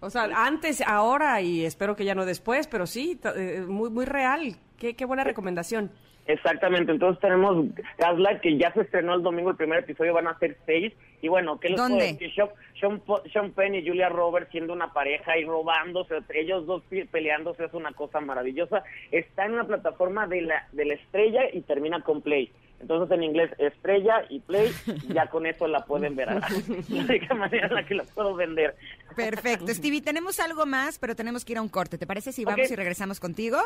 O 0.00 0.10
sea, 0.10 0.24
antes, 0.34 0.82
ahora 0.84 1.40
y 1.40 1.64
espero 1.64 1.94
que 1.94 2.04
ya 2.04 2.16
no 2.16 2.26
después, 2.26 2.66
pero 2.66 2.88
sí, 2.88 3.20
eh, 3.36 3.64
muy, 3.68 3.88
muy 3.88 4.04
real. 4.04 4.56
Qué, 4.76 4.96
qué 4.96 5.04
buena 5.04 5.22
recomendación. 5.22 5.92
Exactamente, 6.26 6.92
entonces 6.92 7.20
tenemos 7.20 7.66
Gaslight 7.98 8.40
que 8.40 8.56
ya 8.56 8.72
se 8.72 8.82
estrenó 8.82 9.14
el 9.14 9.22
domingo 9.22 9.50
el 9.50 9.56
primer 9.56 9.80
episodio, 9.80 10.14
van 10.14 10.28
a 10.28 10.38
ser 10.38 10.56
seis. 10.66 10.92
Y 11.20 11.28
bueno, 11.28 11.58
¿qué 11.58 11.70
les 11.70 11.80
puedo 11.80 11.96
decir? 11.96 12.32
Sean, 12.32 13.50
Penn 13.52 13.74
y 13.74 13.86
Julia 13.86 14.08
Roberts 14.08 14.50
siendo 14.50 14.72
una 14.72 14.92
pareja 14.92 15.38
y 15.38 15.44
robándose, 15.44 16.16
ellos 16.34 16.66
dos 16.66 16.82
peleándose 17.10 17.64
es 17.64 17.74
una 17.74 17.92
cosa 17.92 18.20
maravillosa. 18.20 18.82
Está 19.10 19.46
en 19.46 19.54
una 19.54 19.64
plataforma 19.64 20.26
de 20.26 20.42
la, 20.42 20.68
de 20.72 20.84
la 20.84 20.94
estrella 20.94 21.42
y 21.52 21.60
termina 21.62 22.02
con 22.02 22.22
Play. 22.22 22.50
Entonces 22.80 23.16
en 23.16 23.22
inglés 23.22 23.50
estrella 23.58 24.24
y 24.28 24.40
play, 24.40 24.72
ya 25.08 25.28
con 25.28 25.46
eso 25.46 25.68
la 25.68 25.84
pueden 25.84 26.16
ver. 26.16 26.28
la 26.88 27.02
única 27.04 27.34
manera 27.34 27.68
en 27.68 27.74
la 27.74 27.86
que 27.86 27.94
la 27.94 28.02
puedo 28.02 28.34
vender. 28.34 28.74
Perfecto. 29.14 29.72
Stevie, 29.72 30.02
tenemos 30.02 30.40
algo 30.40 30.66
más, 30.66 30.98
pero 30.98 31.14
tenemos 31.14 31.44
que 31.44 31.52
ir 31.52 31.58
a 31.58 31.62
un 31.62 31.68
corte. 31.68 31.96
¿Te 31.96 32.06
parece 32.06 32.32
si 32.32 32.44
vamos 32.44 32.68
y 32.70 32.74
regresamos 32.74 33.20
contigo? 33.20 33.58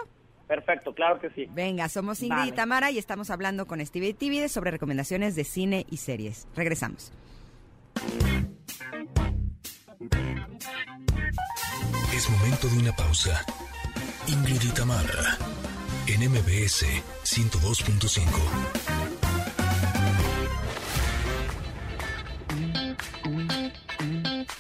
Perfecto, 0.46 0.94
claro 0.94 1.20
que 1.20 1.28
sí. 1.30 1.48
Venga, 1.52 1.88
somos 1.88 2.22
Ingrid 2.22 2.46
y 2.46 2.52
Tamara 2.52 2.90
y 2.90 2.98
estamos 2.98 3.30
hablando 3.30 3.66
con 3.66 3.84
Stevie 3.84 4.14
TV 4.14 4.48
sobre 4.48 4.70
recomendaciones 4.70 5.34
de 5.34 5.44
cine 5.44 5.86
y 5.90 5.96
series. 5.96 6.46
Regresamos. 6.54 7.12
Es 12.14 12.30
momento 12.30 12.68
de 12.68 12.78
una 12.78 12.92
pausa. 12.92 13.44
Ingrid 14.28 14.62
y 14.62 14.70
Tamara, 14.72 15.36
en 16.06 16.30
MBS 16.30 16.86
102.5. 17.24 18.22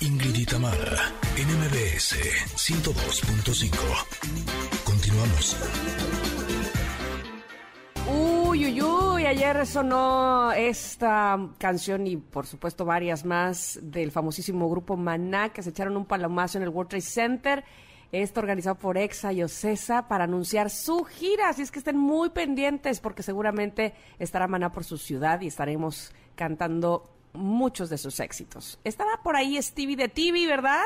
Ingrid 0.00 0.36
y 0.36 0.46
Tamara, 0.46 1.12
NMBS 1.36 2.16
102.5. 2.56 4.65
Continuamos. 5.26 5.56
Uy, 8.08 8.66
uy, 8.66 8.82
uy, 8.82 9.26
ayer 9.26 9.66
sonó 9.66 10.52
esta 10.52 11.38
canción 11.58 12.06
y 12.06 12.16
por 12.16 12.46
supuesto 12.46 12.84
varias 12.84 13.24
más 13.24 13.78
del 13.82 14.12
famosísimo 14.12 14.68
grupo 14.70 14.96
Maná 14.96 15.48
que 15.50 15.62
se 15.62 15.70
echaron 15.70 15.96
un 15.96 16.04
palomazo 16.04 16.58
en 16.58 16.64
el 16.64 16.70
World 16.70 16.90
Trade 16.90 17.02
Center. 17.02 17.64
Esto 18.12 18.40
organizado 18.40 18.76
por 18.76 18.96
Exa 18.96 19.32
y 19.32 19.42
Ocesa 19.42 20.06
para 20.06 20.24
anunciar 20.24 20.70
su 20.70 21.02
gira. 21.04 21.48
Así 21.48 21.62
es 21.62 21.72
que 21.72 21.80
estén 21.80 21.98
muy 21.98 22.30
pendientes 22.30 23.00
porque 23.00 23.24
seguramente 23.24 23.94
estará 24.18 24.46
Maná 24.46 24.70
por 24.70 24.84
su 24.84 24.96
ciudad 24.96 25.40
y 25.40 25.48
estaremos 25.48 26.12
cantando 26.36 27.10
muchos 27.32 27.90
de 27.90 27.98
sus 27.98 28.20
éxitos. 28.20 28.78
Estaba 28.84 29.22
por 29.22 29.34
ahí 29.36 29.60
Stevie 29.60 29.96
de 29.96 30.08
TV, 30.08 30.46
¿verdad? 30.46 30.84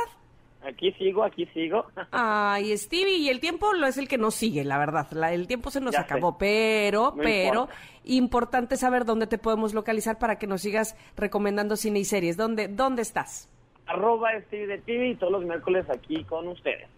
Aquí 0.63 0.93
sigo, 0.93 1.25
aquí 1.25 1.47
sigo. 1.47 1.87
Ay, 2.11 2.77
Stevie, 2.77 3.17
y 3.17 3.29
el 3.31 3.41
tiempo 3.41 3.73
lo 3.73 3.87
es 3.87 3.97
el 3.97 4.09
que 4.09 4.19
nos 4.19 4.35
sigue, 4.35 4.63
la 4.65 4.79
verdad. 4.79 5.07
el 5.33 5.47
tiempo 5.47 5.71
se 5.71 5.81
nos 5.81 5.97
acabó, 5.99 6.37
pero, 6.37 7.15
pero, 7.17 7.69
importante 8.05 8.77
saber 8.77 9.05
dónde 9.05 9.27
te 9.27 9.39
podemos 9.39 9.73
localizar 9.73 10.19
para 10.19 10.39
que 10.39 10.47
nos 10.47 10.61
sigas 10.61 10.97
recomendando 11.17 11.77
cine 11.77 12.01
y 12.01 12.05
series. 12.05 12.37
¿Dónde, 12.37 12.69
dónde 12.69 13.03
estás? 13.03 13.49
Arroba 13.87 14.31
Stevie 14.43 14.67
de 14.67 14.79
TV 14.79 15.09
y 15.09 15.15
todos 15.17 15.33
los 15.33 15.45
miércoles 15.45 15.89
aquí 15.89 16.25
con 16.25 16.47
ustedes. 16.49 16.89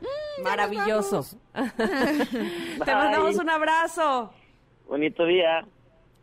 Mm, 0.00 0.42
Maravilloso. 0.42 1.38
te 1.54 2.94
mandamos 2.94 3.36
un 3.36 3.50
abrazo. 3.50 4.32
Bonito 4.88 5.24
día. 5.26 5.64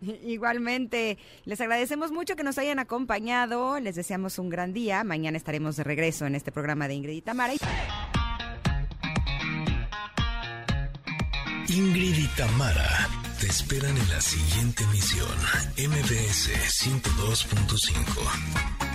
Igualmente, 0.24 1.18
les 1.46 1.62
agradecemos 1.62 2.12
mucho 2.12 2.36
que 2.36 2.44
nos 2.44 2.58
hayan 2.58 2.80
acompañado, 2.80 3.80
les 3.80 3.96
deseamos 3.96 4.40
un 4.40 4.50
gran 4.50 4.74
día, 4.74 5.04
mañana 5.04 5.38
estaremos 5.38 5.76
de 5.76 5.84
regreso 5.84 6.26
en 6.26 6.34
este 6.36 6.52
programa 6.52 6.88
de 6.88 6.96
Ingrid 6.96 7.18
y 7.18 7.22
Tamara. 7.22 7.54
Ingrid 11.70 12.18
y 12.18 12.28
Tamara 12.36 13.08
te 13.40 13.48
esperan 13.48 13.96
en 13.96 14.10
la 14.10 14.20
siguiente 14.20 14.84
emisión, 14.84 15.30
MBS 15.78 16.50
102.5. 16.84 18.89